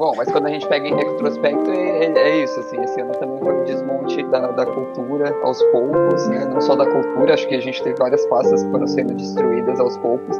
Bom, 0.00 0.14
mas 0.16 0.32
quando 0.32 0.46
a 0.46 0.48
gente 0.48 0.66
pega 0.66 0.88
em 0.88 0.94
retrospecto, 0.94 1.70
é, 1.70 2.06
é, 2.06 2.18
é 2.18 2.42
isso, 2.42 2.58
assim, 2.58 2.80
esse 2.80 2.98
ano 3.02 3.12
também 3.16 3.38
foi 3.38 3.52
um 3.52 3.64
desmonte 3.64 4.22
da, 4.30 4.46
da 4.46 4.64
cultura 4.64 5.36
aos 5.42 5.62
poucos, 5.64 6.26
né? 6.28 6.46
Não 6.46 6.58
só 6.58 6.74
da 6.74 6.86
cultura, 6.86 7.34
acho 7.34 7.46
que 7.46 7.54
a 7.54 7.60
gente 7.60 7.82
teve 7.82 7.96
várias 7.98 8.24
pastas 8.24 8.62
que 8.62 8.70
foram 8.70 8.86
sendo 8.86 9.12
destruídas 9.12 9.78
aos 9.78 9.98
poucos. 9.98 10.38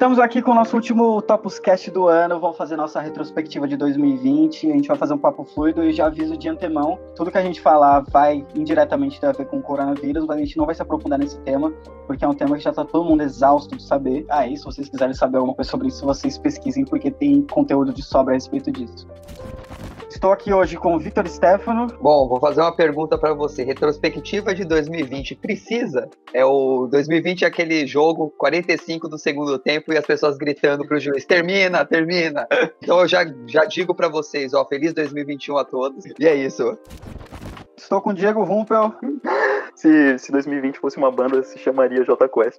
Estamos 0.00 0.18
aqui 0.18 0.40
com 0.40 0.52
o 0.52 0.54
nosso 0.54 0.74
último 0.74 1.20
Topuscast 1.20 1.90
do 1.90 2.08
ano. 2.08 2.40
Vamos 2.40 2.56
fazer 2.56 2.74
nossa 2.74 3.02
retrospectiva 3.02 3.68
de 3.68 3.76
2020. 3.76 4.70
A 4.70 4.72
gente 4.72 4.88
vai 4.88 4.96
fazer 4.96 5.12
um 5.12 5.18
papo 5.18 5.44
fluido 5.44 5.84
e 5.84 5.92
já 5.92 6.06
aviso 6.06 6.38
de 6.38 6.48
antemão: 6.48 6.98
tudo 7.14 7.30
que 7.30 7.36
a 7.36 7.42
gente 7.42 7.60
falar 7.60 8.00
vai 8.08 8.42
indiretamente 8.54 9.20
ter 9.20 9.26
a 9.26 9.32
ver 9.32 9.44
com 9.44 9.58
o 9.58 9.62
coronavírus, 9.62 10.24
mas 10.24 10.38
a 10.38 10.40
gente 10.40 10.56
não 10.56 10.64
vai 10.64 10.74
se 10.74 10.80
aprofundar 10.80 11.18
nesse 11.18 11.38
tema, 11.40 11.70
porque 12.06 12.24
é 12.24 12.28
um 12.28 12.32
tema 12.32 12.56
que 12.56 12.64
já 12.64 12.70
está 12.70 12.82
todo 12.82 13.04
mundo 13.04 13.22
exausto 13.22 13.76
de 13.76 13.82
saber. 13.82 14.24
Aí, 14.30 14.54
ah, 14.54 14.56
se 14.56 14.64
vocês 14.64 14.88
quiserem 14.88 15.12
saber 15.12 15.36
alguma 15.36 15.54
coisa 15.54 15.70
sobre 15.70 15.88
isso, 15.88 16.02
vocês 16.06 16.38
pesquisem, 16.38 16.86
porque 16.86 17.10
tem 17.10 17.42
conteúdo 17.42 17.92
de 17.92 18.02
sobra 18.02 18.32
a 18.32 18.36
respeito 18.36 18.72
disso. 18.72 19.06
Estou 20.10 20.32
aqui 20.32 20.52
hoje 20.52 20.76
com 20.76 20.96
o 20.96 20.98
Vitor 20.98 21.26
Stefano. 21.28 21.86
Bom, 22.00 22.28
vou 22.28 22.40
fazer 22.40 22.60
uma 22.60 22.74
pergunta 22.74 23.16
para 23.16 23.32
você. 23.32 23.62
Retrospectiva 23.62 24.52
de 24.52 24.64
2020 24.64 25.36
precisa? 25.36 26.10
É 26.34 26.44
o 26.44 26.88
2020 26.90 27.44
é 27.44 27.46
aquele 27.46 27.86
jogo 27.86 28.28
45 28.36 29.08
do 29.08 29.16
segundo 29.16 29.56
tempo 29.56 29.92
e 29.92 29.96
as 29.96 30.04
pessoas 30.04 30.36
gritando 30.36 30.84
pro 30.84 30.98
juiz: 30.98 31.24
termina, 31.24 31.84
termina. 31.84 32.46
Então 32.82 32.98
eu 33.00 33.06
já, 33.06 33.24
já 33.46 33.64
digo 33.64 33.94
para 33.94 34.08
vocês, 34.08 34.52
ó, 34.52 34.64
feliz 34.64 34.92
2021 34.92 35.56
a 35.58 35.64
todos. 35.64 36.04
E 36.18 36.26
é 36.26 36.34
isso. 36.34 36.76
Estou 37.76 38.00
com 38.00 38.10
o 38.10 38.14
Diego 38.14 38.42
Rumpel. 38.42 38.92
se, 39.76 40.18
se 40.18 40.32
2020 40.32 40.80
fosse 40.80 40.96
uma 40.96 41.12
banda, 41.12 41.42
se 41.44 41.56
chamaria 41.58 42.02
J 42.04 42.28
Quest. 42.28 42.58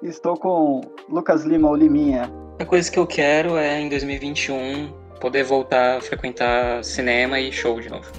Estou 0.00 0.36
com 0.36 0.80
Lucas 1.08 1.44
Lima, 1.44 1.68
ou 1.68 1.74
Liminha. 1.74 2.30
A 2.60 2.64
coisa 2.64 2.90
que 2.90 2.98
eu 2.98 3.06
quero 3.06 3.56
é 3.56 3.80
em 3.80 3.88
2021 3.88 4.97
poder 5.18 5.44
voltar 5.44 5.98
a 5.98 6.00
frequentar 6.00 6.82
cinema 6.84 7.40
e 7.40 7.52
show 7.52 7.80
de 7.80 7.88
novo. 7.88 8.10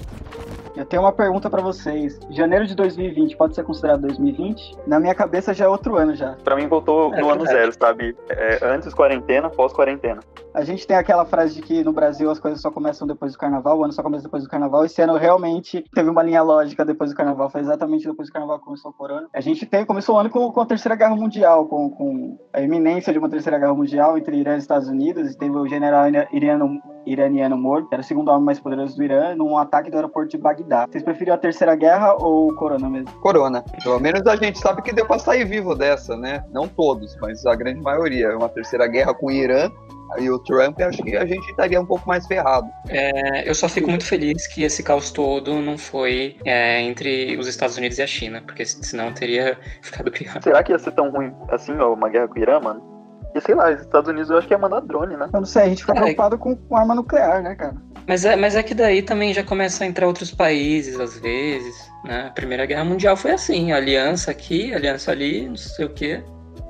Eu 0.76 0.84
tenho 0.84 1.02
uma 1.02 1.12
pergunta 1.12 1.50
para 1.50 1.60
vocês. 1.60 2.18
Janeiro 2.30 2.66
de 2.66 2.74
2020 2.74 3.36
pode 3.36 3.54
ser 3.54 3.64
considerado 3.64 4.02
2020? 4.02 4.78
Na 4.86 5.00
minha 5.00 5.14
cabeça 5.14 5.52
já 5.52 5.64
é 5.64 5.68
outro 5.68 5.96
ano 5.96 6.14
já. 6.14 6.36
Para 6.44 6.56
mim 6.56 6.66
voltou 6.66 7.12
é, 7.14 7.20
no 7.20 7.30
ano 7.30 7.44
zero, 7.46 7.72
sabe? 7.72 8.16
É, 8.28 8.58
antes 8.62 8.94
quarentena, 8.94 9.50
pós 9.50 9.72
quarentena. 9.72 10.20
A 10.52 10.64
gente 10.64 10.86
tem 10.86 10.96
aquela 10.96 11.24
frase 11.24 11.54
de 11.54 11.62
que 11.62 11.84
no 11.84 11.92
Brasil 11.92 12.30
as 12.30 12.40
coisas 12.40 12.60
só 12.60 12.70
começam 12.70 13.06
depois 13.06 13.32
do 13.32 13.38
carnaval, 13.38 13.78
o 13.78 13.84
ano 13.84 13.92
só 13.92 14.02
começa 14.02 14.24
depois 14.24 14.42
do 14.42 14.48
carnaval. 14.48 14.84
Esse 14.84 15.00
ano 15.00 15.16
realmente 15.16 15.84
teve 15.94 16.08
uma 16.08 16.22
linha 16.22 16.42
lógica 16.42 16.84
depois 16.84 17.10
do 17.10 17.16
carnaval, 17.16 17.48
foi 17.50 17.60
exatamente 17.60 18.06
depois 18.06 18.28
do 18.28 18.32
carnaval 18.32 18.58
que 18.58 18.64
começou 18.64 18.90
o 18.90 18.94
corona. 18.94 19.28
A 19.32 19.40
gente 19.40 19.64
tem, 19.66 19.84
começou 19.84 20.16
o 20.16 20.18
ano 20.18 20.30
com, 20.30 20.50
com 20.50 20.60
a 20.60 20.66
Terceira 20.66 20.96
Guerra 20.96 21.14
Mundial, 21.14 21.66
com, 21.66 21.90
com 21.90 22.38
a 22.52 22.60
iminência 22.60 23.12
de 23.12 23.18
uma 23.18 23.28
Terceira 23.28 23.58
Guerra 23.58 23.74
Mundial 23.74 24.18
entre 24.18 24.36
Irã 24.36 24.56
e 24.56 24.58
Estados 24.58 24.88
Unidos, 24.88 25.30
e 25.30 25.38
teve 25.38 25.56
o 25.56 25.66
general 25.68 26.06
iraniano, 26.32 26.80
iraniano 27.06 27.56
morto, 27.56 27.88
era 27.92 28.00
o 28.00 28.04
segundo 28.04 28.30
homem 28.30 28.44
mais 28.44 28.60
poderoso 28.60 28.96
do 28.96 29.02
Irã, 29.02 29.34
num 29.34 29.56
ataque 29.56 29.90
do 29.90 29.96
aeroporto 29.96 30.30
de 30.30 30.38
Bagdá. 30.38 30.86
Vocês 30.90 31.02
preferiam 31.02 31.34
a 31.34 31.38
Terceira 31.38 31.74
Guerra 31.74 32.14
ou 32.14 32.48
o 32.48 32.54
corona 32.54 32.88
mesmo? 32.88 33.10
Corona. 33.20 33.64
Pelo 33.82 33.98
menos 34.00 34.26
a 34.26 34.36
gente 34.36 34.58
sabe 34.58 34.82
que 34.82 34.92
deu 34.92 35.06
pra 35.06 35.18
sair 35.18 35.44
vivo 35.44 35.74
dessa, 35.74 36.16
né? 36.16 36.44
Não 36.52 36.68
todos, 36.68 37.16
mas 37.20 37.44
a 37.46 37.54
grande 37.54 37.80
maioria. 37.80 38.36
Uma 38.36 38.48
Terceira 38.48 38.86
Guerra 38.86 39.14
com 39.14 39.26
o 39.26 39.30
Irã 39.30 39.70
e 40.18 40.30
o 40.30 40.38
Trump, 40.40 40.80
acho 40.80 41.02
que 41.02 41.16
a 41.16 41.24
gente 41.24 41.48
estaria 41.50 41.80
um 41.80 41.86
pouco 41.86 42.08
mais 42.08 42.26
ferrado. 42.26 42.68
É, 42.88 43.48
eu 43.48 43.54
só 43.54 43.68
fico 43.68 43.88
muito 43.88 44.04
feliz 44.04 44.46
que 44.46 44.62
esse 44.64 44.82
caos 44.82 45.10
todo 45.10 45.60
não 45.60 45.78
foi 45.78 46.36
é, 46.44 46.80
entre 46.82 47.36
os 47.36 47.46
Estados 47.46 47.76
Unidos 47.76 47.98
e 47.98 48.02
a 48.02 48.06
China, 48.06 48.42
porque 48.44 48.64
senão 48.64 49.12
teria 49.12 49.56
ficado 49.82 50.10
pior. 50.10 50.42
Será 50.42 50.62
que 50.62 50.72
ia 50.72 50.78
ser 50.78 50.92
tão 50.92 51.10
ruim 51.10 51.32
assim, 51.48 51.76
ó, 51.78 51.94
uma 51.94 52.08
guerra 52.08 52.28
com 52.28 52.34
o 52.34 52.42
Irã, 52.42 52.60
mano? 52.60 52.99
E 53.34 53.40
sei 53.40 53.54
lá, 53.54 53.70
os 53.70 53.80
Estados 53.80 54.08
Unidos 54.08 54.30
eu 54.30 54.38
acho 54.38 54.46
que 54.46 54.54
ia 54.54 54.58
mandar 54.58 54.80
drone, 54.80 55.16
né? 55.16 55.28
Eu 55.32 55.40
não 55.40 55.46
sei, 55.46 55.62
a 55.62 55.68
gente 55.68 55.82
fica 55.82 55.92
é, 55.92 56.00
preocupado 56.00 56.38
com, 56.38 56.56
com 56.56 56.76
arma 56.76 56.94
nuclear, 56.94 57.42
né, 57.42 57.54
cara? 57.54 57.74
Mas 58.06 58.24
é, 58.24 58.34
mas 58.34 58.56
é 58.56 58.62
que 58.62 58.74
daí 58.74 59.02
também 59.02 59.32
já 59.32 59.44
começa 59.44 59.84
a 59.84 59.86
entrar 59.86 60.06
outros 60.06 60.32
países, 60.32 60.98
às 60.98 61.18
vezes. 61.18 61.90
Né? 62.04 62.26
A 62.26 62.30
Primeira 62.30 62.66
Guerra 62.66 62.84
Mundial 62.84 63.16
foi 63.16 63.32
assim, 63.32 63.72
aliança 63.72 64.30
aqui, 64.30 64.74
aliança 64.74 65.12
ali, 65.12 65.48
não 65.48 65.56
sei 65.56 65.84
o 65.84 65.90
quê 65.90 66.24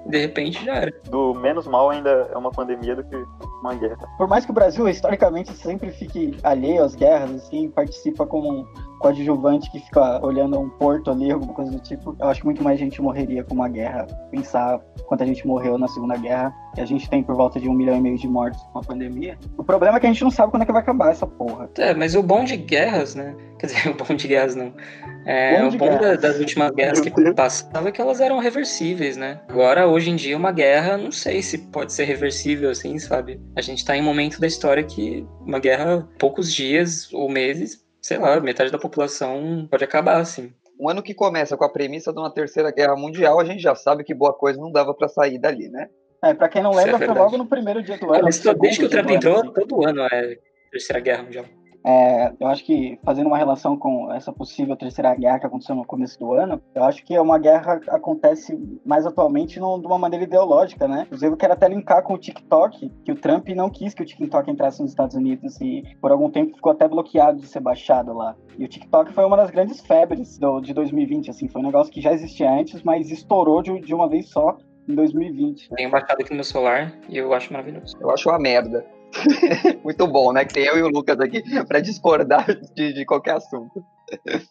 de 0.06 0.19
repente 0.19 0.65
já 0.65 0.75
era. 0.76 0.93
Do 1.09 1.34
menos 1.34 1.66
mal 1.66 1.91
ainda 1.91 2.28
é 2.32 2.37
uma 2.37 2.50
pandemia 2.50 2.97
do 2.97 3.04
que 3.04 3.16
uma 3.60 3.75
guerra. 3.75 3.99
Por 4.16 4.28
mais 4.28 4.44
que 4.44 4.50
o 4.50 4.54
Brasil 4.54 4.88
historicamente 4.88 5.53
sempre 5.53 5.91
fique 5.91 6.37
alheio 6.43 6.82
às 6.82 6.94
guerras, 6.94 7.31
assim, 7.31 7.70
participa 7.70 8.26
como 8.26 8.66
coadjuvante 9.00 9.71
que 9.71 9.81
fica 9.81 10.25
olhando 10.25 10.61
um 10.61 10.69
porto 10.69 11.11
ali, 11.11 11.31
alguma 11.31 11.55
coisa 11.55 11.72
do 11.72 11.81
tipo, 11.81 12.15
eu 12.21 12.28
acho 12.28 12.41
que 12.41 12.47
muito 12.47 12.62
mais 12.62 12.78
gente 12.78 13.00
morreria 13.00 13.43
com 13.43 13.55
uma 13.55 13.69
guerra. 13.69 14.06
Pensar 14.31 14.78
quanta 15.06 15.27
gente 15.27 15.44
morreu 15.47 15.78
na 15.78 15.88
Segunda 15.88 16.16
Guerra, 16.16 16.55
e 16.77 16.81
a 16.81 16.84
gente 16.84 17.09
tem 17.09 17.22
por 17.22 17.34
volta 17.34 17.59
de 17.59 17.69
um 17.69 17.72
milhão 17.72 17.97
e 17.97 18.00
meio 18.00 18.19
de 18.19 18.28
mortos 18.28 18.62
com 18.72 18.78
a 18.78 18.83
pandemia. 18.83 19.37
O 19.56 19.65
problema 19.65 19.97
é 19.97 20.00
que 20.00 20.06
a 20.06 20.12
gente 20.12 20.22
não 20.22 20.31
sabe 20.31 20.53
quando 20.53 20.62
é 20.62 20.66
que 20.66 20.72
vai 20.72 20.83
acabar 20.83 21.11
essa 21.11 21.27
porra. 21.27 21.69
É, 21.78 21.94
mas 21.94 22.15
o 22.15 22.22
bom 22.22 22.44
de 22.44 22.56
guerras, 22.56 23.15
né? 23.15 23.34
Quer 23.59 23.66
dizer, 23.66 23.88
o 23.91 23.94
bom 23.94 24.15
de 24.15 24.28
guerras 24.28 24.55
não. 24.55 24.72
É, 25.27 25.65
o 25.65 25.71
bom 25.72 25.99
da, 25.99 26.15
das 26.17 26.38
últimas 26.38 26.71
guerras 26.72 27.00
que 27.00 27.11
passavam 27.32 27.88
é 27.88 27.93
que 27.93 28.00
elas 28.00 28.21
eram 28.21 28.38
reversíveis, 28.38 29.17
né? 29.17 29.41
Agora, 29.49 29.88
hoje 29.88 30.11
em 30.11 30.17
dia, 30.17 30.37
uma 30.37 30.53
guerra, 30.53 30.97
não 30.97 31.11
sei 31.11 31.43
se 31.43 31.59
pode 31.59 31.93
ser 31.93 32.05
reversível 32.05 32.71
assim, 32.71 32.99
sabe? 32.99 33.41
A 33.56 33.62
gente 33.62 33.84
tá 33.84 33.97
em 33.97 34.03
um 34.03 34.05
momento 34.05 34.41
da 34.41 34.47
história 34.47 34.82
que 34.84 35.27
uma 35.41 35.59
guerra, 35.59 36.06
poucos 36.19 36.53
dias 36.53 37.12
ou 37.12 37.28
meses, 37.28 37.81
sei 38.00 38.19
lá, 38.19 38.41
metade 38.41 38.71
da 38.71 38.78
população 38.78 39.66
pode 39.71 39.84
acabar, 39.84 40.21
assim. 40.21 40.53
Um 40.78 40.88
ano 40.88 41.03
que 41.03 41.15
começa 41.15 41.56
com 41.56 41.65
a 41.65 41.69
premissa 41.69 42.12
de 42.12 42.19
uma 42.19 42.33
terceira 42.33 42.71
guerra 42.71 42.97
mundial, 42.97 43.38
a 43.38 43.44
gente 43.44 43.61
já 43.61 43.75
sabe 43.75 44.03
que 44.03 44.15
boa 44.15 44.33
coisa 44.33 44.59
não 44.59 44.72
dava 44.72 44.94
para 44.94 45.09
sair 45.09 45.38
dali, 45.38 45.69
né? 45.69 45.88
É, 46.22 46.34
pra 46.34 46.49
quem 46.49 46.62
não 46.62 46.72
lembra, 46.72 46.97
é 46.97 47.06
foi 47.06 47.15
logo 47.15 47.37
no 47.37 47.47
primeiro 47.47 47.83
dia 47.83 47.99
do 47.99 48.12
ano. 48.12 48.28
É, 48.28 48.55
desde 48.55 48.81
que 48.81 48.87
o 48.87 48.88
Trump 48.88 49.11
entrou, 49.11 49.41
assim. 49.41 49.53
todo 49.53 49.87
ano 49.87 50.03
é 50.11 50.38
terceira 50.71 51.00
guerra 51.00 51.22
mundial. 51.22 51.44
É, 51.85 52.33
eu 52.39 52.49
acho 52.49 52.65
que 52.65 52.99
fazendo 53.05 53.27
uma 53.27 53.39
relação 53.39 53.77
com 53.77 54.13
essa 54.13 54.33
possível 54.33 54.77
terceira 54.77 55.15
guerra 55.15 55.39
que 55.39 55.47
aconteceu 55.47 55.75
no 55.75 55.85
começo 55.85 56.19
do 56.19 56.33
ano, 56.35 56.61
eu 56.75 56.85
acho 56.85 57.05
que 57.05 57.15
é 57.15 57.21
uma 57.21 57.39
guerra 57.39 57.81
acontece 57.89 58.59
mais 58.85 59.07
atualmente 59.07 59.55
de 59.55 59.61
uma 59.61 59.99
maneira 59.99 60.25
ideológica, 60.25 60.87
né? 60.87 61.03
Inclusive, 61.07 61.33
eu 61.33 61.37
quero 61.37 61.53
até 61.53 61.69
linkar 61.69 62.03
com 62.03 62.15
o 62.15 62.19
TikTok, 62.19 62.91
que 63.05 63.13
o 63.13 63.15
Trump 63.15 63.49
não 63.51 63.71
quis 63.71 63.95
que 63.95 64.03
o 64.03 64.07
TikTok 64.07 64.51
entrasse 64.51 64.81
nos 64.81 64.91
Estados 64.91 65.17
Unidos 65.17 65.61
e 65.61 65.83
por 66.01 66.11
algum 66.11 66.31
tempo 66.31 66.55
ficou 66.55 66.73
até 66.73 66.87
bloqueado 66.87 67.41
de 67.41 67.47
ser 67.47 67.61
baixado 67.61 68.12
lá. 68.12 68.37
E 68.59 68.65
o 68.65 68.69
TikTok 68.69 69.12
foi 69.12 69.25
uma 69.25 69.37
das 69.37 69.51
grandes 69.51 69.81
febres 69.81 70.39
do, 70.39 70.61
de 70.61 70.75
2020, 70.75 71.31
assim, 71.31 71.49
foi 71.49 71.62
um 71.62 71.65
negócio 71.65 71.93
que 71.93 72.01
já 72.01 72.12
existia 72.12 72.51
antes, 72.51 72.83
mas 72.83 73.11
estourou 73.11 73.62
de, 73.62 73.81
de 73.81 73.95
uma 73.95 74.09
vez 74.09 74.29
só 74.29 74.59
em 74.89 74.95
2020. 74.95 75.71
Tenho 75.71 75.91
baixado 75.91 76.21
aqui 76.21 76.31
no 76.31 76.37
meu 76.37 76.45
celular 76.45 76.93
e 77.09 77.17
eu 77.17 77.33
acho 77.33 77.53
maravilhoso. 77.53 77.97
Eu 78.01 78.11
acho 78.11 78.29
uma 78.29 78.39
merda. 78.39 78.85
Muito 79.82 80.06
bom, 80.06 80.32
né? 80.32 80.44
Que 80.44 80.54
tem 80.54 80.65
eu 80.65 80.78
e 80.78 80.82
o 80.82 80.88
Lucas 80.88 81.19
aqui 81.21 81.43
para 81.66 81.81
discordar 81.81 82.47
de, 82.75 82.93
de, 82.93 83.04
qualquer 83.04 83.37
assunto. 83.37 83.84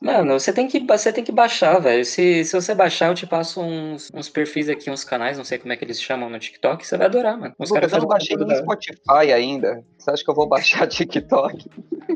Mano, 0.02 0.40
você 0.40 0.53
tem 0.53 0.68
que, 0.68 0.80
você 0.80 1.12
tem 1.12 1.24
que 1.24 1.31
baixar, 1.31 1.80
velho. 1.80 2.06
Se, 2.06 2.46
se 2.46 2.53
você 2.53 2.74
baixar, 2.74 3.08
eu 3.08 3.14
te 3.14 3.28
passo 3.28 3.62
uns, 3.62 4.09
uns 4.14 4.30
perfis 4.30 4.69
aqui, 4.69 4.90
uns 4.90 5.03
canais, 5.03 5.38
não 5.38 5.44
sei 5.44 5.58
como 5.58 5.74
é 5.74 5.75
que 5.75 5.84
eles 5.84 6.02
chamam 6.02 6.30
no 6.30 6.40
TikTok, 6.40 6.86
você 6.86 6.98
vai 6.98 7.08
adorar, 7.08 7.38
mano. 7.38 7.53
Os 7.59 7.69
Lucas, 7.69 7.92
eu 7.92 8.00
não 8.00 8.08
baixei 8.08 8.38
no 8.38 8.56
Spotify 8.56 9.34
ainda. 9.34 9.84
Você 9.98 10.12
acha 10.12 10.24
que 10.24 10.30
eu 10.30 10.36
vou 10.36 10.48
baixar 10.48 10.88
TikTok? 10.88 11.69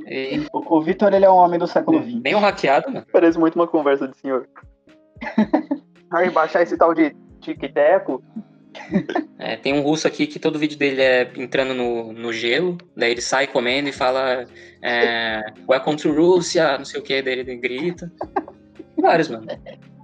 E... 0.08 0.46
O, 0.54 0.78
o 0.78 0.82
Vitor, 0.82 1.14
ele 1.14 1.26
é 1.26 1.30
um 1.30 1.36
homem 1.36 1.60
do 1.60 1.68
século 1.68 2.02
XX. 2.02 2.20
Bem 2.20 2.36
um 2.36 2.40
hackeado, 2.40 2.92
mano. 2.92 3.06
Parece 3.12 3.38
muito 3.38 3.56
uma 3.56 3.68
conversa 3.68 4.08
de 4.08 4.18
senhor. 4.18 4.48
Aí 6.12 6.30
baixar 6.30 6.62
esse 6.62 6.78
tal 6.78 6.94
de 6.94 7.16
TikTok 7.42 8.22
é, 9.40 9.56
tem 9.56 9.74
um 9.74 9.82
russo 9.82 10.08
aqui 10.08 10.28
que 10.28 10.40
todo 10.40 10.60
vídeo 10.60 10.78
dele 10.78 11.02
é 11.02 11.32
entrando 11.36 11.74
no, 11.74 12.14
no 12.14 12.34
gelo, 12.34 12.78
daí 12.96 13.12
ele 13.12 13.22
sai 13.22 13.48
comendo 13.48 13.90
e 13.90 13.94
fala 13.94 14.46
é, 14.82 15.42
Welcome 15.68 15.98
to 15.98 16.12
Russia, 16.12 16.78
não 16.78 16.86
sei 16.86 17.00
o 17.00 17.04
que, 17.04 17.22
daí 17.22 17.40
ele 17.40 17.56
grita. 17.56 18.12
Vários, 18.98 19.30
mano. 19.30 19.48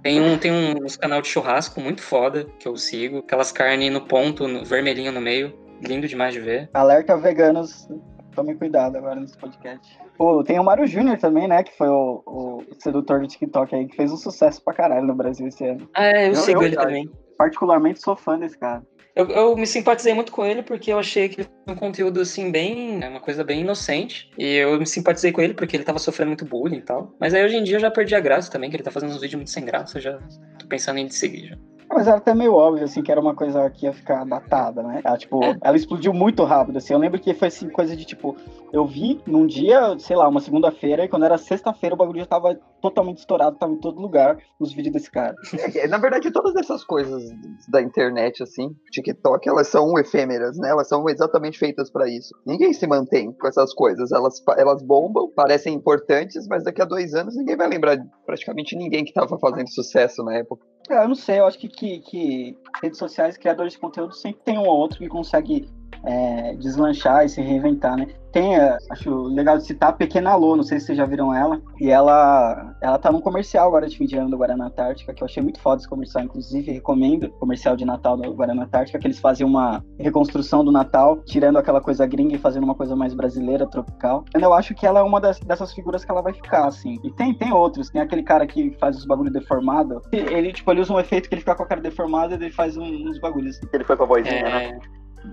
Tem 0.02 0.20
um, 0.20 0.38
tem 0.38 0.50
um, 0.50 0.84
uns 0.84 0.96
canal 0.96 1.20
de 1.20 1.28
churrasco 1.28 1.80
muito 1.80 2.02
foda 2.02 2.46
que 2.58 2.66
eu 2.66 2.76
sigo, 2.76 3.18
aquelas 3.18 3.52
carnes 3.52 3.92
no 3.92 4.00
ponto, 4.00 4.48
no, 4.48 4.64
vermelhinho 4.64 5.12
no 5.12 5.20
meio, 5.20 5.52
lindo 5.82 6.08
demais 6.08 6.32
de 6.32 6.40
ver. 6.40 6.70
Alerta 6.72 7.16
veganos, 7.18 7.88
tomem 8.34 8.56
cuidado 8.56 8.96
agora 8.96 9.20
nesse 9.20 9.36
podcast. 9.36 9.98
Pô, 10.16 10.42
tem 10.42 10.58
o 10.58 10.64
Mário 10.64 10.86
Júnior 10.86 11.18
também, 11.18 11.46
né? 11.46 11.62
Que 11.62 11.76
foi 11.76 11.88
o, 11.88 12.22
o, 12.26 12.62
sedutor 12.78 13.20
do 13.20 13.26
TikTok 13.26 13.74
aí, 13.74 13.86
que 13.86 13.96
fez 13.96 14.10
um 14.10 14.16
sucesso 14.16 14.62
pra 14.62 14.74
caralho 14.74 15.06
no 15.06 15.14
Brasil 15.14 15.46
esse 15.46 15.66
ano. 15.66 15.88
Ah, 15.94 16.06
é, 16.06 16.26
eu, 16.26 16.28
eu 16.28 16.34
sigo 16.36 16.62
eu, 16.62 16.66
ele 16.66 16.76
também 16.76 17.10
particularmente 17.40 18.02
sou 18.02 18.14
fã 18.14 18.38
desse 18.38 18.58
cara. 18.58 18.82
Eu, 19.16 19.26
eu, 19.30 19.56
me 19.56 19.66
simpatizei 19.66 20.12
muito 20.12 20.30
com 20.30 20.44
ele 20.44 20.62
porque 20.62 20.92
eu 20.92 20.98
achei 20.98 21.26
que 21.26 21.46
um 21.66 21.74
conteúdo 21.74 22.20
assim 22.20 22.52
bem, 22.52 22.98
né, 22.98 23.08
uma 23.08 23.18
coisa 23.18 23.42
bem 23.42 23.62
inocente. 23.62 24.30
E 24.36 24.56
eu 24.56 24.78
me 24.78 24.86
simpatizei 24.86 25.32
com 25.32 25.40
ele 25.40 25.54
porque 25.54 25.74
ele 25.74 25.84
tava 25.84 25.98
sofrendo 25.98 26.28
muito 26.28 26.44
bullying 26.44 26.76
e 26.76 26.82
tal. 26.82 27.14
Mas 27.18 27.32
aí 27.32 27.42
hoje 27.42 27.56
em 27.56 27.64
dia 27.64 27.76
eu 27.76 27.80
já 27.80 27.90
perdi 27.90 28.14
a 28.14 28.20
graça 28.20 28.52
também, 28.52 28.68
que 28.68 28.76
ele 28.76 28.82
tá 28.82 28.90
fazendo 28.90 29.14
uns 29.14 29.22
vídeos 29.22 29.36
muito 29.36 29.50
sem 29.50 29.64
graça, 29.64 29.96
eu 29.96 30.02
já 30.02 30.18
tô 30.58 30.66
pensando 30.68 30.98
em 30.98 31.08
seguir 31.08 31.48
já. 31.48 31.69
Mas 31.92 32.06
era 32.06 32.18
até 32.18 32.32
meio 32.34 32.54
óbvio, 32.54 32.84
assim, 32.84 33.02
que 33.02 33.10
era 33.10 33.20
uma 33.20 33.34
coisa 33.34 33.68
que 33.68 33.84
ia 33.84 33.92
ficar 33.92 34.24
datada, 34.24 34.82
né? 34.82 35.00
Ela, 35.04 35.18
tipo, 35.18 35.40
ela 35.60 35.76
explodiu 35.76 36.12
muito 36.12 36.44
rápido, 36.44 36.78
assim. 36.78 36.92
Eu 36.92 37.00
lembro 37.00 37.20
que 37.20 37.34
foi, 37.34 37.48
assim, 37.48 37.68
coisa 37.68 37.96
de, 37.96 38.04
tipo, 38.04 38.36
eu 38.72 38.86
vi 38.86 39.20
num 39.26 39.44
dia, 39.46 39.98
sei 39.98 40.16
lá, 40.16 40.28
uma 40.28 40.40
segunda-feira, 40.40 41.04
e 41.04 41.08
quando 41.08 41.24
era 41.24 41.36
sexta-feira 41.36 41.94
o 41.94 41.98
bagulho 41.98 42.20
já 42.20 42.26
tava 42.26 42.54
totalmente 42.80 43.18
estourado, 43.18 43.58
tava 43.58 43.72
em 43.72 43.80
todo 43.80 44.00
lugar, 44.00 44.38
os 44.58 44.72
vídeos 44.72 44.92
desse 44.94 45.10
cara. 45.10 45.34
É, 45.74 45.86
na 45.88 45.98
verdade, 45.98 46.30
todas 46.30 46.54
essas 46.56 46.84
coisas 46.84 47.22
da 47.68 47.82
internet, 47.82 48.42
assim, 48.42 48.74
TikTok, 48.90 49.48
elas 49.48 49.66
são 49.68 49.98
efêmeras, 49.98 50.56
né? 50.58 50.70
Elas 50.70 50.88
são 50.88 51.08
exatamente 51.08 51.58
feitas 51.58 51.90
para 51.90 52.08
isso. 52.08 52.34
Ninguém 52.46 52.72
se 52.72 52.86
mantém 52.86 53.32
com 53.32 53.46
essas 53.46 53.74
coisas. 53.74 54.12
Elas, 54.12 54.42
elas 54.56 54.82
bombam, 54.82 55.30
parecem 55.34 55.74
importantes, 55.74 56.46
mas 56.48 56.64
daqui 56.64 56.80
a 56.80 56.84
dois 56.84 57.14
anos 57.14 57.36
ninguém 57.36 57.56
vai 57.56 57.68
lembrar 57.68 57.98
praticamente 58.24 58.76
ninguém 58.76 59.04
que 59.04 59.12
tava 59.12 59.38
fazendo 59.38 59.70
sucesso 59.70 60.22
na 60.22 60.36
época. 60.36 60.64
É, 60.88 61.02
eu 61.02 61.08
não 61.08 61.14
sei, 61.14 61.38
eu 61.38 61.46
acho 61.46 61.58
que, 61.58 61.68
que, 61.68 62.00
que 62.00 62.58
redes 62.82 62.98
sociais, 62.98 63.36
criadores 63.36 63.74
de 63.74 63.78
conteúdo 63.78 64.14
sempre 64.14 64.42
tem 64.44 64.58
um 64.58 64.62
ou 64.62 64.76
outro 64.76 64.98
que 64.98 65.08
consegue 65.08 65.68
é, 66.04 66.54
deslanchar 66.56 67.24
e 67.24 67.28
se 67.28 67.40
reinventar, 67.40 67.96
né? 67.96 68.06
Tem, 68.32 68.56
é, 68.56 68.76
acho 68.90 69.10
legal 69.24 69.58
de 69.58 69.64
citar 69.64 69.90
a 69.90 69.92
Pequena 69.92 70.36
Lô, 70.36 70.54
não 70.54 70.62
sei 70.62 70.78
se 70.78 70.86
vocês 70.86 70.98
já 70.98 71.04
viram 71.04 71.34
ela. 71.34 71.60
E 71.80 71.90
ela 71.90 72.76
ela 72.80 72.98
tá 72.98 73.10
num 73.10 73.20
comercial 73.20 73.66
agora 73.66 73.88
de 73.88 73.96
fim 73.96 74.06
de 74.06 74.16
ano 74.16 74.30
do 74.30 74.36
Guaraná 74.36 74.66
Antártica, 74.66 75.12
que 75.12 75.22
eu 75.22 75.26
achei 75.26 75.42
muito 75.42 75.60
foda 75.60 75.80
esse 75.80 75.88
comercial, 75.88 76.24
inclusive 76.24 76.70
recomendo. 76.70 77.28
Comercial 77.40 77.76
de 77.76 77.84
Natal 77.84 78.16
do 78.16 78.32
Guaraná 78.32 78.62
Antártica, 78.64 78.98
que 78.98 79.06
eles 79.06 79.18
fazem 79.18 79.44
uma 79.44 79.84
reconstrução 79.98 80.64
do 80.64 80.70
Natal, 80.70 81.18
tirando 81.24 81.58
aquela 81.58 81.80
coisa 81.80 82.06
gringa 82.06 82.36
e 82.36 82.38
fazendo 82.38 82.64
uma 82.64 82.74
coisa 82.74 82.94
mais 82.94 83.14
brasileira, 83.14 83.66
tropical. 83.66 84.24
Eu 84.32 84.54
acho 84.54 84.74
que 84.74 84.86
ela 84.86 85.00
é 85.00 85.02
uma 85.02 85.20
das, 85.20 85.40
dessas 85.40 85.72
figuras 85.72 86.04
que 86.04 86.10
ela 86.10 86.22
vai 86.22 86.32
ficar, 86.32 86.66
assim. 86.66 86.98
E 87.02 87.10
tem, 87.10 87.34
tem 87.34 87.52
outros, 87.52 87.90
tem 87.90 88.00
aquele 88.00 88.22
cara 88.22 88.46
que 88.46 88.76
faz 88.78 88.96
os 88.96 89.04
bagulhos 89.04 89.32
deformados. 89.32 90.02
Ele, 90.12 90.52
tipo, 90.52 90.70
ele 90.70 90.80
usa 90.80 90.92
um 90.92 91.00
efeito 91.00 91.28
que 91.28 91.34
ele 91.34 91.40
fica 91.40 91.56
com 91.56 91.64
a 91.64 91.66
cara 91.66 91.80
deformada 91.80 92.34
e 92.34 92.36
ele 92.36 92.52
faz 92.52 92.76
uns 92.76 93.18
bagulhos. 93.18 93.60
Ele 93.72 93.84
foi 93.84 93.96
com 93.96 94.04
a 94.04 94.06
vozinha, 94.06 94.34
é... 94.34 94.72
né? 94.72 94.80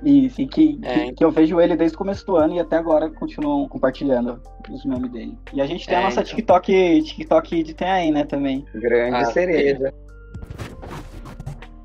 Isso, 0.03 0.41
e 0.41 0.47
que, 0.47 0.79
é. 0.83 1.05
que, 1.05 1.13
que, 1.13 1.23
eu 1.23 1.31
vejo 1.31 1.59
ele 1.59 1.75
desde 1.75 1.95
o 1.95 1.97
começo 1.97 2.25
do 2.25 2.35
ano 2.35 2.55
e 2.55 2.59
até 2.59 2.77
agora 2.77 3.09
continuam 3.09 3.67
compartilhando 3.67 4.41
os 4.69 4.85
memes 4.85 5.11
dele. 5.11 5.37
E 5.53 5.61
a 5.61 5.65
gente 5.65 5.87
tem 5.87 5.95
é, 5.95 5.99
a 5.99 6.03
nossa 6.03 6.21
então. 6.21 6.35
TikTok, 6.35 7.01
TikTok 7.03 7.63
de 7.63 7.73
tem 7.73 7.87
aí, 7.87 8.11
né, 8.11 8.25
também. 8.25 8.65
Grande 8.73 9.15
ah, 9.15 9.25
cereja. 9.25 9.93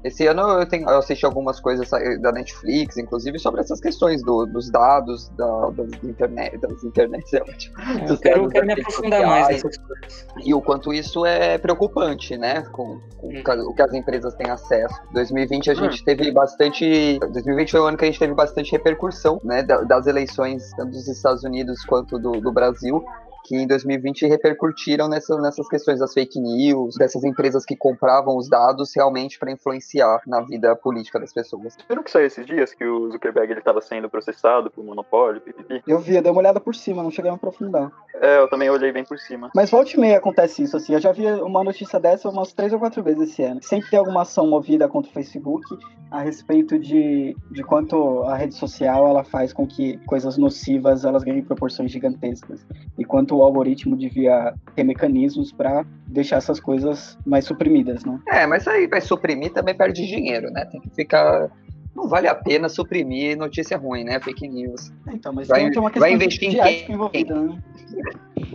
Esse 0.05 0.27
ano 0.27 0.43
eu, 0.61 0.67
tenho, 0.67 0.89
eu 0.89 0.99
assisti 0.99 1.25
algumas 1.25 1.61
coisas 1.61 1.89
da 2.21 2.33
Netflix, 2.33 2.97
inclusive 2.97 3.39
sobre 3.39 3.61
essas 3.61 3.81
questões 3.81 4.23
do, 4.23 4.47
dos 4.47 4.71
dados, 4.71 5.29
da, 5.31 5.71
das 5.71 6.03
internet, 6.03 6.59
das 6.59 6.83
internet, 6.85 7.37
é 7.37 7.43
ótimo. 7.43 7.77
É, 7.79 8.11
eu 8.11 8.19
quero, 8.19 8.49
quero 8.49 8.67
me 8.67 8.73
aprofundar 8.73 9.27
mais 9.27 9.49
nessas 9.49 9.77
coisas. 9.77 10.27
E 10.45 10.53
o 10.53 10.61
quanto 10.61 10.93
isso 10.93 11.25
é 11.25 11.59
preocupante, 11.59 12.37
né? 12.37 12.63
Com, 12.73 13.01
com 13.19 13.29
hum. 13.29 13.69
o 13.69 13.75
que 13.75 13.83
as 13.83 13.93
empresas 13.93 14.35
têm 14.35 14.51
acesso. 14.51 14.95
2020 15.13 15.71
a 15.71 15.75
gente 15.75 16.01
hum. 16.01 16.05
teve 16.05 16.31
bastante. 16.33 17.19
2020 17.19 17.71
foi 17.71 17.81
o 17.81 17.85
ano 17.85 17.97
que 17.97 18.05
a 18.05 18.09
gente 18.09 18.19
teve 18.19 18.35
bastante 18.35 18.73
repercussão, 18.73 19.41
né? 19.45 19.63
Das 19.63 20.07
eleições, 20.07 20.71
tanto 20.77 20.91
dos 20.91 21.07
Estados 21.07 21.45
Unidos 21.45 21.85
quanto 21.85 22.19
do, 22.19 22.33
do 22.41 22.53
Brasil 22.53 23.05
que 23.45 23.57
em 23.57 23.67
2020 23.67 24.27
repercutiram 24.27 25.09
nessa, 25.09 25.41
nessas 25.41 25.69
questões 25.69 25.99
das 26.01 26.13
fake 26.13 26.41
news, 26.41 26.97
dessas 26.97 27.25
empresas 27.25 27.65
que 27.65 27.77
compravam 27.77 28.37
os 28.37 28.49
dados 28.49 28.93
realmente 28.95 29.39
para 29.39 29.53
influenciar 29.53 30.21
na 30.27 30.41
vida 30.41 30.75
política 30.77 31.19
das 31.19 31.33
pessoas. 31.33 31.77
Viram 31.89 32.03
que 32.03 32.11
saiu 32.11 32.27
esses 32.27 32.45
dias 32.47 32.75
que 32.75 32.85
o 32.85 33.11
Zuckerberg 33.11 33.53
estava 33.53 33.81
sendo 33.81 34.09
processado 34.09 34.71
por 34.71 34.85
monopólio, 34.85 35.41
pipipi? 35.41 35.83
Eu 35.87 35.99
vi, 35.99 36.17
eu 36.17 36.23
dei 36.23 36.31
uma 36.31 36.41
olhada 36.41 36.61
por 36.61 36.75
cima, 36.75 37.03
não 37.03 37.11
cheguei 37.11 37.31
a 37.31 37.35
aprofundar. 37.35 37.91
É, 38.15 38.39
eu 38.39 38.49
também 38.49 38.71
olhei 38.71 38.93
bem 38.93 39.05
por 39.05 39.19
cima. 39.19 39.51
Mas 39.55 39.71
volte 39.71 39.97
e 39.97 40.01
meia 40.01 40.19
acontece 40.19 40.63
isso, 40.63 40.77
assim, 40.77 40.95
eu 40.95 41.01
já 41.01 41.13
vi 41.13 41.27
uma 41.27 41.65
notícia 41.65 41.99
dessa 41.99 42.29
umas 42.29 42.53
três 42.53 42.73
ou 42.73 42.79
quatro 42.79 43.03
vezes 43.03 43.31
esse 43.31 43.43
ano. 43.43 43.63
Sempre 43.63 43.91
tem 43.91 43.99
alguma 43.99 44.23
ação 44.23 44.47
movida 44.47 44.89
contra 44.89 45.11
o 45.11 45.15
Facebook 45.15 45.67
a 46.11 46.21
respeito 46.21 46.79
de, 46.79 47.35
de 47.51 47.63
quanto 47.63 48.23
a 48.25 48.37
rede 48.37 48.55
social 48.55 49.09
ela 49.09 49.25
faz 49.25 49.53
com 49.53 49.67
que 49.67 49.97
coisas 50.07 50.37
nocivas 50.37 51.05
elas 51.05 51.25
ganhem 51.25 51.43
proporções 51.43 51.91
gigantescas. 51.91 52.65
E 52.99 53.05
quanto 53.05 53.32
o 53.33 53.43
algoritmo 53.43 53.97
devia 53.97 54.55
ter 54.75 54.85
mecanismos 54.85 55.53
para 55.53 55.85
deixar 56.07 56.37
essas 56.37 56.61
coisas 56.61 57.19
mais 57.25 57.45
suprimidas, 57.45 58.05
né? 58.05 58.19
É, 58.29 58.47
mas 58.47 58.67
aí 58.69 58.87
vai 58.87 59.01
suprimir 59.01 59.53
também 59.53 59.75
perde 59.75 60.07
dinheiro, 60.07 60.51
né? 60.51 60.65
Tem 60.67 60.81
que 60.81 60.91
ficar 60.91 61.51
não 61.95 62.09
vale 62.09 62.27
a 62.27 62.35
pena 62.35 62.69
suprimir 62.69 63.37
notícia 63.37 63.77
ruim, 63.77 64.05
né? 64.05 64.19
Fake 64.19 64.49
news. 64.49 64.91
Então, 65.13 65.33
mas 65.33 65.49
vai, 65.49 65.71
tem 65.71 65.79
uma 65.79 65.91
questão 65.91 66.01
vai 66.01 66.13
investir 66.13 66.51
de, 66.51 66.57
de 66.57 66.61
em 66.61 66.65
quem? 66.65 66.95
envolvida, 66.95 67.35
né? 67.35 67.59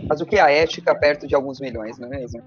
Mas 0.08 0.20
o 0.20 0.26
que 0.26 0.36
é 0.36 0.40
a 0.40 0.50
ética 0.50 0.94
perto 0.94 1.26
de 1.26 1.34
alguns 1.34 1.60
milhões, 1.60 1.98
não 1.98 2.08
é 2.08 2.18
mesmo? 2.18 2.42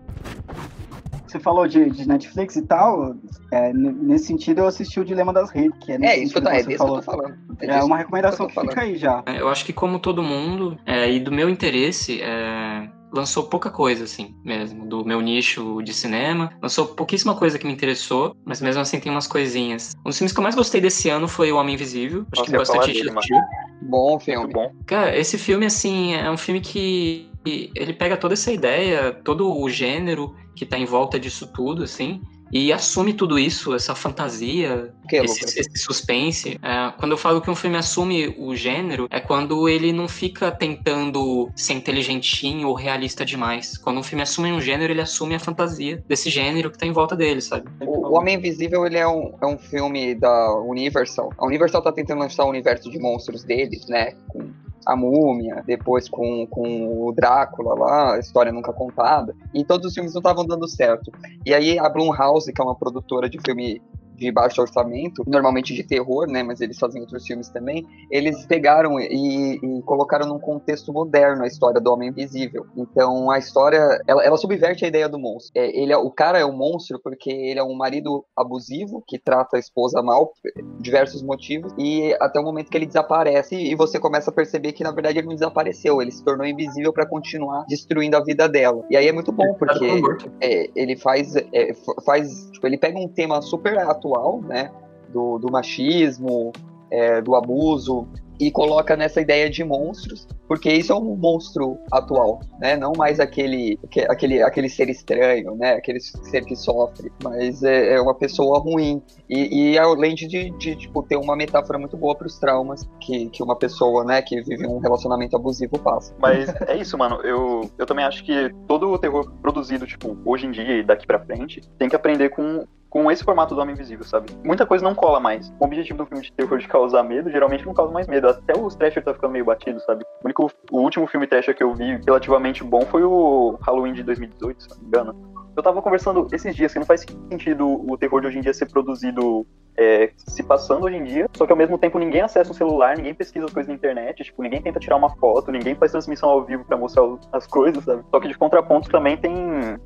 Você 1.32 1.40
falou 1.40 1.66
de, 1.66 1.90
de 1.90 2.06
Netflix 2.06 2.58
e 2.58 2.62
tal, 2.64 3.16
é, 3.54 3.72
nesse 3.72 4.26
sentido 4.26 4.60
eu 4.60 4.68
assisti 4.68 5.00
o 5.00 5.06
Dilema 5.06 5.32
das 5.32 5.50
Redes, 5.50 5.80
que 5.80 5.94
é 5.94 5.98
É, 6.02 6.18
isso 6.18 6.34
que, 6.34 6.42
tá, 6.42 6.54
é 6.54 6.62
que 6.62 6.74
eu 6.74 6.78
tô 6.78 7.02
falando. 7.02 7.38
É, 7.62 7.68
é 7.68 7.84
uma 7.84 7.96
recomendação 7.96 8.48
que, 8.48 8.54
que 8.54 8.60
fica 8.60 8.82
aí 8.82 8.98
já. 8.98 9.24
É, 9.26 9.40
eu 9.40 9.48
acho 9.48 9.64
que 9.64 9.72
como 9.72 9.98
todo 9.98 10.22
mundo, 10.22 10.78
é, 10.86 11.10
e 11.10 11.22
do 11.22 11.32
meu 11.32 11.50
interesse, 11.50 12.22
é, 12.22 12.86
lançou 13.14 13.44
pouca 13.44 13.70
coisa, 13.70 14.04
assim, 14.04 14.36
mesmo, 14.44 14.86
do 14.86 15.06
meu 15.06 15.22
nicho 15.22 15.82
de 15.82 15.94
cinema. 15.94 16.52
Lançou 16.62 16.88
pouquíssima 16.88 17.34
coisa 17.34 17.58
que 17.58 17.66
me 17.66 17.72
interessou, 17.72 18.36
mas 18.44 18.60
mesmo 18.60 18.82
assim 18.82 19.00
tem 19.00 19.10
umas 19.10 19.26
coisinhas. 19.28 19.94
Um 20.06 20.10
dos 20.10 20.18
filmes 20.18 20.34
que 20.34 20.40
eu 20.40 20.44
mais 20.44 20.56
gostei 20.56 20.82
desse 20.82 21.08
ano 21.08 21.30
foi 21.30 21.50
O 21.50 21.56
Homem 21.56 21.76
Invisível. 21.76 22.26
Acho 22.30 22.42
Nossa, 22.42 22.52
que 22.52 22.58
bastante 22.58 22.94
gente 22.94 23.10
assistiu. 23.10 23.38
Bom 23.84 24.20
filme. 24.20 24.54
bom. 24.54 24.70
Cara, 24.86 25.18
esse 25.18 25.38
filme, 25.38 25.66
assim, 25.66 26.14
é 26.14 26.30
um 26.30 26.38
filme 26.38 26.60
que 26.60 27.31
ele 27.46 27.94
pega 27.94 28.18
toda 28.18 28.34
essa 28.34 28.52
ideia, 28.52 29.12
todo 29.12 29.52
o 29.52 29.70
gênero 29.70 30.36
que 30.56 30.66
tá 30.66 30.78
em 30.78 30.86
volta 30.86 31.20
disso 31.20 31.48
tudo, 31.48 31.84
assim, 31.84 32.22
e 32.52 32.74
assume 32.74 33.14
tudo 33.14 33.40
isso, 33.40 33.74
essa 33.74 33.96
fantasia, 33.96 34.94
esse, 35.10 35.60
esse, 35.60 35.78
suspense. 35.78 36.60
É, 36.62 36.92
quando 37.00 37.14
eu 37.14 37.18
falo 37.18 37.42
que 37.42 37.50
um 37.50 37.56
filme 37.56 37.78
assume 37.78 38.36
o 38.38 38.54
gênero, 38.56 39.08
é 39.10 39.22
quando 39.22 39.70
ele 39.70 39.94
não 39.94 40.08
fica 40.08 40.52
tentando 40.52 41.50
ser 41.56 41.74
inteligentinho 41.74 42.68
ou 42.68 42.76
realista 42.76 43.24
demais. 43.24 43.78
Quando 43.78 44.00
um 44.00 44.04
filme 44.04 44.22
assume 44.22 44.52
um 44.52 44.60
gênero, 44.60 44.92
ele 44.92 45.02
assume 45.02 45.34
a 45.34 45.40
fantasia 45.40 46.04
desse 46.08 46.30
gênero 46.30 46.70
que 46.70 46.78
tá 46.78 46.86
em 46.86 46.92
volta 46.92 47.16
dele, 47.16 47.40
sabe? 47.40 47.70
O, 47.80 48.10
o 48.10 48.18
Homem 48.18 48.36
Invisível, 48.36 48.86
ele 48.86 48.98
é 48.98 49.08
um, 49.08 49.34
é 49.42 49.46
um 49.46 49.58
filme 49.58 50.14
da 50.16 50.60
Universal. 50.60 51.32
A 51.38 51.46
Universal 51.46 51.82
tá 51.82 51.92
tentando 51.94 52.20
lançar 52.20 52.44
o 52.44 52.50
universo 52.50 52.92
de 52.92 53.00
monstros 53.00 53.46
deles, 53.46 53.88
né? 53.88 54.14
Com 54.28 54.52
a 54.86 54.96
Múmia, 54.96 55.64
depois 55.66 56.10
com, 56.10 56.46
com 56.48 57.08
o 57.08 57.12
Drácula 57.12 57.74
lá, 57.76 58.16
a 58.16 58.20
história 58.20 58.52
nunca 58.52 58.74
contada, 58.74 59.36
e 59.54 59.64
todos 59.64 59.88
os 59.88 59.94
filmes 59.94 60.14
não 60.14 60.20
estavam 60.20 60.46
dando 60.46 60.68
certo. 60.68 61.12
E 61.46 61.54
aí 61.54 61.78
a 61.78 61.90
Blumhouse, 61.90 62.52
que 62.52 62.62
é 62.62 62.64
uma 62.64 62.76
produtora 62.76 63.30
de 63.30 63.40
filme 63.46 63.82
de 64.22 64.32
baixo 64.32 64.62
orçamento, 64.62 65.24
normalmente 65.28 65.74
de 65.74 65.84
terror, 65.84 66.28
né, 66.28 66.44
mas 66.44 66.62
eles 66.62 66.78
fazem 66.78 67.02
outros 67.02 67.26
filmes 67.26 67.50
também, 67.50 67.86
eles 68.10 68.46
pegaram 68.46 69.00
e, 69.00 69.56
e 69.56 69.82
colocaram 69.82 70.28
num 70.28 70.40
contexto 70.40 70.94
moderno 70.94 71.44
a 71.44 71.48
história 71.48 71.82
do 71.82 71.92
Homem 71.92 72.10
Invisível. 72.10 72.68
Então 72.78 73.32
a 73.32 73.40
história, 73.40 74.00
ela, 74.08 74.24
ela 74.24 74.38
subverte 74.38 74.86
a 74.86 74.88
ideia 74.88 75.10
do 75.10 75.18
monstro. 75.18 75.52
É, 75.56 75.68
ele 75.76 75.92
é, 75.92 75.98
o 75.98 76.12
cara 76.12 76.40
é 76.40 76.46
um 76.46 76.56
monstro 76.56 77.00
porque 77.04 77.32
ele 77.32 77.60
é 77.60 77.64
um 77.64 77.76
marido 77.76 78.24
abusivo 78.38 79.04
que 79.08 79.18
trata 79.18 79.58
a 79.58 79.60
esposa 79.60 80.02
mal 80.02 80.28
por 80.28 80.52
diversos 80.80 81.24
motivos 81.24 81.74
e 81.78 82.16
até 82.20 82.40
o 82.40 82.44
momento 82.44 82.70
que 82.70 82.78
ele 82.78 82.86
desaparece 82.86 83.56
e 83.56 83.76
você 83.76 84.00
começa 84.00 84.30
a 84.30 84.34
perceber 84.34 84.74
que 84.74 84.84
na 84.84 84.92
verdade 84.92 85.18
ele 85.18 85.28
não 85.28 85.36
desapareceu, 85.36 86.02
ele 86.02 86.12
se 86.12 86.24
tornou 86.24 86.46
invisível 86.46 86.94
para 86.94 87.08
continuar 87.08 87.66
destruindo 87.68 88.16
a 88.16 88.24
vida 88.24 88.48
dela. 88.48 88.86
E 88.90 88.96
aí 88.96 89.08
é 89.08 89.12
muito 89.12 89.32
bom 89.32 89.56
porque 89.56 90.02
é, 90.40 90.70
ele 90.76 90.96
faz, 90.96 91.36
é, 91.36 91.74
faz, 92.06 92.50
tipo, 92.52 92.68
ele 92.68 92.78
pega 92.78 93.00
um 93.00 93.08
tema 93.08 93.42
super 93.42 93.78
atual 93.80 94.11
atual, 94.12 94.42
né? 94.42 94.72
Do, 95.10 95.38
do 95.38 95.52
machismo, 95.52 96.52
é, 96.90 97.22
do 97.22 97.36
abuso, 97.36 98.08
e 98.42 98.50
coloca 98.50 98.98
nessa 98.98 99.22
ideia 99.22 99.48
de 99.48 99.64
monstros, 99.64 100.28
porque 100.48 100.74
isso 100.74 100.92
é 100.92 100.96
um 100.96 101.16
monstro 101.16 101.78
atual, 101.92 102.40
né? 102.60 102.76
Não 102.76 102.92
mais 102.98 103.20
aquele, 103.20 103.78
aquele, 104.10 104.42
aquele 104.42 104.68
ser 104.68 104.90
estranho, 104.90 105.56
né? 105.56 105.74
Aquele 105.74 106.00
ser 106.00 106.44
que 106.44 106.56
sofre, 106.56 107.12
mas 107.24 107.62
é, 107.62 107.94
é 107.94 108.02
uma 108.02 108.16
pessoa 108.16 108.58
ruim. 108.58 109.00
E, 109.30 109.74
e 109.74 109.78
além 109.78 110.16
de, 110.16 110.28
de, 110.28 110.76
tipo, 110.76 111.04
ter 111.04 111.18
uma 111.18 111.36
metáfora 111.36 111.78
muito 111.78 111.96
boa 111.96 112.16
para 112.16 112.26
os 112.26 112.40
traumas 112.40 112.90
que, 113.00 113.30
que 113.30 113.44
uma 113.44 113.56
pessoa, 113.56 114.04
né, 114.04 114.24
que 114.24 114.42
vive 114.42 114.66
um 114.66 114.80
relacionamento 114.80 115.36
abusivo 115.36 115.78
passa. 115.78 116.12
Mas 116.18 116.50
é 116.68 116.76
isso, 116.78 116.98
mano. 116.98 117.22
Eu, 117.22 117.70
eu 117.78 117.86
também 117.86 118.06
acho 118.06 118.24
que 118.24 118.52
todo 118.68 118.90
o 118.90 118.98
terror 118.98 119.32
produzido, 119.40 119.86
tipo, 119.86 120.18
hoje 120.26 120.48
em 120.48 120.52
dia 120.52 120.80
e 120.80 120.84
daqui 120.84 121.06
para 121.06 121.20
frente, 121.20 121.62
tem 121.78 121.88
que 121.88 121.96
aprender 121.96 122.30
com 122.30 122.66
com 122.92 123.10
esse 123.10 123.24
formato 123.24 123.56
do 123.56 123.62
Homem 123.62 123.74
Invisível, 123.74 124.04
sabe? 124.04 124.30
Muita 124.44 124.66
coisa 124.66 124.84
não 124.84 124.94
cola 124.94 125.18
mais. 125.18 125.52
O 125.58 125.64
objetivo 125.66 126.00
do 126.00 126.06
filme 126.06 126.22
de 126.22 126.32
terror 126.34 126.60
de 126.60 126.68
causar 126.68 127.02
medo, 127.02 127.32
geralmente 127.32 127.66
não 127.66 127.74
causa 127.74 127.92
mais 127.92 128.06
medo. 128.06 128.28
Até 128.28 128.54
os 128.56 128.76
Thrasher 128.76 129.02
tá 129.02 129.14
ficando 129.14 129.32
meio 129.32 129.46
batido, 129.46 129.80
sabe? 129.80 130.04
O, 130.22 130.26
único, 130.26 130.52
o 130.70 130.82
último 130.82 131.08
filme 131.08 131.26
Thrasher 131.26 131.56
que 131.56 131.64
eu 131.64 131.74
vi 131.74 132.02
relativamente 132.06 132.66
bom 132.66 132.82
foi 132.82 133.04
o 133.04 133.58
Halloween 133.62 133.94
de 133.94 134.04
2018, 134.04 134.64
se 134.64 134.70
não 134.70 134.78
me 134.78 134.88
engano. 134.88 135.31
Eu 135.56 135.64
tava 135.64 135.82
conversando 135.82 136.28
esses 136.32 136.56
dias 136.56 136.72
que 136.72 136.80
não 136.80 136.86
faz 136.86 137.06
sentido 137.30 137.68
o 137.68 137.98
terror 137.98 138.22
de 138.22 138.28
hoje 138.28 138.38
em 138.38 138.42
dia 138.42 138.54
ser 138.54 138.68
produzido 138.68 139.46
é, 139.78 140.12
se 140.18 140.44
passando 140.44 140.86
hoje 140.86 140.98
em 140.98 141.04
dia, 141.04 141.30
só 141.34 141.46
que 141.46 141.52
ao 141.52 141.58
mesmo 141.58 141.78
tempo 141.78 141.98
ninguém 141.98 142.22
acessa 142.22 142.52
um 142.52 142.54
celular, 142.54 142.96
ninguém 142.98 143.14
pesquisa 143.14 143.46
as 143.46 143.54
coisas 143.54 143.70
na 143.70 143.76
internet, 143.76 144.24
tipo, 144.24 144.42
ninguém 144.44 144.62
tenta 144.62 144.80
tirar 144.80 144.98
uma 144.98 145.10
foto, 145.18 145.52
ninguém 145.52 145.76
faz 145.76 145.92
transmissão 145.92 146.30
ao 146.30 146.44
vivo 146.44 146.64
para 146.66 146.78
mostrar 146.78 147.04
as 147.32 147.48
coisas, 147.48 147.84
sabe? 147.84 148.04
Só 148.10 148.20
que 148.20 148.28
de 148.28 148.38
contraponto 148.38 148.90
também 148.90 149.18
tem 149.18 149.34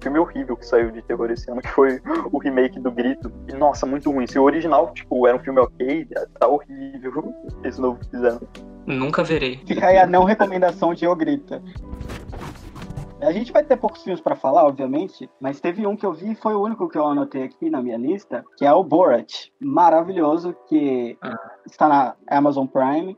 filme 0.01 0.19
horrível 0.19 0.57
que 0.57 0.65
saiu 0.65 0.91
de 0.91 1.01
terror 1.01 1.29
esse 1.31 1.49
ano, 1.49 1.61
que 1.61 1.69
foi 1.69 2.01
o 2.31 2.37
remake 2.37 2.79
do 2.79 2.91
Grito. 2.91 3.31
E, 3.47 3.53
nossa, 3.53 3.85
muito 3.85 4.11
ruim. 4.11 4.27
Se 4.27 4.39
o 4.39 4.43
original, 4.43 4.91
tipo, 4.93 5.27
era 5.27 5.37
um 5.37 5.39
filme 5.39 5.59
ok, 5.59 6.07
tá 6.39 6.47
horrível 6.47 7.33
esse 7.63 7.79
novo 7.79 7.99
que 7.99 8.09
fizeram. 8.09 8.41
Nunca 8.85 9.23
verei. 9.23 9.61
Fica 9.65 9.87
aí 9.87 9.97
a 9.97 10.05
não 10.05 10.25
recomendação 10.25 10.93
de 10.93 11.07
O 11.07 11.15
Grita. 11.15 11.61
A 13.25 13.31
gente 13.31 13.51
vai 13.51 13.63
ter 13.63 13.75
poucos 13.75 14.03
filmes 14.03 14.21
para 14.21 14.35
falar, 14.35 14.63
obviamente, 14.65 15.27
mas 15.41 15.59
teve 15.59 15.87
um 15.87 15.95
que 15.95 16.05
eu 16.05 16.13
vi 16.13 16.33
e 16.33 16.35
foi 16.35 16.53
o 16.53 16.61
único 16.61 16.87
que 16.87 16.95
eu 16.95 17.07
anotei 17.07 17.41
aqui 17.41 17.71
na 17.71 17.81
minha 17.81 17.97
lista, 17.97 18.45
que 18.55 18.63
é 18.63 18.71
o 18.71 18.83
Borat. 18.83 19.47
Maravilhoso, 19.59 20.55
que 20.69 21.17
ah. 21.23 21.35
está 21.65 21.87
na 21.87 22.15
Amazon 22.27 22.67
Prime. 22.67 23.17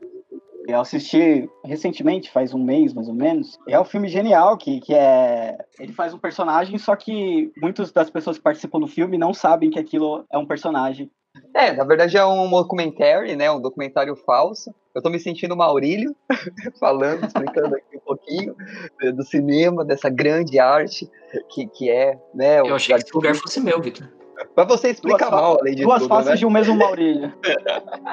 Eu 0.66 0.80
assisti 0.80 1.46
recentemente, 1.62 2.30
faz 2.30 2.54
um 2.54 2.64
mês 2.64 2.94
mais 2.94 3.06
ou 3.06 3.14
menos. 3.14 3.58
É 3.68 3.78
um 3.78 3.84
filme 3.84 4.08
genial 4.08 4.56
que, 4.56 4.80
que 4.80 4.94
é. 4.94 5.58
Ele 5.78 5.92
faz 5.92 6.14
um 6.14 6.18
personagem, 6.18 6.78
só 6.78 6.96
que 6.96 7.52
muitas 7.60 7.92
das 7.92 8.08
pessoas 8.08 8.38
que 8.38 8.42
participam 8.42 8.80
do 8.80 8.86
filme 8.86 9.18
não 9.18 9.34
sabem 9.34 9.68
que 9.68 9.78
aquilo 9.78 10.24
é 10.32 10.38
um 10.38 10.46
personagem. 10.46 11.10
É, 11.54 11.72
na 11.72 11.84
verdade 11.84 12.16
é 12.16 12.24
um 12.24 12.48
documentário, 12.48 13.36
né? 13.36 13.50
Um 13.50 13.60
documentário 13.60 14.16
falso. 14.16 14.74
Eu 14.94 15.02
tô 15.02 15.10
me 15.10 15.20
sentindo 15.20 15.56
Maurílio, 15.56 16.16
falando, 16.80 17.26
explicando 17.26 17.76
aqui 17.76 17.97
pouquinho 18.08 18.56
do 19.14 19.22
cinema, 19.22 19.84
dessa 19.84 20.08
grande 20.08 20.58
arte 20.58 21.08
que, 21.50 21.66
que 21.66 21.90
é, 21.90 22.18
né? 22.34 22.60
Eu 22.60 22.74
achei 22.74 22.94
que 22.94 23.02
esse 23.02 23.14
lugar 23.14 23.34
fosse 23.34 23.60
meu, 23.60 23.80
Vitor. 23.80 24.08
Mas 24.56 24.68
você 24.68 24.90
explica 24.90 25.28
duas 25.28 25.30
mal, 25.30 25.58
além 25.60 25.74
de 25.74 25.82
duas 25.82 26.02
tudo, 26.02 26.08
faces 26.08 26.30
né? 26.30 26.36
de 26.36 26.46
um 26.46 26.50
mesmo 26.50 26.76
Maurílio. 26.76 27.32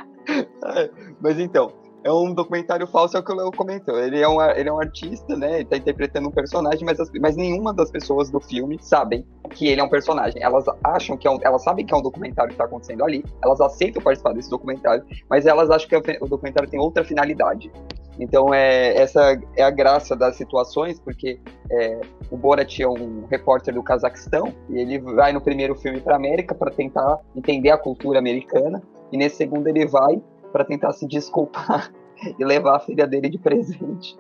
Mas 1.22 1.40
então, 1.40 1.72
é 2.06 2.14
um 2.14 2.32
documentário 2.32 2.86
falso, 2.86 3.18
é 3.18 3.20
o 3.20 3.24
que 3.24 3.32
o 3.32 3.36
Leo 3.36 3.52
comentou. 3.52 3.98
Ele 3.98 4.22
é 4.22 4.30
um, 4.30 4.40
ele 4.40 4.70
é 4.70 4.72
um 4.72 4.80
artista, 4.80 5.36
né? 5.36 5.56
Ele 5.56 5.66
tá 5.66 5.76
interpretando 5.76 6.30
um 6.30 6.32
personagem, 6.32 6.86
mas, 6.86 7.00
as, 7.00 7.10
mas 7.20 7.36
nenhuma 7.36 7.74
das 7.74 7.90
pessoas 7.90 8.30
do 8.30 8.40
filme 8.40 8.78
sabem 8.80 9.26
que 9.50 9.68
ele 9.68 9.82
é 9.82 9.84
um 9.84 9.90
personagem. 9.90 10.40
Elas 10.44 10.66
acham 10.84 11.18
que 11.18 11.28
é 11.28 11.32
um, 11.32 11.40
elas 11.42 11.64
sabem 11.64 11.84
que 11.84 11.92
é 11.92 11.98
um 11.98 12.04
documentário 12.04 12.52
que 12.52 12.58
tá 12.58 12.66
acontecendo 12.66 13.04
ali, 13.04 13.26
elas 13.44 13.60
aceitam 13.60 14.04
participar 14.04 14.34
desse 14.34 14.52
documentário, 14.52 15.04
mas 15.28 15.48
elas 15.48 15.72
acham 15.72 15.90
que 15.90 16.18
o 16.22 16.28
documentário 16.28 16.70
tem 16.70 16.80
outra 16.80 17.04
finalidade. 17.04 17.72
Então, 18.20 18.54
é, 18.54 18.96
essa 18.96 19.42
é 19.58 19.64
a 19.64 19.72
graça 19.72 20.16
das 20.16 20.36
situações, 20.36 21.00
porque 21.00 21.40
é, 21.72 22.02
o 22.30 22.38
Borat 22.38 22.80
é 22.80 22.88
um 22.88 23.26
repórter 23.30 23.74
do 23.74 23.82
Cazaquistão 23.82 24.54
e 24.70 24.78
ele 24.78 25.00
vai 25.00 25.34
no 25.34 25.42
primeiro 25.42 25.74
filme 25.74 26.00
para 26.00 26.16
América 26.16 26.54
para 26.54 26.70
tentar 26.70 27.20
entender 27.36 27.72
a 27.72 27.78
cultura 27.78 28.20
americana, 28.20 28.82
e 29.12 29.18
nesse 29.18 29.38
segundo 29.38 29.68
ele 29.68 29.86
vai 29.86 30.22
para 30.56 30.64
tentar 30.64 30.94
se 30.94 31.06
desculpar 31.06 31.92
e 32.40 32.46
levar 32.46 32.78
a 32.78 32.80
filha 32.80 33.06
dele 33.06 33.28
de 33.28 33.38
presente 33.38 34.18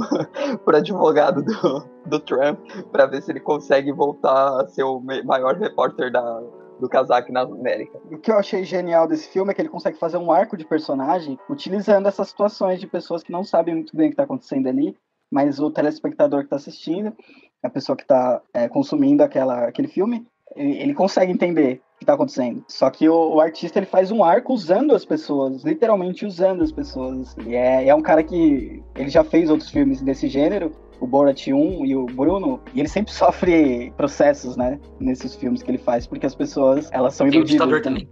para 0.62 0.76
advogado 0.76 1.42
do, 1.42 1.88
do 2.04 2.20
Trump 2.20 2.60
para 2.92 3.06
ver 3.06 3.22
se 3.22 3.32
ele 3.32 3.40
consegue 3.40 3.90
voltar 3.90 4.60
a 4.60 4.66
ser 4.66 4.82
o 4.82 5.00
maior 5.24 5.56
repórter 5.56 6.12
da, 6.12 6.42
do 6.78 6.86
casaco 6.86 7.32
na 7.32 7.40
América. 7.40 7.98
O 8.12 8.18
que 8.18 8.30
eu 8.30 8.36
achei 8.36 8.62
genial 8.62 9.08
desse 9.08 9.28
filme 9.28 9.52
é 9.52 9.54
que 9.54 9.62
ele 9.62 9.70
consegue 9.70 9.98
fazer 9.98 10.18
um 10.18 10.30
arco 10.30 10.54
de 10.54 10.66
personagem 10.66 11.38
utilizando 11.48 12.06
essas 12.06 12.28
situações 12.28 12.78
de 12.78 12.86
pessoas 12.86 13.22
que 13.22 13.32
não 13.32 13.42
sabem 13.42 13.76
muito 13.76 13.96
bem 13.96 14.08
o 14.08 14.10
que 14.10 14.12
está 14.12 14.24
acontecendo 14.24 14.68
ali, 14.68 14.94
mas 15.30 15.58
o 15.60 15.70
telespectador 15.70 16.40
que 16.40 16.46
está 16.48 16.56
assistindo, 16.56 17.16
a 17.62 17.70
pessoa 17.70 17.96
que 17.96 18.02
está 18.02 18.42
é, 18.52 18.68
consumindo 18.68 19.22
aquela, 19.22 19.66
aquele 19.66 19.88
filme, 19.88 20.26
ele 20.54 20.92
consegue 20.92 21.32
entender 21.32 21.80
que 22.00 22.06
tá 22.06 22.14
acontecendo. 22.14 22.64
Só 22.66 22.88
que 22.90 23.08
o, 23.08 23.34
o, 23.34 23.40
artista 23.40 23.78
ele 23.78 23.86
faz 23.86 24.10
um 24.10 24.24
arco 24.24 24.54
usando 24.54 24.94
as 24.94 25.04
pessoas, 25.04 25.62
literalmente 25.62 26.24
usando 26.24 26.62
as 26.62 26.72
pessoas. 26.72 27.36
E 27.46 27.54
é, 27.54 27.86
é 27.86 27.94
um 27.94 28.00
cara 28.00 28.24
que 28.24 28.82
ele 28.96 29.10
já 29.10 29.22
fez 29.22 29.50
outros 29.50 29.68
filmes 29.68 30.00
desse 30.00 30.26
gênero, 30.26 30.72
o 30.98 31.06
Borat 31.06 31.46
1 31.48 31.84
e 31.84 31.94
o 31.94 32.06
Bruno, 32.06 32.58
e 32.74 32.80
ele 32.80 32.88
sempre 32.88 33.12
sofre 33.14 33.92
processos, 33.98 34.56
né, 34.56 34.80
nesses 34.98 35.36
filmes 35.36 35.62
que 35.62 35.70
ele 35.70 35.78
faz, 35.78 36.06
porque 36.06 36.24
as 36.24 36.34
pessoas, 36.34 36.88
elas 36.90 37.14
são 37.14 37.28
iludidas. 37.28 37.68
E 37.68 37.74
o 37.74 37.82
também. 37.82 38.08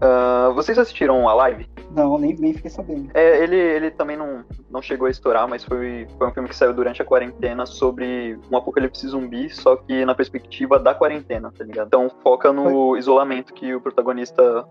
Uh, 0.00 0.54
vocês 0.54 0.78
assistiram 0.78 1.28
a 1.28 1.34
live? 1.34 1.66
Não, 1.94 2.18
nem, 2.18 2.34
nem 2.36 2.54
fiquei 2.54 2.70
sabendo. 2.70 3.10
É, 3.14 3.42
ele, 3.42 3.56
ele 3.56 3.90
também 3.90 4.16
não, 4.16 4.44
não 4.70 4.80
chegou 4.80 5.06
a 5.06 5.10
estourar, 5.10 5.48
mas 5.48 5.64
foi, 5.64 6.06
foi 6.18 6.28
um 6.28 6.32
filme 6.32 6.48
que 6.48 6.56
saiu 6.56 6.72
durante 6.72 7.02
a 7.02 7.04
quarentena 7.04 7.66
sobre 7.66 8.38
um 8.50 8.56
apocalipse 8.56 9.06
zumbi, 9.06 9.50
só 9.50 9.76
que 9.76 10.04
na 10.04 10.14
perspectiva 10.14 10.78
da 10.78 10.94
quarentena, 10.94 11.52
tá 11.56 11.64
ligado? 11.64 11.88
Então 11.88 12.10
foca 12.22 12.52
no 12.52 12.90
foi. 12.90 12.98
isolamento 12.98 13.52
que 13.52 13.74
o 13.74 13.80
protagonista 13.80 14.66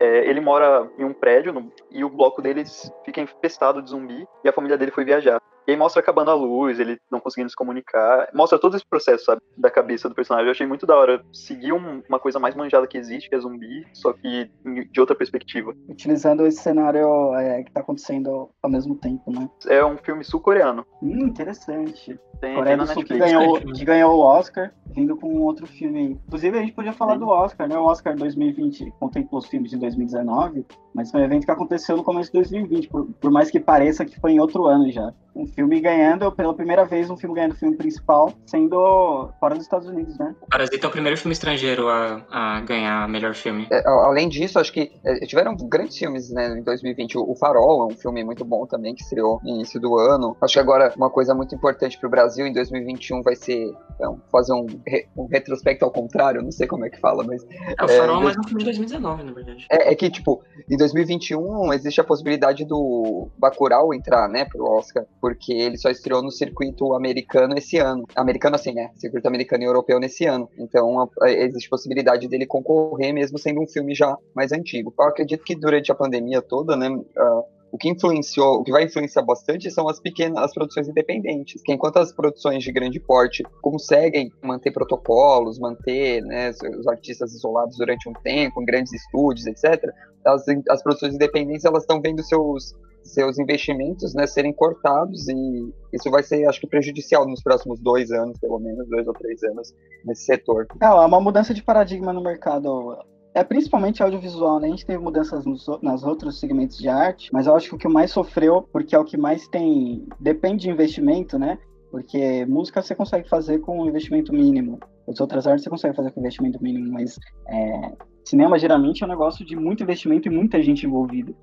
é, 0.00 0.28
ele 0.28 0.40
mora 0.40 0.90
em 0.98 1.04
um 1.04 1.12
prédio 1.12 1.52
no, 1.52 1.72
e 1.90 2.04
o 2.04 2.10
bloco 2.10 2.42
deles 2.42 2.90
fica 3.04 3.20
infestado 3.20 3.80
de 3.80 3.90
zumbi 3.90 4.26
e 4.44 4.48
a 4.48 4.52
família 4.52 4.76
dele 4.76 4.90
foi 4.90 5.04
viajar. 5.04 5.40
E 5.66 5.70
aí 5.70 5.76
mostra 5.76 6.00
acabando 6.00 6.30
a 6.30 6.34
luz, 6.34 6.80
ele 6.80 6.98
não 7.10 7.20
conseguindo 7.20 7.50
se 7.50 7.56
comunicar. 7.56 8.28
Mostra 8.34 8.58
todo 8.58 8.76
esse 8.76 8.86
processo, 8.86 9.24
sabe, 9.24 9.40
da 9.56 9.70
cabeça 9.70 10.08
do 10.08 10.14
personagem. 10.14 10.46
Eu 10.46 10.52
achei 10.52 10.66
muito 10.66 10.86
da 10.86 10.96
hora 10.96 11.24
seguir 11.32 11.72
um, 11.72 12.02
uma 12.08 12.18
coisa 12.18 12.38
mais 12.38 12.54
manjada 12.54 12.86
que 12.86 12.98
existe, 12.98 13.28
que 13.28 13.34
é 13.34 13.40
zumbi, 13.40 13.86
só 13.92 14.12
que 14.12 14.50
de 14.90 15.00
outra 15.00 15.14
perspectiva. 15.14 15.72
Utilizando 15.88 16.46
esse 16.46 16.60
cenário 16.60 17.34
é, 17.34 17.62
que 17.62 17.72
tá 17.72 17.80
acontecendo 17.80 18.50
ao 18.62 18.70
mesmo 18.70 18.96
tempo, 18.96 19.30
né? 19.30 19.48
É 19.66 19.84
um 19.84 19.96
filme 19.96 20.24
sul-coreano. 20.24 20.84
Hum, 21.00 21.26
interessante. 21.26 22.18
Tem, 22.40 22.56
Coreia 22.56 22.76
do 22.76 22.86
Sul 22.88 23.04
que 23.04 23.16
ganhou, 23.16 23.60
que 23.60 23.84
ganhou 23.84 24.16
o 24.16 24.20
Oscar, 24.20 24.72
vindo 24.86 25.16
com 25.16 25.32
um 25.32 25.42
outro 25.42 25.64
filme. 25.64 26.18
Inclusive, 26.26 26.58
a 26.58 26.60
gente 26.60 26.72
podia 26.72 26.92
falar 26.92 27.12
Sim. 27.12 27.20
do 27.20 27.28
Oscar, 27.28 27.68
né? 27.68 27.78
O 27.78 27.84
Oscar 27.84 28.16
2020 28.16 28.92
contemplou 28.98 29.38
os 29.38 29.46
filmes 29.46 29.70
de 29.70 29.78
2019, 29.78 30.66
mas 30.92 31.12
foi 31.12 31.20
um 31.20 31.24
evento 31.24 31.44
que 31.44 31.52
aconteceu 31.52 31.96
no 31.96 32.02
começo 32.02 32.32
de 32.32 32.38
2020, 32.38 32.88
por, 32.88 33.06
por 33.06 33.30
mais 33.30 33.48
que 33.48 33.60
pareça 33.60 34.04
que 34.04 34.18
foi 34.18 34.32
em 34.32 34.40
outro 34.40 34.66
ano 34.66 34.90
já 34.90 35.14
um 35.34 35.46
filme 35.46 35.61
ganhando, 35.80 36.30
pela 36.32 36.54
primeira 36.54 36.84
vez, 36.84 37.10
um 37.10 37.16
filme 37.16 37.34
ganhando 37.34 37.52
o 37.52 37.56
filme 37.56 37.76
principal, 37.76 38.32
sendo 38.46 39.30
fora 39.38 39.54
dos 39.54 39.64
Estados 39.64 39.88
Unidos, 39.88 40.16
né? 40.18 40.34
O 40.40 40.46
Parasita 40.46 40.86
é 40.86 40.88
o 40.88 40.92
primeiro 40.92 41.16
filme 41.16 41.32
estrangeiro 41.32 41.88
a, 41.88 42.24
a 42.30 42.60
ganhar 42.60 43.08
melhor 43.08 43.34
filme. 43.34 43.66
É, 43.70 43.82
além 43.86 44.28
disso, 44.28 44.58
acho 44.58 44.72
que 44.72 44.92
é, 45.04 45.26
tiveram 45.26 45.56
grandes 45.56 45.96
filmes, 45.96 46.30
né, 46.30 46.58
em 46.58 46.62
2020. 46.62 47.18
O, 47.18 47.32
o 47.32 47.36
Farol 47.36 47.82
é 47.82 47.92
um 47.92 47.96
filme 47.96 48.24
muito 48.24 48.44
bom 48.44 48.66
também, 48.66 48.94
que 48.94 49.02
estreou 49.02 49.40
no 49.42 49.50
início 49.50 49.80
do 49.80 49.98
ano. 49.98 50.36
Acho 50.40 50.54
que 50.54 50.60
agora 50.60 50.92
uma 50.96 51.10
coisa 51.10 51.34
muito 51.34 51.54
importante 51.54 51.98
para 51.98 52.06
o 52.06 52.10
Brasil 52.10 52.46
em 52.46 52.52
2021 52.52 53.22
vai 53.22 53.36
ser 53.36 53.72
então, 53.94 54.20
fazer 54.30 54.52
um, 54.52 54.66
re, 54.86 55.06
um 55.16 55.26
retrospecto 55.26 55.84
ao 55.84 55.90
contrário, 55.90 56.42
não 56.42 56.52
sei 56.52 56.66
como 56.66 56.84
é 56.84 56.90
que 56.90 56.98
fala, 56.98 57.24
mas... 57.24 57.44
É, 57.78 57.84
o 57.84 57.88
Farol 57.88 58.16
é, 58.16 58.20
é 58.20 58.24
mais 58.24 58.36
um 58.38 58.42
filme 58.42 58.58
de 58.60 58.64
2019, 58.64 59.22
na 59.22 59.32
verdade. 59.32 59.66
É, 59.70 59.92
é 59.92 59.94
que, 59.94 60.10
tipo, 60.10 60.42
em 60.70 60.76
2021 60.76 61.72
existe 61.72 62.00
a 62.00 62.04
possibilidade 62.04 62.64
do 62.64 63.28
Bacurau 63.38 63.94
entrar, 63.94 64.28
né, 64.28 64.44
pro 64.44 64.64
Oscar 64.64 65.06
porque 65.20 65.41
ele 65.50 65.78
só 65.78 65.90
estreou 65.90 66.22
no 66.22 66.30
circuito 66.30 66.94
americano 66.94 67.56
esse 67.56 67.78
ano. 67.78 68.06
Americano 68.14 68.56
assim, 68.56 68.74
né? 68.74 68.90
Circuito 68.96 69.26
americano 69.26 69.62
e 69.62 69.66
europeu 69.66 69.98
nesse 69.98 70.26
ano. 70.26 70.48
Então 70.58 71.00
a, 71.00 71.08
a, 71.22 71.30
existe 71.30 71.70
possibilidade 71.70 72.28
dele 72.28 72.46
concorrer 72.46 73.14
mesmo 73.14 73.38
sendo 73.38 73.62
um 73.62 73.66
filme 73.66 73.94
já 73.94 74.16
mais 74.34 74.52
antigo. 74.52 74.92
Eu 74.98 75.04
acredito 75.06 75.42
que 75.42 75.54
durante 75.54 75.90
a 75.90 75.94
pandemia 75.94 76.42
toda, 76.42 76.76
né? 76.76 76.90
Uh, 76.90 77.62
o 77.72 77.78
que 77.78 77.88
influenciou, 77.88 78.60
o 78.60 78.62
que 78.62 78.70
vai 78.70 78.84
influenciar 78.84 79.22
bastante 79.22 79.70
são 79.70 79.88
as 79.88 79.98
pequenas, 79.98 80.44
as 80.44 80.52
produções 80.52 80.88
independentes, 80.88 81.62
que 81.62 81.72
enquanto 81.72 81.96
as 81.96 82.12
produções 82.12 82.62
de 82.62 82.70
grande 82.70 83.00
porte 83.00 83.42
conseguem 83.62 84.30
manter 84.42 84.70
protocolos, 84.72 85.58
manter 85.58 86.22
né, 86.22 86.50
os 86.50 86.86
artistas 86.86 87.32
isolados 87.32 87.78
durante 87.78 88.06
um 88.10 88.12
tempo, 88.12 88.60
em 88.60 88.66
grandes 88.66 88.92
estúdios, 88.92 89.46
etc., 89.46 89.90
as, 90.22 90.44
as 90.68 90.82
produções 90.82 91.14
independentes 91.14 91.64
elas 91.64 91.84
estão 91.84 91.98
vendo 91.98 92.22
seus 92.22 92.74
seus 93.04 93.38
investimentos 93.38 94.14
né, 94.14 94.26
serem 94.26 94.52
cortados 94.52 95.28
e 95.28 95.72
isso 95.92 96.10
vai 96.10 96.22
ser, 96.22 96.46
acho 96.46 96.60
que, 96.60 96.66
prejudicial 96.66 97.26
nos 97.26 97.42
próximos 97.42 97.80
dois 97.80 98.10
anos, 98.10 98.38
pelo 98.38 98.58
menos, 98.58 98.88
dois 98.88 99.06
ou 99.06 99.12
três 99.12 99.42
anos 99.42 99.74
nesse 100.04 100.24
setor. 100.24 100.66
É, 100.80 100.86
é 100.86 100.90
uma 100.90 101.20
mudança 101.20 101.52
de 101.52 101.62
paradigma 101.62 102.12
no 102.12 102.22
mercado. 102.22 102.98
É 103.34 103.42
principalmente 103.42 104.02
audiovisual, 104.02 104.60
né? 104.60 104.68
A 104.68 104.70
gente 104.70 104.86
teve 104.86 105.02
mudanças 105.02 105.44
nos, 105.44 105.66
nas 105.82 106.02
outros 106.02 106.38
segmentos 106.38 106.76
de 106.76 106.88
arte, 106.88 107.30
mas 107.32 107.46
eu 107.46 107.56
acho 107.56 107.68
que 107.70 107.74
o 107.74 107.78
que 107.78 107.88
mais 107.88 108.10
sofreu, 108.10 108.68
porque 108.70 108.94
é 108.94 108.98
o 108.98 109.04
que 109.04 109.16
mais 109.16 109.48
tem. 109.48 110.06
depende 110.20 110.62
de 110.62 110.70
investimento, 110.70 111.38
né? 111.38 111.58
Porque 111.92 112.46
música 112.46 112.80
você 112.80 112.94
consegue 112.94 113.28
fazer 113.28 113.58
com 113.58 113.82
um 113.82 113.86
investimento 113.86 114.32
mínimo. 114.32 114.80
As 115.06 115.20
outras 115.20 115.46
artes 115.46 115.62
você 115.62 115.68
consegue 115.68 115.94
fazer 115.94 116.10
com 116.10 116.20
investimento 116.20 116.60
mínimo, 116.62 116.90
mas 116.90 117.18
é, 117.46 117.92
cinema 118.24 118.58
geralmente 118.58 119.02
é 119.02 119.06
um 119.06 119.10
negócio 119.10 119.44
de 119.44 119.54
muito 119.54 119.82
investimento 119.82 120.26
e 120.26 120.30
muita 120.30 120.62
gente 120.62 120.86
envolvida. 120.86 121.34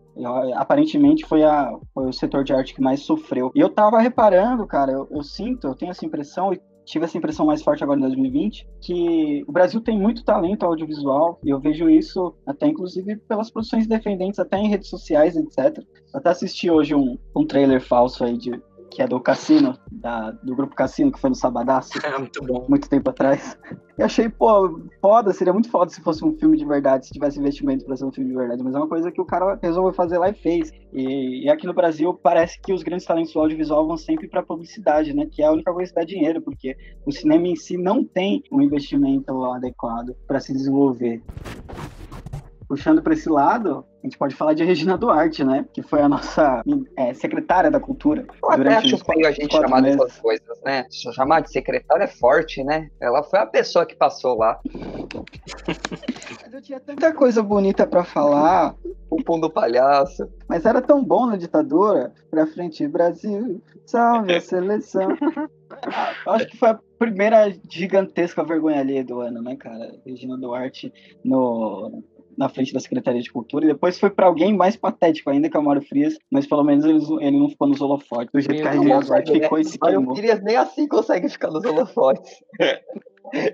Aparentemente 0.55 1.23
foi, 1.23 1.43
a, 1.43 1.71
foi 1.93 2.09
o 2.09 2.13
setor 2.13 2.43
de 2.43 2.51
arte 2.51 2.73
que 2.73 2.81
mais 2.81 3.01
sofreu. 3.01 3.51
E 3.53 3.59
eu 3.59 3.69
tava 3.69 3.99
reparando, 3.99 4.65
cara, 4.65 4.91
eu, 4.91 5.07
eu 5.11 5.21
sinto, 5.21 5.67
eu 5.67 5.75
tenho 5.75 5.91
essa 5.91 6.03
impressão, 6.03 6.51
e 6.51 6.59
tive 6.83 7.05
essa 7.05 7.17
impressão 7.17 7.45
mais 7.45 7.61
forte 7.61 7.83
agora 7.83 7.99
em 7.99 8.03
2020, 8.03 8.67
que 8.81 9.45
o 9.47 9.51
Brasil 9.51 9.79
tem 9.79 9.99
muito 9.99 10.25
talento 10.25 10.65
audiovisual, 10.65 11.39
e 11.43 11.49
eu 11.51 11.59
vejo 11.59 11.87
isso 11.87 12.33
até 12.47 12.65
inclusive 12.65 13.17
pelas 13.17 13.51
produções 13.51 13.85
independentes, 13.85 14.39
até 14.39 14.57
em 14.57 14.67
redes 14.67 14.89
sociais, 14.89 15.35
etc. 15.35 15.77
Eu 15.77 16.19
até 16.19 16.29
assisti 16.29 16.71
hoje 16.71 16.95
um, 16.95 17.19
um 17.35 17.45
trailer 17.45 17.79
falso 17.79 18.23
aí 18.23 18.35
de 18.35 18.59
que 18.89 19.01
é 19.01 19.08
do 19.08 19.19
Cassino, 19.19 19.77
da, 19.91 20.31
do 20.31 20.55
grupo 20.55 20.75
Cassino, 20.75 21.12
que 21.12 21.19
foi 21.19 21.29
no 21.29 21.36
Sabadaço. 21.36 21.91
É, 22.05 22.17
muito 22.17 22.43
bom. 22.43 22.65
Muito 22.67 22.89
tempo 22.89 23.10
atrás. 23.10 23.58
E 23.98 24.03
achei, 24.03 24.29
pô, 24.29 24.81
foda, 25.01 25.34
seria 25.34 25.53
muito 25.53 25.69
foda 25.69 25.91
se 25.91 26.01
fosse 26.01 26.24
um 26.24 26.38
filme 26.38 26.58
de 26.58 26.65
verdade, 26.65 27.05
se 27.05 27.13
tivesse 27.13 27.39
investimento 27.39 27.86
pra 27.86 27.96
ser 27.96 28.05
um 28.05 28.12
filme 28.12 28.29
de 28.29 28.36
verdade. 28.36 28.63
Mas 28.63 28.74
é 28.74 28.77
uma 28.77 28.88
coisa 28.88 29.12
que 29.12 29.22
o 29.22 29.25
cara 29.25 29.60
resolveu 29.62 29.93
fazer 29.93 30.17
lá 30.17 30.29
e 30.29 30.34
fez. 30.34 30.72
E, 30.93 31.46
e 31.46 31.50
aqui 31.50 31.67
no 31.67 31.74
Brasil 31.74 32.13
parece 32.13 32.60
que 32.62 32.74
os 32.74 32.84
grandes 32.84 33.05
talentos 33.05 33.34
do 33.34 33.39
audiovisual 33.39 33.86
vão 33.88 33.98
sempre 33.98 34.27
pra 34.27 34.43
publicidade, 34.43 35.13
né? 35.13 35.27
Que 35.29 35.41
é 35.41 35.46
a 35.46 35.51
única 35.51 35.74
coisa 35.74 35.91
que 35.91 36.00
dá 36.00 36.05
dinheiro, 36.05 36.41
porque 36.41 36.75
o 37.05 37.12
cinema 37.12 37.48
em 37.48 37.55
si 37.55 37.77
não 37.77 38.03
tem 38.03 38.43
um 38.51 38.62
investimento 38.62 39.43
adequado 39.46 40.15
para 40.27 40.39
se 40.39 40.53
desenvolver 40.53 41.22
puxando 42.69 43.01
para 43.01 43.13
esse 43.13 43.27
lado, 43.27 43.83
a 44.03 44.05
gente 44.05 44.15
pode 44.15 44.35
falar 44.35 44.53
de 44.53 44.63
Regina 44.63 44.95
Duarte, 44.95 45.43
né? 45.43 45.65
Que 45.73 45.81
foi 45.81 46.01
a 46.01 46.07
nossa 46.07 46.61
é, 46.95 47.15
secretária 47.15 47.71
da 47.71 47.79
cultura. 47.79 48.25
Eu 48.43 48.51
até 48.51 48.75
acho 48.75 48.97
feio 48.99 49.27
a 49.27 49.31
gente 49.31 49.51
chamar 49.51 49.81
meses. 49.81 49.97
dessas 49.97 50.19
coisas, 50.19 50.61
né? 50.63 50.85
Chamar 50.91 51.39
de 51.41 51.51
secretária 51.51 52.03
é 52.03 52.07
forte, 52.07 52.63
né? 52.63 52.91
Ela 53.01 53.23
foi 53.23 53.39
a 53.39 53.45
pessoa 53.47 53.88
que 53.88 53.95
passou 53.95 54.38
lá. 54.38 54.59
Mas 56.43 56.53
eu 56.53 56.61
tinha 56.61 56.79
tanta 56.79 57.11
coisa 57.11 57.41
bonita 57.41 57.88
para 57.88 58.03
falar. 58.03 58.75
O 59.09 59.23
pão 59.23 59.39
do 59.39 59.49
palhaço. 59.49 60.29
Mas 60.47 60.63
era 60.63 60.79
tão 60.79 61.03
bom 61.03 61.25
na 61.25 61.35
ditadura. 61.35 62.13
Pra 62.29 62.45
frente, 62.45 62.88
Brasil. 62.88 63.63
Salve 63.88 64.35
a 64.35 64.39
seleção. 64.39 65.09
acho 66.27 66.47
que 66.47 66.57
foi 66.57 66.69
a 66.69 66.79
primeira 66.99 67.51
gigantesca 67.67 68.43
vergonha 68.43 68.79
ali 68.79 69.03
do 69.03 69.19
ano, 69.19 69.41
né, 69.41 69.55
cara? 69.55 69.91
Regina 70.05 70.38
Duarte 70.38 70.93
no 71.25 72.03
na 72.39 72.48
frente 72.48 72.74
da 72.74 72.79
Secretaria 72.79 73.22
de 73.22 73.29
Cultura, 73.29 73.65
e 73.65 73.67
depois 73.67 74.00
foi 74.00 74.10
para 74.10 74.25
alguém 74.25 74.55
mais 74.55 74.77
patético 74.77 75.29
ainda, 75.29 75.50
que 75.50 75.58
é 75.58 75.60
o 75.60 75.63
Mário 75.63 75.81
Frias, 75.81 76.17
mas 76.31 76.48
pelo 76.48 76.63
menos 76.63 76.86
ele, 76.86 77.00
ele 77.19 77.38
não 77.38 77.50
ficou 77.50 77.67
nos 77.67 77.81
holofotes, 77.81 78.31
do 78.31 78.39
jeito 78.39 78.62
que 78.62 78.67
a 78.67 78.72
Regina 78.72 79.01
Duarte 79.01 79.34
ficou 79.34 79.58
né? 79.58 79.62
e 79.62 79.65
se 79.65 79.77
queimou. 79.77 80.05
Mário 80.05 80.15
Frias 80.15 80.41
nem 80.41 80.55
assim 80.55 80.88
consegue 80.88 81.27
ficar 81.27 81.50
nos 81.51 81.65
holofotes. 81.65 82.31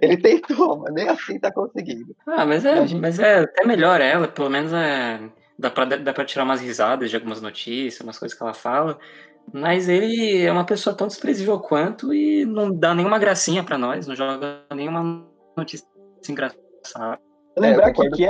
Ele 0.01 0.15
tentou, 0.15 0.77
mas 0.77 0.93
nem 0.93 1.09
assim 1.09 1.37
tá 1.37 1.51
conseguindo. 1.51 2.15
Ah, 2.27 2.45
mas 2.45 2.63
é, 2.63 2.85
mas 2.95 3.19
é 3.19 3.39
até 3.39 3.65
melhor 3.65 3.99
ela, 3.99 4.25
pelo 4.25 4.49
menos 4.49 4.71
é, 4.71 5.19
dá, 5.59 5.69
pra, 5.69 5.83
dá 5.83 6.13
pra 6.13 6.23
tirar 6.23 6.45
umas 6.45 6.61
risadas 6.61 7.09
de 7.09 7.15
algumas 7.17 7.41
notícias, 7.41 7.99
umas 7.99 8.17
coisas 8.17 8.37
que 8.37 8.41
ela 8.41 8.53
fala. 8.53 8.97
Mas 9.51 9.89
ele 9.89 10.43
é 10.43 10.51
uma 10.51 10.65
pessoa 10.65 10.95
tão 10.95 11.07
desprezível 11.07 11.59
quanto 11.59 12.13
e 12.13 12.45
não 12.45 12.71
dá 12.71 12.95
nenhuma 12.95 13.19
gracinha 13.19 13.63
para 13.63 13.77
nós, 13.77 14.07
não 14.07 14.15
joga 14.15 14.61
nenhuma 14.73 15.27
notícia 15.57 15.85
engraçada. 16.29 17.19
Lembrar 17.57 17.89
é, 17.89 17.93
que, 17.93 18.09
que, 18.09 18.27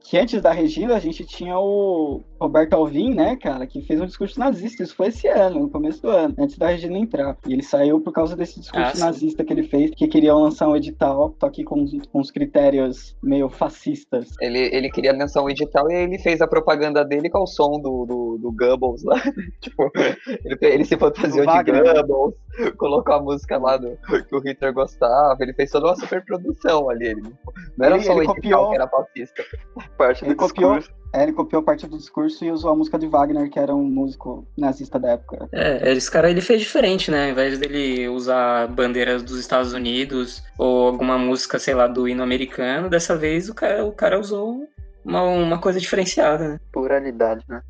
que, 0.00 0.18
antes 0.18 0.42
da 0.42 0.52
Regina 0.52 0.94
a 0.94 0.98
gente 0.98 1.24
tinha 1.24 1.58
o 1.58 2.22
Roberto 2.38 2.74
Alvim, 2.74 3.14
né, 3.14 3.34
cara, 3.36 3.66
que 3.66 3.80
fez 3.82 4.00
um 4.00 4.06
discurso 4.06 4.38
nazista. 4.38 4.82
Isso 4.82 4.94
foi 4.94 5.08
esse 5.08 5.26
ano, 5.28 5.60
no 5.60 5.70
começo 5.70 6.02
do 6.02 6.10
ano, 6.10 6.34
antes 6.38 6.58
da 6.58 6.68
Regina 6.68 6.98
entrar. 6.98 7.38
E 7.46 7.54
ele 7.54 7.62
saiu 7.62 8.00
por 8.00 8.12
causa 8.12 8.36
desse 8.36 8.60
discurso 8.60 9.02
ah, 9.02 9.06
nazista 9.06 9.42
que 9.42 9.52
ele 9.52 9.62
fez, 9.62 9.90
que 9.96 10.06
queriam 10.06 10.42
lançar 10.42 10.68
um 10.68 10.76
edital, 10.76 11.34
só 11.40 11.48
que 11.48 11.64
com, 11.64 11.86
com 12.12 12.20
os 12.20 12.30
critérios 12.30 13.16
meio 13.22 13.48
fascistas. 13.48 14.28
Ele, 14.40 14.58
ele 14.58 14.90
queria 14.90 15.16
lançar 15.16 15.42
um 15.42 15.48
edital 15.48 15.90
e 15.90 15.94
ele 15.94 16.18
fez 16.18 16.42
a 16.42 16.46
propaganda 16.46 17.02
dele 17.02 17.30
com 17.30 17.42
o 17.42 17.46
som 17.46 17.80
do, 17.80 18.04
do, 18.04 18.38
do 18.38 18.52
Goebbels 18.52 19.02
lá. 19.04 19.20
tipo, 19.60 19.90
ele, 20.44 20.58
ele 20.60 20.84
se 20.84 20.98
fantasiou 20.98 21.46
de 21.46 21.72
Goebbels, 21.72 22.34
colocou 22.76 23.14
a 23.14 23.22
música 23.22 23.56
lá 23.56 23.78
do, 23.78 23.96
que 24.28 24.36
o 24.36 24.40
Hitler 24.40 24.74
gostava. 24.74 25.36
Ele 25.40 25.54
fez 25.54 25.70
toda 25.70 25.86
uma 25.86 25.96
super 25.96 26.22
produção 26.24 26.90
ali. 26.90 27.06
Ele, 27.06 27.22
não 27.78 27.86
era 27.86 27.94
ele, 27.94 28.04
só 28.04 28.14
o 28.14 28.22
edital 28.22 28.65
copiou, 28.65 28.65
que 28.70 28.76
era 28.76 28.88
fascista. 28.88 29.44
Parte 29.96 30.24
ele 30.24 30.34
do 30.34 30.38
copiou, 30.38 30.78
discurso. 30.78 31.00
É, 31.12 31.22
ele 31.22 31.32
copiou 31.32 31.62
parte 31.62 31.86
do 31.86 31.96
discurso 31.96 32.44
e 32.44 32.50
usou 32.50 32.70
a 32.70 32.76
música 32.76 32.98
de 32.98 33.06
Wagner, 33.06 33.50
que 33.50 33.58
era 33.58 33.74
um 33.74 33.84
músico 33.84 34.46
nazista 34.56 34.98
da 34.98 35.12
época. 35.12 35.48
É, 35.52 35.92
esse 35.92 36.10
cara 36.10 36.30
ele 36.30 36.40
fez 36.40 36.60
diferente, 36.60 37.10
né? 37.10 37.26
Ao 37.26 37.30
invés 37.30 37.58
dele 37.58 38.08
usar 38.08 38.68
bandeiras 38.68 39.22
dos 39.22 39.38
Estados 39.38 39.72
Unidos 39.72 40.42
ou 40.58 40.88
alguma 40.88 41.18
música, 41.18 41.58
sei 41.58 41.74
lá, 41.74 41.86
do 41.86 42.08
hino 42.08 42.22
americano, 42.22 42.90
dessa 42.90 43.16
vez 43.16 43.48
o 43.48 43.54
cara, 43.54 43.84
o 43.84 43.92
cara 43.92 44.18
usou 44.18 44.68
uma, 45.04 45.22
uma 45.22 45.58
coisa 45.58 45.80
diferenciada, 45.80 46.48
né? 46.48 46.60
Pluralidade, 46.72 47.44
né? 47.48 47.62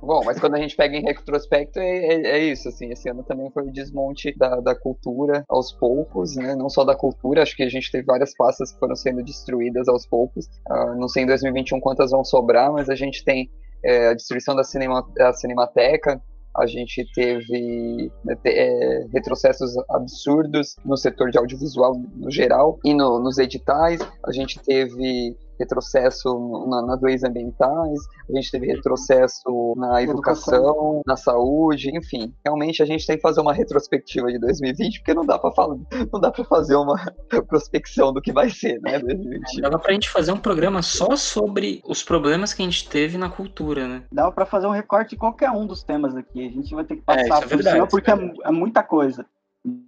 Bom, 0.00 0.22
mas 0.24 0.38
quando 0.38 0.54
a 0.54 0.58
gente 0.58 0.76
pega 0.76 0.96
em 0.96 1.02
retrospecto, 1.02 1.78
é, 1.78 1.98
é, 1.98 2.26
é, 2.26 2.38
isso, 2.38 2.68
assim, 2.68 2.90
esse 2.90 3.08
ano 3.08 3.22
também 3.22 3.50
foi 3.50 3.64
o 3.64 3.72
desmonte 3.72 4.32
da, 4.36 4.60
da 4.60 4.74
cultura 4.74 5.44
aos 5.48 5.72
poucos, 5.72 6.36
né, 6.36 6.54
não 6.54 6.68
só 6.68 6.84
da 6.84 6.94
cultura, 6.94 7.42
acho 7.42 7.56
que 7.56 7.62
a 7.62 7.68
gente 7.68 7.90
teve 7.90 8.04
várias 8.04 8.34
passas 8.36 8.72
que 8.72 8.78
foram 8.78 8.94
sendo 8.94 9.22
destruídas 9.22 9.88
aos 9.88 10.06
poucos, 10.06 10.46
uh, 10.70 10.94
não 10.96 11.08
sei 11.08 11.24
em 11.24 11.26
2021 11.26 11.80
quantas 11.80 12.10
vão 12.12 12.24
sobrar, 12.24 12.72
mas 12.72 12.88
a 12.88 12.94
gente 12.94 13.24
tem 13.24 13.50
é, 13.84 14.08
a 14.08 14.14
destruição 14.14 14.54
da 14.54 14.64
cinema, 14.64 15.06
da 15.16 15.32
Cinemateca, 15.32 16.22
a 16.56 16.66
gente 16.66 17.04
teve 17.14 18.10
né, 18.24 18.36
é, 18.44 19.06
retrocessos 19.12 19.72
absurdos 19.90 20.74
no 20.84 20.96
setor 20.96 21.30
de 21.30 21.38
audiovisual 21.38 21.92
no 22.16 22.30
geral 22.30 22.78
e 22.84 22.92
no, 22.94 23.20
nos 23.20 23.38
editais, 23.38 24.00
a 24.24 24.32
gente 24.32 24.58
teve 24.60 25.36
retrocesso 25.58 26.66
na, 26.68 26.82
nas 26.82 27.00
leis 27.00 27.24
ambientais, 27.24 27.98
a 28.28 28.36
gente 28.36 28.50
teve 28.50 28.66
retrocesso 28.66 29.74
na 29.76 30.02
educação, 30.02 30.54
educação, 30.54 31.02
na 31.06 31.16
saúde, 31.16 31.90
enfim. 31.96 32.34
Realmente 32.44 32.82
a 32.82 32.86
gente 32.86 33.06
tem 33.06 33.16
que 33.16 33.22
fazer 33.22 33.40
uma 33.40 33.52
retrospectiva 33.52 34.30
de 34.30 34.38
2020, 34.38 34.98
porque 35.00 35.14
não 35.14 35.26
dá 35.26 35.38
para 35.38 35.52
falar, 35.52 35.76
não 36.12 36.20
dá 36.20 36.30
para 36.30 36.44
fazer 36.44 36.76
uma 36.76 36.96
prospecção 37.48 38.12
do 38.12 38.20
que 38.20 38.32
vai 38.32 38.50
ser, 38.50 38.80
né, 38.80 38.98
2020. 38.98 39.60
Dava 39.60 39.78
pra 39.78 39.92
gente 39.92 40.08
fazer 40.08 40.32
um 40.32 40.38
programa 40.38 40.82
só 40.82 41.16
sobre 41.16 41.82
os 41.84 42.02
problemas 42.02 42.54
que 42.54 42.62
a 42.62 42.64
gente 42.64 42.88
teve 42.88 43.18
na 43.18 43.28
cultura, 43.28 43.88
né? 43.88 44.02
Dava 44.12 44.32
para 44.32 44.46
fazer 44.46 44.66
um 44.66 44.72
recorte 44.72 45.10
de 45.10 45.16
qualquer 45.16 45.50
um 45.50 45.66
dos 45.66 45.82
temas 45.82 46.16
aqui. 46.16 46.46
A 46.46 46.50
gente 46.50 46.74
vai 46.74 46.84
ter 46.84 46.96
que 46.96 47.02
é, 47.02 47.04
passar 47.04 47.38
é, 47.38 47.40
por 47.40 47.48
verdade, 47.48 47.76
cima 47.76 47.86
porque 47.88 48.10
é, 48.10 48.32
é, 48.44 48.50
muita 48.50 48.82
coisa. 48.82 49.26
Hum. 49.64 49.84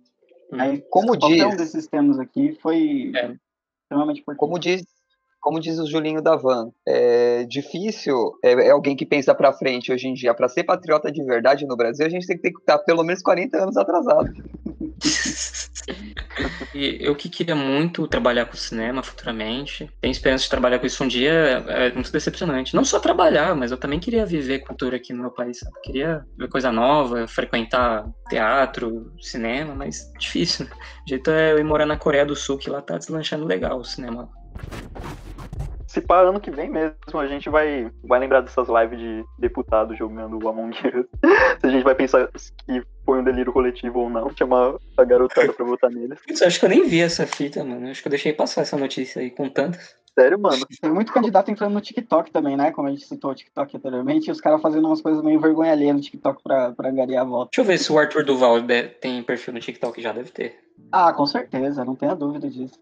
Aí, 0.53 0.85
como 0.91 1.17
diz, 1.17 1.45
um 1.45 1.57
desses 1.57 1.87
temas 1.87 2.19
aqui 2.19 2.59
foi 2.61 3.13
é. 3.15 3.37
extremamente 3.83 4.21
importante. 4.21 4.41
Como 4.41 4.59
diz 4.59 5.00
como 5.41 5.61
diz 5.61 5.79
o 5.79 5.87
Julinho 5.87 6.23
da 6.23 6.37
Van, 6.37 6.71
é 6.87 7.45
difícil, 7.45 8.33
é, 8.45 8.53
é 8.69 8.71
alguém 8.71 8.95
que 8.95 9.07
pensa 9.07 9.35
para 9.35 9.53
frente 9.53 9.93
hoje 9.93 10.07
em 10.07 10.15
dia. 10.15 10.35
Para 10.35 10.49
ser 10.49 10.65
patriota 10.65 11.11
de 11.11 11.25
verdade 11.25 11.67
no 11.67 11.77
Brasil, 11.77 12.07
a 12.07 12.11
gente 12.11 12.27
tem 12.27 12.39
que 12.39 12.49
estar 12.49 12.79
pelo 12.79 13.03
menos 13.03 13.23
40 13.23 13.57
anos 13.57 13.77
atrasado. 13.77 14.31
eu 16.75 17.15
que 17.17 17.29
queria 17.29 17.55
muito 17.55 18.07
trabalhar 18.07 18.47
com 18.47 18.57
cinema 18.57 19.03
futuramente, 19.03 19.91
tenho 20.01 20.13
esperança 20.13 20.45
de 20.45 20.51
trabalhar 20.51 20.79
com 20.79 20.87
isso 20.87 21.03
um 21.03 21.09
dia, 21.09 21.33
é 21.69 21.93
muito 21.93 22.13
decepcionante. 22.13 22.75
Não 22.75 22.85
só 22.85 23.01
trabalhar, 23.01 23.55
mas 23.55 23.71
eu 23.71 23.77
também 23.77 23.99
queria 23.99 24.27
viver 24.27 24.61
cultura 24.61 24.97
aqui 24.97 25.13
no 25.13 25.23
meu 25.23 25.31
país, 25.31 25.59
sabe? 25.59 25.75
Queria 25.83 26.25
ver 26.39 26.49
coisa 26.49 26.71
nova, 26.71 27.27
frequentar 27.27 28.07
teatro, 28.29 29.13
cinema, 29.21 29.75
mas 29.75 30.11
difícil, 30.19 30.67
né? 30.67 30.71
O 31.07 31.09
jeito 31.09 31.31
é 31.31 31.53
eu 31.53 31.59
ir 31.59 31.65
morar 31.65 31.87
na 31.87 31.97
Coreia 31.97 32.27
do 32.27 32.37
Sul, 32.37 32.59
que 32.59 32.71
lá 32.71 32.81
tá 32.81 32.99
deslanchando 32.99 33.47
legal 33.47 33.79
o 33.79 33.85
cinema 33.85 34.29
se 35.91 36.01
pá, 36.01 36.21
ano 36.21 36.39
que 36.39 36.53
vem 36.53 36.71
mesmo, 36.71 36.95
a 37.15 37.27
gente 37.27 37.51
vai, 37.51 37.91
vai 38.05 38.21
lembrar 38.21 38.43
dessas 38.43 38.69
lives 38.69 38.97
de 38.97 39.25
deputados 39.37 39.99
jogando 39.99 40.39
o 40.41 40.49
Among 40.49 40.71
Us. 40.71 41.07
se 41.61 41.67
a 41.67 41.69
gente 41.69 41.83
vai 41.83 41.97
pensar 41.97 42.29
que 42.65 42.81
foi 43.05 43.19
um 43.19 43.25
delírio 43.25 43.53
coletivo 43.53 43.99
ou 43.99 44.09
não, 44.09 44.31
chamar 44.37 44.77
a 44.97 45.03
garotada 45.03 45.53
pra 45.53 45.67
votar 45.67 45.91
neles. 45.91 46.17
Putz, 46.25 46.43
acho 46.43 46.61
que 46.61 46.65
eu 46.65 46.69
nem 46.69 46.87
vi 46.87 47.01
essa 47.01 47.27
fita, 47.27 47.65
mano. 47.65 47.91
Acho 47.91 48.03
que 48.03 48.07
eu 48.07 48.11
deixei 48.11 48.33
passar 48.33 48.61
essa 48.61 48.77
notícia 48.77 49.21
aí 49.21 49.33
com 49.33 49.49
tantas. 49.49 49.97
Sério, 50.17 50.39
mano? 50.39 50.65
Tem 50.81 50.93
muito 50.93 51.13
candidato 51.13 51.51
entrando 51.51 51.75
no 51.75 51.81
TikTok 51.81 52.31
também, 52.31 52.57
né? 52.57 52.71
Como 52.71 52.87
a 52.87 52.93
gente 52.93 53.05
citou 53.05 53.33
o 53.33 53.35
TikTok 53.35 53.77
anteriormente, 53.77 54.29
e 54.29 54.31
os 54.31 54.41
caras 54.41 54.63
fazendo 54.63 54.87
umas 54.87 55.01
coisas 55.01 55.25
meio 55.25 55.41
vergonha 55.41 55.73
alheia 55.73 55.93
no 55.93 56.01
TikTok 56.01 56.41
pra, 56.41 56.71
pra 56.71 56.91
angariar 56.91 57.23
a 57.23 57.29
volta. 57.29 57.51
Deixa 57.51 57.63
eu 57.63 57.65
ver 57.65 57.79
se 57.79 57.93
o 57.93 57.99
Arthur 57.99 58.25
Duval 58.25 58.59
tem 59.01 59.25
perfil 59.25 59.55
no 59.55 59.61
TikTok, 59.61 60.01
já 60.01 60.13
deve 60.13 60.31
ter. 60.31 60.57
Ah, 60.93 61.13
com 61.13 61.27
certeza, 61.27 61.85
não 61.85 61.97
tenha 61.97 62.15
dúvida 62.15 62.49
disso 62.49 62.79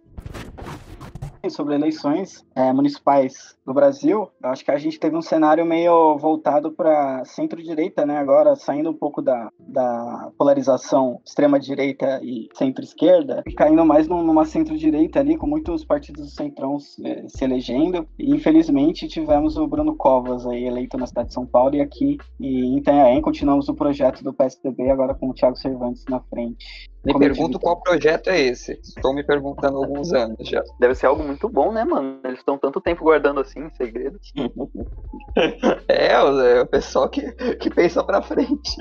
sobre 1.50 1.74
eleições 1.74 2.44
é, 2.54 2.72
municipais 2.72 3.56
do 3.64 3.74
Brasil, 3.74 4.30
eu 4.42 4.50
acho 4.50 4.64
que 4.64 4.70
a 4.70 4.78
gente 4.78 4.98
teve 4.98 5.16
um 5.16 5.22
cenário 5.22 5.64
meio 5.64 6.16
voltado 6.16 6.72
para 6.72 7.24
centro-direita, 7.24 8.06
né? 8.06 8.16
Agora 8.16 8.56
saindo 8.56 8.90
um 8.90 8.94
pouco 8.94 9.20
da, 9.20 9.50
da 9.58 10.30
polarização 10.38 11.20
extrema-direita 11.24 12.20
e 12.22 12.48
centro-esquerda, 12.54 13.42
caindo 13.56 13.84
mais 13.84 14.08
numa 14.08 14.44
centro-direita 14.44 15.20
ali, 15.20 15.36
com 15.36 15.46
muitos 15.46 15.84
partidos 15.84 16.22
do 16.24 16.30
centrão 16.30 16.78
se, 16.78 17.02
se, 17.28 17.44
elegendo. 17.44 18.06
E 18.18 18.34
infelizmente 18.34 19.06
tivemos 19.06 19.56
o 19.56 19.66
Bruno 19.66 19.94
Covas 19.96 20.46
aí 20.46 20.64
eleito 20.64 20.96
na 20.96 21.06
cidade 21.06 21.28
de 21.28 21.34
São 21.34 21.46
Paulo 21.46 21.74
e 21.74 21.80
aqui 21.80 22.16
e 22.40 22.64
em 22.64 22.78
Itanhaém 22.78 23.20
continuamos 23.20 23.68
o 23.68 23.74
projeto 23.74 24.24
do 24.24 24.32
PSDB 24.32 24.90
agora 24.90 25.14
com 25.14 25.28
o 25.28 25.34
Thiago 25.34 25.56
Cervantes 25.56 26.04
na 26.08 26.20
frente. 26.20 26.88
Me 27.08 27.14
Como 27.14 27.24
pergunto 27.24 27.58
qual 27.58 27.80
projeto 27.80 28.28
é 28.28 28.38
esse. 28.38 28.72
Estou 28.82 29.14
me 29.14 29.24
perguntando 29.24 29.78
há 29.78 29.80
alguns 29.80 30.12
anos 30.12 30.46
já. 30.46 30.62
Deve 30.78 30.94
ser 30.94 31.06
algo 31.06 31.24
muito 31.24 31.48
bom, 31.48 31.72
né, 31.72 31.82
mano? 31.82 32.20
Eles 32.22 32.40
estão 32.40 32.58
tanto 32.58 32.82
tempo 32.82 33.02
guardando 33.02 33.40
assim, 33.40 33.60
em 33.60 33.70
segredo. 33.70 34.20
é, 35.88 36.12
é 36.12 36.60
o 36.60 36.66
pessoal 36.66 37.08
que, 37.08 37.32
que 37.56 37.70
pensa 37.70 38.04
pra 38.04 38.20
frente. 38.20 38.76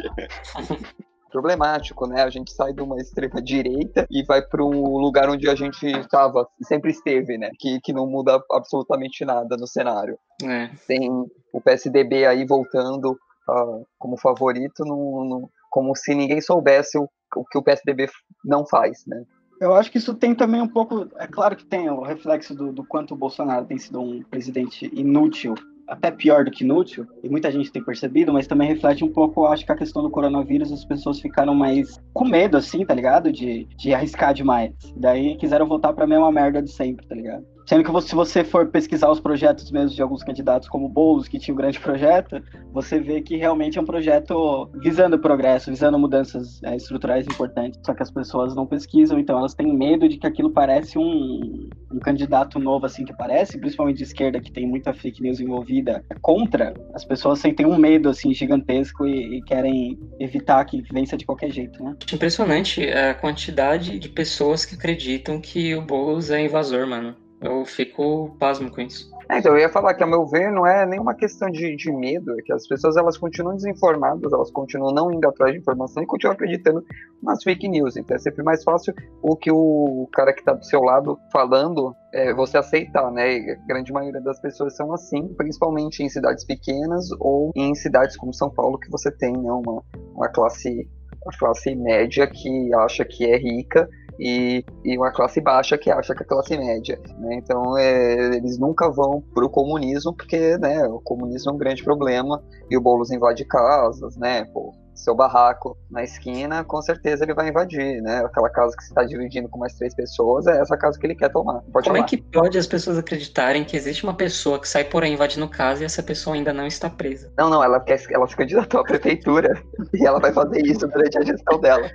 problemático, 1.32 2.06
né? 2.06 2.22
A 2.24 2.30
gente 2.30 2.52
sai 2.52 2.74
de 2.74 2.82
uma 2.82 2.98
extrema 2.98 3.42
direita 3.42 4.06
e 4.10 4.24
vai 4.26 4.42
para 4.42 4.62
o 4.62 4.98
lugar 4.98 5.30
onde 5.30 5.50
a 5.50 5.56
gente 5.56 5.86
estava, 5.86 6.48
sempre 6.64 6.92
esteve, 6.92 7.38
né? 7.38 7.52
Que, 7.58 7.80
que 7.80 7.94
não 7.94 8.08
muda 8.08 8.42
absolutamente 8.52 9.24
nada 9.24 9.56
no 9.56 9.68
cenário. 9.68 10.18
É. 10.44 10.70
Tem 10.86 11.10
o 11.54 11.62
PSDB 11.62 12.26
aí 12.26 12.46
voltando 12.46 13.12
uh, 13.12 13.86
como 13.98 14.18
favorito 14.18 14.84
no, 14.84 15.24
no, 15.24 15.50
como 15.70 15.96
se 15.96 16.16
ninguém 16.16 16.42
soubesse 16.42 16.98
o, 16.98 17.08
o 17.36 17.46
que 17.46 17.58
o 17.58 17.64
PSDB 17.64 18.08
não 18.44 18.66
faz, 18.66 19.06
né? 19.06 19.24
Eu 19.60 19.74
acho 19.74 19.92
que 19.92 19.98
isso 19.98 20.14
tem 20.14 20.36
também 20.36 20.62
um 20.62 20.68
pouco. 20.68 21.08
É 21.18 21.28
claro 21.28 21.56
que 21.56 21.66
tem 21.66 21.90
o 21.90 22.02
reflexo 22.02 22.54
do, 22.54 22.72
do 22.72 22.86
quanto 22.86 23.14
o 23.14 23.18
Bolsonaro 23.18 23.66
tem 23.66 23.78
sido 23.78 24.00
um 24.00 24.22
presidente 24.24 24.90
inútil 24.94 25.56
até 25.88 26.12
pior 26.12 26.44
do 26.44 26.52
que 26.52 26.66
inútil, 26.66 27.08
e 27.24 27.30
muita 27.30 27.50
gente 27.50 27.72
tem 27.72 27.82
percebido, 27.82 28.34
mas 28.34 28.46
também 28.46 28.68
reflete 28.68 29.06
um 29.06 29.12
pouco, 29.12 29.46
acho 29.46 29.66
que 29.66 29.72
a 29.72 29.78
questão 29.78 30.04
do 30.04 30.12
coronavírus, 30.12 30.72
as 30.72 30.84
pessoas 30.84 31.20
ficaram 31.20 31.56
mais 31.56 31.98
com 32.14 32.26
medo, 32.26 32.58
assim, 32.58 32.86
tá 32.86 32.94
ligado? 32.94 33.32
De, 33.32 33.64
de 33.78 33.94
arriscar 33.94 34.34
demais. 34.34 34.74
Daí 34.98 35.38
quiseram 35.38 35.66
voltar 35.66 35.94
pra 35.94 36.06
mesma 36.06 36.32
merda 36.32 36.62
de 36.62 36.72
sempre, 36.72 37.08
tá 37.08 37.16
ligado? 37.16 37.46
Sendo 37.68 37.84
que 37.84 38.02
se 38.08 38.16
você 38.16 38.46
for 38.46 38.68
pesquisar 38.68 39.12
os 39.12 39.20
projetos 39.20 39.70
mesmo 39.72 39.94
de 39.94 40.02
alguns 40.02 40.24
candidatos, 40.24 40.70
como 40.70 40.88
Boulos, 40.88 41.28
que 41.28 41.38
tinha 41.38 41.54
um 41.54 41.58
grande 41.58 41.78
projeto, 41.82 42.42
você 42.72 42.98
vê 42.98 43.22
que 43.22 43.36
realmente 43.36 43.78
é 43.78 43.82
um 43.82 43.86
projeto 43.86 44.72
visando 44.82 45.20
progresso, 45.20 45.70
visando 45.70 46.00
mudanças 46.00 46.64
é, 46.64 46.78
estruturais 46.78 47.26
importantes. 47.26 47.78
Só 47.86 47.94
que 47.94 48.02
as 48.02 48.10
pessoas 48.10 48.56
não 48.56 48.66
pesquisam, 48.66 49.20
então 49.20 49.38
elas 49.38 49.54
têm 49.54 49.76
medo 49.76 50.08
de 50.08 50.18
que 50.18 50.26
aquilo 50.26 50.50
parece 50.50 50.98
um, 50.98 51.70
um 51.92 52.00
candidato 52.00 52.58
novo, 52.58 52.86
assim, 52.86 53.04
que 53.04 53.14
parece, 53.18 53.60
principalmente 53.60 53.98
de 53.98 54.04
esquerda, 54.04 54.40
que 54.40 54.52
tem 54.52 54.66
muita 54.66 54.94
fake 54.94 55.22
news 55.22 55.42
envolvida, 55.42 56.06
contra. 56.22 56.74
As 56.94 57.04
pessoas 57.04 57.40
sentem 57.40 57.66
um 57.66 57.78
medo, 57.78 58.08
assim, 58.08 58.34
gigantesco 58.34 59.06
e, 59.06 59.40
e 59.40 59.42
querem 59.42 60.00
evitar 60.22 60.64
que 60.64 60.82
vença 60.90 61.18
de 61.18 61.26
qualquer 61.26 61.52
jeito, 61.52 61.84
né? 61.84 61.98
Impressionante 62.14 62.90
a 62.90 63.14
quantidade 63.14 64.00
de 64.00 64.08
pessoas 64.08 64.64
que 64.64 64.76
acreditam 64.76 65.42
que 65.42 65.76
o 65.76 65.82
Boulos 65.82 66.32
é 66.32 66.40
invasor, 66.40 66.88
mano. 66.88 67.27
Eu 67.42 67.66
fico 67.66 68.36
pasmo 68.40 68.72
com 68.72 68.82
isso. 68.82 69.16
É, 69.30 69.40
então, 69.40 69.52
eu 69.54 69.60
ia 69.60 69.70
falar 69.70 69.94
que, 69.94 70.02
ao 70.02 70.10
meu 70.10 70.26
ver, 70.26 70.50
não 70.52 70.66
é 70.66 70.86
nenhuma 70.86 71.14
questão 71.14 71.50
de, 71.50 71.76
de 71.76 71.92
medo, 71.92 72.32
é 72.40 72.42
que 72.42 72.54
as 72.54 72.66
pessoas 72.66 72.96
elas 72.96 73.18
continuam 73.18 73.56
desinformadas, 73.56 74.32
elas 74.32 74.50
continuam 74.50 74.94
não 74.94 75.12
indo 75.12 75.28
atrás 75.28 75.52
de 75.52 75.60
informação 75.60 76.02
e 76.02 76.06
continuam 76.06 76.34
acreditando 76.34 76.84
nas 77.22 77.44
fake 77.44 77.68
news. 77.68 77.98
Então 77.98 78.16
é 78.16 78.20
sempre 78.20 78.42
mais 78.42 78.64
fácil 78.64 78.94
o 79.22 79.36
que 79.36 79.52
o 79.52 80.08
cara 80.14 80.32
que 80.32 80.40
está 80.40 80.54
do 80.54 80.64
seu 80.64 80.82
lado 80.82 81.20
falando 81.32 81.94
é, 82.14 82.34
você 82.34 82.58
aceitar, 82.58 83.12
né? 83.12 83.38
E 83.38 83.52
a 83.52 83.56
grande 83.68 83.92
maioria 83.92 84.22
das 84.22 84.40
pessoas 84.40 84.76
são 84.78 84.94
assim, 84.94 85.28
principalmente 85.36 86.02
em 86.02 86.10
cidades 86.10 86.46
pequenas 86.46 87.10
ou 87.20 87.52
em 87.54 87.76
cidades 87.76 88.16
como 88.16 88.34
São 88.34 88.50
Paulo, 88.50 88.80
que 88.80 88.90
você 88.90 89.12
tem 89.12 89.34
né, 89.34 89.52
uma, 89.52 89.84
uma 90.16 90.30
classe 90.30 90.90
uma 91.26 91.38
classe 91.38 91.76
média 91.76 92.26
que 92.26 92.74
acha 92.74 93.04
que 93.04 93.26
é 93.26 93.38
rica 93.38 93.90
e, 94.20 94.64
e 94.84 94.98
uma 94.98 95.12
classe 95.12 95.40
baixa 95.42 95.78
que 95.78 95.90
acha 95.90 96.16
que 96.16 96.24
é 96.24 96.26
classe 96.26 96.58
média. 96.58 97.00
Né? 97.20 97.36
Então 97.36 97.78
é, 97.78 98.36
eles 98.36 98.58
nunca 98.58 98.90
vão 98.90 99.22
para 99.34 99.46
o 99.46 99.50
comunismo 99.50 100.14
porque 100.14 100.58
né, 100.58 100.86
o 100.88 101.00
comunismo 101.00 101.52
é 101.52 101.54
um 101.54 101.58
grande 101.58 101.84
problema 101.84 102.44
e 102.70 102.78
o 102.78 102.82
Boulos 102.82 103.12
invade 103.12 103.46
casas, 103.46 104.16
né? 104.18 104.46
Pô, 104.46 104.74
seu 104.98 105.16
barraco 105.16 105.78
na 105.90 106.04
esquina, 106.04 106.64
com 106.64 106.82
certeza 106.82 107.24
ele 107.24 107.34
vai 107.34 107.50
invadir, 107.50 108.02
né? 108.02 108.24
Aquela 108.26 108.50
casa 108.50 108.76
que 108.76 108.84
você 108.84 108.90
está 108.90 109.04
dividindo 109.04 109.48
com 109.48 109.60
mais 109.60 109.74
três 109.74 109.94
pessoas, 109.94 110.48
é 110.48 110.60
essa 110.60 110.78
casa 110.78 111.00
que 111.00 111.06
ele 111.06 111.16
quer 111.16 111.30
tomar. 111.30 111.62
Pode 111.72 111.88
Como 111.88 111.98
é 111.98 112.04
que 112.04 112.18
pode 112.18 112.58
as 112.58 112.68
pessoas 112.68 112.98
acreditarem 112.98 113.64
que 113.64 113.78
existe 113.78 114.04
uma 114.04 114.14
pessoa 114.14 114.60
que 114.60 114.68
sai 114.68 114.84
por 114.84 115.04
aí 115.04 115.14
invadindo 115.14 115.48
casa 115.48 115.84
e 115.84 115.86
essa 115.86 116.04
pessoa 116.04 116.36
ainda 116.36 116.52
não 116.52 116.68
está 116.68 116.90
presa? 116.90 117.32
Não, 117.38 117.50
não, 117.50 117.64
ela 117.64 117.80
quer, 117.80 118.02
ela 118.10 118.28
se 118.28 118.36
candidatou 118.36 118.82
à 118.82 118.84
prefeitura 118.84 119.62
e 119.94 120.06
ela 120.06 120.20
vai 120.20 120.34
fazer 120.34 120.66
isso 120.66 120.88
durante 120.88 121.18
a 121.18 121.22
gestão 121.22 121.60
dela. 121.60 121.90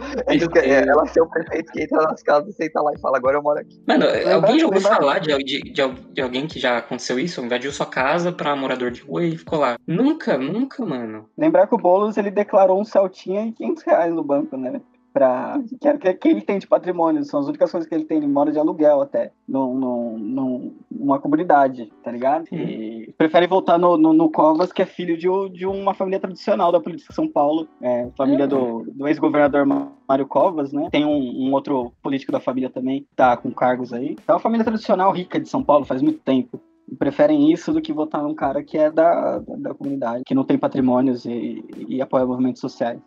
É, 0.63 0.89
ela 0.89 1.07
ser 1.07 1.21
o 1.21 1.27
prefeito 1.27 1.73
que 1.73 1.83
entra 1.83 2.03
nas 2.03 2.23
casas, 2.23 2.55
senta 2.55 2.81
lá 2.81 2.93
e 2.95 3.01
fala, 3.01 3.19
agora 3.19 3.37
eu 3.37 3.43
moro 3.43 3.61
aqui. 3.61 3.83
Mano, 3.87 4.05
alguém 4.33 4.59
já 4.59 4.67
ouviu 4.67 4.81
falar 4.81 5.19
de, 5.19 5.37
de, 5.39 5.61
de, 5.61 5.89
de, 6.13 6.23
alguém 6.23 6.47
que 6.47 6.59
já 6.59 6.79
aconteceu 6.79 7.19
isso? 7.19 7.41
Invadiu 7.41 7.73
sua 7.73 7.87
casa 7.87 8.33
pra 8.33 8.55
morador 8.55 8.91
de 8.91 9.03
rua 9.03 9.25
e 9.25 9.37
ficou 9.37 9.59
lá. 9.59 9.77
Nunca, 9.87 10.39
nunca, 10.39 10.85
mano. 10.85 11.29
Lembrar 11.37 11.67
que 11.67 11.75
o 11.75 11.79
Boulos, 11.79 12.17
ele 12.17 12.31
declarou 12.31 12.81
um 12.81 12.85
Celtinha 12.93 13.47
e 13.47 13.53
500 13.53 13.83
reais 13.85 14.15
no 14.15 14.23
banco, 14.23 14.57
né? 14.57 14.81
Pra, 15.13 15.61
que, 15.79 15.99
que, 15.99 16.15
que 16.15 16.29
ele 16.29 16.41
tem 16.41 16.59
de 16.59 16.67
patrimônio, 16.67 17.23
são 17.23 17.41
as 17.41 17.47
únicas 17.47 17.71
coisas 17.71 17.87
que 17.87 17.95
ele 17.95 18.05
tem, 18.05 18.17
ele 18.17 18.27
mora 18.27 18.51
de 18.51 18.59
aluguel 18.59 19.03
até, 19.03 19.31
num, 19.47 19.75
num, 20.19 20.75
numa 20.91 21.19
comunidade, 21.19 21.93
tá 22.03 22.11
ligado? 22.11 22.47
E 22.51 23.13
prefere 23.19 23.47
voltar 23.47 23.77
no, 23.77 23.99
no, 23.99 24.15
no, 24.15 24.31
Covas, 24.31 24.73
que 24.73 24.81
é 24.81 24.87
filho 24.87 25.19
de, 25.19 25.29
de 25.51 25.67
uma 25.67 25.93
família 25.93 26.19
tradicional 26.19 26.73
da 26.73 26.81
política 26.81 27.11
de 27.11 27.15
São 27.15 27.29
Paulo, 27.29 27.69
é, 27.83 28.09
família 28.17 28.47
do, 28.47 28.85
do 28.91 29.07
ex-governador 29.07 29.67
Mário 29.67 30.27
Covas, 30.27 30.73
né? 30.73 30.89
Tem 30.91 31.05
um, 31.05 31.49
um, 31.49 31.53
outro 31.53 31.93
político 32.03 32.33
da 32.33 32.41
família 32.41 32.71
também, 32.71 33.07
tá 33.15 33.37
com 33.37 33.51
cargos 33.53 33.93
aí. 33.93 34.17
É 34.27 34.33
uma 34.33 34.41
família 34.41 34.65
tradicional 34.65 35.13
rica 35.13 35.39
de 35.39 35.49
São 35.49 35.63
Paulo, 35.63 35.85
faz 35.85 36.01
muito 36.01 36.21
tempo 36.21 36.59
preferem 36.99 37.53
isso 37.53 37.73
do 37.73 37.81
que 37.81 37.93
votar 37.93 38.23
num 38.23 38.35
cara 38.35 38.63
que 38.63 38.77
é 38.77 38.91
da, 38.91 39.39
da, 39.39 39.57
da 39.57 39.75
comunidade, 39.75 40.25
que 40.27 40.35
não 40.35 40.45
tem 40.45 40.59
patrimônios 40.59 41.25
e, 41.25 41.65
e 41.89 42.03
apoia 42.03 42.27
movimentos 42.27 42.61
sociais. 42.61 43.01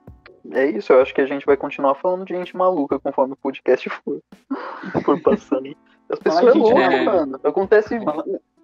É 0.51 0.65
isso, 0.69 0.93
eu 0.93 1.01
acho 1.01 1.13
que 1.13 1.21
a 1.21 1.25
gente 1.25 1.45
vai 1.45 1.57
continuar 1.57 1.95
falando 1.95 2.25
de 2.25 2.35
gente 2.35 2.55
maluca 2.55 2.99
conforme 2.99 3.33
o 3.33 3.37
podcast 3.37 3.89
for, 3.89 4.21
for 5.03 5.19
passando. 5.21 5.75
As 6.09 6.19
pessoas 6.19 6.55
é 6.55 6.57
loucas, 6.57 6.93
é... 6.93 7.03
mano. 7.03 7.39
Acontece 7.43 7.99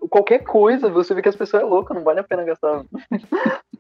qualquer 0.10 0.44
coisa, 0.44 0.90
você 0.90 1.14
vê 1.14 1.22
que 1.22 1.30
as 1.30 1.36
pessoas 1.36 1.64
é 1.64 1.66
louca, 1.66 1.94
não 1.94 2.04
vale 2.04 2.20
a 2.20 2.24
pena 2.24 2.44
gastar 2.44 2.84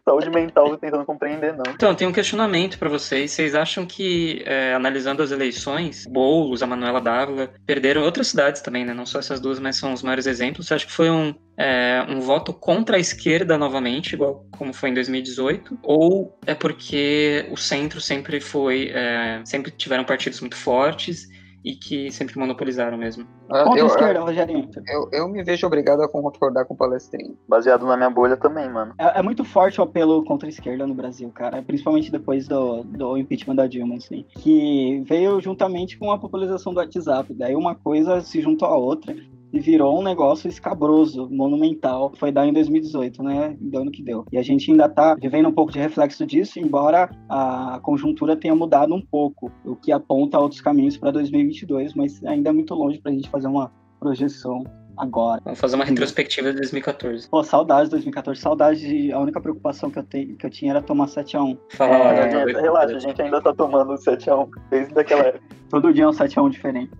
saúde 0.03 0.29
mental 0.29 0.77
tentando 0.77 1.05
compreender, 1.05 1.53
não. 1.53 1.73
Então, 1.73 1.93
tem 1.95 2.07
um 2.07 2.11
questionamento 2.11 2.77
para 2.77 2.89
vocês. 2.89 3.31
Vocês 3.31 3.55
acham 3.55 3.85
que, 3.85 4.43
é, 4.45 4.73
analisando 4.73 5.21
as 5.21 5.31
eleições, 5.31 6.05
Boulos, 6.05 6.61
a 6.63 6.67
Manuela 6.67 6.99
Dávila, 6.99 7.51
perderam 7.65 8.01
outras 8.03 8.27
cidades 8.27 8.61
também, 8.61 8.85
né? 8.85 8.93
Não 8.93 9.05
só 9.05 9.19
essas 9.19 9.39
duas, 9.39 9.59
mas 9.59 9.77
são 9.77 9.93
os 9.93 10.03
maiores 10.03 10.25
exemplos. 10.25 10.67
Você 10.67 10.73
acha 10.73 10.85
que 10.85 10.91
foi 10.91 11.09
um, 11.09 11.33
é, 11.57 12.05
um 12.09 12.19
voto 12.19 12.53
contra 12.53 12.97
a 12.97 12.99
esquerda 12.99 13.57
novamente, 13.57 14.13
igual 14.13 14.45
como 14.57 14.73
foi 14.73 14.89
em 14.89 14.93
2018? 14.93 15.79
Ou 15.83 16.37
é 16.45 16.53
porque 16.53 17.45
o 17.51 17.57
centro 17.57 18.01
sempre 18.01 18.39
foi. 18.39 18.91
É, 18.93 19.41
sempre 19.45 19.71
tiveram 19.71 20.03
partidos 20.03 20.39
muito 20.41 20.55
fortes 20.55 21.30
e 21.63 21.75
que 21.75 22.11
sempre 22.11 22.37
monopolizaram 22.37 22.97
mesmo. 22.97 23.25
Ah, 23.49 23.63
Contra 23.63 23.79
eu, 23.79 23.85
a 23.85 23.87
esquerda, 23.87 24.19
Rogerinho. 24.21 24.69
Eu, 24.87 25.09
eu 25.11 25.27
me 25.27 25.43
vejo 25.43 25.67
obrigado 25.67 26.01
a 26.01 26.09
concordar 26.09 26.65
com 26.65 26.73
o 26.73 26.77
palestrinho. 26.77 27.37
Baseado 27.47 27.85
na 27.85 27.95
minha 27.95 28.09
bolha 28.09 28.35
também, 28.35 28.69
mano. 28.69 28.93
É, 28.97 29.19
é, 29.19 29.21
muito 29.21 29.43
forte 29.43 29.79
o 29.79 29.83
apelo 29.83 30.23
contra 30.23 30.47
a 30.47 30.49
esquerda 30.49 30.87
no 30.87 30.93
Brasil, 30.93 31.29
cara. 31.29 31.61
Principalmente 31.61 32.11
depois 32.11 32.47
do, 32.47 32.83
do 32.83 33.17
impeachment 33.17 33.55
da 33.55 33.67
Dilma, 33.67 33.95
assim. 33.95 34.25
Que 34.39 35.03
veio 35.05 35.39
juntamente 35.39 35.97
com 35.97 36.11
a 36.11 36.17
popularização 36.17 36.73
do 36.73 36.79
WhatsApp. 36.79 37.33
Daí 37.33 37.55
uma 37.55 37.75
coisa 37.75 38.21
se 38.21 38.41
juntou 38.41 38.67
à 38.67 38.75
outra 38.75 39.15
e 39.53 39.59
virou 39.59 39.99
um 39.99 40.03
negócio 40.03 40.47
escabroso, 40.47 41.29
monumental. 41.29 42.13
Foi 42.15 42.31
dar 42.31 42.47
em 42.47 42.53
2018, 42.53 43.23
né? 43.23 43.55
Deu 43.59 43.83
no 43.83 43.91
que 43.91 44.03
deu. 44.03 44.25
E 44.31 44.37
a 44.37 44.41
gente 44.41 44.71
ainda 44.71 44.87
tá 44.87 45.15
vivendo 45.15 45.49
um 45.49 45.51
pouco 45.51 45.71
de 45.71 45.79
reflexo 45.79 46.25
disso, 46.25 46.59
embora 46.59 47.09
a 47.29 47.79
conjuntura 47.83 48.35
tenha 48.35 48.55
mudado 48.55 48.93
um 48.93 49.01
pouco, 49.01 49.51
o 49.65 49.75
que 49.75 49.91
aponta 49.91 50.39
outros 50.39 50.61
caminhos 50.61 50.97
para 50.97 51.11
2022, 51.11 51.93
mas 51.93 52.23
ainda 52.23 52.49
é 52.49 52.53
muito 52.53 52.73
longe 52.73 52.99
para 52.99 53.11
a 53.11 53.15
gente 53.15 53.29
fazer 53.29 53.47
uma 53.47 53.71
projeção 53.99 54.63
agora. 54.97 55.41
Vamos 55.43 55.59
fazer 55.59 55.75
uma 55.75 55.85
retrospectiva 55.85 56.51
de 56.51 56.57
2014. 56.57 57.29
Pô, 57.29 57.43
saudade 57.43 57.85
de 57.85 57.91
2014, 57.91 58.39
saudade 58.39 58.79
de. 58.79 59.11
A 59.11 59.19
única 59.19 59.39
preocupação 59.41 59.89
que 59.89 59.99
eu, 59.99 60.03
te, 60.03 60.25
que 60.37 60.45
eu 60.45 60.49
tinha 60.49 60.71
era 60.71 60.81
tomar 60.81 61.07
7x1. 61.07 61.57
Fala 61.71 61.95
é, 61.95 62.33
é, 62.33 62.61
Relaxa, 62.61 62.95
a 62.95 62.99
gente 62.99 63.21
ainda 63.21 63.41
tá 63.41 63.53
tomando 63.53 63.93
7x1 63.93 64.49
desde 64.69 64.93
daquela 64.93 65.23
época. 65.23 65.43
Todo 65.69 65.93
dia 65.93 66.03
é 66.03 66.07
um 66.07 66.11
7x1 66.11 66.49
diferente 66.49 66.91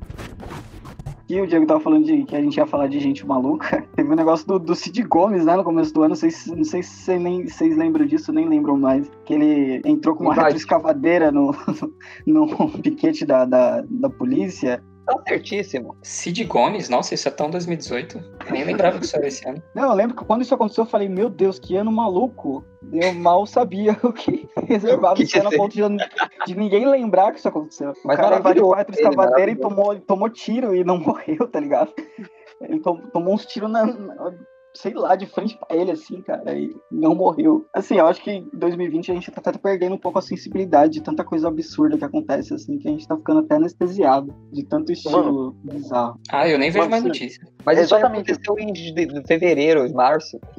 aqui, 1.32 1.41
o 1.41 1.48
Diego 1.48 1.65
tava 1.65 1.80
falando 1.80 2.06
de 2.06 2.24
que 2.24 2.36
a 2.36 2.41
gente 2.41 2.58
ia 2.58 2.65
falar 2.65 2.88
de 2.88 3.00
gente 3.00 3.26
maluca. 3.26 3.86
Teve 3.96 4.12
um 4.12 4.15
negócio 4.15 4.46
do, 4.46 4.60
do 4.60 4.76
Cid 4.76 5.02
Gomes, 5.04 5.46
né, 5.46 5.56
no 5.56 5.63
começo 5.63 5.94
do 5.94 6.02
ano. 6.02 6.10
Não 6.10 6.15
sei, 6.15 6.30
não 6.56 6.63
sei 6.63 6.84
se 6.84 6.89
vocês, 6.89 7.22
nem, 7.22 7.48
vocês 7.48 7.78
lembram 7.78 8.06
disso, 8.06 8.34
nem 8.34 8.48
lembram 8.48 8.78
mais. 8.78 9.10
Que 9.26 9.34
ele 9.34 9.82
entrou 9.86 10.15
com 10.15 10.26
uma 10.26 10.34
retroescavadeira 10.34 11.32
no, 11.32 11.56
no, 12.28 12.46
no 12.46 12.70
piquete 12.80 13.26
da, 13.26 13.46
da, 13.46 13.84
da 13.89 14.10
polícia 14.10 14.84
Tá 15.17 15.24
certíssimo. 15.28 15.97
Cid 16.02 16.43
Gomes, 16.45 16.89
nossa, 16.89 17.13
isso 17.13 17.28
é 17.28 17.32
tão 17.32 17.50
2018. 17.50 18.24
Nem 18.52 18.63
lembrava 18.63 19.00
que 19.00 19.06
isso 19.06 19.15
era 19.15 19.28
esse 19.28 19.47
ano. 19.47 19.62
Não, 19.74 19.89
eu 19.89 19.93
lembro 19.93 20.15
que 20.15 20.26
quando 20.26 20.41
isso 20.41 20.54
aconteceu, 20.54 20.84
eu 20.84 20.89
falei, 20.89 21.10
meu 21.10 21.30
Deus, 21.30 21.60
que 21.60 21.76
ano 21.76 21.91
maluco. 21.91 22.63
Eu 22.91 23.13
mal 23.13 23.45
sabia 23.45 23.97
o 24.04 24.12
que 24.12 24.50
reservava 24.67 25.21
esse 25.21 25.38
ano 25.38 25.50
a 25.50 25.52
ponto 25.52 25.74
de, 25.74 25.82
de, 26.45 26.56
ninguém 26.58 26.86
lembrar 26.86 27.32
que 27.32 27.39
isso 27.39 27.47
aconteceu. 27.47 27.93
Mas 28.04 28.17
o 28.17 28.21
cara 28.21 28.39
invadiu 28.39 28.65
o 28.65 28.74
retro 28.74 28.95
escavadeira 28.95 29.52
e 29.52 29.56
tomou, 29.56 30.00
tomou 30.00 30.30
tiro 30.30 30.76
e 30.76 30.84
não 30.84 30.97
morreu, 31.00 31.47
tá 31.47 31.60
ligado? 31.60 31.93
Ele 32.60 32.80
tomou 32.80 33.34
uns 33.34 33.45
tiros 33.45 33.71
na, 33.71 33.86
sei 34.74 34.94
lá, 34.94 35.16
de 35.16 35.26
frente 35.26 35.58
pra 35.58 35.76
ele, 35.76 35.92
assim, 35.92 36.22
cara, 36.22 36.54
e 36.54 36.76
não 36.92 37.14
morreu. 37.14 37.66
Assim, 37.74 37.96
eu 37.96 38.08
acho 38.08 38.22
que 38.24 38.32
em 38.32 38.50
2020 38.54 39.12
a 39.12 39.14
gente 39.14 39.32
tá 39.32 39.42
até 39.50 39.58
perdendo 39.58 39.96
um 39.96 40.00
pouco 40.00 40.20
a 40.20 40.22
sensibilidade 40.22 40.94
de 40.94 41.02
tanta 41.02 41.24
coisa 41.24 41.48
absurda 41.48 41.98
que 41.98 42.06
acontece, 42.06 42.54
assim, 42.54 42.78
que 42.78 42.88
a 42.88 42.92
gente 42.92 43.08
tá 43.08 43.16
ficando 43.18 43.42
até 43.42 43.56
anestesiado 43.56 44.34
de 44.52 44.64
tanto 44.66 44.92
estilo 44.92 45.24
Mano. 45.24 45.56
bizarro. 45.64 46.20
Ah, 46.30 46.48
eu 46.48 46.58
nem 46.58 46.72
vejo 46.72 46.90
mais 46.90 47.04
notícia. 47.04 47.46
Mas 47.66 47.78
isso 47.78 47.94
exatamente 47.96 48.32
aconteceu 48.32 48.60
em 48.60 48.72
de, 48.72 48.92
de 48.94 49.28
fevereiro, 49.28 49.86
em 49.86 49.94
março, 49.94 50.40
tá 50.40 50.54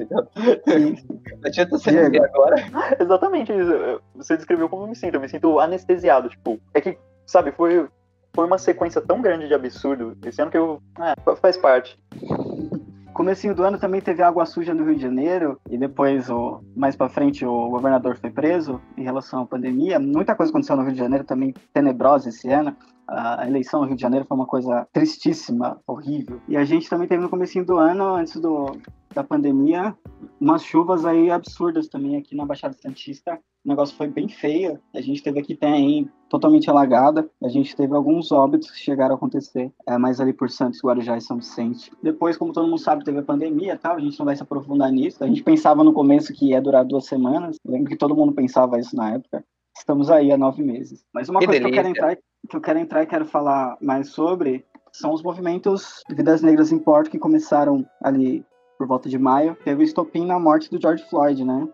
Sim. 0.67 0.95
Não 1.09 1.47
adianta 1.47 1.77
você 1.77 2.09
ver 2.09 2.23
agora. 2.23 2.55
Exatamente 2.99 3.51
isso. 3.51 4.01
Você 4.15 4.37
descreveu 4.37 4.69
como 4.69 4.83
eu 4.83 4.87
me 4.87 4.95
sinto. 4.95 5.15
Eu 5.15 5.21
me 5.21 5.29
sinto 5.29 5.59
anestesiado, 5.59 6.29
tipo, 6.29 6.59
é 6.73 6.79
que, 6.81 6.97
sabe, 7.25 7.51
foi 7.51 7.87
foi 8.35 8.45
uma 8.45 8.57
sequência 8.57 8.99
tão 8.99 9.21
grande 9.21 9.47
de 9.47 9.53
absurdo 9.53 10.17
esse 10.25 10.41
ano 10.41 10.49
que 10.49 10.57
eu. 10.57 10.81
É, 10.99 11.35
faz 11.35 11.55
parte. 11.55 11.97
Comecinho 13.13 13.53
do 13.53 13.63
ano 13.63 13.77
também 13.77 14.01
teve 14.01 14.23
água 14.23 14.43
suja 14.45 14.73
no 14.73 14.83
Rio 14.83 14.95
de 14.95 15.03
Janeiro 15.03 15.59
e 15.69 15.77
depois, 15.77 16.31
o, 16.31 16.63
mais 16.75 16.95
para 16.95 17.09
frente, 17.09 17.45
o 17.45 17.69
governador 17.69 18.17
foi 18.17 18.31
preso 18.31 18.81
em 18.97 19.03
relação 19.03 19.41
à 19.41 19.45
pandemia. 19.45 19.99
Muita 19.99 20.35
coisa 20.35 20.51
aconteceu 20.51 20.75
no 20.75 20.81
Rio 20.81 20.93
de 20.93 20.99
Janeiro 20.99 21.23
também 21.23 21.53
tenebrosa 21.71 22.29
esse 22.29 22.49
ano. 22.49 22.75
A 23.07 23.47
eleição 23.47 23.81
no 23.81 23.87
Rio 23.87 23.95
de 23.95 24.01
Janeiro 24.01 24.25
foi 24.25 24.35
uma 24.35 24.47
coisa 24.47 24.87
tristíssima, 24.91 25.79
horrível. 25.85 26.41
E 26.47 26.57
a 26.57 26.65
gente 26.65 26.89
também 26.89 27.07
teve 27.07 27.21
no 27.21 27.29
comecinho 27.29 27.63
do 27.63 27.77
ano, 27.77 28.15
antes 28.15 28.35
do, 28.37 28.77
da 29.13 29.23
pandemia, 29.23 29.95
umas 30.41 30.63
chuvas 30.63 31.05
aí 31.05 31.29
absurdas 31.29 31.87
também 31.87 32.15
aqui 32.15 32.35
na 32.35 32.45
Baixada 32.45 32.73
Santista. 32.73 33.39
O 33.65 33.69
negócio 33.69 33.95
foi 33.95 34.07
bem 34.07 34.27
feio. 34.27 34.79
A 34.93 34.99
gente 34.99 35.23
teve 35.23 35.39
aqui 35.39 35.55
tem 35.55 36.09
totalmente 36.29 36.69
alagada. 36.69 37.29
A 37.41 37.47
gente 37.47 37.75
teve 37.75 37.95
alguns 37.95 38.31
óbitos 38.31 38.69
que 38.69 38.77
chegaram 38.77 39.13
a 39.13 39.17
acontecer, 39.17 39.71
é, 39.87 39.97
mais 39.97 40.19
ali 40.19 40.33
por 40.33 40.49
Santos, 40.49 40.81
Guarujá 40.83 41.15
e 41.15 41.21
São 41.21 41.37
Vicente. 41.37 41.91
Depois, 42.01 42.37
como 42.37 42.51
todo 42.51 42.67
mundo 42.67 42.79
sabe, 42.79 43.05
teve 43.05 43.19
a 43.19 43.23
pandemia, 43.23 43.77
tal. 43.77 43.95
A 43.95 43.99
gente 43.99 44.19
não 44.19 44.25
vai 44.25 44.35
se 44.35 44.43
aprofundar 44.43 44.91
nisso. 44.91 45.23
A 45.23 45.27
gente 45.27 45.43
pensava 45.43 45.83
no 45.83 45.93
começo 45.93 46.33
que 46.33 46.49
ia 46.49 46.61
durar 46.61 46.83
duas 46.83 47.05
semanas. 47.05 47.57
Eu 47.63 47.71
lembro 47.71 47.89
que 47.89 47.97
todo 47.97 48.15
mundo 48.15 48.33
pensava 48.33 48.79
isso 48.79 48.95
na 48.95 49.13
época. 49.13 49.43
Estamos 49.77 50.09
aí 50.09 50.31
há 50.31 50.37
nove 50.37 50.61
meses. 50.61 51.05
Mas 51.13 51.29
uma 51.29 51.39
que 51.39 51.45
coisa 51.45 51.61
delícia. 51.61 51.73
que 51.73 51.79
eu 51.79 51.83
quero 51.83 52.15
entrar, 52.15 52.15
que 52.49 52.57
eu 52.57 52.61
quero 52.61 52.79
entrar 52.79 53.03
e 53.03 53.07
quero 53.07 53.25
falar 53.25 53.77
mais 53.81 54.09
sobre 54.09 54.65
são 54.91 55.11
os 55.11 55.23
movimentos 55.23 56.03
de 56.07 56.15
Vidas 56.15 56.41
Negras 56.41 56.71
em 56.71 56.77
Porto 56.77 57.09
que 57.09 57.17
começaram 57.17 57.83
ali 58.01 58.45
por 58.77 58.87
volta 58.87 59.09
de 59.09 59.17
maio. 59.17 59.57
Teve 59.63 59.81
o 59.81 59.85
estopim 59.85 60.25
na 60.25 60.39
morte 60.39 60.69
do 60.69 60.79
George 60.79 61.03
Floyd, 61.09 61.43
né? 61.43 61.67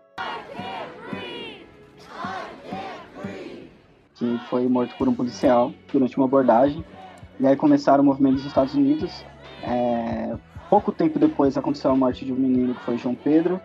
Que 4.20 4.38
foi 4.50 4.68
morto 4.68 4.94
por 4.96 5.08
um 5.08 5.14
policial 5.14 5.72
durante 5.90 6.18
uma 6.18 6.26
abordagem. 6.26 6.84
E 7.40 7.46
aí 7.46 7.56
começaram 7.56 8.02
o 8.02 8.06
movimento 8.06 8.34
dos 8.34 8.44
Estados 8.44 8.74
Unidos. 8.74 9.24
É... 9.62 10.36
Pouco 10.68 10.92
tempo 10.92 11.18
depois 11.18 11.56
aconteceu 11.56 11.90
a 11.90 11.96
morte 11.96 12.26
de 12.26 12.32
um 12.32 12.36
menino 12.36 12.74
que 12.74 12.84
foi 12.84 12.98
João 12.98 13.14
Pedro, 13.14 13.58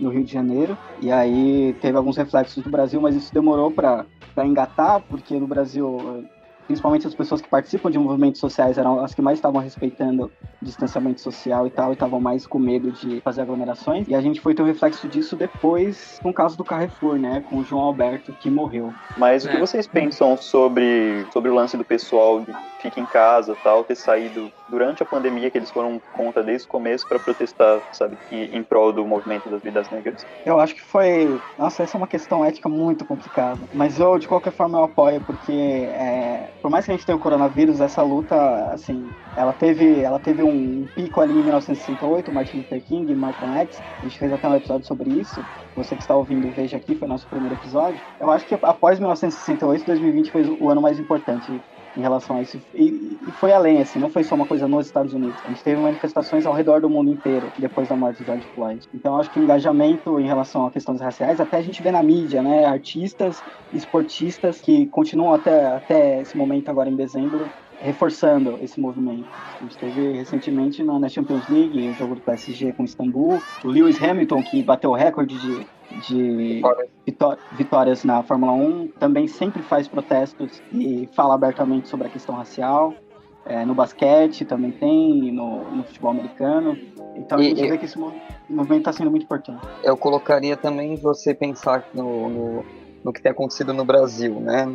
no 0.00 0.08
Rio 0.08 0.24
de 0.24 0.32
Janeiro. 0.32 0.78
E 1.02 1.12
aí 1.12 1.76
teve 1.82 1.98
alguns 1.98 2.16
reflexos 2.16 2.64
do 2.64 2.70
Brasil, 2.70 2.98
mas 3.02 3.14
isso 3.14 3.32
demorou 3.34 3.70
para 3.70 4.06
engatar, 4.38 5.02
porque 5.02 5.38
no 5.38 5.46
Brasil 5.46 6.24
principalmente 6.68 7.06
as 7.06 7.14
pessoas 7.14 7.40
que 7.40 7.48
participam 7.48 7.90
de 7.90 7.98
movimentos 7.98 8.40
sociais 8.40 8.76
eram 8.76 9.02
as 9.02 9.14
que 9.14 9.22
mais 9.22 9.38
estavam 9.38 9.60
respeitando 9.60 10.30
o 10.60 10.64
distanciamento 10.64 11.20
social 11.20 11.66
e 11.66 11.70
tal, 11.70 11.90
e 11.90 11.94
estavam 11.94 12.20
mais 12.20 12.46
com 12.46 12.58
medo 12.58 12.92
de 12.92 13.20
fazer 13.22 13.40
aglomerações. 13.40 14.06
E 14.06 14.14
a 14.14 14.20
gente 14.20 14.40
foi 14.40 14.54
ter 14.54 14.62
um 14.62 14.66
reflexo 14.66 15.08
disso 15.08 15.34
depois 15.34 16.20
com 16.22 16.28
o 16.28 16.34
caso 16.34 16.56
do 16.56 16.64
Carrefour, 16.64 17.18
né, 17.18 17.42
com 17.48 17.56
o 17.56 17.64
João 17.64 17.82
Alberto 17.82 18.32
que 18.34 18.50
morreu. 18.50 18.92
Mas 19.16 19.44
o 19.44 19.48
que 19.48 19.56
é. 19.56 19.60
vocês 19.60 19.86
pensam 19.86 20.36
sobre, 20.36 21.26
sobre 21.32 21.50
o 21.50 21.54
lance 21.54 21.76
do 21.76 21.84
pessoal 21.84 22.40
de 22.40 22.52
fica 22.80 23.00
em 23.00 23.06
casa 23.06 23.56
tal, 23.62 23.84
ter 23.84 23.96
saído 23.96 24.50
durante 24.68 25.02
a 25.02 25.06
pandemia 25.06 25.50
que 25.50 25.58
eles 25.58 25.70
foram 25.70 26.00
contra 26.12 26.42
desde 26.42 26.66
o 26.66 26.70
começo 26.70 27.06
para 27.08 27.18
protestar, 27.18 27.80
sabe, 27.92 28.16
em 28.30 28.62
prol 28.62 28.92
do 28.92 29.04
movimento 29.04 29.48
das 29.48 29.62
vidas 29.62 29.90
negras? 29.90 30.24
Eu 30.44 30.60
acho 30.60 30.74
que 30.74 30.82
foi, 30.82 31.40
nossa, 31.58 31.82
essa 31.82 31.96
é 31.96 31.98
uma 31.98 32.06
questão 32.06 32.44
ética 32.44 32.68
muito 32.68 33.04
complicada, 33.04 33.60
mas 33.74 33.98
eu 33.98 34.18
de 34.18 34.28
qualquer 34.28 34.52
forma 34.52 34.78
eu 34.78 34.84
apoio 34.84 35.20
porque 35.20 35.52
é, 35.52 36.50
por 36.60 36.70
mais 36.70 36.84
que 36.84 36.90
a 36.90 36.94
gente 36.94 37.06
tenha 37.06 37.16
o 37.16 37.20
coronavírus, 37.20 37.80
essa 37.80 38.02
luta, 38.02 38.34
assim, 38.72 39.14
ela 39.34 39.52
teve, 39.52 40.00
ela 40.00 40.18
teve 40.18 40.42
um 40.42 40.88
pico 40.94 41.20
ali 41.20 41.34
em 41.34 41.42
1968, 41.42 42.32
Martin 42.32 42.56
Luther 42.58 42.82
King 42.82 43.14
Malcolm 43.14 43.56
X. 43.58 43.82
A 44.02 44.06
gente 44.06 44.18
fez 44.18 44.32
até 44.32 44.48
um 44.48 44.54
episódio 44.54 44.86
sobre 44.86 45.10
isso. 45.10 45.46
Você 45.74 45.96
que 45.96 46.02
está 46.02 46.16
ouvindo, 46.16 46.52
veja 46.52 46.76
aqui, 46.76 46.96
foi 46.96 47.06
nosso 47.06 47.28
primeiro 47.28 47.54
episódio. 47.54 48.02
Eu 48.20 48.30
acho 48.30 48.44
que 48.46 48.54
após 48.62 48.98
1968, 48.98 49.84
2020 49.84 50.32
foi 50.32 50.42
o 50.48 50.68
ano 50.68 50.82
mais 50.82 50.98
importante 50.98 51.62
em 51.96 52.00
relação 52.00 52.36
a 52.36 52.42
isso. 52.42 52.62
E, 52.74 53.18
e, 53.28 53.32
foi 53.32 53.52
além, 53.52 53.80
assim, 53.80 53.98
não 53.98 54.10
foi 54.10 54.24
só 54.24 54.34
uma 54.34 54.46
coisa 54.46 54.68
nos 54.68 54.86
Estados 54.86 55.12
Unidos. 55.14 55.42
A 55.44 55.48
gente 55.48 55.62
teve 55.62 55.80
manifestações 55.80 56.46
ao 56.46 56.54
redor 56.54 56.80
do 56.80 56.90
mundo 56.90 57.10
inteiro 57.10 57.52
depois 57.58 57.88
da 57.88 57.96
morte 57.96 58.18
de 58.18 58.24
George 58.24 58.48
Floyd. 58.54 58.86
Então 58.92 59.16
acho 59.18 59.30
que 59.30 59.40
o 59.40 59.42
engajamento 59.42 60.20
em 60.20 60.26
relação 60.26 60.66
a 60.66 60.70
questões 60.70 61.00
raciais, 61.00 61.40
até 61.40 61.56
a 61.58 61.62
gente 61.62 61.82
vê 61.82 61.90
na 61.90 62.02
mídia, 62.02 62.42
né? 62.42 62.64
Artistas, 62.64 63.44
esportistas 63.72 64.60
que 64.60 64.86
continuam 64.88 65.34
até, 65.34 65.66
até 65.66 66.20
esse 66.20 66.36
momento 66.36 66.68
agora 66.68 66.88
em 66.90 66.96
dezembro 66.96 67.52
reforçando 67.80 68.58
esse 68.62 68.80
movimento. 68.80 69.28
A 69.58 69.62
gente 69.62 69.78
teve 69.78 70.12
recentemente 70.12 70.82
na 70.82 71.08
Champions 71.08 71.48
League 71.48 71.88
o 71.88 71.94
jogo 71.94 72.16
do 72.16 72.20
PSG 72.20 72.72
com 72.72 72.82
o 72.82 72.84
Istambul, 72.86 73.42
o 73.64 73.68
Lewis 73.68 74.02
Hamilton 74.02 74.42
que 74.42 74.62
bateu 74.62 74.90
o 74.90 74.94
recorde 74.94 75.38
de 75.38 75.66
de 76.06 76.60
vitórias 77.52 78.04
na 78.04 78.22
Fórmula 78.22 78.52
1, 78.52 78.88
também 78.98 79.26
sempre 79.26 79.62
faz 79.62 79.88
protestos 79.88 80.62
e 80.72 81.08
fala 81.14 81.34
abertamente 81.34 81.88
sobre 81.88 82.06
a 82.06 82.10
questão 82.10 82.34
racial. 82.34 82.94
É, 83.46 83.64
no 83.64 83.74
basquete 83.74 84.44
também 84.44 84.70
tem, 84.70 85.32
no, 85.32 85.64
no 85.70 85.82
futebol 85.82 86.10
americano. 86.10 86.76
Então 87.16 87.40
e, 87.40 87.46
a 87.46 87.48
gente 87.48 87.70
vê 87.70 87.78
que 87.78 87.86
esse 87.86 87.98
movimento 87.98 88.80
está 88.80 88.92
sendo 88.92 89.10
muito 89.10 89.22
importante. 89.22 89.66
Eu 89.82 89.96
colocaria 89.96 90.56
também 90.56 90.96
você 90.96 91.32
pensar 91.32 91.88
no, 91.94 92.28
no, 92.28 92.64
no 93.02 93.12
que 93.12 93.22
tem 93.22 93.32
acontecido 93.32 93.72
no 93.72 93.86
Brasil, 93.86 94.34
né? 94.38 94.66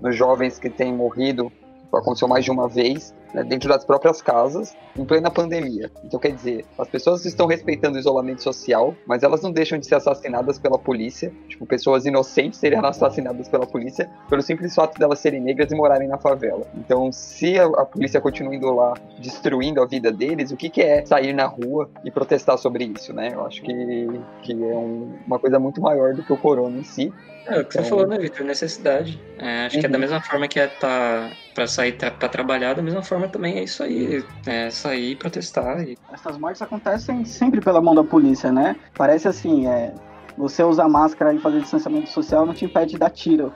Nos 0.00 0.14
jovens 0.14 0.60
que 0.60 0.70
têm 0.70 0.94
morrido 0.94 1.50
aconteceu 1.96 2.28
mais 2.28 2.44
de 2.44 2.50
uma 2.50 2.68
vez, 2.68 3.14
né, 3.32 3.42
dentro 3.42 3.68
das 3.68 3.84
próprias 3.84 4.22
casas, 4.22 4.74
em 4.96 5.04
plena 5.04 5.30
pandemia. 5.30 5.90
Então, 6.04 6.20
quer 6.20 6.32
dizer, 6.32 6.64
as 6.78 6.88
pessoas 6.88 7.24
estão 7.24 7.46
respeitando 7.46 7.96
o 7.96 7.98
isolamento 8.00 8.42
social, 8.42 8.94
mas 9.06 9.22
elas 9.22 9.42
não 9.42 9.50
deixam 9.50 9.78
de 9.78 9.86
ser 9.86 9.96
assassinadas 9.96 10.58
pela 10.58 10.78
polícia. 10.78 11.32
Tipo, 11.48 11.66
pessoas 11.66 12.06
inocentes 12.06 12.58
seriam 12.58 12.84
assassinadas 12.84 13.48
pela 13.48 13.66
polícia 13.66 14.10
pelo 14.28 14.42
simples 14.42 14.74
fato 14.74 14.96
de 14.96 15.04
elas 15.04 15.18
serem 15.18 15.40
negras 15.40 15.70
e 15.70 15.74
morarem 15.74 16.08
na 16.08 16.18
favela. 16.18 16.66
Então, 16.74 17.10
se 17.12 17.58
a, 17.58 17.64
a 17.64 17.84
polícia 17.84 18.20
continua 18.20 18.54
indo 18.54 18.72
lá 18.72 18.94
destruindo 19.18 19.82
a 19.82 19.86
vida 19.86 20.12
deles, 20.12 20.50
o 20.50 20.56
que, 20.56 20.68
que 20.68 20.82
é 20.82 21.04
sair 21.04 21.32
na 21.32 21.46
rua 21.46 21.90
e 22.04 22.10
protestar 22.10 22.58
sobre 22.58 22.84
isso, 22.84 23.12
né? 23.12 23.30
Eu 23.32 23.44
acho 23.46 23.62
que, 23.62 24.20
que 24.42 24.52
é 24.52 24.76
um, 24.76 25.18
uma 25.26 25.38
coisa 25.38 25.58
muito 25.58 25.80
maior 25.80 26.14
do 26.14 26.22
que 26.22 26.32
o 26.32 26.36
corona 26.36 26.78
em 26.78 26.84
si. 26.84 27.12
É, 27.46 27.60
o 27.60 27.64
que 27.64 27.70
então... 27.70 27.82
você 27.82 27.88
falou, 27.88 28.06
né, 28.06 28.18
Victor? 28.18 28.46
Necessidade. 28.46 29.20
É, 29.38 29.66
acho 29.66 29.76
uhum. 29.76 29.80
que 29.80 29.86
é 29.86 29.88
da 29.88 29.96
uhum. 29.96 30.00
mesma 30.00 30.20
forma 30.20 30.48
que 30.48 30.60
é 30.60 30.66
tá 30.66 31.30
para 31.54 31.66
sair 31.66 31.92
para 31.92 32.28
trabalhar, 32.28 32.74
da 32.74 32.82
mesma 32.82 33.02
forma 33.02 33.28
também 33.28 33.58
é 33.58 33.62
isso 33.62 33.82
aí, 33.82 34.24
é 34.44 34.70
sair 34.70 35.12
e 35.12 35.16
protestar. 35.16 35.80
E... 35.86 35.96
Essas 36.12 36.36
mortes 36.36 36.60
acontecem 36.60 37.24
sempre 37.24 37.60
pela 37.60 37.80
mão 37.80 37.94
da 37.94 38.02
polícia, 38.02 38.50
né? 38.50 38.74
Parece 38.94 39.28
assim, 39.28 39.68
é, 39.68 39.94
você 40.36 40.64
usar 40.64 40.88
máscara 40.88 41.32
e 41.32 41.38
fazer 41.38 41.60
distanciamento 41.60 42.10
social 42.10 42.44
não 42.44 42.54
te 42.54 42.64
impede 42.64 42.92
de 42.92 42.98
dar 42.98 43.10
tiro 43.10 43.52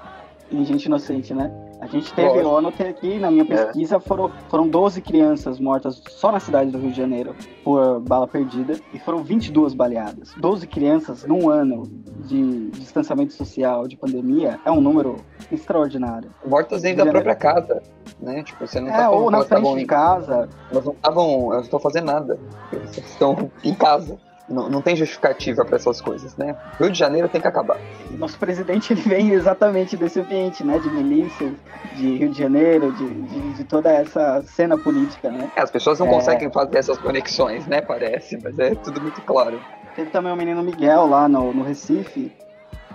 em 0.51 0.65
gente 0.65 0.85
inocente, 0.85 1.35
né? 1.35 1.51
A 1.81 1.87
gente 1.87 2.13
teve, 2.13 2.41
eu 2.41 2.57
anotei 2.57 2.89
aqui 2.89 3.19
na 3.19 3.31
minha 3.31 3.45
é. 3.45 3.47
pesquisa, 3.47 3.97
é. 3.97 4.01
foram, 4.01 4.31
foram 4.49 4.69
12 4.69 5.01
crianças 5.01 5.61
mortas 5.61 6.03
só 6.09 6.33
na 6.33 6.41
cidade 6.41 6.71
do 6.71 6.79
Rio 6.79 6.91
de 6.91 6.97
Janeiro 6.97 7.35
por 7.63 8.01
bala 8.01 8.27
perdida 8.27 8.79
e 8.93 8.99
foram 8.99 9.23
22 9.23 9.75
baleadas. 9.75 10.35
12 10.37 10.67
crianças 10.67 11.25
num 11.25 11.49
ano 11.49 11.85
de 12.27 12.71
distanciamento 12.71 13.33
social, 13.33 13.87
de 13.87 13.97
pandemia, 13.97 14.59
é 14.65 14.71
um 14.71 14.81
número 14.81 15.17
extraordinário. 15.53 16.31
Mortas 16.45 16.83
dentro 16.83 17.05
da 17.05 17.11
própria 17.11 17.37
casa, 17.37 17.83
né? 18.21 18.43
Tipo, 18.43 18.67
você 18.67 18.81
não 18.81 18.89
é, 18.89 18.97
tá 18.97 19.11
ou 19.11 19.31
na 19.31 19.45
frente 19.45 19.77
de 19.77 19.87
casa. 19.87 20.49
Elas 20.71 20.85
não 20.85 20.93
estavam, 20.93 21.45
elas 21.45 21.53
não 21.53 21.61
estão 21.61 21.81
fazendo 21.81 22.07
nada. 22.07 22.39
Elas 22.73 22.99
estão 22.99 23.51
em 23.63 23.75
casa. 23.75 24.19
Não, 24.49 24.69
não 24.69 24.81
tem 24.81 24.97
justificativa 24.97 25.65
para 25.65 25.77
essas 25.77 26.01
coisas, 26.01 26.37
né? 26.37 26.57
Rio 26.79 26.91
de 26.91 26.99
Janeiro 26.99 27.29
tem 27.29 27.41
que 27.41 27.47
acabar. 27.47 27.79
Nosso 28.13 28.39
presidente 28.39 28.93
ele 28.95 29.03
vem 29.03 29.31
exatamente 29.33 29.97
desse 29.97 30.21
ambiente, 30.21 30.65
né? 30.65 30.79
De 30.79 30.89
milícias, 30.89 31.53
de 31.95 32.17
Rio 32.17 32.31
de 32.31 32.39
Janeiro, 32.39 32.91
de, 32.93 33.09
de, 33.09 33.53
de 33.55 33.65
toda 33.65 33.91
essa 33.91 34.43
cena 34.43 34.79
política, 34.79 35.31
né? 35.31 35.51
É, 35.55 35.61
as 35.61 35.71
pessoas 35.71 35.99
não 35.99 36.07
é... 36.07 36.11
conseguem 36.11 36.51
fazer 36.51 36.79
essas 36.79 36.97
conexões, 36.97 37.67
né? 37.67 37.83
Parece, 37.83 38.39
mas 38.43 38.59
é 38.59 38.75
tudo 38.75 39.01
muito 39.03 39.21
claro. 39.23 39.61
Teve 39.95 40.11
também 40.11 40.33
o 40.33 40.37
menino 40.37 40.63
Miguel 40.63 41.07
lá 41.07 41.29
no, 41.29 41.53
no 41.53 41.63
Recife, 41.63 42.33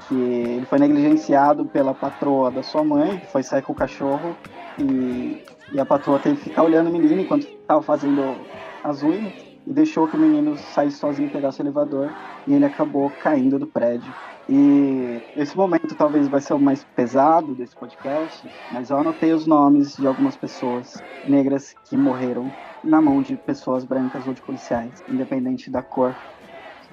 que 0.08 0.16
ele 0.16 0.66
foi 0.66 0.80
negligenciado 0.80 1.66
pela 1.66 1.94
patroa 1.94 2.50
da 2.50 2.64
sua 2.64 2.84
mãe, 2.84 3.22
foi 3.32 3.44
sair 3.44 3.62
com 3.62 3.74
o 3.74 3.76
cachorro 3.76 4.36
e, 4.80 5.44
e 5.72 5.80
a 5.80 5.86
patroa 5.86 6.18
teve 6.18 6.38
que 6.38 6.44
ficar 6.46 6.64
olhando 6.64 6.90
o 6.90 6.94
menino 6.94 7.22
enquanto 7.22 7.44
estava 7.44 7.82
fazendo 7.82 8.36
as 8.84 9.04
unhas 9.04 9.34
e 9.66 9.74
deixou 9.74 10.08
que 10.08 10.16
o 10.16 10.20
menino 10.20 10.56
saísse 10.58 10.98
sozinho, 10.98 11.30
pegasse 11.30 11.62
o 11.62 11.64
elevador 11.64 12.14
e 12.46 12.54
ele 12.54 12.66
acabou 12.66 13.10
caindo 13.12 13.58
do 13.58 13.68
prédio. 13.68 14.14
E 14.48 15.22
esse 15.36 15.56
momento 15.56 15.96
talvez 15.96 16.28
vai 16.28 16.42
ser 16.42 16.54
o 16.54 16.60
mais 16.60 16.84
pesado 16.84 17.56
desse 17.56 17.76
podcast, 17.76 18.52
mas 18.70 18.90
eu 18.90 18.98
anotei 18.98 19.34
os 19.34 19.48
nomes 19.48 19.96
de 19.96 20.06
algumas 20.06 20.36
pessoas 20.36 21.02
negras 21.24 21.74
que 21.86 21.96
morreram 21.96 22.52
na 22.84 23.02
mão 23.02 23.22
de 23.22 23.38
pessoas 23.38 23.86
brancas 23.86 24.28
ou 24.28 24.34
de 24.34 24.42
policiais, 24.42 25.02
independente 25.08 25.72
da 25.72 25.82
cor. 25.82 26.18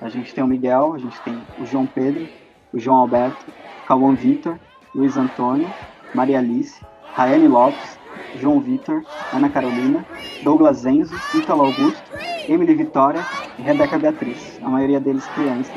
A 0.00 0.08
gente 0.08 0.32
tem 0.32 0.44
o 0.44 0.46
Miguel, 0.46 0.94
a 0.94 0.98
gente 0.98 1.20
tem 1.22 1.44
o 1.58 1.66
João 1.66 1.86
Pedro, 1.86 2.30
o 2.72 2.78
João 2.78 2.98
Alberto, 2.98 3.52
Cauã 3.84 4.14
Vitor, 4.14 4.58
Luiz 4.94 5.16
Antônio, 5.16 5.74
Maria 6.14 6.38
Alice, 6.38 6.80
Raeli 7.12 7.48
Lopes, 7.48 7.98
João 8.32 8.60
Vitor, 8.60 9.04
Ana 9.32 9.50
Carolina, 9.50 10.06
Douglas 10.40 10.86
Enzo, 10.86 11.16
Ítalo 11.34 11.62
Augusto, 11.62 12.10
Emily 12.50 12.74
Vitória 12.74 13.24
e 13.56 13.62
Rebeca 13.62 13.96
Beatriz, 13.96 14.58
a 14.60 14.68
maioria 14.68 14.98
deles 14.98 15.24
crianças. 15.28 15.72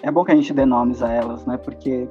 É 0.00 0.10
bom 0.12 0.24
que 0.24 0.30
a 0.30 0.36
gente 0.36 0.52
dê 0.52 0.64
nomes 0.64 1.02
a 1.02 1.12
elas, 1.12 1.44
né? 1.46 1.56
Porque 1.56 2.08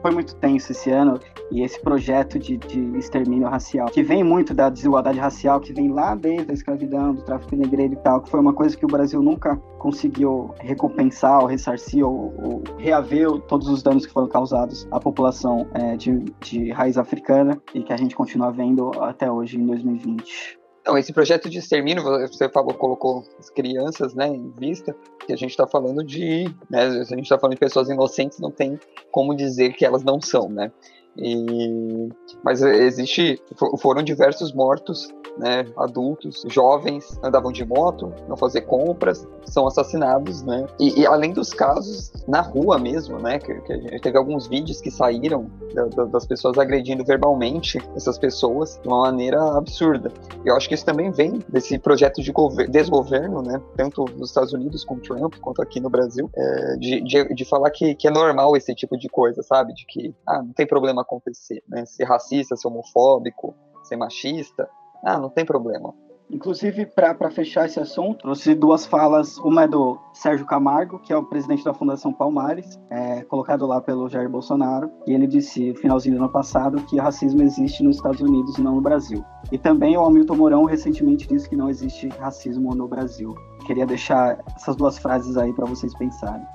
foi 0.00 0.10
muito 0.10 0.34
tenso 0.36 0.72
esse 0.72 0.90
ano 0.90 1.18
e 1.50 1.62
esse 1.62 1.80
projeto 1.80 2.38
de, 2.38 2.56
de, 2.56 2.98
extermínio 2.98 3.48
racial, 3.48 3.86
que 3.88 4.02
vem 4.02 4.22
muito 4.22 4.52
da 4.52 4.68
desigualdade 4.68 5.18
racial, 5.18 5.60
que 5.60 5.72
vem 5.72 5.90
lá 5.90 6.14
desde 6.14 6.50
a 6.50 6.54
escravidão, 6.54 7.14
do 7.14 7.22
tráfico 7.22 7.56
negreiro 7.56 7.94
e 7.94 7.96
tal, 7.96 8.20
que 8.20 8.30
foi 8.30 8.40
uma 8.40 8.52
coisa 8.52 8.76
que 8.76 8.84
o 8.84 8.88
Brasil 8.88 9.22
nunca 9.22 9.56
conseguiu 9.78 10.50
recompensar 10.60 11.40
ou 11.40 11.46
ressarcir 11.46 12.04
ou, 12.04 12.34
ou 12.38 12.62
reaver 12.78 13.30
todos 13.42 13.68
os 13.68 13.82
danos 13.82 14.06
que 14.06 14.12
foram 14.12 14.28
causados 14.28 14.86
à 14.90 15.00
população 15.00 15.66
é, 15.74 15.96
de, 15.96 16.24
de 16.40 16.70
raiz 16.70 16.98
africana 16.98 17.60
e 17.74 17.82
que 17.82 17.92
a 17.92 17.96
gente 17.96 18.14
continua 18.14 18.50
vendo 18.50 18.90
até 19.00 19.30
hoje 19.30 19.58
em 19.58 19.66
2020. 19.66 20.57
Então, 20.88 20.96
esse 20.96 21.12
projeto 21.12 21.50
de 21.50 21.58
extermínio, 21.58 22.02
você 22.02 22.48
falou, 22.48 22.72
colocou 22.72 23.22
as 23.38 23.50
crianças 23.50 24.14
né, 24.14 24.26
em 24.26 24.50
vista, 24.58 24.96
que 25.26 25.34
a 25.34 25.36
gente 25.36 25.50
está 25.50 25.66
falando 25.66 26.02
de. 26.02 26.44
Né, 26.70 26.82
a 26.82 27.04
gente 27.04 27.24
está 27.24 27.38
falando 27.38 27.56
de 27.56 27.60
pessoas 27.60 27.90
inocentes, 27.90 28.38
não 28.38 28.50
tem 28.50 28.80
como 29.10 29.36
dizer 29.36 29.74
que 29.74 29.84
elas 29.84 30.02
não 30.02 30.18
são, 30.18 30.48
né? 30.48 30.72
E, 31.18 32.08
mas 32.44 32.62
existe, 32.62 33.42
foram 33.78 34.02
diversos 34.02 34.52
mortos 34.52 35.12
né, 35.38 35.64
adultos, 35.76 36.44
jovens, 36.48 37.18
andavam 37.22 37.52
de 37.52 37.64
moto, 37.64 38.12
não 38.28 38.36
fazer 38.36 38.62
compras, 38.62 39.26
são 39.44 39.66
assassinados, 39.66 40.42
né? 40.42 40.66
E, 40.78 41.00
e 41.00 41.06
além 41.06 41.32
dos 41.32 41.50
casos 41.50 42.12
na 42.26 42.40
rua 42.40 42.78
mesmo, 42.78 43.18
né? 43.18 43.38
Que, 43.38 43.54
que, 43.60 43.72
a 43.72 43.76
gente 43.76 44.00
teve 44.00 44.18
alguns 44.18 44.46
vídeos 44.46 44.80
que 44.80 44.90
saíram 44.90 45.50
da, 45.72 45.84
da, 45.86 46.04
das 46.04 46.26
pessoas 46.26 46.58
agredindo 46.58 47.04
verbalmente 47.04 47.78
essas 47.96 48.18
pessoas 48.18 48.78
de 48.82 48.88
uma 48.88 49.02
maneira 49.02 49.40
absurda. 49.56 50.12
Eu 50.44 50.56
acho 50.56 50.68
que 50.68 50.74
isso 50.74 50.84
também 50.84 51.10
vem 51.10 51.38
desse 51.48 51.78
projeto 51.78 52.20
de 52.20 52.32
desgoverno, 52.68 53.42
né? 53.42 53.60
Tanto 53.76 54.04
nos 54.16 54.30
Estados 54.30 54.52
Unidos 54.52 54.84
com 54.84 54.98
Trump 54.98 55.36
quanto 55.40 55.62
aqui 55.62 55.80
no 55.80 55.88
Brasil, 55.88 56.28
é, 56.34 56.76
de, 56.76 57.00
de, 57.02 57.34
de, 57.34 57.44
falar 57.44 57.70
que, 57.70 57.94
que 57.94 58.08
é 58.08 58.10
normal 58.10 58.56
esse 58.56 58.74
tipo 58.74 58.96
de 58.96 59.08
coisa, 59.08 59.42
sabe? 59.42 59.72
De 59.72 59.86
que 59.86 60.14
ah, 60.26 60.42
não 60.42 60.52
tem 60.52 60.66
problema 60.66 61.04
acontecer, 61.08 61.62
né? 61.66 61.86
Ser 61.86 62.04
racista, 62.04 62.54
ser 62.56 62.68
homofóbico, 62.68 63.54
ser 63.84 63.96
machista, 63.96 64.68
ah, 65.02 65.18
não 65.18 65.30
tem 65.30 65.44
problema. 65.44 65.94
Inclusive, 66.30 66.84
para 66.84 67.30
fechar 67.30 67.64
esse 67.64 67.80
assunto, 67.80 68.18
trouxe 68.18 68.54
duas 68.54 68.84
falas. 68.84 69.38
Uma 69.38 69.62
é 69.62 69.68
do 69.68 69.98
Sérgio 70.12 70.44
Camargo, 70.44 70.98
que 70.98 71.10
é 71.10 71.16
o 71.16 71.24
presidente 71.24 71.64
da 71.64 71.72
Fundação 71.72 72.12
Palmares, 72.12 72.78
é, 72.90 73.22
colocado 73.22 73.66
lá 73.66 73.80
pelo 73.80 74.10
Jair 74.10 74.28
Bolsonaro. 74.28 74.90
E 75.06 75.14
ele 75.14 75.26
disse, 75.26 75.74
finalzinho 75.76 76.16
do 76.16 76.24
ano 76.24 76.30
passado, 76.30 76.82
que 76.82 76.98
racismo 76.98 77.42
existe 77.42 77.82
nos 77.82 77.96
Estados 77.96 78.20
Unidos 78.20 78.58
e 78.58 78.60
não 78.60 78.74
no 78.74 78.82
Brasil. 78.82 79.24
E 79.50 79.56
também 79.56 79.96
o 79.96 80.04
Hamilton 80.04 80.36
Mourão 80.36 80.64
recentemente 80.64 81.26
disse 81.26 81.48
que 81.48 81.56
não 81.56 81.70
existe 81.70 82.08
racismo 82.08 82.74
no 82.74 82.86
Brasil. 82.86 83.34
Queria 83.66 83.86
deixar 83.86 84.38
essas 84.54 84.76
duas 84.76 84.98
frases 84.98 85.34
aí 85.38 85.54
para 85.54 85.64
vocês 85.64 85.96
pensarem 85.96 86.46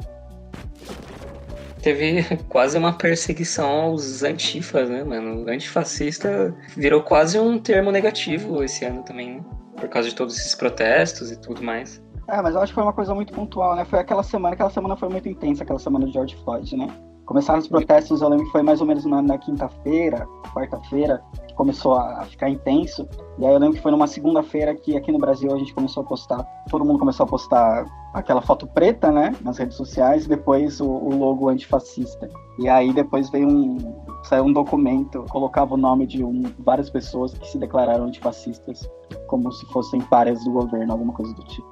teve 1.84 2.24
quase 2.50 2.78
uma 2.78 2.94
perseguição 2.94 3.70
aos 3.70 4.24
antifas, 4.24 4.90
né, 4.90 5.04
mano? 5.04 5.48
Antifascista 5.48 6.56
virou 6.76 7.04
quase 7.04 7.38
um 7.38 7.60
termo 7.60 7.92
negativo 7.92 8.64
esse 8.64 8.86
ano 8.86 9.04
também, 9.04 9.36
né? 9.36 9.44
Por 9.76 9.90
causa 9.90 10.10
de 10.10 10.16
todos 10.16 10.38
esses 10.38 10.56
protestos 10.56 11.32
e 11.32 11.36
tudo 11.36 11.62
mais. 11.62 12.02
É, 12.30 12.42
mas 12.42 12.56
eu 12.56 12.62
acho 12.62 12.72
que 12.72 12.76
foi 12.76 12.84
uma 12.84 12.94
coisa 12.94 13.14
muito 13.14 13.34
pontual, 13.34 13.76
né? 13.76 13.84
Foi 13.86 14.00
aquela 14.00 14.24
semana, 14.24 14.54
aquela 14.54 14.70
semana 14.70 14.96
foi 14.96 15.10
muito 15.10 15.28
intensa, 15.28 15.64
aquela 15.64 15.80
semana 15.80 16.06
de 16.06 16.14
George 16.14 16.36
Floyd, 16.44 16.76
né? 16.78 16.88
Começaram 17.26 17.60
os 17.60 17.68
protestos, 17.68 18.22
eu 18.22 18.30
lembro 18.30 18.46
que 18.46 18.52
foi 18.52 18.64
mais 18.64 18.80
ou 18.80 18.88
menos 18.88 19.06
na, 19.06 19.22
na 19.22 19.38
quinta-feira, 19.38 20.26
quarta-feira, 20.54 21.22
começou 21.56 21.96
a 21.96 22.24
ficar 22.26 22.50
intenso. 22.50 23.08
E 23.38 23.46
aí 23.46 23.54
eu 23.54 23.60
lembro 23.60 23.76
que 23.76 23.82
foi 23.82 23.92
numa 23.92 24.08
segunda-feira 24.08 24.76
que 24.76 24.96
aqui 24.96 25.12
no 25.12 25.20
Brasil 25.20 25.54
a 25.54 25.58
gente 25.58 25.74
começou 25.74 26.04
a 26.04 26.06
postar, 26.06 26.44
todo 26.70 26.86
mundo 26.86 27.00
começou 27.00 27.26
a 27.26 27.28
postar 27.28 27.86
aquela 28.14 28.42
foto 28.42 28.68
preta, 28.68 29.12
né, 29.12 29.36
nas 29.42 29.58
redes 29.58 29.76
sociais, 29.76 30.26
e 30.26 30.30
depois 30.30 30.80
o, 30.80 30.88
o 30.88 31.16
logo 31.16 31.50
antifascista. 31.50 32.30
E 32.60 32.70
aí 32.70 32.94
depois 32.94 33.30
veio 33.30 33.48
um, 33.48 33.78
saiu 34.24 34.44
um 34.44 34.54
documento, 34.54 35.26
colocava 35.30 35.74
o 35.74 35.78
nome 35.78 36.06
de 36.06 36.24
um, 36.24 36.44
várias 36.60 36.90
pessoas 36.90 37.34
que 37.34 37.50
se 37.50 37.58
declararam 37.58 38.06
antifascistas, 38.06 38.88
como 39.28 39.52
se 39.52 39.66
fossem 39.68 40.00
páreas 40.02 40.44
do 40.44 40.52
governo, 40.52 40.92
alguma 40.92 41.14
coisa 41.14 41.34
do 41.34 41.44
tipo. 41.46 41.68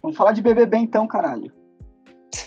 Vamos 0.00 0.16
falar 0.16 0.32
de 0.32 0.42
BBB 0.42 0.78
então, 0.78 1.06
caralho. 1.06 1.52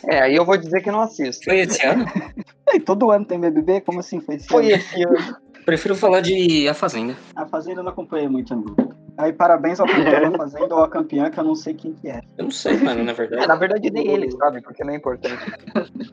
É, 0.07 0.21
aí 0.21 0.35
eu 0.35 0.45
vou 0.45 0.57
dizer 0.57 0.81
que 0.81 0.91
não 0.91 1.01
assisto. 1.01 1.45
Foi 1.45 1.59
esse 1.59 1.85
ano? 1.85 2.05
todo 2.85 3.11
ano 3.11 3.25
tem 3.25 3.39
BBB? 3.39 3.81
Como 3.81 3.99
assim 3.99 4.19
foi 4.19 4.35
esse 4.35 4.47
foi 4.47 4.73
ano? 4.73 4.83
Foi 4.83 5.01
esse 5.01 5.03
ano. 5.03 5.44
Prefiro 5.65 5.95
falar 5.95 6.21
de 6.21 6.69
A 6.69 6.73
Fazenda. 6.75 7.15
A 7.35 7.45
Fazenda 7.47 7.79
eu 7.79 7.83
não 7.83 7.91
acompanhei 7.91 8.29
muito, 8.29 8.55
não. 8.55 8.75
Aí 9.17 9.33
parabéns 9.33 9.79
ao 9.79 9.87
campeão 9.87 10.31
da 10.31 10.37
Fazenda 10.37 10.75
ou 10.75 10.83
à 10.83 10.89
campeã, 10.89 11.29
que 11.31 11.39
eu 11.39 11.43
não 11.43 11.55
sei 11.55 11.73
quem 11.73 11.93
que 11.93 12.07
é. 12.07 12.21
Eu 12.37 12.43
não 12.45 12.51
sei, 12.51 12.77
mano, 12.77 13.03
na 13.03 13.13
verdade. 13.13 13.43
É, 13.43 13.47
na 13.47 13.55
verdade 13.55 13.89
nem 13.89 14.07
ele 14.07 14.31
sabe, 14.31 14.61
porque 14.61 14.83
não 14.83 14.93
é 14.93 14.97
importante. 14.97 15.43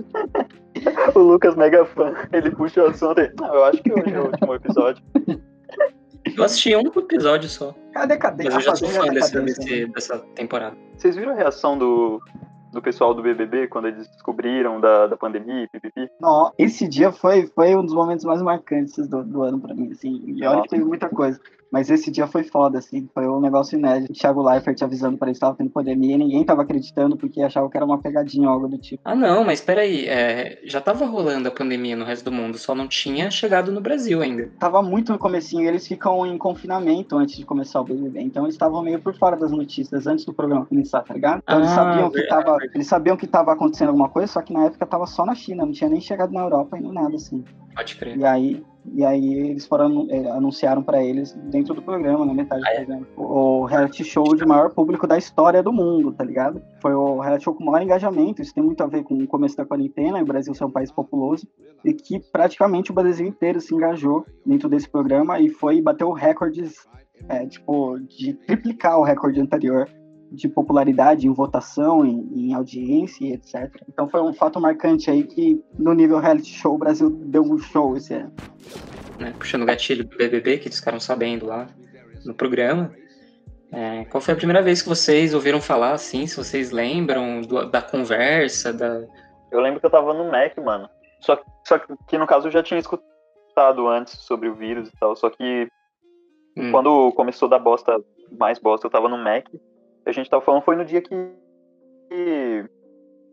o 1.14 1.18
Lucas, 1.18 1.54
mega 1.54 1.84
fã, 1.84 2.14
ele 2.32 2.50
puxa 2.50 2.82
o 2.82 2.86
assunto 2.86 3.20
e... 3.20 3.30
Não, 3.38 3.54
eu 3.54 3.64
acho 3.64 3.82
que 3.82 3.92
hoje 3.92 4.14
é 4.14 4.20
o 4.20 4.26
último 4.26 4.54
episódio. 4.54 5.04
Eu 6.36 6.44
assisti 6.44 6.74
um 6.74 6.86
episódio 6.86 7.48
só. 7.48 7.74
Cadê, 7.92 8.16
cadê? 8.16 8.44
Mas 8.44 8.54
eu 8.54 8.60
já 8.60 8.76
sou 8.76 8.88
fã 8.88 9.06
desse, 9.08 9.38
desse, 9.40 9.86
dessa 9.86 10.18
temporada. 10.34 10.74
Vocês 10.96 11.16
viram 11.16 11.32
a 11.32 11.34
reação 11.34 11.76
do, 11.76 12.22
do 12.72 12.80
pessoal 12.80 13.14
do 13.14 13.22
BBB 13.22 13.68
quando 13.68 13.88
eles 13.88 14.08
descobriram 14.08 14.80
da, 14.80 15.06
da 15.06 15.16
pandemia, 15.16 15.68
pipipi? 15.70 16.11
Não, 16.18 16.50
esse 16.58 16.88
dia 16.88 17.12
foi, 17.12 17.46
foi 17.46 17.76
um 17.76 17.85
dos 17.85 17.94
momentos 17.94 18.24
mais 18.24 18.40
marcantes 18.40 19.06
do, 19.06 19.22
do 19.22 19.42
ano 19.42 19.61
para 19.61 19.74
mim, 19.74 19.90
assim. 19.92 20.22
E 20.26 20.44
olha 20.46 20.62
que 20.62 20.68
teve 20.68 20.85
muita 20.85 21.08
coisa. 21.08 21.38
Mas 21.72 21.88
esse 21.88 22.11
dia 22.11 22.26
foi 22.26 22.42
foda, 22.42 22.78
assim, 22.78 23.08
foi 23.14 23.26
um 23.26 23.40
negócio 23.40 23.78
inédito. 23.78 24.12
Thiago 24.12 24.42
Leifert 24.42 24.82
avisando 24.82 25.16
para 25.16 25.28
eles 25.28 25.38
que 25.38 25.44
estava 25.44 25.56
tendo 25.56 25.70
pandemia 25.70 26.16
e 26.16 26.18
ninguém 26.18 26.44
tava 26.44 26.61
acreditando 26.61 27.16
porque 27.16 27.40
achava 27.40 27.70
que 27.70 27.76
era 27.78 27.87
uma 27.87 27.98
pegadinha 27.98 28.46
ou 28.46 28.54
algo 28.54 28.68
do 28.68 28.76
tipo. 28.76 29.00
Ah, 29.06 29.14
não, 29.14 29.42
mas 29.42 29.62
peraí, 29.62 30.06
é, 30.06 30.61
já 30.64 30.82
tava 30.82 31.06
rolando 31.06 31.48
a 31.48 31.50
pandemia 31.50 31.96
no 31.96 32.04
resto 32.04 32.26
do 32.26 32.32
mundo, 32.32 32.58
só 32.58 32.74
não 32.74 32.87
tinha 32.87 33.30
chegado 33.30 33.72
no 33.72 33.80
Brasil 33.80 34.20
ainda. 34.20 34.50
Tava 34.58 34.82
muito 34.82 35.12
no 35.12 35.18
comecinho, 35.18 35.66
eles 35.66 35.88
ficam 35.88 36.26
em 36.26 36.37
confinamento 36.37 37.16
antes 37.16 37.37
de 37.37 37.44
começar 37.46 37.80
o 37.80 37.85
BBB, 37.85 38.20
então 38.20 38.44
eles 38.44 38.54
estavam 38.54 38.82
meio 38.82 39.00
por 39.00 39.14
fora 39.14 39.35
das 39.35 39.50
notícias 39.50 40.06
antes 40.06 40.26
do 40.26 40.35
programa 40.35 40.66
começar, 40.66 41.00
tá 41.00 41.14
ligado? 41.14 41.40
Então 41.42 41.56
ah, 41.56 41.61
eles 41.61 41.70
sabiam 41.70 42.11
que 42.11 42.26
tava, 42.26 42.58
eles 42.74 42.87
sabiam 42.87 43.16
que 43.16 43.26
tava 43.26 43.52
acontecendo 43.52 43.88
alguma 43.88 44.11
coisa, 44.11 44.30
só 44.30 44.42
que 44.42 44.52
na 44.52 44.66
época 44.66 44.85
tava 44.85 45.06
só 45.06 45.24
na 45.24 45.35
China, 45.35 45.64
não 45.64 45.72
tinha 45.72 45.88
nem 45.88 46.02
chegado 46.02 46.32
na 46.35 46.42
Europa 46.42 46.76
ainda 46.76 46.92
nada 46.92 47.16
assim. 47.16 47.42
Pode 47.74 47.96
crer. 47.96 48.18
E 48.18 48.24
aí 48.24 48.62
e 48.95 49.05
aí 49.05 49.35
eles 49.51 49.66
foram 49.66 50.07
é, 50.11 50.29
anunciaram 50.31 50.83
para 50.83 51.03
eles 51.03 51.33
dentro 51.51 51.75
do 51.75 51.83
programa, 51.83 52.27
na 52.27 52.35
metade 52.35 52.62
ah, 52.66 52.71
é? 52.71 52.81
do 52.81 52.87
programa, 52.87 53.07
o 53.16 53.64
reality 53.64 54.05
show 54.05 54.35
de 54.35 54.45
maior 54.45 54.71
público 54.71 55.07
da 55.07 55.16
história 55.16 55.62
do 55.62 55.73
mundo, 55.73 56.12
tá 56.12 56.25
ligado? 56.25 56.61
Foi 56.81 56.92
o 56.92 57.21
reality 57.21 57.45
show 57.45 57.55
com 57.55 57.64
maior 57.64 57.83
engajamento, 57.83 58.42
isso 58.42 58.55
tem 58.55 58.62
muito 58.62 58.83
a 58.83 58.87
ver 58.87 59.05
com 59.05 59.14
o 59.14 59.27
começo 59.27 59.57
da 59.57 59.64
quarentena, 59.64 60.21
o 60.21 60.27
Brasil 60.27 60.55
ser 60.55 60.64
um 60.64 60.71
país 60.71 60.90
populoso, 60.90 61.47
e 61.85 61.92
que 61.92 62.18
praticamente 62.18 62.90
o 62.90 62.95
Brasil 62.95 63.27
inteiro 63.27 63.61
se 63.61 63.75
engajou 63.75 64.27
dentro 64.45 64.68
desse 64.68 64.88
programa 64.88 65.40
e 65.40 65.49
foi 65.49 65.81
bateu 65.81 66.11
recordes, 66.11 66.87
é, 67.29 67.47
tipo, 67.47 67.99
de 68.01 68.35
triplicar 68.35 68.99
o 68.99 69.05
recorde 69.05 69.40
anterior 69.40 69.88
de 70.33 70.49
popularidade 70.49 71.27
em 71.27 71.33
votação, 71.33 72.05
em, 72.05 72.29
em, 72.35 72.55
audiência 72.55 73.25
e 73.25 73.33
etc. 73.33 73.71
Então 73.88 74.09
foi 74.09 74.23
um 74.23 74.33
fato 74.33 74.61
marcante 74.61 75.11
aí 75.11 75.25
que 75.25 75.62
no 75.79 75.92
nível 75.92 76.18
reality 76.18 76.51
show 76.51 76.75
o 76.75 76.79
Brasil 76.79 77.11
deu 77.11 77.42
um 77.42 77.59
show 77.59 77.97
esse 77.97 78.14
ano. 78.14 78.33
Né, 79.18 79.35
puxando 79.38 79.62
o 79.62 79.66
gatilho 79.66 80.05
do 80.05 80.16
BBB, 80.16 80.59
que 80.59 80.68
eles 80.68 80.79
ficaram 80.79 80.99
sabendo 80.99 81.47
lá 81.47 81.68
no 82.25 82.35
programa. 82.35 82.92
É, 83.71 84.05
qual 84.07 84.21
foi 84.21 84.35
a 84.35 84.37
primeira 84.37 84.62
vez 84.62 84.83
que 84.83 84.88
vocês 84.88 85.35
ouviram 85.35 85.61
falar 85.61 85.92
assim? 85.92 86.27
Se 86.27 86.37
vocês 86.37 86.71
lembram 86.71 87.42
do, 87.42 87.66
da 87.66 87.83
conversa? 87.83 88.73
Da... 88.73 89.05
Eu 89.51 89.61
lembro 89.61 89.81
que 89.81 89.87
eu 89.87 89.90
tava 89.90 90.14
no 90.14 90.31
Mac, 90.31 90.57
mano. 90.59 90.88
Só, 91.21 91.38
só 91.66 91.79
que 91.79 92.18
no 92.18 92.27
caso 92.27 92.49
eu 92.49 92.53
já 92.53 92.62
tinha 92.62 92.81
escutado 92.81 93.87
antes 93.87 94.14
sobre 94.21 94.49
o 94.49 94.55
vírus 94.55 94.88
e 94.88 94.92
tal. 94.99 95.14
Só 95.14 95.31
que 95.31 95.68
hum. 96.57 96.71
quando 96.71 97.12
começou 97.12 97.49
da 97.49 97.59
bosta, 97.59 98.03
mais 98.38 98.59
bosta, 98.59 98.87
eu 98.87 98.90
tava 98.90 99.09
no 99.09 99.18
Mac 99.18 99.47
a 100.06 100.12
gente 100.12 100.28
tava 100.28 100.42
falando 100.42 100.62
foi 100.62 100.76
no 100.76 100.84
dia 100.84 101.00
que, 101.00 101.14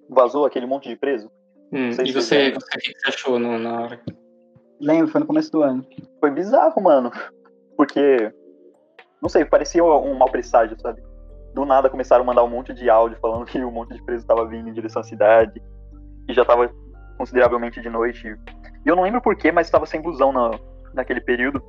vazou 0.10 0.46
aquele 0.46 0.66
monte 0.66 0.90
de 0.90 0.96
preso. 0.96 1.32
Hum, 1.72 1.90
e 2.04 2.12
você, 2.12 2.50
o 2.50 2.54
que 2.54 2.60
você 2.60 3.08
achou 3.08 3.38
no, 3.38 3.60
na 3.60 3.82
hora? 3.82 4.02
Lembro, 4.82 5.12
foi 5.12 5.22
no 5.22 5.28
começo 5.28 5.52
do 5.52 5.62
ano. 5.62 5.86
Foi 6.20 6.32
bizarro, 6.32 6.82
mano. 6.82 7.12
Porque, 7.78 8.34
não 9.22 9.30
sei, 9.30 9.46
parecia 9.46 9.84
um 9.84 10.14
mau 10.16 10.30
presságio, 10.30 10.80
sabe? 10.80 11.02
Do 11.54 11.66
nada 11.66 11.90
começaram 11.90 12.24
a 12.24 12.26
mandar 12.26 12.44
um 12.44 12.50
monte 12.50 12.74
de 12.74 12.90
áudio 12.90 13.18
falando 13.20 13.46
que 13.46 13.64
um 13.64 13.72
monte 13.72 13.94
de 13.94 14.04
preso 14.04 14.26
tava 14.26 14.46
vindo 14.48 14.70
em 14.70 14.74
direção 14.74 15.02
à 15.02 15.04
cidade. 15.04 15.62
E 16.28 16.34
já 16.34 16.44
tava 16.44 16.70
consideravelmente 17.18 17.82
de 17.82 17.90
noite. 17.90 18.28
E 18.86 18.90
eu 18.90 18.96
não 18.96 19.04
lembro 19.04 19.22
porquê, 19.22 19.52
mas 19.52 19.68
estava 19.68 19.86
sem 19.86 20.02
busão 20.02 20.32
na, 20.32 20.52
naquele 20.94 21.22
período. 21.22 21.62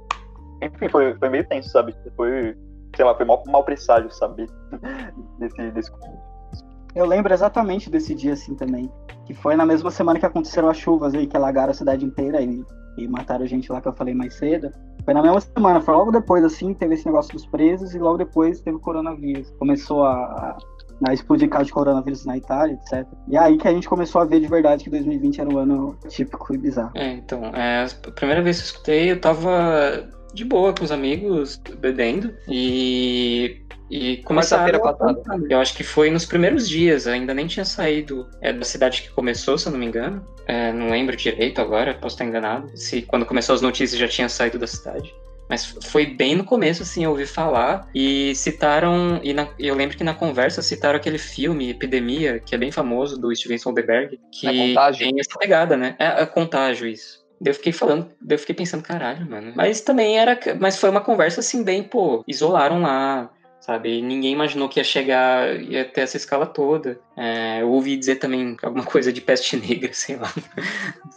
Enfim, 0.62 0.88
foi, 0.88 1.14
foi 1.14 1.28
meio 1.28 1.46
tenso, 1.46 1.70
sabe? 1.70 1.94
Foi, 2.16 2.56
sei 3.00 3.06
lá, 3.06 3.14
foi 3.14 3.24
mal, 3.24 3.42
mal 3.46 3.64
presságio 3.64 4.10
saber 4.10 4.46
desse, 5.38 5.70
desse. 5.70 5.90
Eu 6.94 7.06
lembro 7.06 7.32
exatamente 7.32 7.88
desse 7.88 8.14
dia 8.14 8.34
assim 8.34 8.54
também. 8.54 8.92
Que 9.24 9.32
foi 9.32 9.56
na 9.56 9.64
mesma 9.64 9.90
semana 9.90 10.18
que 10.18 10.26
aconteceram 10.26 10.68
as 10.68 10.76
chuvas 10.76 11.14
aí, 11.14 11.26
que 11.26 11.36
alagaram 11.36 11.70
a 11.70 11.74
cidade 11.74 12.04
inteira 12.04 12.42
e, 12.42 12.62
e 12.98 13.08
mataram 13.08 13.46
gente 13.46 13.72
lá 13.72 13.80
que 13.80 13.88
eu 13.88 13.94
falei 13.94 14.12
mais 14.12 14.34
cedo. 14.34 14.70
Foi 15.02 15.14
na 15.14 15.22
mesma 15.22 15.40
semana, 15.40 15.80
foi 15.80 15.94
logo 15.94 16.10
depois 16.12 16.44
assim, 16.44 16.74
teve 16.74 16.94
esse 16.94 17.06
negócio 17.06 17.32
dos 17.32 17.46
presos 17.46 17.94
e 17.94 17.98
logo 17.98 18.18
depois 18.18 18.60
teve 18.60 18.76
o 18.76 18.80
coronavírus. 18.80 19.50
Começou 19.58 20.04
a, 20.04 20.58
a 21.08 21.14
explodir 21.14 21.48
caso 21.48 21.66
de 21.66 21.72
coronavírus 21.72 22.26
na 22.26 22.36
Itália, 22.36 22.74
etc. 22.74 23.06
E 23.28 23.38
aí 23.38 23.56
que 23.56 23.66
a 23.66 23.72
gente 23.72 23.88
começou 23.88 24.20
a 24.20 24.26
ver 24.26 24.40
de 24.40 24.46
verdade 24.46 24.84
que 24.84 24.90
2020 24.90 25.40
era 25.40 25.48
um 25.48 25.56
ano 25.58 25.96
típico 26.06 26.52
e 26.52 26.58
bizarro. 26.58 26.92
É, 26.96 27.12
então, 27.12 27.46
é, 27.46 27.84
a 27.84 28.10
primeira 28.10 28.42
vez 28.42 28.58
que 28.58 28.64
eu 28.64 28.66
escutei, 28.66 29.10
eu 29.12 29.18
tava 29.18 30.19
de 30.32 30.44
boa 30.44 30.72
com 30.72 30.84
os 30.84 30.92
amigos, 30.92 31.60
bebendo, 31.78 32.34
e 32.48 33.60
e 33.90 34.18
começaram 34.18 34.86
a 34.86 34.96
Eu 35.48 35.58
acho 35.58 35.74
que 35.74 35.82
foi 35.82 36.10
nos 36.10 36.24
primeiros 36.24 36.68
dias, 36.68 37.08
ainda 37.08 37.34
nem 37.34 37.48
tinha 37.48 37.64
saído 37.64 38.28
é, 38.40 38.52
da 38.52 38.64
cidade 38.64 39.02
que 39.02 39.10
começou, 39.10 39.58
se 39.58 39.66
eu 39.66 39.72
não 39.72 39.80
me 39.80 39.86
engano. 39.86 40.24
É, 40.46 40.72
não 40.72 40.90
lembro 40.90 41.16
direito 41.16 41.60
agora, 41.60 41.94
posso 41.94 42.14
estar 42.14 42.24
enganado. 42.24 42.70
Se 42.76 43.02
quando 43.02 43.26
começou 43.26 43.54
as 43.54 43.60
notícias 43.60 43.98
já 43.98 44.06
tinha 44.06 44.28
saído 44.28 44.58
da 44.58 44.66
cidade. 44.66 45.12
Mas 45.48 45.76
foi 45.82 46.06
bem 46.06 46.36
no 46.36 46.44
começo, 46.44 46.84
assim, 46.84 47.02
eu 47.02 47.10
ouvi 47.10 47.26
falar 47.26 47.88
e 47.92 48.32
citaram, 48.36 49.18
e 49.20 49.34
na, 49.34 49.48
eu 49.58 49.74
lembro 49.74 49.96
que 49.96 50.04
na 50.04 50.14
conversa 50.14 50.62
citaram 50.62 50.96
aquele 50.96 51.18
filme 51.18 51.70
Epidemia, 51.70 52.38
que 52.38 52.54
é 52.54 52.58
bem 52.58 52.70
famoso, 52.70 53.20
do 53.20 53.34
Steven 53.34 53.58
Soderbergh, 53.58 54.16
que 54.30 54.46
é 54.46 54.52
tem 54.92 55.18
essa 55.18 55.36
pegada, 55.36 55.76
né? 55.76 55.96
É, 55.98 56.22
é 56.22 56.26
contágio 56.26 56.86
isso. 56.86 57.19
Eu 57.44 57.54
fiquei 57.54 57.72
falando, 57.72 58.10
eu 58.28 58.38
fiquei 58.38 58.54
pensando, 58.54 58.82
caralho, 58.82 59.28
mano. 59.28 59.52
Mas 59.56 59.80
também 59.80 60.18
era, 60.18 60.38
mas 60.60 60.78
foi 60.78 60.90
uma 60.90 61.00
conversa 61.00 61.40
assim 61.40 61.64
bem, 61.64 61.82
pô, 61.82 62.22
isolaram 62.28 62.82
lá, 62.82 63.30
sabe? 63.60 64.02
Ninguém 64.02 64.32
imaginou 64.32 64.68
que 64.68 64.78
ia 64.78 64.84
chegar, 64.84 65.58
ia 65.60 65.84
ter 65.84 66.02
essa 66.02 66.16
escala 66.16 66.46
toda. 66.46 67.00
É, 67.22 67.60
eu 67.60 67.70
ouvi 67.70 67.98
dizer 67.98 68.16
também 68.16 68.56
alguma 68.62 68.82
coisa 68.82 69.12
de 69.12 69.20
peste 69.20 69.54
negra, 69.54 69.90
sei 69.92 70.16
lá, 70.16 70.32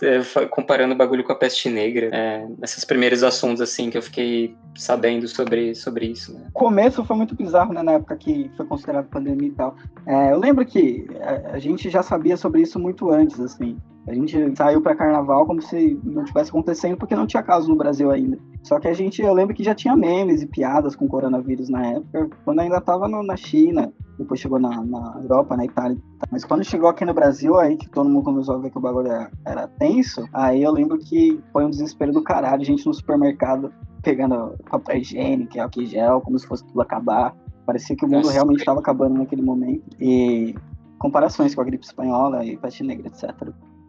é, 0.01 0.45
comparando 0.47 0.93
o 0.93 0.97
bagulho 0.97 1.23
com 1.23 1.31
a 1.31 1.35
peste 1.35 1.69
negra. 1.69 2.09
É, 2.11 2.45
esses 2.61 2.83
primeiros 2.83 3.23
assuntos, 3.23 3.61
assim, 3.61 3.89
que 3.89 3.97
eu 3.97 4.01
fiquei 4.01 4.53
sabendo 4.75 5.25
sobre, 5.29 5.73
sobre 5.73 6.07
isso, 6.07 6.33
né? 6.33 6.41
O 6.49 6.51
começo 6.51 7.05
foi 7.05 7.15
muito 7.15 7.33
bizarro, 7.33 7.71
né, 7.71 7.81
na 7.81 7.93
época 7.93 8.17
que 8.17 8.51
foi 8.57 8.65
considerado 8.65 9.07
pandemia 9.07 9.47
e 9.47 9.51
tal. 9.53 9.77
É, 10.05 10.33
eu 10.33 10.39
lembro 10.39 10.65
que 10.65 11.07
a, 11.53 11.57
gente 11.57 11.89
já 11.89 12.03
sabia 12.03 12.35
sobre 12.35 12.61
isso 12.61 12.77
muito 12.77 13.09
antes, 13.09 13.39
assim. 13.39 13.77
A 14.05 14.13
gente 14.13 14.37
saiu 14.57 14.81
para 14.81 14.95
carnaval 14.95 15.45
como 15.45 15.61
se 15.61 15.97
não 16.03 16.25
tivesse 16.25 16.49
acontecendo, 16.49 16.97
porque 16.97 17.15
não 17.15 17.25
tinha 17.25 17.41
caso 17.41 17.69
no 17.69 17.77
Brasil 17.77 18.11
ainda. 18.11 18.37
Só 18.61 18.77
que 18.77 18.89
a 18.89 18.93
gente, 18.93 19.21
eu 19.21 19.33
lembro 19.33 19.55
que 19.55 19.63
já 19.63 19.73
tinha 19.73 19.95
memes 19.95 20.41
e 20.41 20.47
piadas 20.47 20.93
com 20.97 21.07
coronavírus 21.07 21.69
na 21.69 21.85
época, 21.85 22.29
quando 22.43 22.59
ainda 22.59 22.79
estava 22.79 23.07
na 23.07 23.37
China, 23.37 23.93
depois 24.17 24.39
chegou 24.39 24.59
na, 24.59 24.83
na, 24.83 25.19
Europa, 25.21 25.57
na 25.57 25.65
Itália. 25.65 25.97
Mas 26.31 26.45
quando 26.45 26.63
chegou 26.63 26.89
aqui 26.89 27.05
no 27.05 27.13
Brasil, 27.13 27.57
aí 27.57 27.75
que 27.75 27.89
todo 27.89 28.09
mundo 28.09 28.23
começou 28.23 28.55
a 28.55 28.57
ver 28.59 28.69
que 28.69 28.77
o 28.77 28.81
bagulho 28.81 29.07
era, 29.07 29.31
era 29.45 29.67
tenso, 29.67 30.27
aí 30.33 30.63
eu 30.63 30.71
lembro 30.71 30.97
que 30.97 31.41
foi 31.51 31.65
um 31.65 31.69
desespero 31.69 32.11
do 32.11 32.23
caralho, 32.23 32.63
gente 32.63 32.85
no 32.85 32.93
supermercado 32.93 33.71
pegando 34.03 34.55
papel 34.69 34.97
higiênico, 34.97 35.59
álcool 35.59 35.81
em 35.81 35.85
gel, 35.85 36.21
como 36.21 36.37
se 36.37 36.45
fosse 36.45 36.65
tudo 36.65 36.81
acabar. 36.81 37.33
Parecia 37.65 37.95
que 37.95 38.03
o 38.03 38.07
mundo 38.07 38.25
Nossa, 38.25 38.33
realmente 38.33 38.59
estava 38.59 38.81
acabando 38.81 39.17
naquele 39.17 39.41
momento. 39.41 39.83
E 39.99 40.53
comparações 40.99 41.55
com 41.55 41.61
a 41.61 41.63
gripe 41.63 41.85
espanhola 41.85 42.45
e 42.45 42.57
peste 42.57 42.83
negra, 42.83 43.07
etc. 43.07 43.31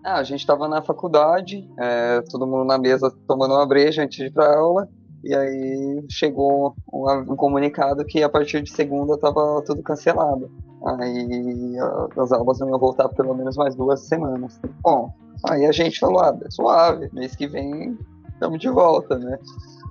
Ah, 0.05 0.19
a 0.19 0.23
gente 0.23 0.41
estava 0.41 0.69
na 0.69 0.83
faculdade, 0.83 1.69
é, 1.79 2.23
todo 2.31 2.47
mundo 2.47 2.65
na 2.65 2.79
mesa 2.79 3.13
tomando 3.27 3.55
uma 3.55 3.67
breja 3.67 4.03
antes 4.03 4.19
de 4.19 4.27
ir 4.27 4.33
para 4.33 4.57
aula, 4.57 4.89
e 5.25 5.35
aí 5.35 6.05
chegou 6.11 6.77
um, 6.93 7.35
comunicado 7.35 8.05
que 8.05 8.23
a 8.23 8.29
partir 8.29 8.63
de 8.63 8.71
segunda 8.71 9.15
estava 9.15 9.63
tudo 9.67 9.83
cancelado. 9.83 10.51
Aí 10.87 11.75
as 12.19 12.31
aulas 12.31 12.59
não 12.61 12.69
iam 12.69 12.79
voltar 12.79 13.09
pelo 13.09 13.35
menos 13.35 13.57
mais 13.57 13.75
duas 13.75 14.01
semanas. 14.01 14.61
Bom, 14.83 15.11
aí 15.49 15.65
a 15.65 15.73
gente 15.73 15.99
falou, 15.99 16.21
ah, 16.21 16.39
é 16.45 16.51
suave, 16.51 17.09
mês 17.13 17.35
que 17.35 17.47
vem 17.47 17.99
estamos 18.35 18.59
de 18.59 18.69
volta, 18.69 19.19
né? 19.19 19.39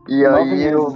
E 0.08 0.24
aí 0.24 0.64
eu, 0.64 0.88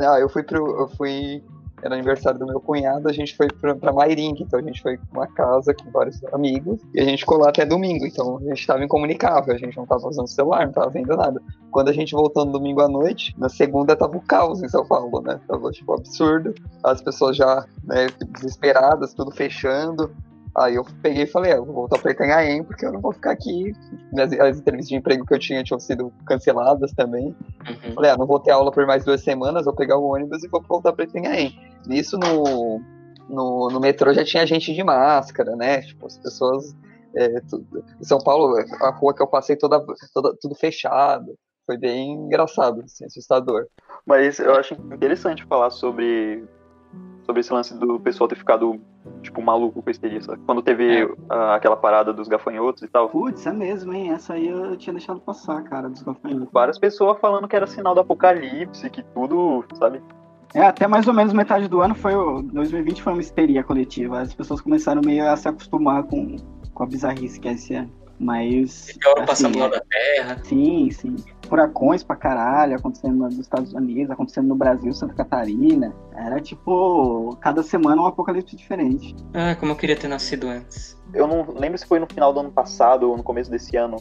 ah, 0.00 0.18
eu 0.18 0.28
fui 0.30 0.42
pro, 0.42 0.80
eu 0.80 0.88
fui 0.88 1.44
era 1.82 1.94
aniversário 1.94 2.38
do 2.38 2.46
meu 2.46 2.60
cunhado, 2.60 3.08
a 3.08 3.12
gente 3.12 3.36
foi 3.36 3.48
pra, 3.48 3.74
pra 3.74 3.92
então 4.08 4.58
a 4.58 4.62
gente 4.62 4.82
foi 4.82 4.96
pra 4.96 5.20
uma 5.20 5.26
casa 5.26 5.74
com 5.74 5.90
vários 5.90 6.22
amigos, 6.32 6.80
e 6.94 7.00
a 7.00 7.04
gente 7.04 7.20
ficou 7.20 7.38
lá 7.38 7.48
até 7.48 7.64
domingo, 7.64 8.06
então 8.06 8.38
a 8.38 8.54
gente 8.54 8.66
tava 8.66 8.84
incomunicável, 8.84 9.54
a 9.54 9.58
gente 9.58 9.76
não 9.76 9.86
tava 9.86 10.08
usando 10.08 10.28
celular, 10.28 10.66
não 10.66 10.72
tava 10.72 10.90
vendo 10.90 11.16
nada. 11.16 11.40
Quando 11.70 11.88
a 11.88 11.92
gente 11.92 12.12
voltou 12.12 12.44
no 12.44 12.52
domingo 12.52 12.80
à 12.80 12.88
noite, 12.88 13.34
na 13.38 13.48
segunda 13.48 13.94
tava 13.94 14.16
o 14.16 14.20
caos 14.20 14.62
em 14.62 14.68
São 14.68 14.86
Paulo, 14.86 15.20
né? 15.20 15.40
Tava, 15.46 15.70
tipo, 15.70 15.92
absurdo, 15.92 16.54
as 16.82 17.02
pessoas 17.02 17.36
já, 17.36 17.64
né, 17.84 18.06
desesperadas, 18.30 19.14
tudo 19.14 19.30
fechando, 19.30 20.10
Aí 20.58 20.74
eu 20.74 20.84
peguei 21.02 21.22
e 21.22 21.26
falei, 21.26 21.52
ah, 21.52 21.56
eu 21.56 21.64
vou 21.64 21.74
voltar 21.74 21.98
para 21.98 22.10
Itanhaém, 22.10 22.64
porque 22.64 22.84
eu 22.84 22.92
não 22.92 23.00
vou 23.00 23.12
ficar 23.12 23.30
aqui. 23.30 23.72
As, 24.18 24.32
as, 24.32 24.58
entrevistas 24.58 24.88
de 24.88 24.96
emprego 24.96 25.24
que 25.24 25.34
eu 25.34 25.38
tinha 25.38 25.62
tinham 25.62 25.78
sido 25.78 26.12
canceladas 26.26 26.92
também. 26.92 27.26
Uhum. 27.68 27.94
Falei, 27.94 28.10
ah, 28.10 28.16
não 28.16 28.26
vou 28.26 28.40
ter 28.40 28.50
aula 28.50 28.72
por 28.72 28.86
mais 28.86 29.04
duas 29.04 29.22
semanas, 29.22 29.64
vou 29.64 29.74
pegar 29.74 29.96
o 29.98 30.04
ônibus 30.04 30.42
e 30.42 30.48
vou 30.48 30.62
voltar 30.62 30.92
para 30.92 31.04
Itanhaém. 31.04 31.56
Nisso 31.86 32.18
no, 32.18 32.80
no, 33.28 33.68
no 33.70 33.80
metrô 33.80 34.12
já 34.12 34.24
tinha 34.24 34.46
gente 34.46 34.74
de 34.74 34.82
máscara, 34.82 35.54
né? 35.54 35.82
Tipo, 35.82 36.06
as 36.06 36.18
pessoas. 36.18 36.74
É, 37.14 37.40
tudo, 37.48 37.84
São 38.02 38.18
Paulo, 38.18 38.58
a 38.82 38.90
rua 38.90 39.14
que 39.14 39.22
eu 39.22 39.26
passei 39.26 39.56
toda, 39.56 39.82
toda 40.12 40.36
tudo 40.40 40.54
fechado. 40.54 41.34
Foi 41.64 41.76
bem 41.76 42.12
engraçado, 42.12 42.82
assim, 42.82 43.04
assustador. 43.04 43.66
Mas 44.06 44.38
eu 44.38 44.54
acho 44.54 44.74
interessante 44.74 45.44
falar 45.44 45.70
sobre 45.70 46.42
sobre 47.28 47.40
esse 47.40 47.52
lance 47.52 47.74
do 47.74 48.00
pessoal 48.00 48.26
ter 48.26 48.36
ficado, 48.36 48.80
tipo, 49.20 49.42
maluco 49.42 49.82
com 49.82 49.90
a 49.90 49.92
histeria, 49.92 50.18
sabe? 50.22 50.40
Quando 50.46 50.62
teve 50.62 51.02
é. 51.02 51.04
uh, 51.04 51.52
aquela 51.54 51.76
parada 51.76 52.10
dos 52.10 52.26
gafanhotos 52.26 52.82
e 52.82 52.88
tal. 52.88 53.10
Putz, 53.10 53.46
é 53.46 53.52
mesmo, 53.52 53.92
hein? 53.92 54.12
Essa 54.12 54.32
aí 54.32 54.48
eu 54.48 54.74
tinha 54.78 54.94
deixado 54.94 55.20
passar, 55.20 55.62
cara, 55.64 55.90
dos 55.90 56.00
gafanhotos. 56.00 56.48
Várias 56.50 56.78
pessoas 56.78 57.20
falando 57.20 57.46
que 57.46 57.54
era 57.54 57.66
sinal 57.66 57.94
do 57.94 58.00
apocalipse, 58.00 58.88
que 58.88 59.02
tudo, 59.12 59.62
sabe? 59.74 60.02
É, 60.54 60.62
até 60.62 60.86
mais 60.86 61.06
ou 61.06 61.12
menos 61.12 61.34
metade 61.34 61.68
do 61.68 61.82
ano 61.82 61.94
foi 61.94 62.14
o 62.14 62.40
2020 62.40 63.02
foi 63.02 63.12
uma 63.12 63.20
histeria 63.20 63.62
coletiva. 63.62 64.20
As 64.20 64.32
pessoas 64.32 64.62
começaram 64.62 65.02
meio 65.04 65.30
a 65.30 65.36
se 65.36 65.46
acostumar 65.46 66.04
com, 66.04 66.36
com 66.72 66.82
a 66.82 66.86
bizarrice 66.86 67.38
que 67.38 67.48
é 67.48 67.52
esse 67.52 67.74
ano. 67.74 67.92
Mas. 68.18 68.88
Meteoro 68.88 69.20
assim, 69.20 69.26
passando 69.26 69.58
lá 69.58 69.68
da 69.68 69.80
Terra. 69.80 70.40
Sim, 70.44 70.90
sim. 70.90 71.16
Furacões 71.48 72.02
pra 72.02 72.16
caralho 72.16 72.76
acontecendo 72.76 73.16
nos 73.16 73.38
Estados 73.38 73.72
Unidos, 73.72 74.10
acontecendo 74.10 74.48
no 74.48 74.54
Brasil, 74.54 74.92
Santa 74.92 75.14
Catarina. 75.14 75.94
Era 76.14 76.40
tipo, 76.40 77.36
cada 77.40 77.62
semana 77.62 78.02
um 78.02 78.06
apocalipse 78.06 78.56
diferente. 78.56 79.14
Ah, 79.32 79.54
como 79.54 79.72
eu 79.72 79.76
queria 79.76 79.96
ter 79.96 80.08
nascido 80.08 80.48
antes. 80.48 80.98
Eu 81.14 81.26
não 81.26 81.54
lembro 81.54 81.78
se 81.78 81.86
foi 81.86 81.98
no 81.98 82.06
final 82.06 82.32
do 82.32 82.40
ano 82.40 82.52
passado 82.52 83.10
ou 83.10 83.16
no 83.16 83.22
começo 83.22 83.50
desse 83.50 83.76
ano 83.76 83.96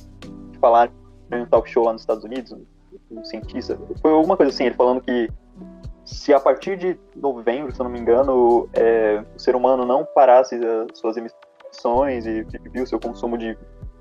que 0.52 0.60
falaram 0.60 0.92
em 1.32 1.42
um 1.42 1.46
talk 1.46 1.70
show 1.70 1.86
lá 1.86 1.94
nos 1.94 2.02
Estados 2.02 2.24
Unidos, 2.24 2.56
um 3.12 3.24
cientista. 3.24 3.80
Foi 4.02 4.12
alguma 4.12 4.36
coisa 4.36 4.52
assim, 4.52 4.66
ele 4.66 4.76
falando 4.76 5.02
que 5.02 5.30
se 6.08 6.34
a 6.34 6.40
partir 6.40 6.78
de 6.78 6.98
novembro, 7.16 7.74
se 7.74 7.80
eu 7.80 7.84
não 7.84 7.92
me 7.92 8.00
engano, 8.00 8.70
é, 8.74 9.24
o 9.36 9.40
ser 9.40 9.56
humano 9.56 9.86
não 9.86 10.06
parasse 10.06 10.56
as 10.56 10.98
suas 10.98 11.18
emissões 11.18 12.26
e 12.26 12.46
viu 12.72 12.84
o 12.84 12.88
seu 12.88 13.00
consumo 13.00 13.38
de 13.38 13.58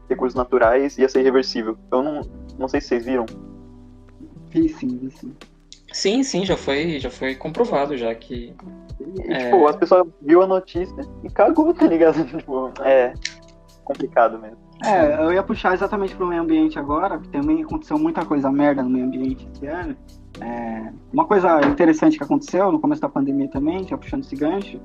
recursos 0.08 0.34
naturais 0.34 0.96
ia 0.98 1.08
ser 1.08 1.20
irreversível. 1.20 1.76
Eu 1.90 2.02
não, 2.02 2.20
não 2.58 2.68
sei 2.68 2.80
se 2.80 2.88
vocês 2.88 3.04
viram. 3.04 3.26
Vi 4.50 4.68
sim, 4.68 4.98
vi 4.98 5.10
sim. 5.10 5.34
Sim, 5.92 6.22
sim, 6.22 6.44
já 6.44 6.56
foi, 6.56 6.98
já 6.98 7.10
foi 7.10 7.34
comprovado 7.34 7.96
já 7.96 8.14
que. 8.14 8.54
E, 9.00 9.32
é... 9.32 9.44
Tipo, 9.44 9.66
as 9.66 9.76
pessoas 9.76 10.06
viu 10.22 10.42
a 10.42 10.46
notícia 10.46 11.02
e 11.24 11.30
cagou, 11.30 11.72
tá 11.72 11.86
ligado? 11.86 12.24
tipo, 12.26 12.72
é 12.82 13.14
complicado 13.84 14.38
mesmo. 14.38 14.58
É, 14.84 15.24
eu 15.24 15.32
ia 15.32 15.42
puxar 15.42 15.72
exatamente 15.72 16.14
pro 16.14 16.26
meio 16.26 16.42
ambiente 16.42 16.78
agora, 16.78 17.16
porque 17.18 17.38
também 17.38 17.62
aconteceu 17.62 17.98
muita 17.98 18.24
coisa 18.26 18.50
merda 18.50 18.82
no 18.82 18.90
meio 18.90 19.06
ambiente 19.06 19.48
esse 19.54 19.66
ano. 19.66 19.96
É, 20.40 20.92
uma 21.12 21.24
coisa 21.24 21.60
interessante 21.66 22.18
que 22.18 22.24
aconteceu 22.24 22.70
no 22.70 22.78
começo 22.78 23.00
da 23.00 23.08
pandemia 23.08 23.48
também, 23.48 23.88
já 23.88 23.96
puxando 23.96 24.22
esse 24.22 24.36
gancho, 24.36 24.78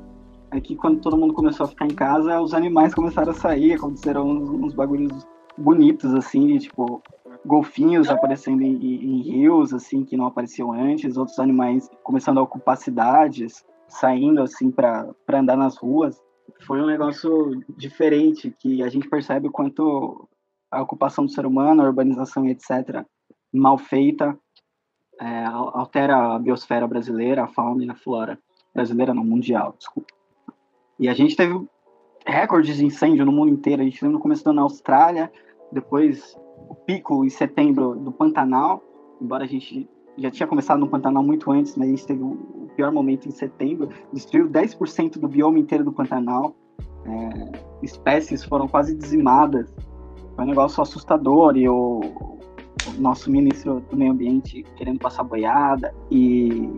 é 0.52 0.60
que 0.60 0.76
quando 0.76 1.00
todo 1.00 1.18
mundo 1.18 1.34
começou 1.34 1.66
a 1.66 1.70
ficar 1.70 1.86
em 1.86 1.96
casa, 1.96 2.42
os 2.42 2.54
animais 2.54 2.94
começaram 2.94 3.32
a 3.32 3.36
sair, 3.36 3.74
aconteceram 3.74 4.28
uns, 4.28 4.50
uns 4.50 4.74
bagulhos 4.74 5.26
bonitos, 5.58 6.14
assim, 6.14 6.58
tipo, 6.58 7.02
golfinhos 7.46 8.10
aparecendo 8.10 8.62
em, 8.62 8.76
em, 8.76 9.22
rios, 9.22 9.74
assim, 9.74 10.04
que 10.04 10.18
não 10.18 10.26
apareciam 10.26 10.72
antes, 10.72 11.18
outros 11.18 11.40
animais 11.40 11.90
começando 12.04 12.40
a 12.40 12.44
ocupar 12.44 12.78
cidades, 12.78 13.66
saindo, 13.88 14.42
assim, 14.42 14.70
para 14.70 15.14
andar 15.34 15.56
nas 15.56 15.78
ruas. 15.78 16.22
Foi 16.66 16.82
um 16.82 16.86
negócio 16.86 17.64
diferente, 17.78 18.54
que 18.60 18.84
a 18.84 18.90
gente 18.90 19.10
percebe 19.10 19.48
o 19.48 19.52
quanto 19.52 20.28
a 20.70 20.82
ocupação 20.82 21.26
do 21.26 21.32
ser 21.32 21.46
humano, 21.46 21.82
a 21.82 21.86
urbanização 21.86 22.48
etc., 22.48 23.06
mal 23.54 23.78
feita, 23.78 24.38
é, 25.20 25.46
altera 25.46 26.36
a 26.36 26.40
biosfera 26.40 26.88
brasileira, 26.88 27.44
a 27.44 27.48
fauna 27.48 27.86
e 27.86 27.90
a 27.90 27.96
flora. 27.96 28.40
Brasileira 28.74 29.14
não, 29.14 29.24
mundial, 29.24 29.76
desculpa. 29.78 30.21
E 31.02 31.10
a 31.10 31.16
gente 31.16 31.36
teve 31.36 31.60
recordes 32.28 32.78
de 32.78 32.86
incêndio 32.86 33.26
no 33.26 33.32
mundo 33.32 33.50
inteiro. 33.50 33.82
A 33.82 33.86
gente 33.86 34.00
teve 34.00 34.14
no 34.14 34.20
começo 34.20 34.54
na 34.54 34.62
Austrália, 34.62 35.32
depois 35.72 36.38
o 36.70 36.76
pico 36.76 37.26
em 37.26 37.30
setembro 37.30 37.96
do 37.96 38.12
Pantanal, 38.12 38.84
embora 39.20 39.44
a 39.44 39.48
gente 39.48 39.90
já 40.16 40.30
tinha 40.30 40.46
começado 40.46 40.80
no 40.80 40.88
Pantanal 40.88 41.24
muito 41.24 41.52
antes, 41.52 41.76
mas 41.76 41.88
a 41.88 41.92
gente 41.92 42.06
teve 42.06 42.22
o 42.22 42.70
pior 42.76 42.92
momento 42.92 43.28
em 43.28 43.32
setembro, 43.32 43.90
destruiu 44.14 44.48
10% 44.48 45.18
do 45.18 45.28
bioma 45.28 45.58
inteiro 45.58 45.84
do 45.84 45.92
Pantanal, 45.92 46.56
é, 47.06 47.60
espécies 47.82 48.44
foram 48.44 48.68
quase 48.68 48.96
dizimadas, 48.96 49.74
foi 50.36 50.46
um 50.46 50.48
negócio 50.50 50.84
assustador 50.84 51.58
e 51.58 51.68
o, 51.68 52.02
nosso 52.98 53.30
ministro 53.32 53.84
do 53.90 53.98
Meio 53.98 54.12
Ambiente 54.12 54.64
querendo 54.76 55.00
passar 55.00 55.24
boiada 55.24 55.94
e 56.10 56.70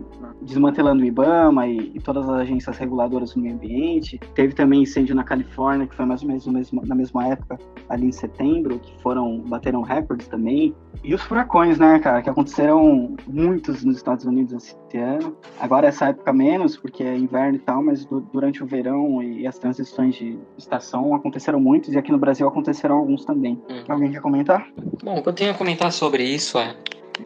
desmantelando 0.42 1.02
o 1.02 1.06
IBAMA 1.06 1.66
e, 1.66 1.92
e, 1.94 2.00
todas 2.00 2.28
as 2.28 2.40
agências 2.40 2.76
reguladoras 2.76 3.32
do 3.32 3.40
meio 3.40 3.54
ambiente. 3.54 4.18
Teve 4.34 4.54
também 4.54 4.82
incêndio 4.82 5.14
na 5.14 5.24
Califórnia, 5.24 5.86
que 5.86 5.94
foi 5.94 6.04
mais 6.04 6.22
ou 6.22 6.28
menos 6.28 6.46
mesmo, 6.46 6.82
na 6.84 6.94
mesma 6.94 7.28
época, 7.28 7.58
ali 7.88 8.06
em 8.06 8.12
setembro, 8.12 8.78
que 8.78 9.00
foram 9.02 9.40
bateram 9.40 9.82
recordes 9.82 10.28
também. 10.28 10.74
E 11.02 11.14
os 11.14 11.22
furacões, 11.22 11.78
né, 11.78 11.98
cara, 11.98 12.22
que 12.22 12.30
aconteceram 12.30 13.16
muitos 13.26 13.84
nos 13.84 13.96
Estados 13.96 14.24
Unidos 14.24 14.52
esse 14.54 14.98
ano. 14.98 15.36
Agora 15.60 15.88
essa 15.88 16.06
época 16.06 16.32
menos, 16.32 16.76
porque 16.76 17.02
é 17.02 17.16
inverno 17.16 17.56
e 17.56 17.60
tal, 17.60 17.82
mas 17.82 18.04
do, 18.04 18.20
durante 18.20 18.62
o 18.62 18.66
verão 18.66 19.22
e 19.22 19.46
as 19.46 19.58
transições 19.58 20.14
de 20.14 20.38
estação 20.56 21.14
aconteceram 21.14 21.60
muitos 21.60 21.92
e 21.92 21.98
aqui 21.98 22.12
no 22.12 22.18
Brasil 22.18 22.46
aconteceram 22.46 22.96
alguns 22.96 23.24
também. 23.24 23.60
Hum. 23.70 23.84
Alguém 23.88 24.10
quer 24.10 24.20
comentar? 24.20 24.66
Bom, 25.02 25.18
o 25.18 25.22
que 25.22 25.28
eu 25.28 25.32
tenho 25.32 25.50
a 25.50 25.54
comentar 25.54 25.90
sobre 25.94 26.24
isso 26.24 26.58
é 26.58 26.76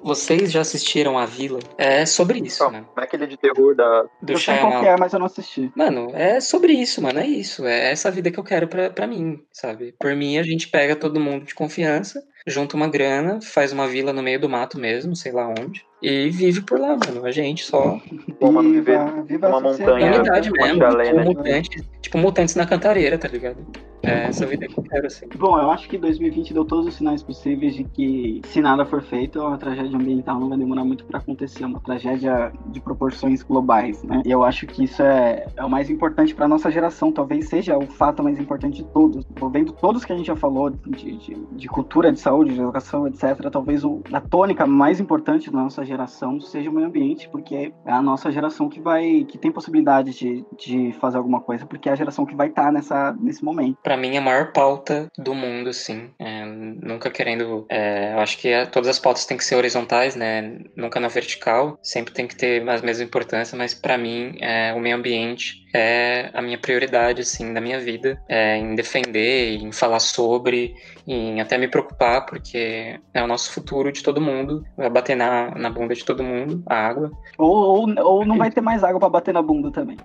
vocês 0.02 0.52
já 0.52 0.60
assistiram 0.60 1.18
A 1.18 1.24
Vila? 1.24 1.60
É 1.76 2.04
sobre 2.04 2.40
isso, 2.40 2.62
não, 2.64 2.70
né? 2.70 2.84
Não 2.94 3.02
é 3.02 3.06
aquele 3.06 3.26
de 3.26 3.36
terror 3.36 3.74
da... 3.74 4.04
Do 4.20 4.32
eu 4.32 4.38
sei 4.38 4.58
qual 4.58 4.84
é, 4.84 4.96
mas 4.98 5.12
eu 5.12 5.18
não 5.18 5.26
assisti. 5.26 5.72
Mano, 5.74 6.10
é 6.14 6.40
sobre 6.40 6.72
isso, 6.72 7.00
mano. 7.02 7.18
É 7.18 7.26
isso. 7.26 7.64
É 7.66 7.90
essa 7.90 8.10
vida 8.10 8.30
que 8.30 8.38
eu 8.38 8.44
quero 8.44 8.68
pra, 8.68 8.90
pra 8.90 9.06
mim, 9.06 9.42
sabe? 9.50 9.94
Por 9.98 10.14
mim, 10.14 10.38
a 10.38 10.42
gente 10.42 10.68
pega 10.68 10.94
todo 10.94 11.20
mundo 11.20 11.46
de 11.46 11.54
confiança, 11.54 12.22
junta 12.48 12.76
uma 12.76 12.88
grana, 12.88 13.40
faz 13.40 13.72
uma 13.72 13.86
vila 13.86 14.12
no 14.12 14.22
meio 14.22 14.40
do 14.40 14.48
mato 14.48 14.78
mesmo, 14.78 15.14
sei 15.14 15.32
lá 15.32 15.48
onde. 15.48 15.84
E 16.02 16.30
vive 16.30 16.60
por 16.62 16.78
lá, 16.78 16.96
mano. 16.96 17.26
A 17.26 17.30
gente 17.30 17.64
só. 17.64 18.00
Mano, 18.40 18.70
viver 18.72 18.98
viva 19.24 19.48
uma 19.48 19.60
montanha. 19.60 20.14
Unidade 20.14 20.50
mesmo. 20.50 20.78
Chalé, 20.78 21.04
tipo, 21.04 21.16
né? 21.16 21.24
mutantes, 21.24 21.84
tipo, 22.00 22.18
mutantes 22.18 22.54
na 22.54 22.66
cantareira, 22.66 23.18
tá 23.18 23.26
ligado? 23.26 23.66
É 24.02 24.26
essa 24.26 24.46
vida 24.46 24.68
que 24.68 24.78
eu 24.78 24.84
quero, 24.84 25.06
assim. 25.06 25.26
Bom, 25.36 25.58
eu 25.58 25.70
acho 25.70 25.88
que 25.88 25.98
2020 25.98 26.54
deu 26.54 26.64
todos 26.64 26.86
os 26.86 26.94
sinais 26.94 27.20
possíveis 27.22 27.74
de 27.74 27.82
que, 27.82 28.40
se 28.46 28.60
nada 28.60 28.84
for 28.84 29.02
feito, 29.02 29.42
a 29.42 29.56
tragédia 29.58 29.96
ambiental 29.96 30.38
não 30.38 30.48
vai 30.48 30.56
demorar 30.56 30.84
muito 30.84 31.04
para 31.04 31.18
acontecer. 31.18 31.64
É 31.64 31.66
uma 31.66 31.80
tragédia 31.80 32.52
de 32.66 32.80
proporções 32.80 33.42
globais, 33.42 34.02
né? 34.04 34.22
E 34.24 34.30
eu 34.30 34.44
acho 34.44 34.66
que 34.66 34.84
isso 34.84 35.02
é, 35.02 35.46
é 35.56 35.64
o 35.64 35.68
mais 35.68 35.90
importante 35.90 36.32
para 36.32 36.46
nossa 36.46 36.70
geração. 36.70 37.10
Talvez 37.10 37.48
seja 37.48 37.76
o 37.76 37.86
fato 37.86 38.22
mais 38.22 38.38
importante 38.38 38.84
de 38.84 38.84
todos. 38.84 39.26
Vendo 39.50 39.72
todos 39.72 40.04
que 40.04 40.12
a 40.12 40.16
gente 40.16 40.26
já 40.26 40.36
falou, 40.36 40.70
de, 40.70 41.16
de, 41.16 41.34
de 41.52 41.68
cultura, 41.68 42.12
de 42.12 42.20
saúde, 42.20 42.37
de 42.44 42.52
educação, 42.52 43.06
etc., 43.06 43.50
talvez 43.50 43.84
o, 43.84 44.02
a 44.12 44.20
tônica 44.20 44.66
mais 44.66 45.00
importante 45.00 45.50
da 45.50 45.58
nossa 45.58 45.84
geração 45.84 46.40
seja 46.40 46.70
o 46.70 46.72
meio 46.72 46.86
ambiente, 46.86 47.28
porque 47.28 47.72
é 47.86 47.90
a 47.90 48.02
nossa 48.02 48.30
geração 48.30 48.68
que 48.68 48.80
vai, 48.80 49.24
que 49.24 49.38
tem 49.38 49.50
possibilidade 49.50 50.12
de, 50.12 50.44
de 50.58 50.92
fazer 51.00 51.18
alguma 51.18 51.40
coisa, 51.40 51.66
porque 51.66 51.88
é 51.88 51.92
a 51.92 51.96
geração 51.96 52.24
que 52.26 52.34
vai 52.34 52.48
estar 52.48 52.66
tá 52.66 52.72
nessa, 52.72 53.16
nesse 53.20 53.44
momento. 53.44 53.78
Para 53.82 53.96
mim, 53.96 54.16
a 54.16 54.20
maior 54.20 54.52
pauta 54.52 55.08
do 55.16 55.34
mundo, 55.34 55.70
assim, 55.70 56.10
é, 56.18 56.44
nunca 56.44 57.10
querendo, 57.10 57.66
é, 57.68 58.14
eu 58.14 58.20
acho 58.20 58.38
que 58.38 58.48
é, 58.48 58.66
todas 58.66 58.88
as 58.88 58.98
pautas 58.98 59.26
têm 59.26 59.36
que 59.36 59.44
ser 59.44 59.56
horizontais, 59.56 60.16
né, 60.16 60.58
nunca 60.76 61.00
na 61.00 61.08
vertical, 61.08 61.78
sempre 61.82 62.12
tem 62.12 62.26
que 62.26 62.36
ter 62.36 62.68
a 62.68 62.82
mesma 62.82 63.04
importância, 63.04 63.56
mas 63.56 63.74
para 63.74 63.98
mim, 63.98 64.36
é, 64.40 64.72
o 64.74 64.80
meio 64.80 64.96
ambiente 64.96 65.67
é 65.74 66.30
a 66.32 66.40
minha 66.40 66.58
prioridade, 66.58 67.22
assim, 67.22 67.52
da 67.52 67.60
minha 67.60 67.78
vida, 67.78 68.20
é, 68.28 68.56
em 68.56 68.74
defender, 68.74 69.56
em 69.56 69.72
falar 69.72 70.00
sobre, 70.00 70.74
em 71.06 71.40
até 71.40 71.58
me 71.58 71.68
preocupar, 71.68 72.26
porque 72.26 72.98
é 73.12 73.22
o 73.22 73.26
nosso 73.26 73.52
futuro 73.52 73.92
de 73.92 74.02
todo 74.02 74.20
mundo, 74.20 74.64
vai 74.76 74.90
bater 74.90 75.16
na, 75.16 75.50
na 75.54 75.70
bunda 75.70 75.94
de 75.94 76.04
todo 76.04 76.22
mundo, 76.22 76.62
a 76.66 76.74
água. 76.74 77.10
Ou, 77.36 77.54
ou, 77.54 78.04
ou 78.04 78.24
não 78.24 78.38
vai 78.38 78.50
ter 78.50 78.60
mais 78.60 78.82
água 78.82 78.98
para 78.98 79.08
bater 79.08 79.34
na 79.34 79.42
bunda 79.42 79.70
também. 79.70 79.96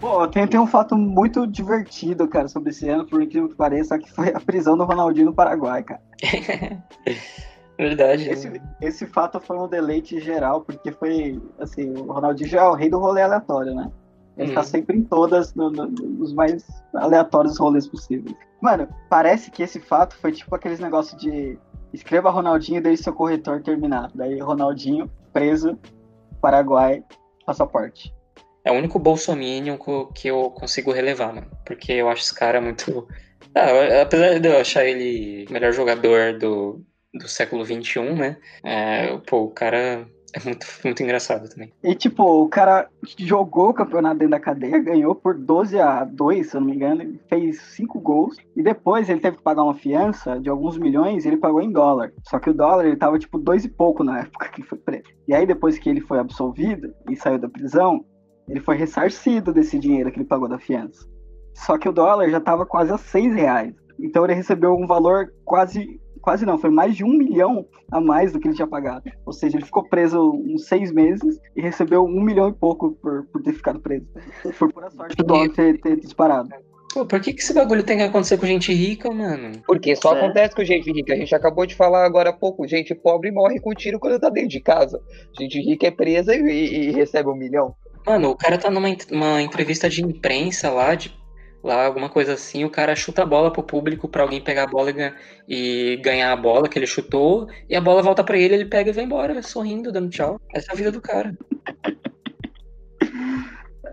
Pô, 0.00 0.26
tem, 0.28 0.46
tem 0.46 0.60
um 0.60 0.66
fato 0.66 0.96
muito 0.96 1.46
divertido, 1.46 2.28
cara, 2.28 2.48
sobre 2.48 2.70
esse 2.70 2.88
ano, 2.88 3.06
por 3.06 3.22
incrível 3.22 3.48
que 3.48 3.56
pareça, 3.56 3.98
que 3.98 4.10
foi 4.10 4.28
a 4.28 4.40
prisão 4.40 4.76
do 4.76 4.84
Ronaldinho 4.84 5.26
no 5.26 5.34
Paraguai, 5.34 5.82
cara. 5.82 6.00
Verdade. 7.78 8.28
Esse, 8.28 8.62
esse 8.80 9.06
fato 9.06 9.40
foi 9.40 9.58
um 9.58 9.66
deleite 9.66 10.20
geral, 10.20 10.60
porque 10.60 10.92
foi, 10.92 11.40
assim, 11.58 11.90
o 11.90 12.12
Ronaldinho 12.12 12.48
já 12.48 12.62
é 12.62 12.68
o 12.68 12.74
rei 12.74 12.88
do 12.88 12.98
rolê 12.98 13.22
aleatório, 13.22 13.74
né? 13.74 13.90
Ele 14.36 14.48
tá 14.48 14.52
hum. 14.52 14.54
tá 14.54 14.64
sempre 14.64 14.96
em 14.96 15.02
todas, 15.02 15.54
no, 15.54 15.70
no, 15.70 15.86
nos 15.86 16.32
mais 16.32 16.64
aleatórios 16.94 17.58
rolês 17.58 17.86
possíveis. 17.86 18.34
Mano, 18.60 18.88
parece 19.08 19.50
que 19.50 19.62
esse 19.62 19.78
fato 19.78 20.16
foi 20.16 20.32
tipo 20.32 20.54
aqueles 20.54 20.80
negócios 20.80 21.20
de 21.20 21.58
escreva 21.92 22.30
Ronaldinho 22.30 22.78
e 22.78 22.80
deixe 22.80 23.04
seu 23.04 23.12
corretor 23.12 23.62
terminar. 23.62 24.10
Daí 24.14 24.38
Ronaldinho, 24.40 25.10
preso, 25.32 25.78
Paraguai, 26.40 27.02
passaporte. 27.46 28.12
É 28.64 28.72
o 28.72 28.74
único 28.74 28.98
bolsominion 28.98 29.76
que 30.14 30.28
eu 30.28 30.50
consigo 30.50 30.90
relevar, 30.90 31.34
mano. 31.34 31.50
Porque 31.64 31.92
eu 31.92 32.08
acho 32.08 32.22
esse 32.22 32.34
cara 32.34 32.60
muito. 32.60 33.06
Ah, 33.54 34.02
apesar 34.02 34.40
de 34.40 34.48
eu 34.48 34.58
achar 34.58 34.84
ele 34.84 35.46
melhor 35.50 35.72
jogador 35.72 36.38
do, 36.38 36.82
do 37.12 37.28
século 37.28 37.64
XXI, 37.64 38.00
né? 38.14 38.36
É, 38.64 39.16
pô, 39.18 39.42
o 39.44 39.50
cara 39.50 40.08
é 40.34 40.40
muito, 40.44 40.66
muito 40.82 41.00
engraçado 41.00 41.48
também. 41.48 41.72
E, 41.82 41.94
tipo, 41.94 42.24
o 42.24 42.48
cara 42.48 42.88
jogou 43.18 43.68
o 43.68 43.74
campeonato 43.74 44.18
dentro 44.18 44.32
da 44.32 44.40
cadeia, 44.40 44.80
ganhou 44.80 45.14
por 45.14 45.38
12 45.38 45.78
a 45.78 46.02
2, 46.02 46.50
se 46.50 46.56
eu 46.56 46.60
não 46.60 46.66
me 46.66 46.74
engano, 46.74 47.18
fez 47.28 47.60
5 47.76 48.00
gols. 48.00 48.36
E 48.56 48.62
depois 48.62 49.08
ele 49.08 49.20
teve 49.20 49.36
que 49.36 49.42
pagar 49.44 49.62
uma 49.62 49.74
fiança 49.74 50.40
de 50.40 50.50
alguns 50.50 50.76
milhões 50.76 51.24
e 51.24 51.28
ele 51.28 51.36
pagou 51.36 51.62
em 51.62 51.70
dólar. 51.70 52.12
Só 52.28 52.40
que 52.40 52.50
o 52.50 52.54
dólar, 52.54 52.84
ele 52.84 52.96
tava, 52.96 53.16
tipo, 53.16 53.38
dois 53.38 53.64
e 53.64 53.68
pouco 53.68 54.02
na 54.02 54.22
época 54.22 54.48
que 54.48 54.60
ele 54.60 54.68
foi 54.68 54.78
preso. 54.78 55.04
E 55.28 55.32
aí, 55.32 55.46
depois 55.46 55.78
que 55.78 55.88
ele 55.88 56.00
foi 56.00 56.18
absolvido 56.18 56.92
e 57.08 57.14
saiu 57.14 57.38
da 57.38 57.48
prisão, 57.48 58.04
ele 58.48 58.58
foi 58.58 58.76
ressarcido 58.76 59.52
desse 59.52 59.78
dinheiro 59.78 60.10
que 60.10 60.18
ele 60.18 60.26
pagou 60.26 60.48
da 60.48 60.58
fiança. 60.58 61.08
Só 61.54 61.78
que 61.78 61.88
o 61.88 61.92
dólar 61.92 62.28
já 62.28 62.40
tava 62.40 62.66
quase 62.66 62.92
a 62.92 62.98
6 62.98 63.36
reais. 63.36 63.72
Então 64.00 64.24
ele 64.24 64.34
recebeu 64.34 64.74
um 64.74 64.84
valor 64.88 65.32
quase 65.44 66.00
quase 66.24 66.46
não, 66.46 66.58
foi 66.58 66.70
mais 66.70 66.96
de 66.96 67.04
um 67.04 67.10
milhão 67.10 67.66
a 67.92 68.00
mais 68.00 68.32
do 68.32 68.40
que 68.40 68.48
ele 68.48 68.54
tinha 68.54 68.66
pagado. 68.66 69.04
Ou 69.26 69.32
seja, 69.32 69.58
ele 69.58 69.66
ficou 69.66 69.86
preso 69.86 70.32
uns 70.32 70.66
seis 70.66 70.90
meses 70.90 71.38
e 71.54 71.60
recebeu 71.60 72.02
um 72.02 72.22
milhão 72.22 72.48
e 72.48 72.52
pouco 72.52 72.92
por, 72.92 73.26
por 73.26 73.42
ter 73.42 73.52
ficado 73.52 73.78
preso. 73.78 74.06
Foi 74.54 74.72
por 74.72 74.84
a 74.84 74.90
sorte 74.90 75.14
do 75.14 75.24
dólar 75.24 75.50
ter, 75.50 75.78
ter 75.80 76.00
disparado. 76.00 76.48
Pô, 76.94 77.04
por 77.04 77.20
que, 77.20 77.32
que 77.34 77.42
esse 77.42 77.52
bagulho 77.52 77.82
tem 77.82 77.98
que 77.98 78.04
acontecer 78.04 78.38
com 78.38 78.46
gente 78.46 78.72
rica, 78.72 79.10
mano? 79.10 79.60
Porque 79.66 79.94
só 79.96 80.14
é. 80.14 80.18
acontece 80.18 80.54
com 80.54 80.64
gente 80.64 80.90
rica. 80.90 81.12
A 81.12 81.16
gente 81.16 81.34
acabou 81.34 81.66
de 81.66 81.74
falar 81.74 82.06
agora 82.06 82.30
há 82.30 82.32
pouco. 82.32 82.66
Gente 82.66 82.94
pobre 82.94 83.30
morre 83.30 83.60
com 83.60 83.74
tiro 83.74 83.98
quando 83.98 84.18
tá 84.18 84.30
dentro 84.30 84.48
de 84.48 84.60
casa. 84.60 85.00
Gente 85.38 85.60
rica 85.60 85.88
é 85.88 85.90
presa 85.90 86.34
e, 86.34 86.40
e 86.40 86.90
recebe 86.92 87.28
um 87.28 87.34
milhão. 87.34 87.74
Mano, 88.06 88.30
o 88.30 88.36
cara 88.36 88.56
tá 88.58 88.70
numa 88.70 89.42
entrevista 89.42 89.90
de 89.90 90.04
imprensa 90.04 90.70
lá, 90.70 90.94
de 90.94 91.12
lá, 91.66 91.86
alguma 91.86 92.08
coisa 92.08 92.34
assim, 92.34 92.64
o 92.64 92.70
cara 92.70 92.94
chuta 92.94 93.22
a 93.22 93.26
bola 93.26 93.52
pro 93.52 93.62
público 93.62 94.06
para 94.06 94.22
alguém 94.22 94.40
pegar 94.40 94.64
a 94.64 94.66
bola 94.66 94.92
e, 95.48 95.96
ganhar 96.02 96.32
a 96.32 96.36
bola 96.36 96.68
que 96.68 96.78
ele 96.78 96.86
chutou, 96.86 97.48
e 97.68 97.74
a 97.74 97.80
bola 97.80 98.02
volta 98.02 98.22
para 98.22 98.38
ele, 98.38 98.54
ele 98.54 98.66
pega 98.66 98.90
e 98.90 98.92
vai 98.92 99.04
embora, 99.04 99.42
sorrindo, 99.42 99.90
dando 99.90 100.10
tchau. 100.10 100.40
Essa 100.54 100.72
é 100.72 100.74
a 100.74 100.76
vida 100.76 100.92
do 100.92 101.00
cara. 101.00 101.36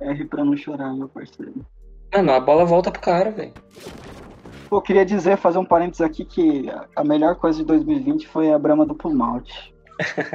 R 0.01 0.25
pra 0.25 0.43
não 0.43 0.57
chorar, 0.57 0.93
meu 0.93 1.07
parceiro. 1.07 1.65
Mano, 2.13 2.31
a 2.33 2.39
bola 2.39 2.65
volta 2.65 2.91
pro 2.91 3.01
cara, 3.01 3.31
velho. 3.31 3.53
Pô, 4.69 4.81
queria 4.81 5.05
dizer, 5.05 5.37
fazer 5.37 5.57
um 5.57 5.65
parênteses 5.65 6.01
aqui, 6.01 6.25
que 6.25 6.65
a 6.95 7.03
melhor 7.03 7.35
coisa 7.35 7.59
de 7.59 7.65
2020 7.65 8.27
foi 8.27 8.51
a 8.51 8.59
Brahma 8.59 8.85
do 8.85 8.97
Malte. 9.09 9.73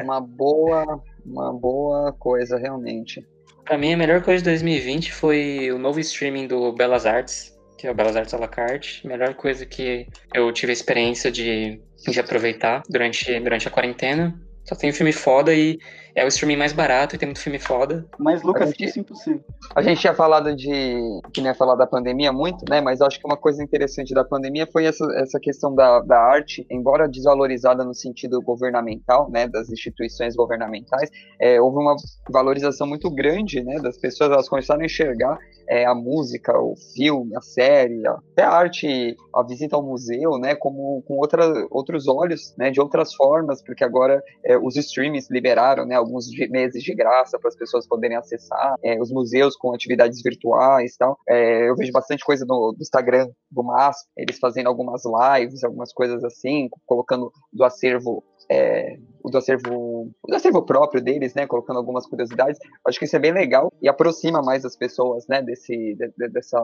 uma 0.02 0.20
boa, 0.20 1.02
uma 1.24 1.52
boa 1.52 2.12
coisa, 2.12 2.56
realmente. 2.56 3.26
Pra 3.66 3.76
mim, 3.76 3.92
a 3.92 3.96
melhor 3.96 4.22
coisa 4.22 4.44
de 4.44 4.50
2020 4.50 5.12
foi 5.12 5.72
o 5.72 5.78
novo 5.78 5.98
streaming 5.98 6.46
do 6.46 6.72
Belas 6.72 7.04
Artes, 7.04 7.52
que 7.76 7.84
é 7.84 7.90
o 7.90 7.94
Belas 7.94 8.14
Artes 8.14 8.32
à 8.32 8.38
la 8.38 8.46
carte. 8.46 9.04
Melhor 9.04 9.34
coisa 9.34 9.66
que 9.66 10.06
eu 10.32 10.52
tive 10.52 10.70
a 10.70 10.72
experiência 10.72 11.32
de, 11.32 11.80
de 12.08 12.20
aproveitar 12.20 12.84
durante, 12.88 13.40
durante 13.40 13.66
a 13.66 13.70
quarentena. 13.70 14.40
Só 14.66 14.74
tem 14.74 14.92
filme 14.92 15.12
foda 15.12 15.54
e 15.54 15.78
é 16.16 16.24
o 16.24 16.28
streaming 16.28 16.56
mais 16.56 16.72
barato 16.72 17.14
e 17.14 17.18
tem 17.18 17.26
muito 17.26 17.40
filme 17.40 17.58
foda. 17.58 18.06
Mas, 18.18 18.42
Lucas, 18.42 18.70
gente, 18.70 18.84
isso 18.86 18.98
é 18.98 19.02
impossível. 19.02 19.44
A 19.74 19.82
gente 19.82 20.00
tinha 20.00 20.14
falado 20.14 20.56
de. 20.56 21.20
que 21.32 21.42
nem 21.42 21.50
ia 21.50 21.54
falar 21.54 21.74
da 21.74 21.86
pandemia 21.86 22.32
muito, 22.32 22.64
né? 22.68 22.80
Mas 22.80 23.02
acho 23.02 23.20
que 23.20 23.26
uma 23.26 23.36
coisa 23.36 23.62
interessante 23.62 24.14
da 24.14 24.24
pandemia 24.24 24.66
foi 24.66 24.86
essa, 24.86 25.06
essa 25.18 25.38
questão 25.38 25.74
da, 25.74 26.00
da 26.00 26.18
arte, 26.18 26.66
embora 26.70 27.06
desvalorizada 27.06 27.84
no 27.84 27.94
sentido 27.94 28.40
governamental, 28.40 29.30
né? 29.30 29.46
Das 29.46 29.70
instituições 29.70 30.34
governamentais, 30.34 31.10
é, 31.38 31.60
houve 31.60 31.76
uma 31.78 31.94
valorização 32.30 32.86
muito 32.86 33.10
grande, 33.10 33.62
né? 33.62 33.78
Das 33.80 33.98
pessoas, 33.98 34.30
elas 34.30 34.48
começaram 34.48 34.80
a 34.80 34.86
enxergar 34.86 35.38
é, 35.68 35.84
a 35.84 35.94
música, 35.94 36.58
o 36.58 36.74
filme, 36.94 37.36
a 37.36 37.42
série, 37.42 38.06
até 38.06 38.42
a 38.42 38.50
arte, 38.50 39.14
a 39.34 39.42
visita 39.42 39.76
ao 39.76 39.82
museu, 39.82 40.38
né? 40.38 40.54
Como 40.54 41.02
com 41.06 41.18
outra, 41.18 41.44
outros 41.70 42.08
olhos, 42.08 42.54
né? 42.56 42.70
De 42.70 42.80
outras 42.80 43.14
formas, 43.14 43.62
porque 43.62 43.84
agora 43.84 44.22
é, 44.42 44.55
os 44.62 44.76
streamings 44.76 45.30
liberaram, 45.30 45.86
né? 45.86 45.94
alguns 45.94 46.26
meses 46.50 46.82
de 46.82 46.94
graça 46.94 47.38
para 47.38 47.48
as 47.48 47.56
pessoas 47.56 47.86
poderem 47.86 48.16
acessar, 48.16 48.74
é, 48.82 49.00
os 49.00 49.10
museus 49.10 49.56
com 49.56 49.74
atividades 49.74 50.22
virtuais 50.22 50.94
e 50.94 50.98
tal. 50.98 51.18
É, 51.28 51.68
eu 51.68 51.76
vejo 51.76 51.92
bastante 51.92 52.24
coisa 52.24 52.44
no, 52.46 52.72
no 52.72 52.82
Instagram 52.82 53.28
do 53.50 53.62
MAS, 53.62 53.96
eles 54.16 54.38
fazendo 54.38 54.68
algumas 54.68 55.02
lives, 55.04 55.64
algumas 55.64 55.92
coisas 55.92 56.22
assim, 56.24 56.68
colocando 56.86 57.30
do 57.52 57.64
acervo 57.64 58.22
é, 58.50 58.96
o 59.22 59.30
do 59.30 59.38
acervo, 59.38 60.12
o 60.22 60.28
do 60.28 60.36
acervo 60.36 60.64
próprio 60.64 61.02
deles, 61.02 61.34
né, 61.34 61.46
colocando 61.46 61.78
algumas 61.78 62.06
curiosidades. 62.06 62.58
Acho 62.86 62.98
que 62.98 63.04
isso 63.04 63.16
é 63.16 63.18
bem 63.18 63.32
legal 63.32 63.72
e 63.82 63.88
aproxima 63.88 64.40
mais 64.40 64.64
as 64.64 64.76
pessoas, 64.76 65.26
né, 65.28 65.42
desse, 65.42 65.94
de, 65.94 66.28
dessa 66.28 66.60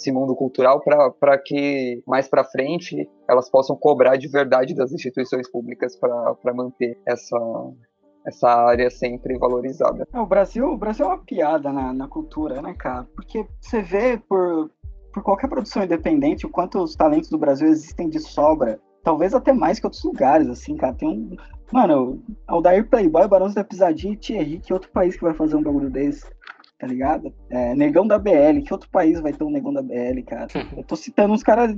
esse 0.00 0.10
mundo 0.10 0.34
cultural 0.34 0.80
para 0.80 1.38
que 1.38 2.02
mais 2.06 2.26
para 2.26 2.42
frente 2.42 3.08
elas 3.28 3.50
possam 3.50 3.76
cobrar 3.76 4.16
de 4.16 4.28
verdade 4.28 4.74
das 4.74 4.92
instituições 4.92 5.48
públicas 5.50 5.96
para 5.96 6.54
manter 6.54 6.98
essa, 7.06 7.38
essa 8.26 8.48
área 8.48 8.90
sempre 8.90 9.38
valorizada. 9.38 10.08
É, 10.12 10.18
o 10.18 10.26
Brasil, 10.26 10.66
o 10.66 10.78
Brasil 10.78 11.04
é 11.04 11.08
uma 11.08 11.18
piada 11.18 11.72
na, 11.72 11.92
na 11.92 12.08
cultura, 12.08 12.62
né, 12.62 12.74
cara? 12.76 13.06
Porque 13.14 13.46
você 13.60 13.82
vê 13.82 14.16
por, 14.16 14.70
por 15.12 15.22
qualquer 15.22 15.48
produção 15.48 15.84
independente 15.84 16.46
o 16.46 16.50
quanto 16.50 16.82
os 16.82 16.96
talentos 16.96 17.28
do 17.28 17.38
Brasil 17.38 17.68
existem 17.68 18.08
de 18.08 18.18
sobra. 18.18 18.80
Talvez 19.02 19.34
até 19.34 19.52
mais 19.52 19.78
que 19.78 19.86
outros 19.86 20.04
lugares, 20.04 20.48
assim, 20.48 20.76
cara. 20.76 20.94
Tem 20.94 21.08
um. 21.08 21.36
Mano, 21.72 22.22
Aldair 22.46 22.86
Playboy, 22.88 23.26
Barões 23.28 23.54
da 23.54 23.64
Pisadinha 23.64 24.12
e 24.12 24.16
Thierry, 24.16 24.58
que 24.58 24.74
outro 24.74 24.90
país 24.90 25.16
que 25.16 25.22
vai 25.22 25.32
fazer 25.32 25.56
um 25.56 25.62
bagulho 25.62 25.88
desse? 25.88 26.26
Tá 26.80 26.86
ligado? 26.86 27.32
É, 27.50 27.74
negão 27.74 28.06
da 28.06 28.18
BL, 28.18 28.62
que 28.64 28.72
outro 28.72 28.88
país 28.88 29.20
vai 29.20 29.34
ter 29.34 29.44
um 29.44 29.50
negão 29.50 29.72
da 29.72 29.82
BL, 29.82 30.22
cara? 30.26 30.48
Eu 30.74 30.82
tô 30.82 30.96
citando 30.96 31.34
uns 31.34 31.42
caras 31.42 31.76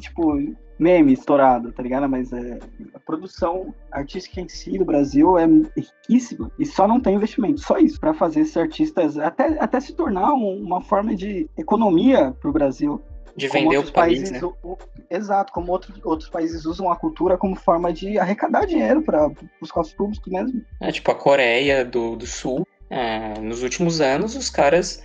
tipo, 0.00 0.38
meme 0.78 1.12
estourado, 1.12 1.70
tá 1.72 1.82
ligado? 1.82 2.08
Mas 2.08 2.32
é, 2.32 2.58
a 2.94 2.98
produção 2.98 3.74
artística 3.92 4.40
em 4.40 4.48
si 4.48 4.78
do 4.78 4.84
Brasil 4.84 5.38
é 5.38 5.46
riquíssima 5.76 6.50
e 6.58 6.64
só 6.64 6.88
não 6.88 6.98
tem 6.98 7.14
investimento, 7.14 7.60
só 7.60 7.76
isso, 7.76 8.00
para 8.00 8.14
fazer 8.14 8.40
esses 8.40 8.56
artistas 8.56 9.18
até, 9.18 9.58
até 9.60 9.78
se 9.78 9.92
tornar 9.92 10.32
um, 10.32 10.62
uma 10.62 10.80
forma 10.80 11.14
de 11.14 11.48
economia 11.56 12.34
pro 12.40 12.52
Brasil. 12.52 13.00
De 13.36 13.46
vender 13.46 13.78
o 13.78 13.92
país, 13.92 13.92
países, 13.92 14.30
né? 14.30 14.40
o, 14.42 14.76
exato, 15.08 15.52
como 15.52 15.70
outros, 15.70 16.00
outros 16.04 16.28
países 16.28 16.64
usam 16.64 16.90
a 16.90 16.96
cultura 16.96 17.38
como 17.38 17.54
forma 17.54 17.92
de 17.92 18.18
arrecadar 18.18 18.66
dinheiro 18.66 19.02
para 19.02 19.30
os 19.60 19.70
cofres 19.70 19.94
públicos 19.94 20.32
mesmo. 20.32 20.62
É, 20.80 20.90
tipo 20.90 21.10
a 21.10 21.14
Coreia 21.14 21.84
do, 21.84 22.16
do 22.16 22.26
Sul, 22.26 22.66
é, 22.90 23.40
nos 23.40 23.62
últimos 23.62 24.00
anos 24.00 24.34
os 24.34 24.50
caras 24.50 25.02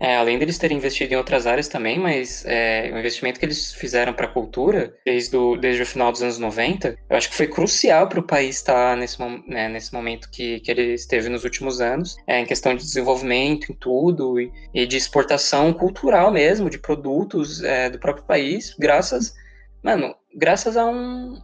é, 0.00 0.16
além 0.16 0.38
deles 0.38 0.58
terem 0.58 0.76
investido 0.76 1.12
em 1.12 1.16
outras 1.16 1.46
áreas 1.46 1.66
também, 1.66 1.98
mas 1.98 2.44
é, 2.46 2.90
o 2.92 2.98
investimento 2.98 3.40
que 3.40 3.44
eles 3.44 3.72
fizeram 3.72 4.12
para 4.12 4.26
a 4.26 4.30
cultura 4.30 4.94
desde, 5.04 5.36
o, 5.36 5.56
desde 5.56 5.82
o 5.82 5.86
final 5.86 6.12
dos 6.12 6.22
anos 6.22 6.38
90, 6.38 6.96
eu 7.10 7.16
acho 7.16 7.28
que 7.28 7.34
foi 7.34 7.48
crucial 7.48 8.08
para 8.08 8.20
o 8.20 8.22
país 8.22 8.56
estar 8.56 8.96
nesse, 8.96 9.20
né, 9.46 9.68
nesse 9.68 9.92
momento 9.92 10.30
que, 10.30 10.60
que 10.60 10.70
ele 10.70 10.94
esteve 10.94 11.28
nos 11.28 11.42
últimos 11.42 11.80
anos, 11.80 12.16
é, 12.26 12.38
em 12.38 12.46
questão 12.46 12.74
de 12.74 12.84
desenvolvimento 12.84 13.72
em 13.72 13.74
tudo 13.74 14.40
e, 14.40 14.52
e 14.72 14.86
de 14.86 14.96
exportação 14.96 15.72
cultural 15.72 16.30
mesmo, 16.30 16.70
de 16.70 16.78
produtos 16.78 17.62
é, 17.64 17.90
do 17.90 17.98
próprio 17.98 18.24
país, 18.24 18.76
graças, 18.78 19.34
mano, 19.82 20.14
graças 20.32 20.76
a 20.76 20.84
um, 20.86 21.40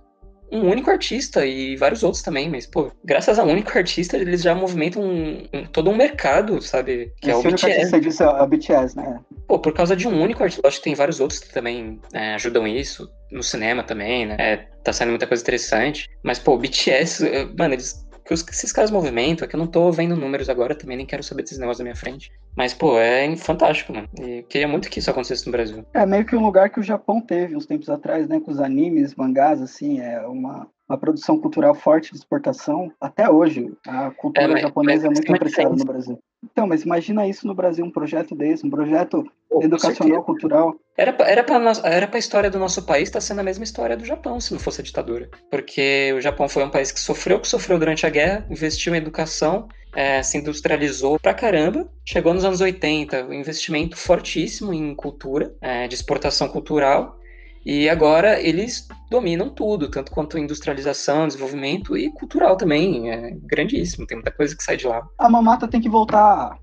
um 0.55 0.71
único 0.71 0.89
artista 0.89 1.45
e 1.45 1.77
vários 1.77 2.05
outros 2.05 2.23
também, 2.23 2.49
mas, 2.49 2.67
pô, 2.67 2.91
graças 3.05 3.39
a 3.39 3.45
um 3.45 3.51
único 3.51 3.77
artista, 3.77 4.17
eles 4.17 4.41
já 4.41 4.55
movimentam 4.55 5.03
um, 5.03 5.49
um, 5.53 5.67
todo 5.67 5.91
um 5.91 5.97
mercado, 5.97 6.63
sabe? 6.63 7.13
Que 7.21 7.31
Esse 7.31 7.47
é 7.47 7.49
o 7.49 7.53
BTS. 7.53 8.01
Disso 8.01 8.23
é 8.23 8.43
o 8.43 8.47
BTS, 8.47 8.97
né? 8.97 9.19
Pô, 9.49 9.59
por 9.59 9.73
causa 9.73 9.97
de 9.97 10.07
um 10.07 10.23
único 10.23 10.43
artista, 10.43 10.67
acho 10.67 10.79
que 10.79 10.85
tem 10.85 10.95
vários 10.95 11.19
outros 11.19 11.41
que 11.41 11.53
também 11.53 12.01
é, 12.13 12.35
ajudam 12.35 12.67
isso, 12.67 13.11
no 13.33 13.43
cinema 13.43 13.83
também, 13.83 14.27
né? 14.27 14.37
É, 14.39 14.57
tá 14.85 14.93
saindo 14.93 15.11
muita 15.11 15.27
coisa 15.27 15.43
interessante. 15.43 16.09
Mas, 16.23 16.39
pô, 16.39 16.55
o 16.55 16.59
BTS, 16.59 17.25
mano, 17.59 17.75
eles 17.75 18.05
que 18.25 18.33
esses 18.33 18.73
caras 18.73 18.91
movimentam, 18.91 19.45
é 19.45 19.49
que 19.49 19.55
eu 19.55 19.61
não 19.61 19.67
tô 19.67 19.91
vendo 19.93 20.17
números 20.17 20.49
agora 20.49 20.75
também, 20.75 20.97
nem 20.97 21.07
quero 21.07 21.23
saber 21.23 21.43
desses 21.43 21.59
negócios 21.59 21.79
da 21.79 21.85
minha 21.85 21.97
frente. 21.97 22.33
Mas, 22.57 22.73
pô, 22.73 22.99
é 22.99 23.35
fantástico, 23.37 23.93
mano. 23.93 24.09
E 24.21 24.43
queria 24.45 24.67
muito 24.67 24.89
que 24.89 24.99
isso 24.99 25.11
acontecesse 25.11 25.47
no 25.47 25.53
Brasil. 25.53 25.85
É 25.93 26.07
meio 26.07 26.25
que 26.25 26.35
um 26.35 26.45
lugar 26.45 26.71
que 26.71 26.81
o 26.81 26.83
Japão 26.83 27.21
teve 27.21 27.57
uns 27.57 27.67
tempos 27.67 27.91
atrás, 27.91 28.29
né? 28.29 28.41
Com 28.41 28.51
os 28.51 28.61
animes, 28.61 29.15
mangás, 29.15 29.61
assim, 29.61 30.01
é 30.01 30.21
uma, 30.27 30.67
uma 30.89 30.97
produção 30.97 31.39
cultural 31.39 31.75
forte 31.75 32.13
de 32.13 32.17
exportação. 32.17 32.91
Até 33.01 33.29
hoje, 33.29 33.73
a 33.87 34.11
cultura 34.11 34.47
é, 34.47 34.53
mas, 34.53 34.63
japonesa 34.63 35.09
mas, 35.09 35.19
é 35.19 35.21
muito 35.21 35.35
apreciada 35.35 35.77
no 35.77 35.85
Brasil. 35.85 36.19
Então, 36.43 36.67
mas 36.67 36.83
imagina 36.83 37.27
isso 37.27 37.47
no 37.47 37.55
Brasil, 37.55 37.85
um 37.85 37.91
projeto 37.91 38.35
desse, 38.35 38.67
um 38.67 38.71
projeto 38.71 39.25
Educacional, 39.63 40.23
cultural. 40.23 40.75
Era 40.97 41.13
pra, 41.13 41.29
era 41.29 41.43
para 41.43 41.73
era 41.85 42.09
a 42.13 42.19
história 42.19 42.51
do 42.51 42.59
nosso 42.59 42.83
país 42.83 43.09
estar 43.09 43.19
tá 43.19 43.21
sendo 43.21 43.41
a 43.41 43.45
mesma 43.45 43.65
história 43.65 43.97
do 43.97 44.05
Japão, 44.05 44.41
se 44.41 44.53
não 44.53 44.61
fosse 44.61 44.81
a 44.81 44.85
ditadura. 44.85 45.29
Porque 45.51 46.13
o 46.17 46.21
Japão 46.21 46.49
foi 46.49 46.65
um 46.65 46.71
país 46.71 46.93
que 46.93 47.01
sofreu 47.01 47.41
que 47.41 47.49
sofreu 47.49 47.79
durante 47.79 48.07
a 48.07 48.11
guerra, 48.11 48.47
investiu 48.51 48.95
em 48.95 48.99
educação, 48.99 49.69
é, 49.95 50.23
se 50.23 50.39
industrializou 50.39 51.19
pra 51.19 51.35
caramba. 51.35 51.89
Chegou 52.05 52.35
nos 52.35 52.45
anos 52.45 52.61
80, 52.61 53.27
um 53.27 53.33
investimento 53.33 53.97
fortíssimo 53.97 54.73
em 54.73 54.95
cultura, 54.95 55.55
é, 55.61 55.89
de 55.89 55.95
exportação 55.95 56.49
cultural. 56.49 57.17
E 57.65 57.89
agora 57.89 58.39
eles 58.41 58.87
dominam 59.11 59.49
tudo, 59.49 59.91
tanto 59.91 60.13
quanto 60.13 60.39
industrialização, 60.39 61.27
desenvolvimento 61.27 61.97
e 61.97 62.11
cultural 62.13 62.57
também. 62.57 63.11
É 63.11 63.31
grandíssimo, 63.43 64.07
tem 64.07 64.19
muita 64.19 64.31
coisa 64.31 64.55
que 64.55 64.63
sai 64.63 64.77
de 64.77 64.87
lá. 64.87 65.03
A 65.19 65.31
mamata 65.31 65.67
tem 65.67 65.81
que 65.81 65.89
voltar. 65.89 66.59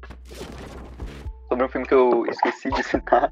Sobre 1.52 1.66
um 1.66 1.68
filme 1.68 1.86
que 1.86 1.94
eu 1.94 2.26
esqueci 2.28 2.70
de 2.70 2.82
citar, 2.82 3.30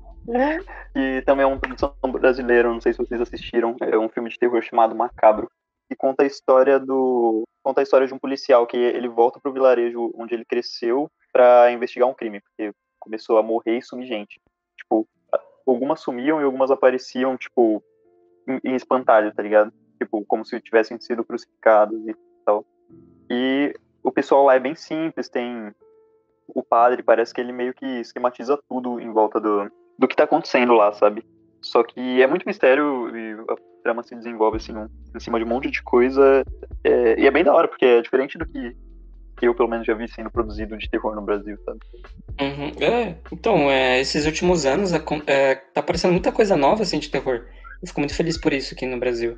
que 0.93 1.21
também 1.21 1.45
é 1.45 1.47
uma 1.47 1.57
produção 1.57 1.93
brasileira, 2.11 2.67
não 2.67 2.81
sei 2.81 2.91
se 2.91 2.99
vocês 2.99 3.21
assistiram, 3.21 3.77
é 3.79 3.97
um 3.97 4.09
filme 4.09 4.29
de 4.29 4.37
terror 4.37 4.61
chamado 4.61 4.93
Macabro, 4.93 5.49
que 5.87 5.95
conta 5.95 6.23
a 6.23 6.25
história 6.25 6.77
do 6.77 7.43
conta 7.63 7.79
a 7.79 7.83
história 7.83 8.05
de 8.05 8.13
um 8.13 8.19
policial 8.19 8.67
que 8.67 8.75
ele 8.75 9.07
volta 9.07 9.39
pro 9.39 9.53
vilarejo 9.53 10.11
onde 10.15 10.33
ele 10.33 10.43
cresceu 10.43 11.09
para 11.31 11.71
investigar 11.71 12.09
um 12.09 12.13
crime, 12.13 12.41
porque 12.41 12.73
começou 12.99 13.37
a 13.37 13.43
morrer 13.43 13.77
e 13.77 13.81
sumir 13.81 14.07
gente. 14.07 14.37
Tipo, 14.77 15.07
algumas 15.65 16.01
sumiam 16.01 16.41
e 16.41 16.43
algumas 16.43 16.71
apareciam, 16.71 17.37
tipo, 17.37 17.81
em 18.65 18.75
espantalho, 18.75 19.33
tá 19.33 19.41
ligado? 19.41 19.71
Tipo, 19.97 20.25
como 20.25 20.43
se 20.43 20.59
tivessem 20.59 20.99
sido 20.99 21.23
crucificados 21.23 22.05
e 22.05 22.13
tal. 22.45 22.65
E 23.29 23.73
o 24.03 24.11
pessoal 24.11 24.43
lá 24.43 24.55
é 24.55 24.59
bem 24.59 24.75
simples, 24.75 25.29
tem 25.29 25.73
o 26.53 26.63
padre, 26.63 27.03
parece 27.03 27.33
que 27.33 27.41
ele 27.41 27.51
meio 27.51 27.73
que 27.73 27.85
esquematiza 27.85 28.59
tudo 28.67 28.99
em 28.99 29.11
volta 29.11 29.39
do, 29.39 29.71
do 29.97 30.07
que 30.07 30.15
tá 30.15 30.23
acontecendo 30.23 30.73
lá, 30.73 30.91
sabe? 30.93 31.23
Só 31.61 31.83
que 31.83 32.21
é 32.21 32.27
muito 32.27 32.45
mistério 32.45 33.15
e 33.15 33.33
a 33.51 33.55
trama 33.83 34.03
se 34.03 34.15
desenvolve 34.15 34.57
assim, 34.57 34.73
um, 34.73 34.87
em 35.15 35.19
cima 35.19 35.39
de 35.39 35.45
um 35.45 35.49
monte 35.49 35.69
de 35.69 35.81
coisa. 35.83 36.43
É, 36.83 37.19
e 37.19 37.27
é 37.27 37.31
bem 37.31 37.43
da 37.43 37.53
hora, 37.53 37.67
porque 37.67 37.85
é 37.85 38.01
diferente 38.01 38.37
do 38.37 38.45
que 38.45 38.75
eu 39.41 39.55
pelo 39.55 39.69
menos 39.69 39.85
já 39.85 39.93
vi 39.93 40.07
sendo 40.07 40.29
produzido 40.29 40.77
de 40.77 40.89
terror 40.89 41.15
no 41.15 41.21
Brasil, 41.21 41.57
sabe? 41.65 41.79
Uhum. 42.41 42.71
É, 42.83 43.15
então, 43.31 43.69
é, 43.69 43.99
esses 43.99 44.25
últimos 44.25 44.65
anos 44.65 44.91
é, 44.93 45.55
tá 45.55 45.79
aparecendo 45.79 46.11
muita 46.11 46.31
coisa 46.31 46.57
nova 46.57 46.83
assim 46.83 46.99
de 46.99 47.09
terror. 47.09 47.45
Eu 47.81 47.87
fico 47.87 48.01
muito 48.01 48.15
feliz 48.15 48.37
por 48.37 48.51
isso 48.51 48.73
aqui 48.73 48.85
no 48.85 48.99
Brasil. 48.99 49.37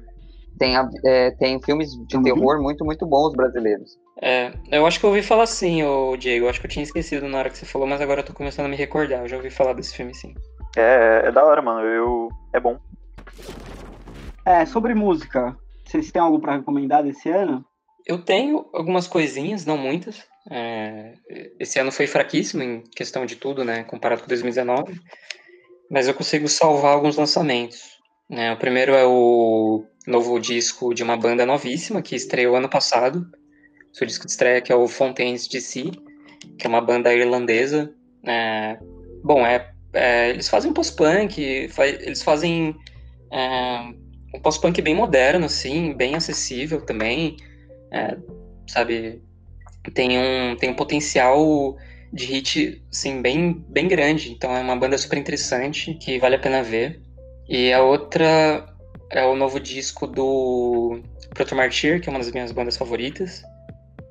Tem, 0.58 0.76
é, 1.06 1.32
tem 1.32 1.62
filmes 1.62 1.92
de 2.08 2.18
uhum. 2.18 2.24
terror 2.24 2.62
muito, 2.62 2.86
muito 2.86 3.06
bons 3.06 3.34
brasileiros. 3.34 3.98
É, 4.22 4.52
eu 4.72 4.86
acho 4.86 5.00
que 5.00 5.06
eu 5.06 5.10
ouvi 5.10 5.24
falar 5.24 5.48
sim, 5.48 5.84
o 5.84 6.16
Diego. 6.16 6.46
Eu 6.46 6.50
acho 6.50 6.60
que 6.60 6.68
eu 6.68 6.72
tinha 6.72 6.84
esquecido 6.84 7.28
na 7.28 7.40
hora 7.40 7.50
que 7.50 7.58
você 7.58 7.66
falou, 7.66 7.88
mas 7.88 8.00
agora 8.02 8.22
eu 8.22 8.26
tô 8.26 8.34
começando 8.34 8.68
a 8.68 8.70
me 8.70 8.76
recordar. 8.76 9.22
Eu 9.22 9.28
já 9.28 9.38
ouvi 9.38 9.50
falar 9.50 9.74
desse 9.74 9.96
filme 9.96 10.14
sim. 10.14 10.36
É, 10.78 11.24
é 11.26 11.32
da 11.32 11.44
hora, 11.44 11.62
mano. 11.62 11.82
Eu, 11.82 12.30
é 12.54 12.60
bom. 12.60 12.78
É, 14.46 14.66
sobre 14.66 14.94
música. 14.94 15.58
Vocês 15.86 16.12
têm 16.12 16.22
algo 16.22 16.40
para 16.40 16.58
recomendar 16.58 17.04
desse 17.04 17.30
ano? 17.30 17.66
Eu 18.06 18.24
tenho 18.24 18.66
algumas 18.74 19.08
coisinhas, 19.08 19.66
não 19.66 19.78
muitas. 19.78 20.24
É, 20.50 21.14
esse 21.60 21.80
ano 21.80 21.92
foi 21.92 22.08
fraquíssimo 22.08 22.64
em 22.64 22.84
questão 22.96 23.26
de 23.26 23.36
tudo, 23.36 23.64
né? 23.64 23.84
Comparado 23.84 24.22
com 24.22 24.28
2019. 24.28 25.00
Mas 25.90 26.08
eu 26.08 26.14
consigo 26.14 26.48
salvar 26.48 26.94
alguns 26.94 27.18
lançamentos. 27.18 28.00
Né? 28.30 28.54
O 28.54 28.58
primeiro 28.58 28.94
é 28.94 29.06
o 29.06 29.84
novo 30.08 30.40
disco 30.40 30.94
de 30.94 31.04
uma 31.04 31.16
banda 31.16 31.46
novíssima 31.46 32.02
que 32.02 32.16
estreou 32.16 32.56
ano 32.56 32.70
passado. 32.70 33.28
Seu 33.94 34.08
disco 34.08 34.26
de 34.26 34.32
estreia 34.32 34.62
que 34.62 34.72
é 34.72 34.76
o 34.76 34.88
Fontaines 34.88 35.48
DC, 35.48 35.92
que 36.58 36.66
é 36.66 36.70
uma 36.70 36.82
banda 36.82 37.14
irlandesa. 37.14 37.94
É, 38.26 38.78
bom, 39.24 39.46
é, 39.46 39.72
é, 39.94 40.30
eles 40.30 40.48
fazem 40.48 40.74
post-punk, 40.74 41.42
eles 41.42 42.22
fazem 42.22 42.76
é, 43.32 43.94
um 44.34 44.40
post-punk 44.42 44.82
bem 44.82 44.96
moderno, 44.96 45.46
assim, 45.46 45.94
bem 45.94 46.16
acessível 46.16 46.82
também 46.82 47.38
é, 47.92 48.18
sabe, 48.68 49.22
tem 49.94 50.18
um, 50.18 50.56
tem 50.56 50.70
um 50.70 50.74
potencial 50.74 51.76
de 52.14 52.26
hit, 52.26 52.84
assim, 52.92 53.22
bem, 53.22 53.64
bem 53.68 53.88
grande. 53.88 54.32
Então 54.32 54.56
é 54.56 54.62
uma 54.62 54.76
banda 54.76 54.98
super 54.98 55.18
interessante, 55.18 55.94
que 55.96 56.18
vale 56.18 56.36
a 56.36 56.40
pena 56.40 56.64
ver. 56.64 57.02
E 57.50 57.72
a 57.74 57.84
outra 57.84 58.71
é 59.12 59.26
o 59.26 59.36
novo 59.36 59.60
disco 59.60 60.08
do 60.08 61.00
Proto 61.34 61.56
Martyr, 61.56 62.02
que 62.02 62.10
é 62.10 62.12
uma 62.12 62.20
das 62.20 62.32
minhas 62.32 62.52
bandas 62.52 62.78
favoritas. 62.78 63.44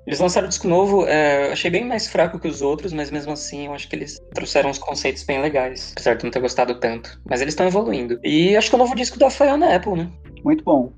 Eles 0.06 0.18
lançaram 0.18 0.46
um 0.46 0.48
disco 0.48 0.66
novo, 0.66 1.06
é, 1.06 1.48
eu 1.48 1.52
achei 1.52 1.70
bem 1.70 1.84
mais 1.84 2.08
fraco 2.08 2.38
que 2.38 2.48
os 2.48 2.62
outros, 2.62 2.92
mas 2.92 3.10
mesmo 3.10 3.32
assim 3.32 3.66
eu 3.66 3.74
acho 3.74 3.88
que 3.88 3.94
eles 3.94 4.18
trouxeram 4.34 4.70
uns 4.70 4.78
conceitos 4.78 5.22
bem 5.22 5.40
legais, 5.40 5.92
apesar 5.92 6.14
de 6.14 6.24
não 6.24 6.30
ter 6.30 6.40
gostado 6.40 6.74
tanto. 6.80 7.20
Mas 7.28 7.40
eles 7.40 7.52
estão 7.52 7.66
evoluindo. 7.66 8.18
E 8.24 8.56
acho 8.56 8.70
que 8.70 8.74
o 8.74 8.78
novo 8.78 8.94
disco 8.96 9.18
da 9.18 9.30
Fiona 9.30 9.74
Apple, 9.74 9.94
né? 9.94 10.10
Muito 10.44 10.64
bom. 10.64 10.92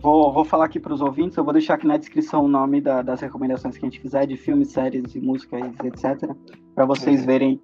Vou, 0.00 0.32
vou 0.32 0.44
falar 0.44 0.66
aqui 0.66 0.78
para 0.78 0.92
os 0.92 1.00
ouvintes, 1.00 1.36
eu 1.36 1.44
vou 1.44 1.52
deixar 1.52 1.74
aqui 1.74 1.86
na 1.86 1.96
descrição 1.96 2.44
o 2.44 2.48
nome 2.48 2.80
da, 2.80 3.02
das 3.02 3.20
recomendações 3.20 3.76
que 3.76 3.84
a 3.84 3.88
gente 3.88 4.00
fizer 4.00 4.26
de 4.26 4.36
filmes, 4.36 4.70
séries 4.70 5.14
e 5.14 5.20
músicas, 5.20 5.62
etc. 5.82 6.30
para 6.74 6.84
vocês 6.84 7.20
uhum. 7.20 7.26
verem 7.26 7.62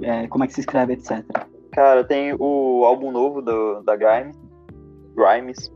é, 0.00 0.26
como 0.26 0.44
é 0.44 0.46
que 0.46 0.54
se 0.54 0.60
escreve, 0.60 0.94
etc. 0.94 1.24
Cara, 1.72 2.04
tem 2.04 2.34
o 2.38 2.84
álbum 2.84 3.12
novo 3.12 3.40
do, 3.40 3.82
da 3.82 3.96
Grimes. 3.96 4.36
Grimes. 5.14 5.72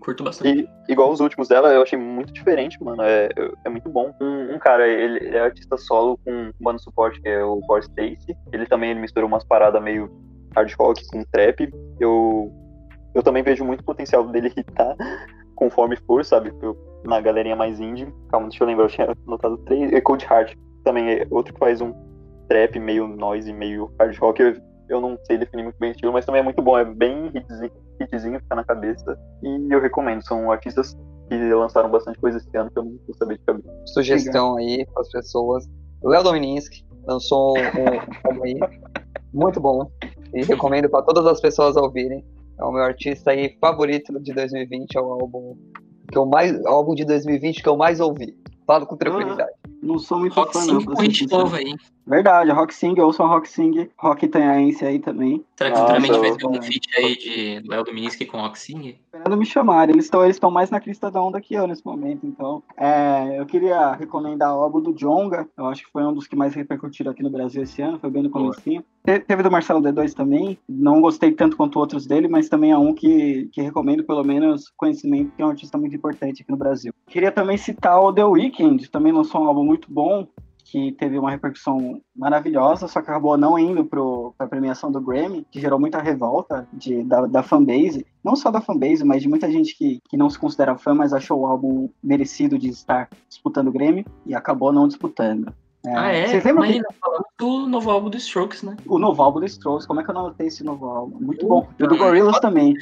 Curto 0.00 0.24
bastante. 0.24 0.68
E, 0.88 0.92
igual 0.92 1.10
os 1.10 1.20
últimos 1.20 1.48
dela, 1.48 1.72
eu 1.72 1.82
achei 1.82 1.98
muito 1.98 2.32
diferente, 2.32 2.82
mano. 2.82 3.02
É, 3.02 3.28
é 3.64 3.68
muito 3.68 3.88
bom. 3.88 4.14
Um, 4.20 4.54
um 4.54 4.58
cara, 4.58 4.86
ele 4.86 5.28
é 5.28 5.40
artista 5.40 5.76
solo 5.76 6.18
com 6.24 6.30
um 6.30 6.52
bando 6.60 6.80
suporte, 6.80 7.20
que 7.20 7.28
é 7.28 7.42
o 7.44 7.60
Paul 7.66 7.80
Stacy. 7.80 8.36
Ele 8.52 8.66
também 8.66 8.90
ele 8.90 9.00
misturou 9.00 9.28
umas 9.28 9.44
paradas 9.44 9.82
meio 9.82 10.10
hard 10.54 10.72
rock 10.78 11.06
com 11.08 11.24
trap. 11.24 11.70
Eu, 11.98 12.52
eu 13.14 13.22
também 13.22 13.42
vejo 13.42 13.64
muito 13.64 13.84
potencial 13.84 14.26
dele 14.28 14.52
hitar 14.56 14.96
conforme 15.56 15.96
for, 15.96 16.24
sabe? 16.24 16.52
Na 17.04 17.20
galerinha 17.20 17.56
mais 17.56 17.80
indie. 17.80 18.12
Calma, 18.30 18.48
deixa 18.48 18.62
eu 18.62 18.68
lembrar, 18.68 18.84
eu 18.84 18.90
tinha 18.90 19.16
notado 19.26 19.56
três. 19.58 19.92
E 19.92 20.00
Cold 20.00 20.24
Heart 20.24 20.54
também 20.84 21.10
é 21.10 21.26
outro 21.30 21.52
que 21.52 21.58
faz 21.58 21.80
um 21.80 21.92
trap 22.48 22.78
meio 22.78 23.06
noise, 23.06 23.52
meio 23.52 23.92
hard 23.98 24.16
rock. 24.18 24.42
Eu, 24.42 24.56
eu 24.88 25.00
não 25.00 25.18
sei 25.24 25.38
definir 25.38 25.62
muito 25.62 25.78
bem 25.78 25.90
o 25.90 25.92
estilo, 25.92 26.12
mas 26.12 26.24
também 26.24 26.40
é 26.40 26.44
muito 26.44 26.62
bom. 26.62 26.78
É 26.78 26.84
bem 26.84 27.30
hitzinho, 27.34 27.70
hitzinho 28.02 28.40
fica 28.40 28.54
na 28.54 28.64
cabeça. 28.64 29.18
E 29.42 29.72
eu 29.72 29.80
recomendo. 29.80 30.22
São 30.26 30.50
artistas 30.50 30.96
que 31.28 31.54
lançaram 31.54 31.90
bastante 31.90 32.18
coisa 32.18 32.38
esse 32.38 32.56
ano 32.56 32.70
que 32.70 32.78
eu 32.78 32.84
não 32.84 32.98
vou 33.06 33.16
saber 33.16 33.38
de 33.38 33.44
cabeça. 33.44 33.68
Sugestão 33.86 34.56
aí 34.56 34.86
para 34.86 35.02
as 35.02 35.10
pessoas. 35.10 35.68
Léo 36.02 36.22
Domininski 36.22 36.84
lançou 37.06 37.56
um 37.58 38.28
álbum 38.28 38.44
aí 38.44 38.58
muito 39.32 39.60
bom 39.60 39.90
e 40.34 40.44
recomendo 40.44 40.88
para 40.88 41.02
todas 41.02 41.26
as 41.26 41.40
pessoas 41.40 41.76
ouvirem. 41.76 42.24
É 42.58 42.64
o 42.64 42.72
meu 42.72 42.82
artista 42.82 43.30
aí 43.30 43.56
favorito 43.60 44.18
de 44.20 44.32
2020, 44.32 44.96
é 44.96 45.00
o 45.00 45.12
álbum 45.12 45.56
que 46.10 46.18
eu 46.18 46.26
mais 46.26 46.64
álbum 46.66 46.94
de 46.94 47.04
2020 47.04 47.62
que 47.62 47.68
eu 47.68 47.76
mais 47.76 48.00
ouvi. 48.00 48.36
Falo 48.66 48.86
com 48.86 48.96
tranquilidade. 48.96 49.50
Não 49.82 49.98
sou 49.98 50.18
muito 50.18 50.34
Rock 50.34 50.52
fã, 50.52 50.60
Sing 50.60 50.72
não. 50.74 50.84
com 50.84 51.02
hit 51.02 51.28
novo 51.30 51.56
aí. 51.56 51.74
Verdade, 52.06 52.50
Rock 52.50 52.74
Sing, 52.74 52.98
ouçam 53.00 53.28
Rock 53.28 53.48
Sing, 53.48 53.88
Rock 53.96 54.26
Itanhaense 54.26 54.84
aí 54.84 54.98
também. 54.98 55.44
Será 55.56 55.70
que 55.70 55.78
futuramente 55.78 56.18
vai 56.18 56.36
ter 56.36 56.46
um 56.46 56.60
feat 56.62 56.88
aí 56.98 57.16
de 57.16 57.68
Léo 57.68 57.84
Dominski 57.84 58.26
com 58.26 58.38
Roxing? 58.40 58.96
Esperando 59.12 59.36
me 59.36 59.46
chamarem, 59.46 59.94
eles 59.94 60.06
estão 60.06 60.24
eles 60.24 60.34
estão 60.36 60.50
mais 60.50 60.68
na 60.70 60.80
crista 60.80 61.10
da 61.12 61.22
onda 61.22 61.40
que 61.40 61.54
eu 61.54 61.66
nesse 61.66 61.84
momento, 61.86 62.26
então. 62.26 62.60
É, 62.76 63.38
eu 63.38 63.46
queria 63.46 63.92
recomendar 63.92 64.56
o 64.56 64.62
álbum 64.62 64.80
do 64.80 64.92
Jonga, 64.92 65.46
eu 65.56 65.66
acho 65.66 65.84
que 65.84 65.92
foi 65.92 66.02
um 66.04 66.12
dos 66.12 66.26
que 66.26 66.34
mais 66.34 66.54
repercutiram 66.54 67.12
aqui 67.12 67.22
no 67.22 67.30
Brasil 67.30 67.62
esse 67.62 67.80
ano, 67.82 68.00
foi 68.00 68.10
bem 68.10 68.22
no 68.24 68.30
comecinho. 68.30 68.82
Te- 69.04 69.20
Teve 69.20 69.42
do 69.44 69.50
Marcelo 69.50 69.80
D2 69.80 70.12
também, 70.12 70.58
não 70.68 71.00
gostei 71.00 71.30
tanto 71.30 71.56
quanto 71.56 71.78
outros 71.78 72.04
dele, 72.06 72.26
mas 72.26 72.48
também 72.48 72.72
é 72.72 72.78
um 72.78 72.92
que, 72.92 73.48
que 73.52 73.60
recomendo 73.62 74.02
pelo 74.02 74.24
menos 74.24 74.72
conhecimento, 74.76 75.30
que 75.36 75.42
é 75.42 75.46
um 75.46 75.50
artista 75.50 75.78
muito 75.78 75.94
importante 75.94 76.42
aqui 76.42 76.50
no 76.50 76.56
Brasil. 76.58 76.92
Queria 77.06 77.30
também 77.30 77.56
citar 77.56 78.00
o 78.00 78.12
The 78.12 78.24
Weeknd, 78.24 78.88
também 78.90 79.12
lançou 79.12 79.40
um 79.42 79.46
álbum 79.46 79.64
muito 79.72 79.90
bom, 79.90 80.28
que 80.64 80.92
teve 80.92 81.18
uma 81.18 81.30
repercussão 81.30 82.00
maravilhosa, 82.14 82.86
só 82.86 83.00
que 83.00 83.10
acabou 83.10 83.36
não 83.38 83.58
indo 83.58 83.84
para 83.84 84.00
a 84.38 84.46
premiação 84.46 84.92
do 84.92 85.00
Grammy, 85.00 85.46
que 85.50 85.60
gerou 85.60 85.80
muita 85.80 86.00
revolta 86.00 86.68
de, 86.72 87.02
da, 87.02 87.26
da 87.26 87.42
fanbase, 87.42 88.06
não 88.22 88.36
só 88.36 88.50
da 88.50 88.60
fanbase, 88.60 89.02
mas 89.02 89.22
de 89.22 89.28
muita 89.28 89.50
gente 89.50 89.76
que, 89.76 90.00
que 90.08 90.16
não 90.16 90.28
se 90.28 90.38
considera 90.38 90.76
fã, 90.76 90.94
mas 90.94 91.12
achou 91.12 91.40
o 91.40 91.46
álbum 91.46 91.88
merecido 92.02 92.58
de 92.58 92.68
estar 92.68 93.08
disputando 93.28 93.68
o 93.68 93.72
Grammy 93.72 94.06
e 94.26 94.34
acabou 94.34 94.72
não 94.72 94.86
disputando. 94.86 95.52
ah, 95.86 96.12
é? 96.12 96.28
Vocês 96.28 96.44
lembram 96.44 96.64
que 96.64 96.80
falando 97.00 97.24
do 97.38 97.66
novo 97.66 97.90
álbum 97.90 98.10
do 98.10 98.16
Strokes, 98.18 98.62
né? 98.62 98.76
o 98.86 98.98
novo 98.98 99.22
álbum 99.22 99.40
do 99.40 99.46
Strokes, 99.46 99.86
como 99.86 100.00
é 100.00 100.04
que 100.04 100.10
eu 100.10 100.14
não 100.14 100.26
anotei 100.26 100.46
esse 100.46 100.62
novo 100.62 100.86
álbum? 100.86 101.18
Muito 101.18 101.46
bom. 101.46 101.66
E 101.78 101.82
o 101.82 101.88
do 101.88 101.96
Gorillaz 101.96 102.38
também. 102.40 102.74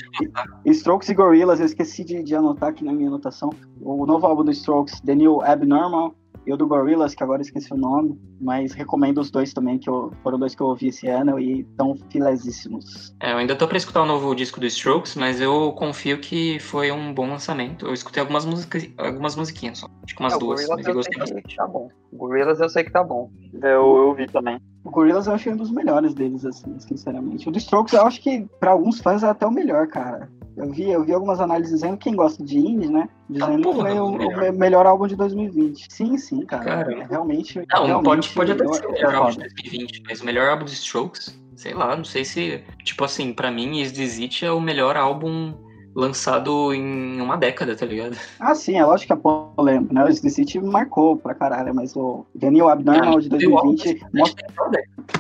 Strokes 0.67 1.09
e 1.09 1.15
Gorillaz, 1.15 1.61
eu 1.61 1.67
esqueci 1.67 2.05
de, 2.05 2.23
de 2.23 2.35
anotar 2.35 2.71
aqui 2.71 2.85
na 2.85 2.93
minha 2.93 3.09
anotação. 3.09 3.51
O 3.81 4.05
novo 4.05 4.27
álbum 4.27 4.45
do 4.45 4.51
Strokes, 4.51 5.01
The 5.01 5.15
New 5.15 5.41
Abnormal, 5.41 6.15
e 6.47 6.53
o 6.53 6.57
do 6.57 6.67
Gorillaz, 6.67 7.15
que 7.15 7.23
agora 7.23 7.43
esqueci 7.43 7.73
o 7.73 7.77
nome, 7.77 8.19
mas 8.41 8.73
recomendo 8.73 9.19
os 9.19 9.31
dois 9.31 9.53
também, 9.53 9.79
que 9.79 9.89
eu, 9.89 10.13
foram 10.23 10.39
dois 10.39 10.55
que 10.55 10.63
eu 10.63 10.67
ouvi 10.69 10.89
esse 10.89 11.07
ano 11.07 11.39
e 11.39 11.61
estão 11.61 11.95
filezíssimos. 12.11 13.15
É, 13.21 13.33
eu 13.33 13.37
ainda 13.37 13.55
tô 13.55 13.67
pra 13.69 13.77
escutar 13.77 14.03
o 14.03 14.07
novo 14.07 14.35
disco 14.35 14.59
do 14.61 14.67
Strokes, 14.67 15.15
mas 15.17 15.41
eu 15.41 15.73
confio 15.73 16.19
que 16.19 16.59
foi 16.61 16.91
um 16.91 17.13
bom 17.13 17.29
lançamento. 17.29 17.87
Eu 17.87 17.93
escutei 17.95 18.21
algumas 18.21 18.45
músicas, 18.45 18.89
algumas 18.97 19.37
musiquinhas 19.37 19.79
só. 19.79 19.87
Acho 20.05 20.15
que 20.15 20.23
umas 20.23 20.33
É, 20.33 20.37
o 20.37 20.39
duas, 20.39 20.61
Gorillaz 20.61 20.79
mas 20.79 20.87
eu 20.87 20.95
gostei 20.95 21.19
bastante. 21.19 21.43
que 21.43 21.57
tá 21.57 21.67
bom. 21.67 21.89
O 22.13 22.17
Gorillaz 22.17 22.61
eu 22.61 22.69
sei 22.69 22.85
que 22.85 22.91
tá 22.91 23.05
bom. 23.05 23.31
Eu, 23.63 23.97
eu 23.97 24.15
vi 24.15 24.27
também. 24.27 24.59
O 24.83 24.91
Gorillaz 24.91 25.27
eu 25.27 25.35
achei 25.35 25.53
um 25.53 25.57
dos 25.57 25.71
melhores 25.71 26.15
deles, 26.15 26.45
assim, 26.45 26.79
sinceramente. 26.81 27.49
O 27.49 27.53
do 27.53 27.59
Strokes 27.59 27.93
eu 27.93 28.07
acho 28.07 28.21
que, 28.23 28.47
pra 28.59 28.71
alguns 28.71 29.01
fãs, 29.01 29.23
é 29.23 29.29
até 29.29 29.47
o 29.47 29.51
melhor, 29.51 29.87
cara. 29.89 30.31
Eu 30.57 30.71
vi, 30.71 30.91
eu 30.91 31.05
vi 31.05 31.13
algumas 31.13 31.41
análises 31.41 31.75
dizendo, 31.75 31.97
quem 31.97 32.15
gosta 32.15 32.45
de 32.45 32.59
indie, 32.59 32.89
né? 32.91 33.09
Dizendo 33.29 33.61
Ah, 33.61 33.63
porra, 33.63 33.89
que 33.89 33.95
foi 33.97 34.01
o, 34.01 34.11
melhor. 34.13 34.35
o 34.35 34.41
me- 34.41 34.53
melhor 34.53 34.87
álbum 34.87 35.07
de 35.07 35.17
2020. 35.17 35.87
Sim, 35.89 36.19
sim, 36.19 36.45
cara. 36.45 36.65
Caramba. 36.65 37.03
É 37.03 37.07
realmente. 37.07 37.63
Não, 37.73 37.87
realmente 37.87 38.29
pode, 38.35 38.51
pode 38.51 38.63
até 38.63 38.75
ser 38.75 38.87
o 38.87 38.91
é 38.91 38.93
melhor 38.93 39.15
álbum 39.15 39.31
de 39.31 39.35
foda. 39.37 39.49
2020, 39.55 40.03
mas 40.07 40.21
o 40.21 40.25
melhor 40.25 40.49
álbum 40.51 40.65
do 40.65 40.73
Strokes, 40.73 41.41
sei 41.57 41.73
lá, 41.73 41.97
não 41.97 42.05
sei 42.05 42.25
se. 42.25 42.63
Tipo 42.85 43.05
assim, 43.05 43.33
pra 43.33 43.51
mim, 43.51 43.81
Is 43.81 43.93
This 43.93 44.19
It 44.19 44.45
é 44.45 44.51
o 44.53 44.61
melhor 44.61 44.97
álbum 44.97 45.55
lançado 45.95 46.73
em 46.73 47.21
uma 47.21 47.37
década, 47.37 47.75
tá 47.75 47.85
ligado? 47.85 48.17
Ah, 48.39 48.55
sim, 48.55 48.77
é 48.77 48.85
lógico 48.85 49.09
que 49.09 49.13
é 49.13 49.23
polêmico, 49.57 49.93
né? 49.93 50.05
O 50.05 50.13
City 50.13 50.61
marcou 50.61 51.17
pra 51.17 51.35
caralho, 51.35 51.75
mas 51.75 51.97
o 51.97 52.25
New 52.35 52.69
Abnormal 52.69 53.21
de 53.21 53.29
2020 53.29 54.01
mostra, 54.15 54.47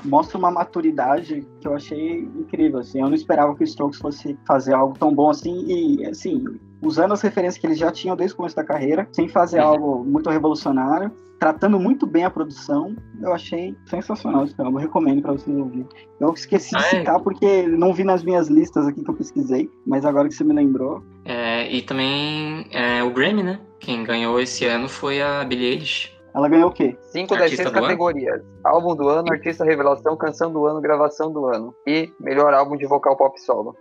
mostra 0.04 0.38
uma 0.38 0.50
maturidade 0.50 1.46
que 1.60 1.66
eu 1.66 1.74
achei 1.74 2.20
incrível, 2.20 2.80
assim. 2.80 3.00
Eu 3.00 3.08
não 3.08 3.14
esperava 3.14 3.54
que 3.54 3.62
o 3.62 3.64
Strokes 3.64 3.98
fosse 4.00 4.38
fazer 4.46 4.74
algo 4.74 4.96
tão 4.98 5.12
bom 5.14 5.30
assim 5.30 5.64
e, 5.66 6.06
assim, 6.06 6.44
usando 6.82 7.12
as 7.12 7.20
referências 7.22 7.58
que 7.60 7.66
eles 7.66 7.78
já 7.78 7.90
tinham 7.90 8.16
desde 8.16 8.34
o 8.34 8.36
começo 8.36 8.56
da 8.56 8.64
carreira, 8.64 9.08
sem 9.12 9.28
fazer 9.28 9.60
Uhum. 9.60 9.66
algo 9.66 10.04
muito 10.04 10.30
revolucionário, 10.30 11.10
tratando 11.38 11.78
muito 11.80 12.06
bem 12.06 12.24
a 12.24 12.30
produção, 12.30 12.94
eu 13.22 13.32
achei 13.32 13.74
sensacional 13.86 14.44
esse 14.44 14.54
álbum, 14.60 14.76
eu 14.78 14.82
recomendo 14.82 15.22
pra 15.22 15.32
vocês 15.32 15.56
ouvirem. 15.56 15.88
Eu 16.20 16.32
esqueci 16.34 16.70
de 16.70 16.76
Ah, 16.82 16.86
é? 16.86 16.90
citar 16.90 17.20
porque 17.20 17.62
não 17.66 17.94
vi 17.94 18.04
nas 18.04 18.22
minhas 18.22 18.48
listas 18.48 18.86
aqui 18.86 19.02
que 19.02 19.10
eu 19.10 19.14
pesquisei, 19.14 19.70
mas 19.86 20.04
agora 20.04 20.28
que 20.28 20.34
você 20.34 20.44
me 20.44 20.52
lembrou, 20.52 21.02
É, 21.24 21.70
e 21.70 21.80
também 21.82 22.66
é, 22.72 23.02
o 23.02 23.10
Grammy, 23.10 23.42
né? 23.42 23.60
Quem 23.78 24.04
ganhou 24.04 24.38
esse 24.40 24.66
ano 24.66 24.88
foi 24.88 25.22
a 25.22 25.42
Billie 25.44 25.66
Eilish. 25.72 26.12
ela 26.34 26.48
ganhou 26.48 26.68
o 26.68 26.72
quê? 26.72 26.94
Cinco 27.10 27.34
das 27.36 27.50
seis 27.50 27.62
do 27.70 27.76
ano? 27.76 27.80
categorias. 27.86 28.42
Álbum 28.62 28.94
do 28.94 29.08
ano, 29.08 29.32
artista 29.32 29.64
revelação, 29.64 30.16
canção 30.18 30.52
do 30.52 30.66
ano, 30.66 30.80
gravação 30.80 31.32
do 31.32 31.46
ano. 31.46 31.74
E 31.86 32.10
melhor 32.20 32.52
álbum 32.52 32.76
de 32.76 32.86
vocal 32.86 33.16
pop 33.16 33.40
solo. 33.40 33.74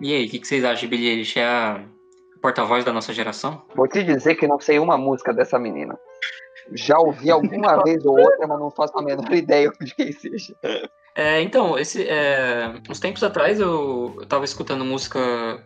E 0.00 0.14
aí, 0.14 0.26
o 0.26 0.30
que, 0.30 0.38
que 0.38 0.46
vocês 0.46 0.64
acham 0.64 0.80
de 0.80 0.86
Billie 0.88 1.10
Eilish? 1.10 1.38
É 1.38 1.44
a 1.44 1.82
porta-voz 2.40 2.84
da 2.84 2.92
nossa 2.92 3.12
geração? 3.12 3.62
Vou 3.74 3.88
te 3.88 4.02
dizer 4.02 4.34
que 4.34 4.46
não 4.46 4.58
sei 4.58 4.78
uma 4.78 4.96
música 4.96 5.32
dessa 5.32 5.58
menina. 5.58 5.98
Já 6.72 6.98
ouvi 6.98 7.30
alguma 7.30 7.82
vez 7.84 8.04
ou 8.04 8.18
outra, 8.18 8.46
mas 8.46 8.58
não 8.58 8.70
faço 8.70 8.98
a 8.98 9.02
menor 9.02 9.32
ideia 9.32 9.70
de 9.80 9.94
quem 9.94 10.12
seja. 10.12 10.54
É, 11.14 11.42
então, 11.42 11.78
esse, 11.78 12.06
é, 12.08 12.72
uns 12.88 13.00
tempos 13.00 13.22
atrás 13.22 13.58
eu, 13.58 14.16
eu 14.18 14.26
tava 14.26 14.44
escutando 14.44 14.84
música 14.84 15.18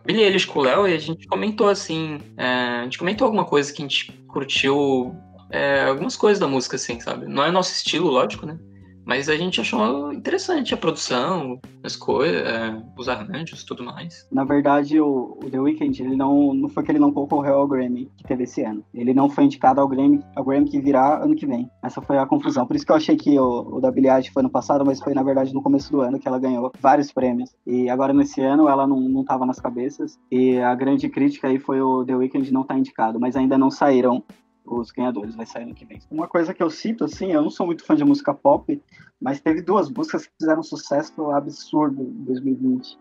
Billie 0.03 0.23
Eilish 0.23 0.47
com 0.47 0.59
o 0.59 0.63
Léo 0.63 0.87
e 0.87 0.93
a 0.93 0.97
gente 0.97 1.27
comentou 1.27 1.69
assim, 1.69 2.19
é, 2.35 2.79
a 2.79 2.83
gente 2.83 2.97
comentou 2.97 3.25
alguma 3.25 3.45
coisa 3.45 3.71
que 3.71 3.81
a 3.81 3.87
gente 3.87 4.11
curtiu, 4.27 5.15
é, 5.51 5.83
algumas 5.83 6.17
coisas 6.17 6.39
da 6.39 6.47
música 6.47 6.77
assim, 6.77 6.99
sabe? 6.99 7.27
Não 7.27 7.43
é 7.43 7.51
nosso 7.51 7.71
estilo, 7.73 8.09
lógico, 8.09 8.45
né? 8.45 8.57
Mas 9.05 9.29
a 9.29 9.35
gente 9.35 9.61
achou 9.61 10.11
interessante 10.11 10.73
a 10.73 10.77
produção, 10.77 11.59
as 11.83 11.95
coisas, 11.95 12.41
é, 12.41 12.81
os 12.97 13.07
arranjos 13.07 13.63
tudo 13.63 13.83
mais. 13.83 14.27
Na 14.31 14.43
verdade, 14.43 14.99
o, 14.99 15.37
o 15.43 15.49
The 15.49 15.59
Weeknd, 15.59 16.01
ele 16.01 16.15
não, 16.15 16.53
não 16.53 16.67
foi 16.67 16.83
que 16.83 16.91
ele 16.91 16.99
não 16.99 17.11
concorreu 17.11 17.55
ao 17.55 17.67
Grammy 17.67 18.09
que 18.17 18.23
teve 18.23 18.43
esse 18.43 18.63
ano. 18.63 18.83
Ele 18.93 19.13
não 19.13 19.29
foi 19.29 19.43
indicado 19.43 19.79
ao 19.79 19.87
Grammy, 19.87 20.21
ao 20.35 20.43
Grammy 20.43 20.67
que 20.67 20.79
virá 20.79 21.23
ano 21.23 21.35
que 21.35 21.45
vem. 21.45 21.69
Essa 21.83 22.01
foi 22.01 22.17
a 22.17 22.25
confusão. 22.25 22.65
Por 22.65 22.75
isso 22.75 22.85
que 22.85 22.91
eu 22.91 22.95
achei 22.95 23.15
que 23.15 23.37
o, 23.39 23.77
o 23.77 23.79
da 23.79 23.91
Billie 23.91 24.31
foi 24.33 24.41
no 24.41 24.49
passado, 24.49 24.83
mas 24.83 24.99
foi, 24.99 25.13
na 25.13 25.21
verdade, 25.21 25.53
no 25.53 25.61
começo 25.61 25.91
do 25.91 26.01
ano 26.01 26.19
que 26.19 26.27
ela 26.27 26.39
ganhou 26.39 26.71
vários 26.81 27.11
prêmios. 27.11 27.55
E 27.65 27.87
agora, 27.89 28.11
nesse 28.11 28.41
ano, 28.41 28.67
ela 28.67 28.87
não, 28.87 28.99
não 28.99 29.23
tava 29.23 29.45
nas 29.45 29.59
cabeças. 29.59 30.17
E 30.31 30.57
a 30.57 30.73
grande 30.73 31.07
crítica 31.09 31.47
aí 31.47 31.59
foi 31.59 31.79
o 31.79 32.03
The 32.03 32.15
Weeknd 32.15 32.51
não 32.51 32.61
estar 32.61 32.77
indicado, 32.77 33.19
mas 33.19 33.35
ainda 33.35 33.57
não 33.57 33.69
saíram 33.69 34.23
os 34.65 34.91
ganhadores, 34.91 35.35
vai 35.35 35.45
sair 35.45 35.63
ano 35.63 35.75
que 35.75 35.85
vem. 35.85 35.99
Uma 36.09 36.27
coisa 36.27 36.53
que 36.53 36.63
eu 36.63 36.69
cito, 36.69 37.03
assim, 37.03 37.31
eu 37.31 37.41
não 37.41 37.49
sou 37.49 37.65
muito 37.65 37.85
fã 37.85 37.95
de 37.95 38.03
música 38.03 38.33
pop, 38.33 38.81
mas 39.21 39.39
teve 39.39 39.61
duas 39.61 39.89
músicas 39.89 40.25
que 40.25 40.31
fizeram 40.39 40.63
sucesso 40.63 41.31
absurdo 41.31 42.01
em 42.01 42.23
2020 42.25 42.97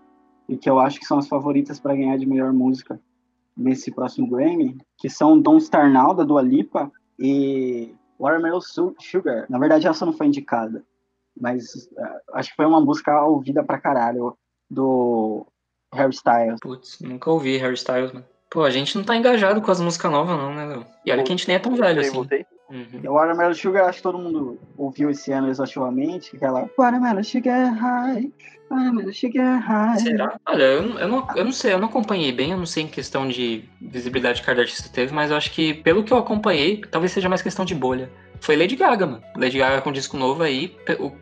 e 0.49 0.57
que 0.57 0.69
eu 0.69 0.79
acho 0.79 1.01
que 1.01 1.07
são 1.07 1.19
as 1.19 1.27
favoritas 1.27 1.81
para 1.81 1.95
ganhar 1.97 2.17
de 2.19 2.27
melhor 2.27 2.53
música 2.53 3.01
nesse 3.57 3.91
próximo 3.91 4.29
Grammy, 4.29 4.77
que 4.99 5.09
são 5.09 5.41
Don't 5.41 5.63
Star 5.65 5.91
Now, 5.91 6.13
da 6.15 6.25
Dua 6.25 6.43
Lipa, 6.43 6.91
e 7.19 7.95
Watermelon 8.19 8.61
Su- 8.61 8.95
Sugar. 9.01 9.47
Na 9.49 9.59
verdade, 9.59 9.87
essa 9.87 10.05
não 10.05 10.13
foi 10.13 10.27
indicada, 10.27 10.85
mas 11.41 11.89
eh, 11.97 12.21
acho 12.35 12.51
que 12.51 12.57
foi 12.57 12.67
uma 12.67 12.81
música 12.81 13.25
ouvida 13.25 13.63
pra 13.63 13.79
caralho 13.81 14.37
do 14.69 15.47
Harry 15.93 16.13
Styles. 16.13 16.59
Putz, 16.61 16.99
nunca 17.01 17.31
ouvi 17.31 17.57
Harry 17.57 17.75
Styles, 17.75 18.13
mano. 18.13 18.27
Pô, 18.55 18.63
a 18.63 18.71
gente 18.71 18.97
não 18.97 19.03
tá 19.03 19.17
engajado 19.17 19.61
com 19.61 19.69
as 19.73 19.81
músicas 19.81 20.13
novas 20.13 20.39
não, 20.39 20.55
né, 20.55 20.65
Léo? 20.65 20.87
E 21.05 21.11
olha 21.11 21.25
que 21.25 21.33
a 21.33 21.37
gente 21.37 21.49
nem 21.49 21.57
é 21.57 21.59
tão 21.59 21.75
velho 21.75 22.01
assim. 22.01 22.11
voltei. 22.13 22.47
Uhum. 22.71 23.11
O 23.11 23.15
Watermelon 23.15 23.53
Sugar, 23.53 23.89
acho 23.89 23.97
que 23.99 24.03
todo 24.05 24.17
mundo 24.17 24.59
ouviu 24.79 25.11
esse 25.11 25.33
ano 25.33 25.49
exaustivamente, 25.51 26.37
aquela 26.37 26.71
Watermelon 26.79 27.23
Sugar 27.25 27.75
High, 27.75 28.33
Watermelon 28.71 29.13
Sugar 29.13 29.59
High. 29.61 29.99
Será? 29.99 30.39
Olha, 30.47 30.63
eu, 30.63 30.83
não- 30.83 30.99
eu, 31.01 31.09
não, 31.09 31.27
eu 31.35 31.45
não 31.45 31.51
sei, 31.53 31.73
eu 31.73 31.79
não 31.81 31.89
acompanhei 31.89 32.31
bem, 32.31 32.53
eu 32.53 32.57
não 32.57 32.65
sei 32.65 32.85
em 32.85 32.89
questão 32.89 33.27
de 33.29 33.65
visibilidade 33.83 34.41
que 34.41 34.47
cada 34.47 34.61
artista 34.63 34.89
teve, 34.89 35.13
mas 35.13 35.33
eu 35.33 35.37
acho 35.37 35.51
que, 35.51 35.75
pelo 35.75 36.05
que 36.05 36.13
eu 36.13 36.17
acompanhei, 36.19 36.77
talvez 36.91 37.11
seja 37.11 37.29
mais 37.29 37.43
questão 37.43 37.65
de 37.65 37.75
bolha. 37.75 38.09
Foi 38.41 38.55
Lady 38.57 38.77
Gaga, 38.77 39.05
mano. 39.05 39.23
Lady 39.37 39.59
Gaga 39.59 39.83
com 39.83 39.91
disco 39.91 40.17
novo 40.17 40.45
aí, 40.45 40.75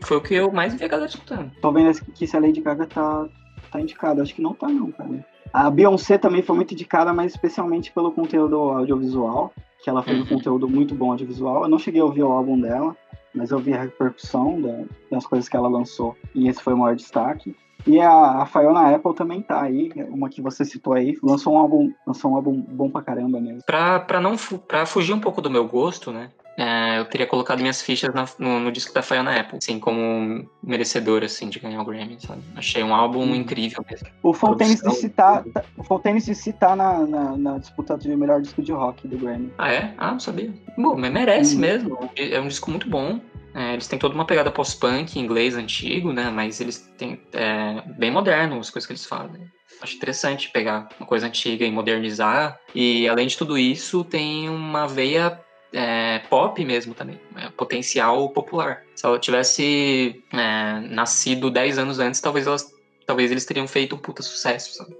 foi 0.03 0.18
o 0.18 0.20
que 0.20 0.35
eu 0.35 0.53
mais 0.53 0.74
vi 0.74 0.85
a 0.85 0.89
galera 0.89 1.09
escutando. 1.09 1.51
Tô 1.62 1.72
vendo 1.72 1.99
que 2.14 2.26
se 2.26 2.37
a 2.37 2.41
Lady 2.41 2.61
Gaga 2.61 2.87
tá, 2.87 3.26
tá 3.70 3.80
indicada. 3.80 4.22
Acho 4.22 4.35
que 4.35 4.43
não 4.43 4.53
tá, 4.55 4.68
não, 4.68 4.91
cara. 4.93 5.09
A 5.53 5.69
Beyoncé 5.71 6.17
também 6.17 6.43
foi 6.43 6.57
muito 6.57 6.73
indicada, 6.73 7.13
mas 7.13 7.33
especialmente 7.33 7.93
pelo 7.93 8.11
conteúdo 8.13 8.57
audiovisual, 8.57 9.53
que 9.83 9.91
ela 9.91 10.03
fez 10.03 10.17
um 10.19 10.23
Uhum. 10.23 10.27
conteúdo 10.29 10.69
muito 10.69 10.95
bom 10.95 11.11
audiovisual. 11.11 11.63
Eu 11.65 11.69
não 11.69 11.79
cheguei 11.79 12.01
a 12.01 12.05
ouvir 12.05 12.23
o 12.23 12.33
álbum 12.33 12.59
dela, 12.59 12.97
mas 13.35 13.51
eu 13.51 13.59
vi 13.59 13.75
a 13.75 13.83
repercussão 13.83 14.61
da, 14.61 14.85
das 15.11 15.27
coisas 15.27 15.49
que 15.49 15.57
ela 15.57 15.69
lançou 15.69 16.17
e 16.35 16.49
esse 16.49 16.63
foi 16.63 16.73
o 16.73 16.79
maior 16.79 16.95
destaque. 16.97 17.55
E 17.87 18.01
a, 18.01 18.43
a 18.43 18.47
Fiona 18.47 18.95
Apple 18.95 19.13
também 19.15 19.43
tá 19.43 19.61
aí, 19.61 19.91
uma 20.09 20.29
que 20.29 20.41
você 20.41 20.65
citou 20.65 20.93
aí, 20.93 21.19
lançou 21.21 21.55
um 21.55 21.59
álbum, 21.59 21.93
lançou 22.07 22.31
um 22.31 22.37
álbum 22.37 22.61
bom 22.61 22.89
pra 22.89 23.03
caramba 23.03 23.41
mesmo. 23.41 23.59
Pra, 23.67 23.99
pra, 23.99 24.21
não, 24.21 24.37
pra 24.69 24.87
fugir 24.87 25.13
um 25.13 25.19
pouco 25.21 25.43
do 25.43 25.51
meu 25.51 25.67
gosto, 25.67 26.13
né? 26.13 26.31
É, 26.57 26.99
eu 26.99 27.05
teria 27.07 27.27
colocado 27.27 27.61
minhas 27.61 27.81
fichas 27.81 28.13
na, 28.15 28.27
no, 28.39 28.61
no, 28.61 28.73
disco 28.73 28.93
da 28.93 29.03
Fiona 29.03 29.39
Apple, 29.41 29.59
assim, 29.59 29.79
como 29.79 30.47
merecedor, 30.63 31.25
assim, 31.25 31.49
de 31.49 31.59
ganhar 31.59 31.81
o 31.81 31.85
Grammy, 31.85 32.19
sabe? 32.21 32.43
Achei 32.55 32.83
um 32.83 32.95
álbum 32.95 33.23
hum. 33.23 33.35
incrível 33.35 33.85
mesmo. 33.91 34.09
O 34.23 34.35
Fontaines 34.35 34.81
de 34.81 35.09
tá, 35.09 35.43
tá, 35.55 35.65
o 35.77 35.85
Fontaines 35.85 36.27
de 36.27 36.53
tá 36.53 36.77
na, 36.77 37.07
na, 37.07 37.37
na, 37.37 37.59
disputa 37.59 37.97
de 37.97 38.15
melhor 38.15 38.41
disco 38.41 38.63
de 38.63 38.73
rock 38.73 39.09
do 39.09 39.17
Grammy. 39.17 39.53
Ah, 39.57 39.73
é? 39.73 39.95
Ah, 39.97 40.13
não 40.13 40.21
sabia. 40.21 40.53
Bom, 40.77 40.95
merece 40.97 41.57
hum. 41.57 41.61
mesmo. 41.61 42.11
É 42.17 42.41
um 42.41 42.49
disco 42.49 42.71
muito 42.71 42.89
bom. 42.89 43.21
É, 43.55 43.75
eles 43.75 43.87
têm 43.87 43.99
toda 43.99 44.15
uma 44.15 44.25
pegada 44.25 44.51
pós-punk 44.51 45.19
inglês 45.19 45.57
antigo, 45.57 46.13
né? 46.13 46.31
Mas 46.31 46.61
eles 46.61 46.91
têm 46.97 47.21
é, 47.33 47.83
bem 47.99 48.11
moderno 48.11 48.59
as 48.59 48.71
coisas 48.71 48.87
que 48.87 48.93
eles 48.93 49.05
fazem. 49.05 49.43
Acho 49.81 49.97
interessante 49.97 50.51
pegar 50.51 50.89
uma 50.99 51.07
coisa 51.07 51.27
antiga 51.27 51.65
e 51.65 51.71
modernizar. 51.71 52.59
E 52.75 53.09
além 53.09 53.27
de 53.27 53.37
tudo 53.37 53.59
isso, 53.59 54.05
tem 54.05 54.49
uma 54.49 54.87
veia 54.87 55.39
é, 55.73 56.20
pop 56.31 56.64
mesmo 56.64 56.95
também, 56.95 57.18
é, 57.37 57.49
potencial 57.51 58.29
popular. 58.31 58.83
Se 58.95 59.07
ela 59.07 59.18
tivesse 59.18 60.23
é, 60.33 60.81
nascido 60.89 61.51
10 61.51 61.79
anos 61.79 61.99
antes, 61.99 62.20
talvez, 62.20 62.47
elas, 62.47 62.73
talvez 63.07 63.31
eles 63.31 63.45
teriam 63.45 63.66
feito 63.66 63.97
um 63.97 63.99
puta 63.99 64.23
sucesso, 64.23 64.75
sabe? 64.77 64.95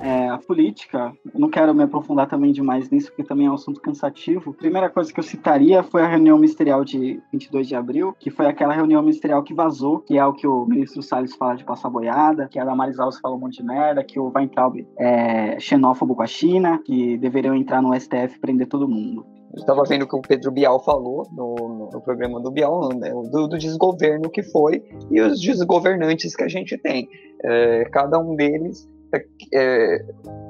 É, 0.00 0.28
a 0.28 0.36
política, 0.36 1.16
eu 1.32 1.40
não 1.40 1.48
quero 1.48 1.74
me 1.74 1.82
aprofundar 1.82 2.28
também 2.28 2.52
demais 2.52 2.90
nisso, 2.90 3.08
porque 3.08 3.24
também 3.24 3.46
é 3.46 3.50
um 3.50 3.54
assunto 3.54 3.80
cansativo. 3.80 4.50
A 4.50 4.54
primeira 4.54 4.90
coisa 4.90 5.10
que 5.10 5.18
eu 5.18 5.24
citaria 5.24 5.82
foi 5.82 6.02
a 6.02 6.06
reunião 6.06 6.36
ministerial 6.36 6.84
de 6.84 7.18
22 7.32 7.68
de 7.68 7.74
abril, 7.74 8.14
que 8.20 8.28
foi 8.28 8.44
aquela 8.44 8.74
reunião 8.74 9.00
ministerial 9.00 9.42
que 9.42 9.54
vazou, 9.54 10.00
que 10.00 10.18
é 10.18 10.26
o 10.26 10.34
que 10.34 10.46
o 10.46 10.66
ministro 10.66 11.02
Salles 11.02 11.34
fala 11.34 11.54
de 11.54 11.64
passar 11.64 11.88
boiada, 11.88 12.48
que 12.48 12.58
a 12.58 12.66
Damaris 12.66 12.98
Alves 12.98 13.18
fala 13.18 13.34
um 13.34 13.38
monte 13.38 13.58
de 13.58 13.64
merda, 13.64 14.04
que 14.04 14.20
o 14.20 14.30
Weintraub 14.34 14.86
é 14.98 15.58
xenófobo 15.58 16.14
com 16.14 16.22
a 16.22 16.26
China, 16.26 16.78
que 16.84 17.16
deveriam 17.16 17.54
entrar 17.54 17.80
no 17.80 17.98
STF 17.98 18.36
e 18.36 18.40
prender 18.40 18.66
todo 18.66 18.86
mundo. 18.86 19.24
Estava 19.56 19.82
vendo 19.84 20.02
o 20.02 20.08
que 20.08 20.16
o 20.16 20.20
Pedro 20.20 20.50
Bial 20.50 20.82
falou 20.82 21.28
no, 21.32 21.88
no 21.92 22.00
programa 22.00 22.40
do 22.40 22.50
Bial, 22.50 22.88
né, 22.94 23.10
do, 23.10 23.48
do, 23.48 23.58
desgoverno 23.58 24.28
que 24.28 24.42
foi 24.42 24.82
e 25.10 25.20
os 25.20 25.40
desgovernantes 25.40 26.34
que 26.34 26.42
a 26.42 26.48
gente 26.48 26.76
tem. 26.78 27.08
É, 27.42 27.84
cada 27.86 28.18
um 28.18 28.34
deles 28.34 28.88
é, 29.14 29.24
é, 29.54 30.04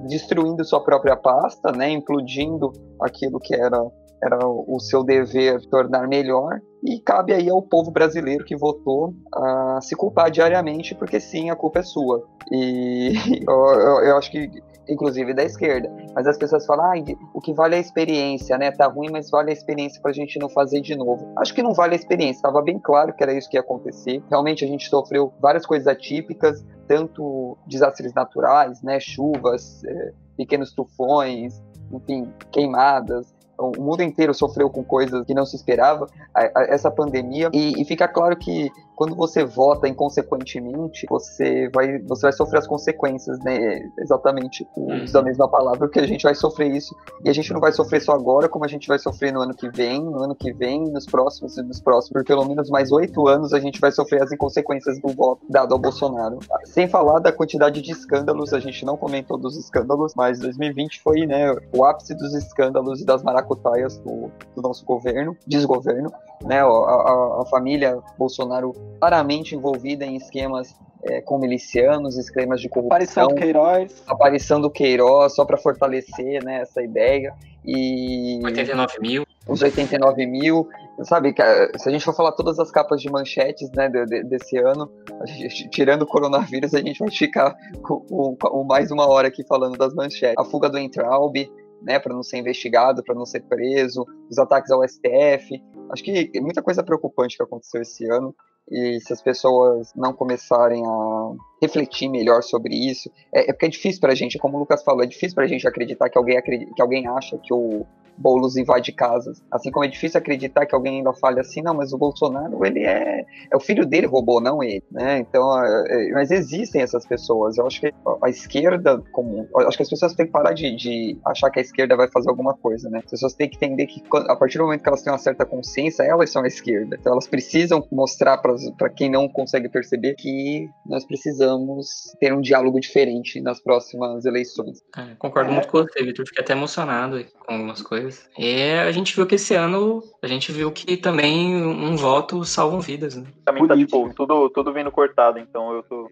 destruindo 0.06 0.64
sua 0.64 0.82
própria 0.82 1.16
pasta, 1.16 1.70
né, 1.72 1.90
implodindo 1.90 2.72
aquilo 3.00 3.38
que 3.38 3.54
era, 3.54 3.78
era 4.22 4.38
o 4.46 4.78
seu 4.80 5.04
dever 5.04 5.60
tornar 5.66 6.08
melhor. 6.08 6.60
E 6.82 6.98
cabe 7.00 7.32
aí 7.32 7.48
ao 7.48 7.62
povo 7.62 7.90
brasileiro 7.90 8.44
que 8.44 8.56
votou 8.56 9.14
a 9.34 9.80
se 9.82 9.94
culpar 9.94 10.30
diariamente, 10.30 10.94
porque 10.94 11.20
sim, 11.20 11.50
a 11.50 11.56
culpa 11.56 11.80
é 11.80 11.82
sua. 11.82 12.24
E 12.50 13.12
eu, 13.46 13.54
eu, 13.54 14.04
eu 14.04 14.16
acho 14.16 14.30
que 14.30 14.50
inclusive 14.88 15.34
da 15.34 15.44
esquerda. 15.44 15.90
Mas 16.14 16.26
as 16.26 16.36
pessoas 16.36 16.66
falam, 16.66 16.86
ah, 16.86 16.94
o 17.32 17.40
que 17.40 17.52
vale 17.52 17.74
é 17.74 17.78
a 17.78 17.80
experiência, 17.80 18.56
né? 18.58 18.70
Tá 18.70 18.86
ruim, 18.86 19.08
mas 19.10 19.30
vale 19.30 19.50
a 19.50 19.52
experiência 19.52 20.00
pra 20.00 20.12
gente 20.12 20.38
não 20.38 20.48
fazer 20.48 20.80
de 20.80 20.96
novo. 20.96 21.32
Acho 21.38 21.54
que 21.54 21.62
não 21.62 21.72
vale 21.72 21.94
a 21.94 21.96
experiência, 21.96 22.38
estava 22.38 22.62
bem 22.62 22.78
claro 22.78 23.12
que 23.12 23.22
era 23.22 23.32
isso 23.32 23.48
que 23.48 23.56
ia 23.56 23.60
acontecer. 23.60 24.22
Realmente 24.28 24.64
a 24.64 24.68
gente 24.68 24.88
sofreu 24.88 25.32
várias 25.40 25.66
coisas 25.66 25.86
atípicas, 25.86 26.64
tanto 26.86 27.56
desastres 27.66 28.12
naturais, 28.14 28.82
né? 28.82 28.98
Chuvas, 29.00 29.82
é, 29.84 30.12
pequenos 30.36 30.72
tufões, 30.72 31.62
enfim, 31.92 32.32
queimadas, 32.50 33.34
o 33.58 33.80
mundo 33.80 34.02
inteiro 34.02 34.34
sofreu 34.34 34.68
com 34.68 34.82
coisas 34.82 35.24
que 35.24 35.34
não 35.34 35.46
se 35.46 35.56
esperava, 35.56 36.06
a, 36.34 36.40
a, 36.40 36.64
essa 36.64 36.90
pandemia, 36.90 37.50
e, 37.52 37.80
e, 37.80 37.84
fica 37.84 38.08
claro 38.08 38.36
que 38.36 38.70
quando 38.94 39.14
você 39.14 39.44
vota 39.44 39.88
inconsequentemente, 39.88 41.06
você 41.08 41.68
vai, 41.72 41.98
você 42.00 42.22
vai 42.22 42.32
sofrer 42.32 42.58
as 42.58 42.66
consequências, 42.66 43.38
né? 43.40 43.90
Exatamente, 43.98 44.66
uhum. 44.76 45.22
mesma 45.24 45.48
palavra, 45.48 45.80
porque 45.80 46.00
a 46.00 46.06
gente 46.06 46.22
vai 46.22 46.34
sofrer 46.34 46.70
isso, 46.72 46.94
e 47.24 47.30
a 47.30 47.32
gente 47.32 47.52
não 47.52 47.60
vai 47.60 47.72
sofrer 47.72 48.00
só 48.00 48.12
agora, 48.12 48.48
como 48.48 48.64
a 48.64 48.68
gente 48.68 48.86
vai 48.86 48.98
sofrer 48.98 49.32
no 49.32 49.40
ano 49.40 49.54
que 49.54 49.68
vem, 49.68 50.02
no 50.02 50.22
ano 50.22 50.34
que 50.34 50.52
vem, 50.52 50.84
nos 50.90 51.06
próximos 51.06 51.56
e 51.56 51.62
nos 51.62 51.80
próximos, 51.80 52.12
por 52.12 52.24
pelo 52.24 52.44
menos 52.44 52.68
mais 52.68 52.92
oito 52.92 53.26
anos 53.26 53.52
a 53.52 53.60
gente 53.60 53.80
vai 53.80 53.90
sofrer 53.90 54.22
as 54.22 54.34
consequências 54.36 55.00
do 55.00 55.08
voto 55.08 55.42
dado 55.48 55.72
ao 55.72 55.78
Bolsonaro. 55.78 56.38
Sem 56.64 56.88
falar 56.88 57.18
da 57.18 57.32
quantidade 57.32 57.80
de 57.80 57.92
escândalos, 57.92 58.52
a 58.52 58.60
gente 58.60 58.84
não 58.84 58.96
comentou 58.96 59.38
dos 59.38 59.56
escândalos, 59.56 60.12
mas 60.16 60.38
2020 60.40 61.00
foi, 61.00 61.26
né, 61.26 61.54
o 61.72 61.84
ápice 61.84 62.14
dos 62.14 62.34
escândalos 62.34 63.00
e 63.00 63.04
das 63.04 63.22
maracutaias 63.22 63.96
do, 63.98 64.30
do 64.54 64.62
nosso 64.62 64.84
governo, 64.84 65.36
desgoverno, 65.46 66.12
né, 66.42 66.60
a, 66.60 66.66
a, 66.66 67.42
a 67.42 67.46
família 67.46 67.98
Bolsonaro 68.18 68.72
claramente 68.98 69.54
envolvida 69.54 70.04
em 70.04 70.16
esquemas 70.16 70.74
é, 71.04 71.20
com 71.20 71.38
milicianos, 71.38 72.16
esquemas 72.16 72.60
de 72.60 72.68
corrupção. 72.68 72.96
Aparição 72.96 73.28
do 73.28 73.34
Queiroz. 73.34 74.02
Aparição 74.06 74.60
do 74.60 74.70
Queiroz, 74.70 75.34
só 75.34 75.44
para 75.44 75.56
fortalecer 75.56 76.42
né, 76.44 76.62
essa 76.62 76.82
ideia. 76.82 77.34
E 77.64 78.40
89 78.44 79.00
mil. 79.00 79.26
Os 79.48 79.62
89 79.62 80.26
mil. 80.26 80.68
Sabe, 81.02 81.34
se 81.76 81.88
a 81.88 81.92
gente 81.92 82.04
for 82.04 82.14
falar 82.14 82.32
todas 82.32 82.58
as 82.58 82.70
capas 82.70 83.00
de 83.00 83.10
manchetes 83.10 83.70
né, 83.72 83.88
de, 83.88 84.04
de, 84.06 84.24
desse 84.24 84.56
ano, 84.58 84.90
gente, 85.24 85.68
tirando 85.70 86.02
o 86.02 86.06
coronavírus, 86.06 86.74
a 86.74 86.80
gente 86.80 86.98
vai 86.98 87.10
ficar 87.10 87.54
com, 87.82 88.00
com, 88.00 88.36
com, 88.36 88.64
mais 88.64 88.90
uma 88.90 89.06
hora 89.08 89.28
aqui 89.28 89.44
falando 89.46 89.76
das 89.76 89.94
manchetes. 89.94 90.36
A 90.38 90.44
fuga 90.44 90.68
do 90.68 90.78
Entraub, 90.78 91.34
né, 91.82 91.98
para 91.98 92.14
não 92.14 92.22
ser 92.22 92.38
investigado, 92.38 93.02
para 93.02 93.14
não 93.14 93.26
ser 93.26 93.42
preso, 93.42 94.06
os 94.30 94.38
ataques 94.38 94.70
ao 94.70 94.86
STF. 94.86 95.60
Acho 95.90 96.02
que 96.02 96.40
muita 96.40 96.62
coisa 96.62 96.82
preocupante 96.82 97.36
que 97.36 97.42
aconteceu 97.42 97.82
esse 97.82 98.04
ano 98.10 98.34
e 98.70 98.98
se 99.00 99.12
as 99.12 99.20
pessoas 99.20 99.92
não 99.94 100.12
começarem 100.12 100.82
a 100.86 101.32
refletir 101.60 102.08
melhor 102.08 102.42
sobre 102.42 102.74
isso, 102.74 103.10
é, 103.32 103.50
é 103.50 103.52
porque 103.52 103.66
é 103.66 103.68
difícil 103.68 104.00
pra 104.00 104.14
gente, 104.14 104.38
como 104.38 104.56
o 104.56 104.60
Lucas 104.60 104.82
falou, 104.82 105.02
é 105.02 105.06
difícil 105.06 105.34
pra 105.34 105.46
gente 105.46 105.66
acreditar 105.66 106.08
que 106.08 106.18
alguém, 106.18 106.36
acredita, 106.36 106.72
que 106.74 106.82
alguém 106.82 107.06
acha 107.06 107.38
que 107.38 107.52
o 107.52 107.86
Boulos 108.16 108.56
invade 108.56 108.92
casas. 108.92 109.42
Assim 109.50 109.70
como 109.70 109.84
é 109.84 109.88
difícil 109.88 110.18
acreditar 110.18 110.66
que 110.66 110.74
alguém 110.74 110.98
ainda 110.98 111.12
fale 111.12 111.40
assim, 111.40 111.62
não, 111.62 111.74
mas 111.74 111.92
o 111.92 111.98
Bolsonaro, 111.98 112.64
ele 112.64 112.84
é. 112.84 113.24
É 113.50 113.56
o 113.56 113.60
filho 113.60 113.84
dele 113.84 114.06
roubou, 114.06 114.40
não 114.40 114.62
ele, 114.62 114.82
né? 114.90 115.18
Então, 115.18 115.64
é, 115.64 115.84
é, 115.88 116.12
mas 116.12 116.30
existem 116.30 116.82
essas 116.82 117.06
pessoas. 117.06 117.58
Eu 117.58 117.66
acho 117.66 117.80
que 117.80 117.92
a 118.22 118.28
esquerda, 118.28 119.02
como. 119.12 119.48
Acho 119.66 119.76
que 119.76 119.82
as 119.82 119.90
pessoas 119.90 120.14
têm 120.14 120.26
que 120.26 120.32
parar 120.32 120.52
de, 120.52 120.74
de 120.76 121.18
achar 121.24 121.50
que 121.50 121.58
a 121.58 121.62
esquerda 121.62 121.96
vai 121.96 122.08
fazer 122.08 122.30
alguma 122.30 122.54
coisa, 122.54 122.88
né? 122.88 123.00
As 123.04 123.10
pessoas 123.10 123.34
têm 123.34 123.48
que 123.48 123.56
entender 123.56 123.86
que 123.86 124.02
a 124.12 124.36
partir 124.36 124.58
do 124.58 124.64
momento 124.64 124.82
que 124.82 124.88
elas 124.88 125.02
têm 125.02 125.12
uma 125.12 125.18
certa 125.18 125.44
consciência, 125.44 126.02
elas 126.02 126.30
são 126.30 126.42
a 126.42 126.46
esquerda. 126.46 126.96
Então, 126.98 127.12
elas 127.12 127.26
precisam 127.26 127.86
mostrar 127.90 128.38
para 128.38 128.52
quem 128.96 129.10
não 129.10 129.28
consegue 129.28 129.68
perceber 129.68 130.14
que 130.14 130.68
nós 130.86 131.04
precisamos 131.04 131.86
ter 132.20 132.32
um 132.32 132.40
diálogo 132.40 132.80
diferente 132.80 133.40
nas 133.40 133.60
próximas 133.60 134.24
eleições. 134.24 134.82
É, 134.96 135.14
concordo 135.18 135.50
é. 135.50 135.54
muito 135.54 135.68
com 135.68 135.82
você, 135.82 136.02
Vitor. 136.02 136.26
Fiquei 136.26 136.42
até 136.42 136.52
emocionado 136.52 137.24
com 137.38 137.52
algumas 137.52 137.82
coisas. 137.82 138.28
E 138.38 138.72
a 138.72 138.92
gente 138.92 139.14
viu 139.14 139.26
que 139.26 139.34
esse 139.34 139.54
ano, 139.54 140.02
a 140.22 140.26
gente 140.26 140.52
viu 140.52 140.70
que 140.70 140.96
também 140.96 141.54
um 141.64 141.96
voto 141.96 142.44
salvam 142.44 142.80
vidas, 142.80 143.16
né? 143.16 143.26
Também 143.44 143.66
tá, 143.66 143.76
tipo, 143.76 144.12
tudo, 144.14 144.50
tudo 144.50 144.72
vindo 144.72 144.90
cortado, 144.90 145.38
então 145.38 145.72
eu 145.72 145.82
tô, 145.82 146.10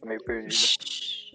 tô 0.00 0.06
meio 0.06 0.22
perdido. 0.24 0.58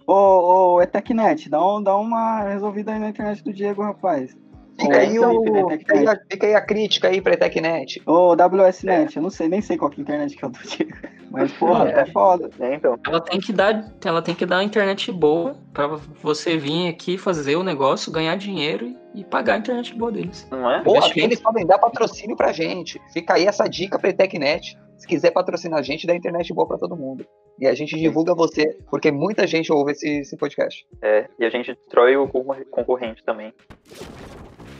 Ô, 0.06 0.76
ô, 0.76 0.82
Etecnet, 0.82 1.50
dá, 1.50 1.62
um, 1.62 1.82
dá 1.82 1.94
uma 1.96 2.40
resolvida 2.42 2.92
aí 2.92 2.98
na 2.98 3.10
internet 3.10 3.44
do 3.44 3.52
Diego, 3.52 3.82
rapaz. 3.82 4.34
Fica, 4.80 4.96
aí, 4.96 5.18
o, 5.18 5.68
fica, 5.70 5.98
aí, 5.98 6.06
a, 6.06 6.20
fica 6.30 6.46
aí 6.46 6.54
a 6.54 6.60
crítica 6.60 7.08
aí 7.08 7.20
pra 7.20 7.34
Etecnet. 7.34 8.00
Ô, 8.06 8.34
WSNet, 8.34 9.16
é. 9.16 9.18
eu 9.18 9.22
não 9.22 9.30
sei, 9.30 9.48
nem 9.48 9.60
sei 9.60 9.76
qual 9.76 9.90
que 9.90 10.00
é 10.00 10.02
a 10.02 10.04
internet 10.04 10.36
que 10.36 10.44
eu 10.44 10.50
tô 10.50 10.58
Mas, 11.30 11.52
porra, 11.52 11.88
é. 11.88 11.92
tá 11.92 12.06
foda. 12.06 12.48
É, 12.60 12.74
então. 12.74 12.96
Ela 13.06 13.20
tem 13.20 13.40
que 13.40 13.52
dar, 13.52 13.92
ela 14.04 14.22
tem 14.22 14.34
que 14.34 14.46
dar 14.46 14.56
uma 14.56 14.64
internet 14.64 15.10
boa 15.10 15.56
pra 15.74 15.88
você 16.22 16.56
vir 16.56 16.88
aqui 16.88 17.18
fazer 17.18 17.56
o 17.56 17.64
negócio, 17.64 18.12
ganhar 18.12 18.36
dinheiro 18.36 18.94
e 19.14 19.24
pagar 19.24 19.54
a 19.54 19.58
internet 19.58 19.94
boa 19.94 20.12
deles. 20.12 20.46
Não 20.50 20.70
é? 20.70 20.80
Pô, 20.82 20.94
eles 21.16 21.40
podem 21.40 21.66
dar 21.66 21.78
patrocínio 21.78 22.36
pra 22.36 22.52
gente. 22.52 23.00
Fica 23.12 23.34
aí 23.34 23.46
essa 23.46 23.66
dica 23.66 23.98
pra 23.98 24.10
Etecnet. 24.10 24.78
Se 24.96 25.06
quiser 25.06 25.32
patrocinar 25.32 25.80
a 25.80 25.82
gente, 25.82 26.06
dá 26.06 26.14
internet 26.14 26.52
boa 26.54 26.66
pra 26.66 26.78
todo 26.78 26.96
mundo. 26.96 27.26
E 27.58 27.66
a 27.66 27.74
gente 27.74 27.96
divulga 27.96 28.34
você, 28.34 28.76
porque 28.90 29.10
muita 29.10 29.46
gente 29.46 29.72
ouve 29.72 29.92
esse, 29.92 30.20
esse 30.20 30.36
podcast. 30.36 30.86
É, 31.02 31.28
e 31.38 31.44
a 31.44 31.50
gente 31.50 31.74
destrói 31.74 32.16
o 32.16 32.28
concorrente 32.70 33.22
também. 33.24 33.52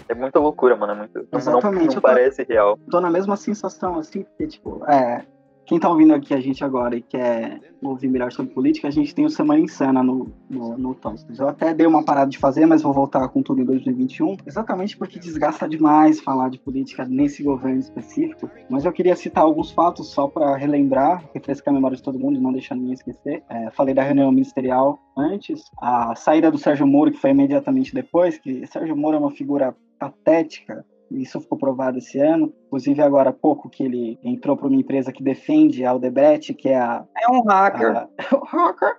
É 0.09 0.15
muita 0.15 0.39
loucura, 0.39 0.77
mano. 0.77 0.93
É 0.93 0.97
muito, 0.97 1.29
Exatamente. 1.33 1.87
Não, 1.87 1.95
não 1.95 2.01
parece 2.01 2.43
real. 2.45 2.79
Tô 2.91 3.01
na 3.01 3.11
mesma 3.11 3.37
sensação, 3.37 3.99
assim, 3.99 4.23
porque, 4.23 4.47
tipo, 4.47 4.85
é, 4.87 5.25
quem 5.69 5.79
tá 5.79 5.91
ouvindo 5.91 6.15
aqui 6.15 6.33
a 6.33 6.41
gente 6.41 6.65
agora 6.65 6.97
e 6.97 7.03
quer 7.03 7.61
ouvir 7.83 8.09
melhor 8.09 8.33
sobre 8.33 8.55
política, 8.55 8.89
a 8.89 8.91
gente 8.91 9.15
tem 9.15 9.27
o 9.27 9.29
Semana 9.29 9.61
Insana 9.61 10.03
no, 10.03 10.33
no, 10.49 10.79
no 10.79 10.97
Eu 11.39 11.47
até 11.47 11.75
dei 11.75 11.87
uma 11.87 12.03
parada 12.03 12.31
de 12.31 12.39
fazer, 12.39 12.65
mas 12.65 12.81
vou 12.81 12.91
voltar 12.91 13.29
com 13.29 13.43
tudo 13.43 13.61
em 13.61 13.67
2021, 13.67 14.39
exatamente 14.47 14.97
porque 14.97 15.19
desgasta 15.19 15.69
demais 15.69 16.21
falar 16.21 16.49
de 16.49 16.59
política 16.59 17.05
nesse 17.05 17.43
governo 17.43 17.81
específico. 17.81 18.51
Mas 18.71 18.87
eu 18.87 18.93
queria 18.93 19.15
citar 19.15 19.45
alguns 19.45 19.71
fatos 19.71 20.09
só 20.11 20.27
para 20.27 20.57
relembrar, 20.57 21.23
refrescar 21.35 21.71
a 21.71 21.77
memória 21.77 21.99
de 21.99 22.03
todo 22.03 22.19
mundo 22.19 22.39
e 22.39 22.43
não 22.43 22.51
deixar 22.51 22.75
ninguém 22.75 22.95
esquecer. 22.95 23.43
É, 23.51 23.71
falei 23.73 23.95
da 23.95 24.03
reunião 24.03 24.33
ministerial 24.33 24.99
antes, 25.15 25.71
a 25.83 26.15
saída 26.15 26.51
do 26.51 26.57
Sérgio 26.57 26.87
Moro, 26.87 27.13
que 27.13 27.19
foi 27.19 27.33
imediatamente 27.33 27.95
depois, 27.95 28.39
que 28.39 28.67
Sérgio 28.67 28.97
Moro 28.97 29.17
é 29.19 29.21
uma 29.21 29.33
figura 29.33 29.77
patética, 29.99 30.84
Isso 31.11 31.40
ficou 31.40 31.57
provado 31.57 31.99
esse 31.99 32.18
ano. 32.18 32.53
Inclusive, 32.66 33.01
agora 33.01 33.30
há 33.30 33.32
pouco 33.32 33.68
que 33.70 33.82
ele 33.82 34.18
entrou 34.22 34.57
para 34.57 34.66
uma 34.66 34.76
empresa 34.76 35.12
que 35.12 35.22
defende 35.22 35.84
a 35.84 35.90
Aldebrecht, 35.90 36.53
que 36.55 36.68
é 36.68 36.78
a. 36.78 37.05
É 37.16 37.30
um 37.30 37.42
hacker. 37.42 37.96
A, 37.96 38.09
hacker. 38.46 38.96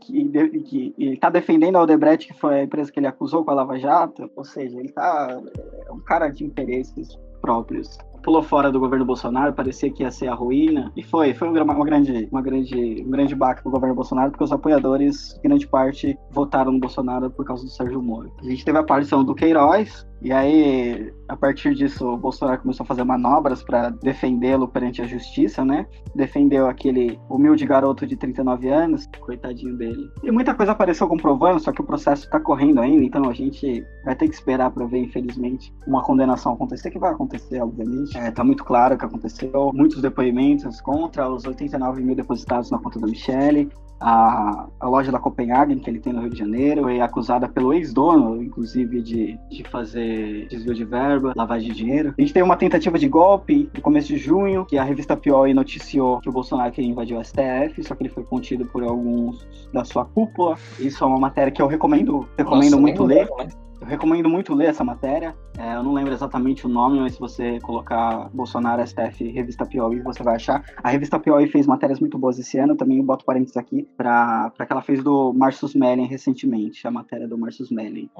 que, 0.00 0.60
que 0.60 0.94
ele 0.96 1.14
está 1.14 1.28
defendendo 1.28 1.76
a 1.76 1.80
Aldebrecht, 1.80 2.28
que 2.32 2.38
foi 2.38 2.60
a 2.60 2.62
empresa 2.62 2.92
que 2.92 3.00
ele 3.00 3.08
acusou 3.08 3.44
com 3.44 3.50
a 3.50 3.54
Lava 3.54 3.78
Jato. 3.78 4.30
Ou 4.36 4.44
seja, 4.44 4.78
ele 4.78 4.88
está. 4.88 5.40
É 5.86 5.92
um 5.92 6.00
cara 6.00 6.28
de 6.28 6.44
interesses 6.44 7.18
próprios 7.40 7.98
pulou 8.26 8.42
fora 8.42 8.72
do 8.72 8.80
governo 8.80 9.04
Bolsonaro, 9.04 9.52
parecia 9.52 9.88
que 9.88 10.02
ia 10.02 10.10
ser 10.10 10.26
a 10.26 10.34
ruína, 10.34 10.90
e 10.96 11.02
foi, 11.04 11.32
foi 11.32 11.48
uma, 11.48 11.62
uma 11.62 11.84
grande, 11.84 12.28
uma 12.32 12.42
grande, 12.42 13.04
um 13.06 13.10
grande 13.10 13.36
baque 13.36 13.62
pro 13.62 13.70
governo 13.70 13.94
Bolsonaro, 13.94 14.32
porque 14.32 14.42
os 14.42 14.50
apoiadores, 14.50 15.38
grande 15.44 15.64
parte, 15.64 16.18
votaram 16.32 16.72
no 16.72 16.80
Bolsonaro 16.80 17.30
por 17.30 17.44
causa 17.44 17.62
do 17.62 17.70
Sérgio 17.70 18.02
Moro. 18.02 18.32
A 18.40 18.44
gente 18.44 18.64
teve 18.64 18.76
a 18.76 18.80
aparição 18.80 19.22
do 19.22 19.32
Queiroz, 19.32 20.04
e 20.22 20.32
aí, 20.32 21.12
a 21.28 21.36
partir 21.36 21.74
disso, 21.74 22.06
o 22.06 22.16
Bolsonaro 22.16 22.60
começou 22.60 22.84
a 22.84 22.86
fazer 22.86 23.04
manobras 23.04 23.62
para 23.62 23.90
defendê-lo 23.90 24.66
perante 24.66 25.02
a 25.02 25.06
justiça, 25.06 25.64
né? 25.64 25.86
Defendeu 26.14 26.66
aquele 26.66 27.20
humilde 27.28 27.66
garoto 27.66 28.06
de 28.06 28.16
39 28.16 28.68
anos, 28.68 29.06
coitadinho 29.20 29.76
dele. 29.76 30.10
E 30.24 30.30
muita 30.30 30.54
coisa 30.54 30.72
apareceu 30.72 31.06
comprovando, 31.06 31.60
só 31.60 31.70
que 31.70 31.80
o 31.80 31.84
processo 31.84 32.24
está 32.24 32.40
correndo 32.40 32.80
ainda, 32.80 33.04
então 33.04 33.28
a 33.28 33.32
gente 33.32 33.86
vai 34.04 34.16
ter 34.16 34.26
que 34.28 34.34
esperar 34.34 34.70
para 34.70 34.86
ver, 34.86 34.98
infelizmente, 34.98 35.72
uma 35.86 36.02
condenação 36.02 36.54
acontecer, 36.54 36.90
que 36.90 36.98
vai 36.98 37.12
acontecer, 37.12 37.62
obviamente. 37.62 38.15
É, 38.16 38.30
tá 38.30 38.42
muito 38.42 38.64
claro 38.64 38.96
que 38.96 39.04
aconteceu. 39.04 39.70
Muitos 39.74 40.00
depoimentos 40.00 40.80
contra 40.80 41.28
os 41.28 41.44
89 41.44 42.02
mil 42.02 42.16
depositados 42.16 42.70
na 42.70 42.78
conta 42.78 42.98
da 42.98 43.06
Michelle. 43.06 43.68
A, 43.98 44.68
a, 44.78 44.88
loja 44.88 45.10
da 45.10 45.18
Copenhagen, 45.18 45.78
que 45.78 45.88
ele 45.88 46.00
tem 46.00 46.12
no 46.12 46.20
Rio 46.20 46.30
de 46.30 46.38
Janeiro, 46.38 46.88
é 46.88 47.00
acusada 47.00 47.48
pelo 47.48 47.72
ex-dono, 47.72 48.42
inclusive, 48.42 49.00
de, 49.00 49.38
de 49.50 49.64
fazer 49.64 50.48
desvio 50.48 50.74
de 50.74 50.84
verba, 50.84 51.32
lavagem 51.34 51.70
de 51.70 51.76
dinheiro. 51.76 52.14
A 52.16 52.20
gente 52.20 52.32
tem 52.32 52.42
uma 52.42 52.56
tentativa 52.56 52.98
de 52.98 53.08
golpe 53.08 53.70
no 53.74 53.80
começo 53.80 54.08
de 54.08 54.18
junho, 54.18 54.66
que 54.66 54.76
a 54.76 54.84
revista 54.84 55.16
Pior 55.16 55.48
noticiou 55.54 56.20
que 56.20 56.28
o 56.28 56.32
Bolsonaro 56.32 56.72
queria 56.72 56.90
invadir 56.90 57.16
o 57.16 57.24
STF, 57.24 57.82
só 57.82 57.94
que 57.94 58.02
ele 58.02 58.10
foi 58.10 58.24
contido 58.24 58.66
por 58.66 58.82
alguns 58.82 59.46
da 59.72 59.82
sua 59.82 60.04
cúpula. 60.04 60.56
Isso 60.78 61.02
é 61.02 61.06
uma 61.06 61.18
matéria 61.18 61.50
que 61.50 61.62
eu 61.62 61.66
recomendo, 61.66 62.28
recomendo 62.36 62.72
Nossa, 62.72 62.82
muito 62.82 63.02
ler. 63.02 63.28
Mas... 63.38 63.56
Eu 63.86 63.90
recomendo 63.90 64.28
muito 64.28 64.52
ler 64.52 64.66
essa 64.66 64.82
matéria. 64.82 65.36
É, 65.56 65.76
eu 65.76 65.82
não 65.84 65.92
lembro 65.92 66.12
exatamente 66.12 66.66
o 66.66 66.68
nome, 66.68 66.98
mas 66.98 67.14
se 67.14 67.20
você 67.20 67.60
colocar 67.60 68.28
Bolsonaro 68.34 68.84
STF 68.84 69.30
Revista 69.30 69.64
Piauí, 69.64 70.00
você 70.00 70.24
vai 70.24 70.34
achar. 70.34 70.64
A 70.82 70.90
Revista 70.90 71.20
Piauí 71.20 71.46
fez 71.46 71.68
matérias 71.68 72.00
muito 72.00 72.18
boas 72.18 72.36
esse 72.36 72.58
ano, 72.58 72.74
também 72.74 72.98
eu 72.98 73.04
boto 73.04 73.24
parênteses 73.24 73.56
aqui, 73.56 73.88
para 73.96 74.50
que 74.58 74.72
ela 74.72 74.82
fez 74.82 75.04
do 75.04 75.32
Marcus 75.32 75.72
Mellin 75.76 76.06
recentemente, 76.06 76.84
a 76.84 76.90
matéria 76.90 77.28
do 77.28 77.38
Marcus 77.38 77.70
Mellin. 77.70 78.10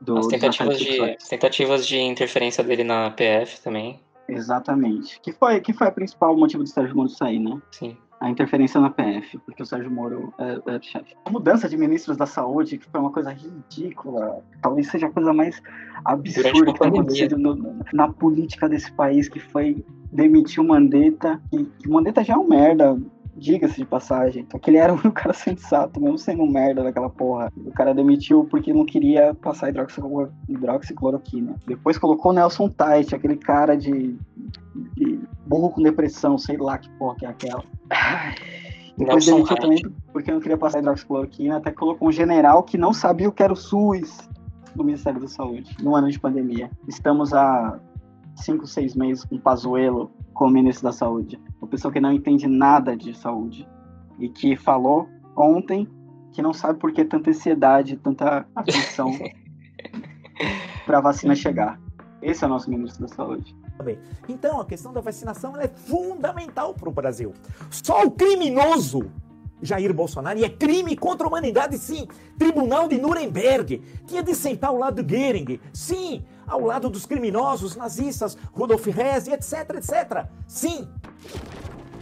Do, 0.00 0.18
As 0.18 0.28
tentativas 0.28 0.78
de, 0.78 1.16
tentativas 1.28 1.84
de 1.84 1.98
interferência 1.98 2.62
dele 2.62 2.84
na 2.84 3.10
PF 3.10 3.60
também. 3.60 3.98
Exatamente. 4.28 5.20
Que 5.20 5.32
foi, 5.32 5.60
que 5.60 5.72
foi 5.72 5.88
o 5.88 5.92
principal 5.92 6.36
motivo 6.36 6.62
do 6.62 6.68
Sérgio 6.68 6.94
Moro 6.94 7.08
sair, 7.08 7.40
né? 7.40 7.60
Sim 7.72 7.96
a 8.20 8.28
interferência 8.28 8.80
na 8.80 8.90
PF, 8.90 9.38
porque 9.38 9.62
o 9.62 9.66
Sérgio 9.66 9.90
Moro 9.90 10.32
é, 10.38 10.74
é 10.74 10.82
chefe. 10.82 11.14
A 11.24 11.30
mudança 11.30 11.68
de 11.68 11.76
ministros 11.76 12.16
da 12.16 12.26
saúde, 12.26 12.78
que 12.78 12.86
foi 12.86 13.00
uma 13.00 13.12
coisa 13.12 13.30
ridícula, 13.30 14.42
talvez 14.60 14.88
seja 14.88 15.06
a 15.06 15.10
coisa 15.10 15.32
mais 15.32 15.62
absurda 16.04 16.72
que 16.72 16.84
aconteceu 16.84 17.38
na 17.92 18.08
política 18.08 18.68
desse 18.68 18.90
país, 18.92 19.28
que 19.28 19.38
foi 19.38 19.84
demitir 20.10 20.62
o 20.62 20.66
Mandetta, 20.66 21.40
e 21.52 21.68
o 21.86 21.92
Mandetta 21.92 22.24
já 22.24 22.34
é 22.34 22.36
um 22.36 22.48
merda, 22.48 22.98
diga-se 23.38 23.76
de 23.76 23.84
passagem. 23.84 24.46
Só 24.50 24.58
que 24.58 24.70
ele 24.70 24.78
era 24.78 24.92
um 25.04 25.10
cara 25.10 25.32
sensato, 25.32 26.00
mesmo 26.00 26.18
sendo 26.18 26.42
um 26.42 26.50
merda 26.50 26.82
daquela 26.82 27.08
porra. 27.08 27.52
O 27.56 27.70
cara 27.72 27.94
demitiu 27.94 28.44
porque 28.44 28.72
não 28.72 28.84
queria 28.84 29.34
passar 29.34 29.70
hidroxicloroquina. 29.70 31.54
Depois 31.66 31.96
colocou 31.98 32.32
o 32.32 32.34
Nelson 32.34 32.68
Tait, 32.68 33.14
aquele 33.14 33.36
cara 33.36 33.76
de, 33.76 34.16
de 34.96 35.20
burro 35.46 35.70
com 35.70 35.82
depressão, 35.82 36.36
sei 36.36 36.56
lá 36.56 36.78
que 36.78 36.90
porra 36.90 37.16
que 37.16 37.26
é 37.26 37.28
aquela. 37.28 37.64
Depois 38.96 39.26
Nelson 39.26 39.36
demitiu 39.36 39.56
também 39.56 39.82
porque 40.12 40.32
não 40.32 40.40
queria 40.40 40.58
passar 40.58 40.80
hidroxicloroquina, 40.80 41.58
até 41.58 41.70
colocou 41.70 42.08
um 42.08 42.12
general 42.12 42.62
que 42.64 42.76
não 42.76 42.92
sabia 42.92 43.28
o 43.28 43.32
que 43.32 43.42
era 43.42 43.52
o 43.52 43.56
SUS 43.56 44.28
no 44.74 44.84
Ministério 44.84 45.20
da 45.20 45.28
Saúde, 45.28 45.76
no 45.80 45.94
ano 45.94 46.10
de 46.10 46.18
pandemia. 46.18 46.70
Estamos 46.86 47.32
há 47.32 47.78
cinco, 48.42 48.66
seis 48.66 48.94
meses 48.94 49.24
com 49.24 49.36
o 49.36 49.40
Pazuello 49.40 50.10
como 50.34 50.52
ministro 50.52 50.84
da 50.84 50.92
Saúde. 50.92 51.40
Uma 51.60 51.68
pessoa 51.68 51.92
que 51.92 52.00
não 52.00 52.12
entende 52.12 52.46
nada 52.46 52.96
de 52.96 53.16
saúde 53.16 53.68
e 54.18 54.28
que 54.28 54.56
falou 54.56 55.08
ontem 55.36 55.88
que 56.32 56.42
não 56.42 56.52
sabe 56.52 56.78
por 56.78 56.92
que 56.92 57.04
tanta 57.04 57.30
ansiedade, 57.30 57.96
tanta 57.96 58.46
aflição 58.54 59.12
para 60.86 60.98
a 60.98 61.00
vacina 61.00 61.34
chegar. 61.34 61.80
Esse 62.20 62.44
é 62.44 62.46
o 62.46 62.50
nosso 62.50 62.68
ministro 62.70 63.06
da 63.06 63.14
Saúde. 63.14 63.56
Então, 64.28 64.60
a 64.60 64.64
questão 64.64 64.92
da 64.92 65.00
vacinação 65.00 65.56
é 65.56 65.68
fundamental 65.68 66.74
para 66.74 66.88
o 66.88 66.92
Brasil. 66.92 67.32
Só 67.70 68.04
o 68.04 68.10
criminoso 68.10 69.10
Jair 69.60 69.92
Bolsonaro, 69.92 70.38
e 70.38 70.44
é 70.44 70.48
crime 70.48 70.96
contra 70.96 71.26
a 71.26 71.28
humanidade, 71.28 71.78
sim. 71.78 72.06
Tribunal 72.38 72.88
de 72.88 72.98
Nuremberg 72.98 73.82
tinha 74.06 74.22
de 74.22 74.34
sentar 74.34 74.70
ao 74.70 74.78
lado 74.78 75.02
de 75.02 75.16
Goering, 75.16 75.60
sim 75.72 76.24
ao 76.48 76.60
lado 76.60 76.88
dos 76.88 77.06
criminosos 77.06 77.76
nazistas, 77.76 78.36
Rudolf 78.52 78.86
Hess, 78.86 79.28
etc, 79.28 79.76
etc. 79.76 80.26
Sim. 80.46 80.88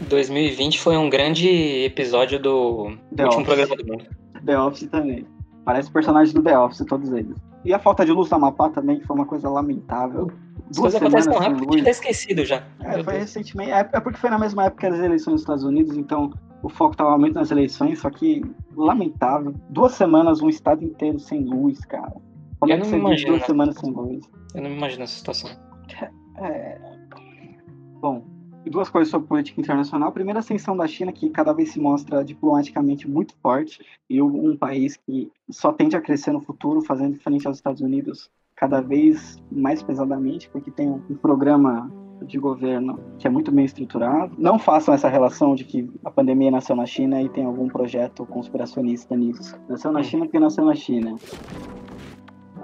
2020 0.08 0.80
foi 0.80 0.96
um 0.96 1.08
grande 1.08 1.48
episódio 1.84 2.38
do 2.38 2.96
The 3.14 3.24
último 3.24 3.42
Office. 3.42 3.46
programa 3.46 3.76
do 3.76 3.86
mundo. 3.86 4.04
The 4.44 4.58
Office 4.58 4.88
também. 4.88 5.26
Parece 5.64 5.90
personagem 5.90 6.34
do 6.34 6.42
The 6.42 6.58
Office, 6.58 6.84
todos 6.86 7.10
eles. 7.12 7.36
E 7.64 7.74
a 7.74 7.78
falta 7.78 8.04
de 8.04 8.12
luz 8.12 8.30
na 8.30 8.36
Amapá 8.36 8.68
também, 8.68 9.00
que 9.00 9.06
foi 9.06 9.16
uma 9.16 9.26
coisa 9.26 9.48
lamentável. 9.48 10.30
As 10.70 10.78
coisas 10.78 11.00
acontecem 11.00 11.32
tão 11.32 11.40
rápido 11.40 11.66
que 11.66 11.82
tá 11.82 11.90
esquecido 11.90 12.44
já. 12.44 12.62
É, 12.80 13.02
foi 13.02 13.18
recentemente. 13.18 13.72
É, 13.72 13.88
é, 13.92 14.00
porque 14.00 14.18
foi 14.18 14.30
na 14.30 14.38
mesma 14.38 14.66
época 14.66 14.90
das 14.90 15.00
eleições 15.00 15.34
dos 15.34 15.40
Estados 15.42 15.64
Unidos, 15.64 15.96
então 15.96 16.32
o 16.62 16.68
foco 16.68 16.92
estava 16.92 17.18
muito 17.18 17.34
nas 17.34 17.50
eleições, 17.50 18.00
só 18.00 18.10
que 18.10 18.44
lamentável. 18.76 19.54
Duas 19.70 19.92
semanas, 19.94 20.40
um 20.40 20.48
estado 20.48 20.84
inteiro 20.84 21.18
sem 21.18 21.44
luz, 21.44 21.80
cara. 21.80 22.14
Como 22.58 22.72
eu 22.72 22.76
é 22.76 22.80
que 22.80 22.86
você 22.86 22.96
imagino, 22.96 23.32
duas 23.32 23.46
semanas 23.46 23.76
sem 23.76 23.90
luz? 23.90 24.24
Eu 24.54 24.62
não 24.62 24.70
me 24.70 24.76
imagino 24.76 25.04
essa 25.04 25.16
situação. 25.16 25.50
É... 26.38 26.78
Bom, 28.00 28.24
duas 28.70 28.88
coisas 28.88 29.10
sobre 29.10 29.28
política 29.28 29.60
internacional. 29.60 30.12
Primeiro, 30.12 30.38
a 30.38 30.40
ascensão 30.40 30.76
da 30.76 30.86
China, 30.86 31.12
que 31.12 31.30
cada 31.30 31.52
vez 31.52 31.70
se 31.70 31.80
mostra 31.80 32.24
diplomaticamente 32.24 33.08
muito 33.08 33.34
forte, 33.42 33.84
e 34.08 34.20
um 34.20 34.56
país 34.56 34.96
que 34.96 35.30
só 35.50 35.72
tende 35.72 35.96
a 35.96 36.00
crescer 36.00 36.32
no 36.32 36.40
futuro, 36.40 36.80
fazendo 36.82 37.18
frente 37.18 37.46
aos 37.46 37.56
Estados 37.56 37.80
Unidos 37.80 38.30
cada 38.54 38.80
vez 38.80 39.36
mais 39.52 39.82
pesadamente, 39.82 40.48
porque 40.48 40.70
tem 40.70 40.88
um 40.88 41.16
programa 41.16 41.90
de 42.24 42.38
governo 42.38 42.98
que 43.18 43.26
é 43.26 43.30
muito 43.30 43.52
bem 43.52 43.66
estruturado. 43.66 44.34
Não 44.38 44.58
façam 44.58 44.94
essa 44.94 45.08
relação 45.08 45.54
de 45.54 45.64
que 45.64 45.90
a 46.02 46.10
pandemia 46.10 46.50
nasceu 46.50 46.74
na 46.74 46.86
China 46.86 47.20
e 47.20 47.28
tem 47.28 47.44
algum 47.44 47.68
projeto 47.68 48.24
conspiracionista 48.24 49.14
nisso. 49.14 49.58
Nasceu 49.68 49.92
na 49.92 50.02
China 50.02 50.24
porque 50.24 50.38
nasceu 50.38 50.64
na 50.64 50.74
China 50.74 51.16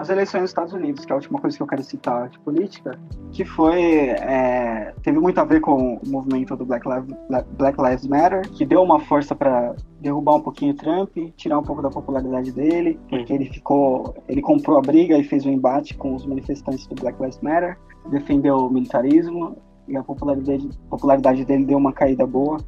as 0.02 0.10
eleições 0.10 0.40
dos 0.40 0.50
Estados 0.50 0.72
Unidos, 0.72 1.04
que 1.04 1.12
é 1.12 1.14
a 1.14 1.16
última 1.16 1.38
coisa 1.38 1.56
que 1.56 1.62
eu 1.62 1.66
quero 1.66 1.82
citar 1.84 2.28
de 2.28 2.38
política, 2.40 2.98
que 3.30 3.44
foi 3.44 4.08
é, 4.08 4.92
teve 5.00 5.18
muito 5.20 5.38
a 5.38 5.44
ver 5.44 5.60
com 5.60 5.94
o 5.94 6.08
movimento 6.08 6.56
do 6.56 6.64
Black 6.64 6.86
Lives, 6.88 7.16
Black 7.56 7.80
Lives 7.80 8.06
Matter, 8.08 8.50
que 8.50 8.66
deu 8.66 8.82
uma 8.82 8.98
força 8.98 9.32
para 9.32 9.76
derrubar 10.00 10.36
um 10.36 10.40
pouquinho 10.40 10.72
o 10.72 10.76
Trump, 10.76 11.16
tirar 11.36 11.60
um 11.60 11.62
pouco 11.62 11.80
da 11.80 11.88
popularidade 11.88 12.50
dele, 12.50 12.98
porque 13.08 13.32
ele 13.32 13.46
ficou, 13.46 14.16
ele 14.28 14.42
comprou 14.42 14.76
a 14.76 14.80
briga 14.80 15.16
e 15.16 15.22
fez 15.22 15.46
um 15.46 15.50
embate 15.52 15.94
com 15.94 16.16
os 16.16 16.26
manifestantes 16.26 16.84
do 16.88 16.96
Black 16.96 17.20
Lives 17.22 17.40
Matter, 17.40 17.78
defendeu 18.10 18.56
o 18.56 18.70
militarismo 18.70 19.56
e 19.86 19.96
a 19.96 20.02
popularidade, 20.02 20.68
popularidade 20.90 21.44
dele 21.44 21.64
deu 21.64 21.78
uma 21.78 21.92
caída 21.92 22.26
boa. 22.26 22.58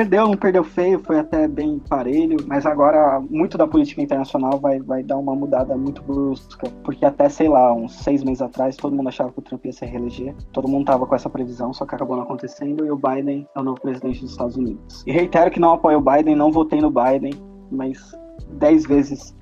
Perdeu, 0.00 0.28
não 0.28 0.34
perdeu 0.34 0.64
feio, 0.64 0.98
foi 1.00 1.18
até 1.18 1.46
bem 1.46 1.78
parelho, 1.78 2.38
mas 2.46 2.64
agora 2.64 3.20
muito 3.20 3.58
da 3.58 3.66
política 3.66 4.00
internacional 4.00 4.58
vai, 4.58 4.80
vai 4.80 5.02
dar 5.02 5.18
uma 5.18 5.34
mudada 5.34 5.76
muito 5.76 6.02
brusca, 6.02 6.70
porque 6.82 7.04
até, 7.04 7.28
sei 7.28 7.50
lá, 7.50 7.74
uns 7.74 7.96
seis 7.96 8.24
meses 8.24 8.40
atrás, 8.40 8.76
todo 8.76 8.96
mundo 8.96 9.10
achava 9.10 9.30
que 9.30 9.40
o 9.40 9.42
Trump 9.42 9.66
ia 9.66 9.72
se 9.74 9.84
reeleger, 9.84 10.34
todo 10.54 10.66
mundo 10.66 10.86
tava 10.86 11.06
com 11.06 11.14
essa 11.14 11.28
previsão, 11.28 11.74
só 11.74 11.84
que 11.84 11.94
acabou 11.94 12.16
não 12.16 12.22
acontecendo, 12.22 12.86
e 12.86 12.90
o 12.90 12.96
Biden 12.96 13.46
é 13.54 13.60
o 13.60 13.62
novo 13.62 13.78
presidente 13.78 14.22
dos 14.22 14.30
Estados 14.30 14.56
Unidos. 14.56 15.04
E 15.06 15.12
reitero 15.12 15.50
que 15.50 15.60
não 15.60 15.74
apoio 15.74 15.98
o 15.98 16.00
Biden, 16.00 16.34
não 16.34 16.50
votei 16.50 16.80
no 16.80 16.90
Biden, 16.90 17.34
mas 17.70 18.18
dez 18.52 18.86
vezes 18.86 19.36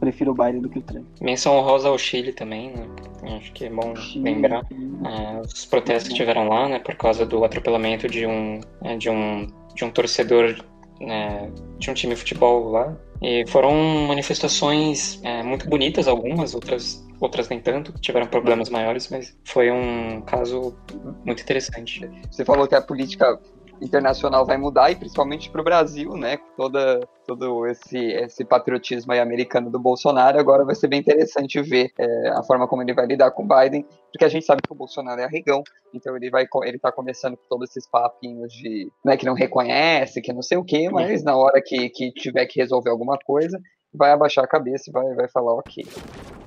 prefiro 0.00 0.32
o 0.32 0.34
Biden 0.34 0.62
do 0.62 0.68
que 0.68 0.78
o 0.78 0.82
Trump. 0.82 1.06
Menção 1.20 1.56
honrosa 1.56 1.88
ao 1.88 1.98
Chile 1.98 2.32
também, 2.32 2.72
né? 2.72 2.86
Acho 3.36 3.52
que 3.52 3.66
é 3.66 3.70
bom 3.70 3.94
Chile. 3.94 4.24
lembrar. 4.24 4.62
É, 4.62 5.40
os 5.40 5.64
protestos 5.66 6.08
que 6.08 6.14
tiveram 6.16 6.48
lá, 6.48 6.68
né, 6.68 6.78
por 6.78 6.96
causa 6.96 7.24
do 7.26 7.44
atropelamento 7.44 8.08
de 8.08 8.26
um, 8.26 8.60
é, 8.82 8.96
de 8.96 9.10
um 9.10 9.46
de 9.74 9.84
um 9.84 9.90
torcedor 9.90 10.56
né, 11.00 11.50
de 11.78 11.90
um 11.90 11.94
time 11.94 12.14
de 12.14 12.20
futebol 12.20 12.70
lá. 12.70 12.96
E 13.22 13.44
foram 13.48 13.74
manifestações 14.06 15.20
é, 15.22 15.42
muito 15.42 15.68
bonitas, 15.68 16.08
algumas, 16.08 16.54
outras, 16.54 17.06
outras 17.20 17.48
nem 17.48 17.60
tanto, 17.60 17.92
tiveram 18.00 18.26
problemas 18.26 18.70
maiores, 18.70 19.08
mas 19.10 19.36
foi 19.44 19.70
um 19.70 20.22
caso 20.22 20.74
muito 21.24 21.42
interessante. 21.42 22.08
Você 22.30 22.44
falou 22.44 22.66
que 22.66 22.74
a 22.74 22.80
política 22.80 23.38
internacional 23.80 24.44
vai 24.44 24.56
mudar, 24.56 24.90
e 24.90 24.96
principalmente 24.96 25.50
para 25.50 25.60
o 25.60 25.64
Brasil, 25.64 26.14
né? 26.16 26.38
Toda, 26.56 27.00
todo 27.26 27.66
esse, 27.66 27.98
esse 27.98 28.44
patriotismo 28.44 29.12
americano 29.12 29.70
do 29.70 29.78
Bolsonaro, 29.78 30.38
agora 30.38 30.64
vai 30.64 30.74
ser 30.74 30.88
bem 30.88 31.00
interessante 31.00 31.60
ver 31.62 31.92
é, 31.98 32.28
a 32.30 32.42
forma 32.42 32.68
como 32.68 32.82
ele 32.82 32.94
vai 32.94 33.06
lidar 33.06 33.30
com 33.30 33.44
o 33.44 33.48
Biden, 33.48 33.84
porque 34.12 34.24
a 34.24 34.28
gente 34.28 34.44
sabe 34.44 34.62
que 34.62 34.72
o 34.72 34.76
Bolsonaro 34.76 35.20
é 35.20 35.24
arregão, 35.24 35.62
então 35.94 36.16
ele 36.16 36.30
vai 36.30 36.46
ele 36.64 36.78
tá 36.78 36.92
começando 36.92 37.36
com 37.36 37.44
todos 37.48 37.70
esses 37.70 37.88
papinhos 37.88 38.52
de 38.52 38.90
né, 39.04 39.16
que 39.16 39.26
não 39.26 39.34
reconhece, 39.34 40.20
que 40.20 40.32
não 40.32 40.42
sei 40.42 40.58
o 40.58 40.64
quê, 40.64 40.88
mas 40.90 41.22
na 41.22 41.36
hora 41.36 41.60
que, 41.64 41.88
que 41.90 42.12
tiver 42.12 42.46
que 42.46 42.60
resolver 42.60 42.90
alguma 42.90 43.18
coisa, 43.18 43.58
vai 43.92 44.12
abaixar 44.12 44.44
a 44.44 44.48
cabeça 44.48 44.90
e 44.90 44.92
vai, 44.92 45.14
vai 45.14 45.28
falar 45.28 45.54
ok. 45.54 45.84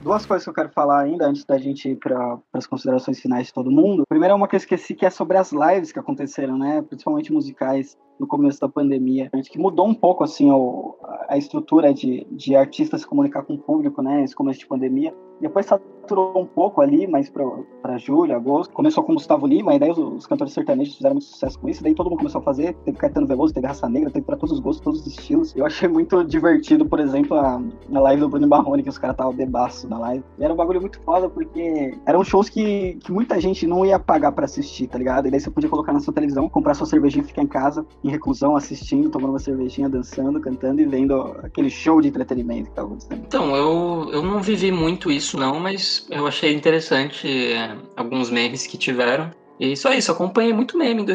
Duas 0.01 0.25
coisas 0.25 0.43
que 0.43 0.49
eu 0.49 0.53
quero 0.53 0.69
falar 0.69 1.01
ainda, 1.01 1.25
antes 1.25 1.45
da 1.45 1.57
gente 1.57 1.89
ir 1.89 1.95
para 1.95 2.37
as 2.51 2.67
considerações 2.67 3.21
finais 3.21 3.47
de 3.47 3.53
todo 3.53 3.71
mundo. 3.71 4.03
Primeiro 4.07 4.33
é 4.33 4.35
uma 4.35 4.49
que 4.49 4.55
eu 4.55 4.57
esqueci, 4.57 4.93
que 4.93 5.05
é 5.05 5.09
sobre 5.09 5.37
as 5.37 5.53
lives 5.53 5.93
que 5.93 5.99
aconteceram, 5.99 6.57
né? 6.57 6.81
Principalmente 6.81 7.31
musicais 7.31 7.97
no 8.19 8.27
começo 8.27 8.59
da 8.59 8.67
pandemia. 8.67 9.29
Acho 9.33 9.49
que 9.49 9.57
mudou 9.57 9.87
um 9.87 9.93
pouco, 9.93 10.23
assim, 10.23 10.51
o, 10.51 10.97
a 11.29 11.37
estrutura 11.37 11.93
de, 11.93 12.27
de 12.31 12.53
artistas 12.55 13.01
se 13.01 13.07
comunicar 13.07 13.43
com 13.43 13.53
o 13.53 13.57
público, 13.57 14.01
né? 14.01 14.23
Esse 14.23 14.35
começo 14.35 14.59
de 14.59 14.67
pandemia. 14.67 15.15
Depois 15.43 15.65
saturou 15.65 16.41
um 16.41 16.45
pouco 16.45 16.79
ali, 16.79 17.05
mas 17.05 17.29
para 17.29 17.97
julho, 17.97 18.33
agosto. 18.33 18.73
Começou 18.73 19.03
com 19.03 19.13
Gustavo 19.13 19.45
Lima, 19.45 19.75
e 19.75 19.79
daí 19.79 19.91
os, 19.91 19.97
os, 19.97 20.25
cantores 20.25 20.53
sertanejos 20.53 20.95
fizeram 20.95 21.15
muito 21.15 21.25
sucesso 21.25 21.59
com 21.59 21.67
isso. 21.67 21.83
Daí 21.83 21.93
todo 21.93 22.09
mundo 22.09 22.19
começou 22.19 22.39
a 22.39 22.43
fazer. 22.43 22.73
Teve 22.85 22.97
Caetano 22.97 23.27
Veloso, 23.27 23.53
teve 23.53 23.67
Raça 23.67 23.89
Negra, 23.89 24.09
teve 24.09 24.25
para 24.25 24.37
todos 24.37 24.53
os 24.53 24.61
gostos, 24.61 24.81
todos 24.81 25.01
os 25.01 25.07
estilos. 25.07 25.53
Eu 25.53 25.65
achei 25.65 25.89
muito 25.89 26.23
divertido, 26.23 26.85
por 26.85 27.01
exemplo, 27.01 27.37
a, 27.37 27.61
a 27.93 27.99
live 27.99 28.21
do 28.21 28.29
Bruno 28.29 28.47
Barrone, 28.47 28.83
que 28.83 28.89
os 28.89 28.97
caras 28.97 29.15
estavam 29.15 29.33
bebaço 29.33 29.87
na 29.89 29.99
live. 29.99 30.23
E 30.39 30.43
era 30.45 30.53
um 30.53 30.55
bagulho 30.55 30.79
muito 30.79 30.97
foda, 31.01 31.29
porque 31.29 31.97
eram 32.05 32.23
shows 32.23 32.47
que, 32.47 32.97
que 33.03 33.11
muita 33.11 33.37
gente 33.41 33.67
não 33.67 33.85
ia 33.85 33.99
pagar 33.99 34.31
para 34.31 34.45
assistir, 34.45 34.87
tá 34.87 34.97
ligado? 34.97 35.27
E 35.27 35.31
daí 35.31 35.41
você 35.41 35.51
podia 35.51 35.69
colocar 35.69 35.91
na 35.91 35.99
sua 35.99 36.13
televisão, 36.13 36.47
comprar 36.47 36.73
sua 36.73 36.87
cervejinha 36.87 37.23
ficar 37.23 37.41
em 37.41 37.47
casa, 37.47 37.85
em 38.01 38.09
reclusão, 38.09 38.55
assistindo, 38.55 39.09
tomando 39.09 39.31
uma 39.31 39.39
cervejinha, 39.39 39.89
dançando, 39.89 40.39
cantando 40.39 40.81
e 40.81 40.85
vendo 40.85 41.15
aquele 41.43 41.69
show 41.69 41.99
de 41.99 42.07
entretenimento 42.07 42.69
que 42.69 42.75
tava 42.75 42.87
acontecendo. 42.87 43.23
Então, 43.25 43.55
eu, 43.55 44.09
eu 44.11 44.23
não 44.23 44.41
vivi 44.41 44.71
muito 44.71 45.11
isso, 45.11 45.32
não, 45.37 45.59
mas 45.59 46.07
eu 46.09 46.25
achei 46.27 46.53
interessante 46.53 47.53
é, 47.53 47.75
alguns 47.95 48.29
memes 48.29 48.67
que 48.67 48.77
tiveram. 48.77 49.31
E 49.59 49.75
só 49.77 49.93
isso, 49.93 50.11
acompanhei 50.11 50.53
muito 50.53 50.77
meme 50.77 51.01
em 51.01 51.05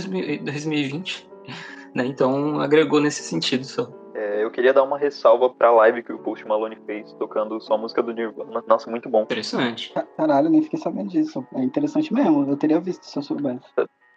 2020, 0.44 1.28
né? 1.94 2.06
Então 2.06 2.60
agregou 2.60 3.00
nesse 3.00 3.22
sentido 3.22 3.64
só. 3.64 3.90
É, 4.14 4.42
eu 4.42 4.50
queria 4.50 4.72
dar 4.72 4.82
uma 4.82 4.98
ressalva 4.98 5.50
pra 5.50 5.70
live 5.70 6.02
que 6.02 6.12
o 6.12 6.18
Post 6.18 6.46
Malone 6.46 6.76
fez, 6.86 7.12
tocando 7.14 7.60
só 7.60 7.74
a 7.74 7.78
música 7.78 8.02
do 8.02 8.12
Nirvana. 8.12 8.62
Nossa, 8.66 8.90
muito 8.90 9.08
bom. 9.08 9.22
Interessante. 9.22 9.92
Caralho, 10.16 10.50
nem 10.50 10.62
fiquei 10.62 10.78
sabendo 10.78 11.10
disso. 11.10 11.46
É 11.54 11.62
interessante 11.62 12.12
mesmo, 12.12 12.48
eu 12.48 12.56
teria 12.56 12.80
visto 12.80 13.04
se 13.04 13.18
eu 13.18 13.22
soubesse. 13.22 13.64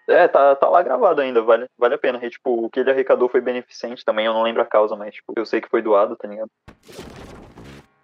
É, 0.07 0.27
tá, 0.27 0.55
tá 0.55 0.67
lá 0.67 0.81
gravado 0.81 1.21
ainda, 1.21 1.41
vale, 1.41 1.67
vale 1.77 1.95
a 1.95 1.97
pena. 1.97 2.19
E, 2.23 2.29
tipo, 2.29 2.65
o 2.65 2.69
que 2.69 2.79
ele 2.79 2.91
arrecadou 2.91 3.29
foi 3.29 3.41
beneficente 3.41 4.03
também, 4.03 4.25
eu 4.25 4.33
não 4.33 4.43
lembro 4.43 4.61
a 4.61 4.65
causa, 4.65 4.95
mas 4.95 5.13
tipo, 5.13 5.33
eu 5.35 5.45
sei 5.45 5.61
que 5.61 5.69
foi 5.69 5.81
doado, 5.81 6.15
tá 6.15 6.27
ligado? 6.27 6.49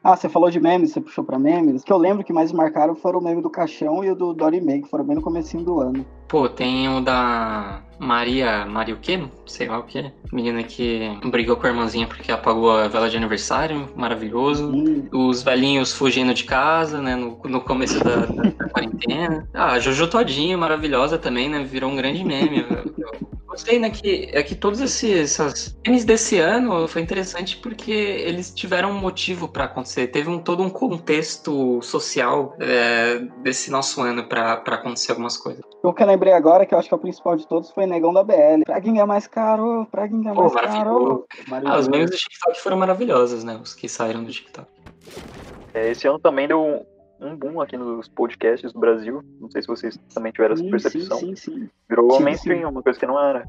Ah, 0.03 0.15
você 0.15 0.29
falou 0.29 0.49
de 0.49 0.59
memes, 0.59 0.91
você 0.91 1.01
puxou 1.01 1.23
pra 1.23 1.39
memes. 1.39 1.81
O 1.81 1.85
que 1.85 1.91
eu 1.91 1.97
lembro 1.97 2.23
que 2.23 2.31
mais 2.31 2.51
marcaram 2.51 2.95
foram 2.95 3.19
o 3.19 3.23
meme 3.23 3.41
do 3.41 3.49
Caixão 3.49 4.03
e 4.03 4.11
o 4.11 4.15
do 4.15 4.33
Dory 4.33 4.61
May, 4.61 4.81
que 4.81 4.89
foram 4.89 5.03
bem 5.03 5.15
no 5.15 5.21
comecinho 5.21 5.63
do 5.63 5.81
ano. 5.81 6.05
Pô, 6.27 6.47
tem 6.47 6.87
o 6.89 7.01
da 7.01 7.81
Maria. 7.99 8.65
Maria 8.65 8.93
o 8.93 8.99
quê? 8.99 9.21
Sei 9.45 9.67
lá 9.67 9.79
o 9.79 9.83
quê. 9.83 10.11
Menina 10.31 10.61
que 10.63 11.09
brigou 11.25 11.55
com 11.55 11.67
a 11.67 11.69
irmãzinha 11.69 12.07
porque 12.07 12.31
apagou 12.31 12.71
a 12.71 12.87
vela 12.87 13.09
de 13.09 13.17
aniversário. 13.17 13.89
Maravilhoso. 13.95 14.69
Hum. 14.69 15.07
Os 15.11 15.41
velhinhos 15.41 15.93
fugindo 15.93 16.33
de 16.33 16.43
casa, 16.43 17.01
né? 17.01 17.15
No, 17.15 17.39
no 17.45 17.61
começo 17.61 18.03
da, 18.03 18.25
da, 18.25 18.43
da 18.43 18.69
quarentena. 18.69 19.47
Ah, 19.53 19.73
a 19.73 19.79
Jojo 19.79 20.07
Todinho, 20.07 20.57
maravilhosa 20.57 21.17
também, 21.17 21.49
né? 21.49 21.63
Virou 21.63 21.91
um 21.91 21.95
grande 21.95 22.23
meme. 22.23 22.65
gostei, 23.57 23.79
né, 23.79 23.89
que, 23.89 24.29
é 24.31 24.43
que 24.43 24.55
todos 24.55 24.79
esses 24.79 25.37
essas 25.37 25.77
memes 25.85 26.05
desse 26.05 26.37
ano 26.37 26.87
foi 26.87 27.01
interessante 27.01 27.57
porque 27.57 27.91
eles 27.91 28.53
tiveram 28.53 28.91
um 28.91 28.99
motivo 28.99 29.47
para 29.47 29.63
acontecer. 29.63 30.07
Teve 30.07 30.29
um, 30.29 30.37
todo 30.37 30.61
um 30.61 30.69
contexto 30.69 31.81
social 31.81 32.55
é, 32.59 33.19
desse 33.41 33.71
nosso 33.71 33.99
ano 34.01 34.27
para 34.27 34.53
acontecer 34.53 35.11
algumas 35.11 35.37
coisas. 35.37 35.61
O 35.83 35.91
que 35.91 36.03
eu 36.03 36.07
lembrei 36.07 36.33
agora, 36.33 36.65
que 36.65 36.73
eu 36.73 36.77
acho 36.77 36.87
que 36.87 36.93
é 36.93 36.97
o 36.97 36.99
principal 36.99 37.35
de 37.35 37.47
todos, 37.47 37.71
foi 37.71 37.87
Negão 37.87 38.13
da 38.13 38.23
BL. 38.23 38.63
Praguinha 38.65 39.01
é 39.01 39.05
mais 39.05 39.25
caro, 39.25 39.87
Praguinha 39.91 40.31
é 40.31 40.33
mais 40.33 40.53
Pô, 40.53 40.59
caro. 40.59 41.25
Ah, 41.65 41.79
os 41.79 41.87
memes 41.87 42.11
do 42.11 42.15
TikTok 42.15 42.61
foram 42.61 42.77
maravilhosos, 42.77 43.43
né? 43.43 43.59
Os 43.61 43.73
que 43.73 43.89
saíram 43.89 44.23
do 44.23 44.31
TikTok. 44.31 44.67
É, 45.73 45.91
esse 45.91 46.07
ano 46.07 46.19
também 46.19 46.47
deu 46.47 46.85
um 47.19 47.35
boom 47.35 47.61
aqui 47.61 47.77
nos 47.77 48.07
podcasts 48.07 48.71
do 48.71 48.79
Brasil. 48.79 49.23
Não 49.39 49.49
sei 49.49 49.61
se 49.61 49.67
vocês 49.67 49.97
também 50.13 50.31
tiveram 50.31 50.53
essa 50.53 50.63
percepção. 50.63 51.17
Sim, 51.17 51.35
sim, 51.35 51.51
sim. 51.51 51.69
Virou 51.89 52.11
sim, 52.11 52.23
mainstream, 52.23 52.59
sim. 52.59 52.65
uma 52.65 52.83
coisa 52.83 52.99
que 52.99 53.05
não 53.05 53.19
era. 53.19 53.47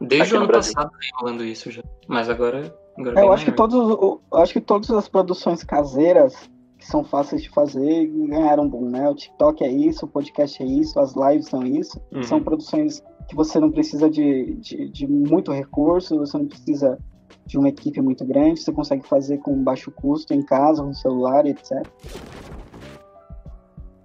Desde 0.00 0.34
o 0.34 0.38
ano 0.38 0.46
Brasil. 0.46 0.74
passado 0.74 0.92
vem 0.98 1.10
rolando 1.20 1.44
isso 1.44 1.70
já. 1.70 1.82
Mas 2.08 2.28
agora. 2.28 2.74
agora 2.98 3.20
é, 3.20 3.22
eu 3.22 3.32
acho 3.32 3.44
que 3.44 3.52
todos, 3.52 3.74
eu 3.74 4.20
acho 4.34 4.52
que 4.52 4.60
todas 4.60 4.90
as 4.90 5.08
produções 5.08 5.62
caseiras 5.62 6.50
que 6.78 6.86
são 6.86 7.04
fáceis 7.04 7.42
de 7.42 7.50
fazer 7.50 8.06
ganharam 8.06 8.68
boom, 8.68 8.90
né? 8.90 9.08
O 9.08 9.14
TikTok 9.14 9.64
é 9.64 9.70
isso, 9.70 10.06
o 10.06 10.08
podcast 10.08 10.62
é 10.62 10.66
isso, 10.66 10.98
as 10.98 11.14
lives 11.14 11.46
são 11.46 11.64
isso. 11.64 12.00
Uhum. 12.12 12.22
São 12.22 12.42
produções 12.42 13.02
que 13.28 13.34
você 13.34 13.58
não 13.58 13.70
precisa 13.70 14.10
de, 14.10 14.54
de, 14.56 14.88
de 14.88 15.06
muito 15.06 15.52
recurso, 15.52 16.18
você 16.18 16.36
não 16.36 16.46
precisa 16.46 16.98
de 17.46 17.58
uma 17.58 17.68
equipe 17.68 18.00
muito 18.00 18.24
grande, 18.24 18.60
você 18.60 18.72
consegue 18.72 19.06
fazer 19.06 19.38
com 19.38 19.62
baixo 19.62 19.90
custo 19.90 20.32
em 20.32 20.42
casa, 20.42 20.82
com 20.82 20.92
celular, 20.92 21.46
etc 21.46 21.86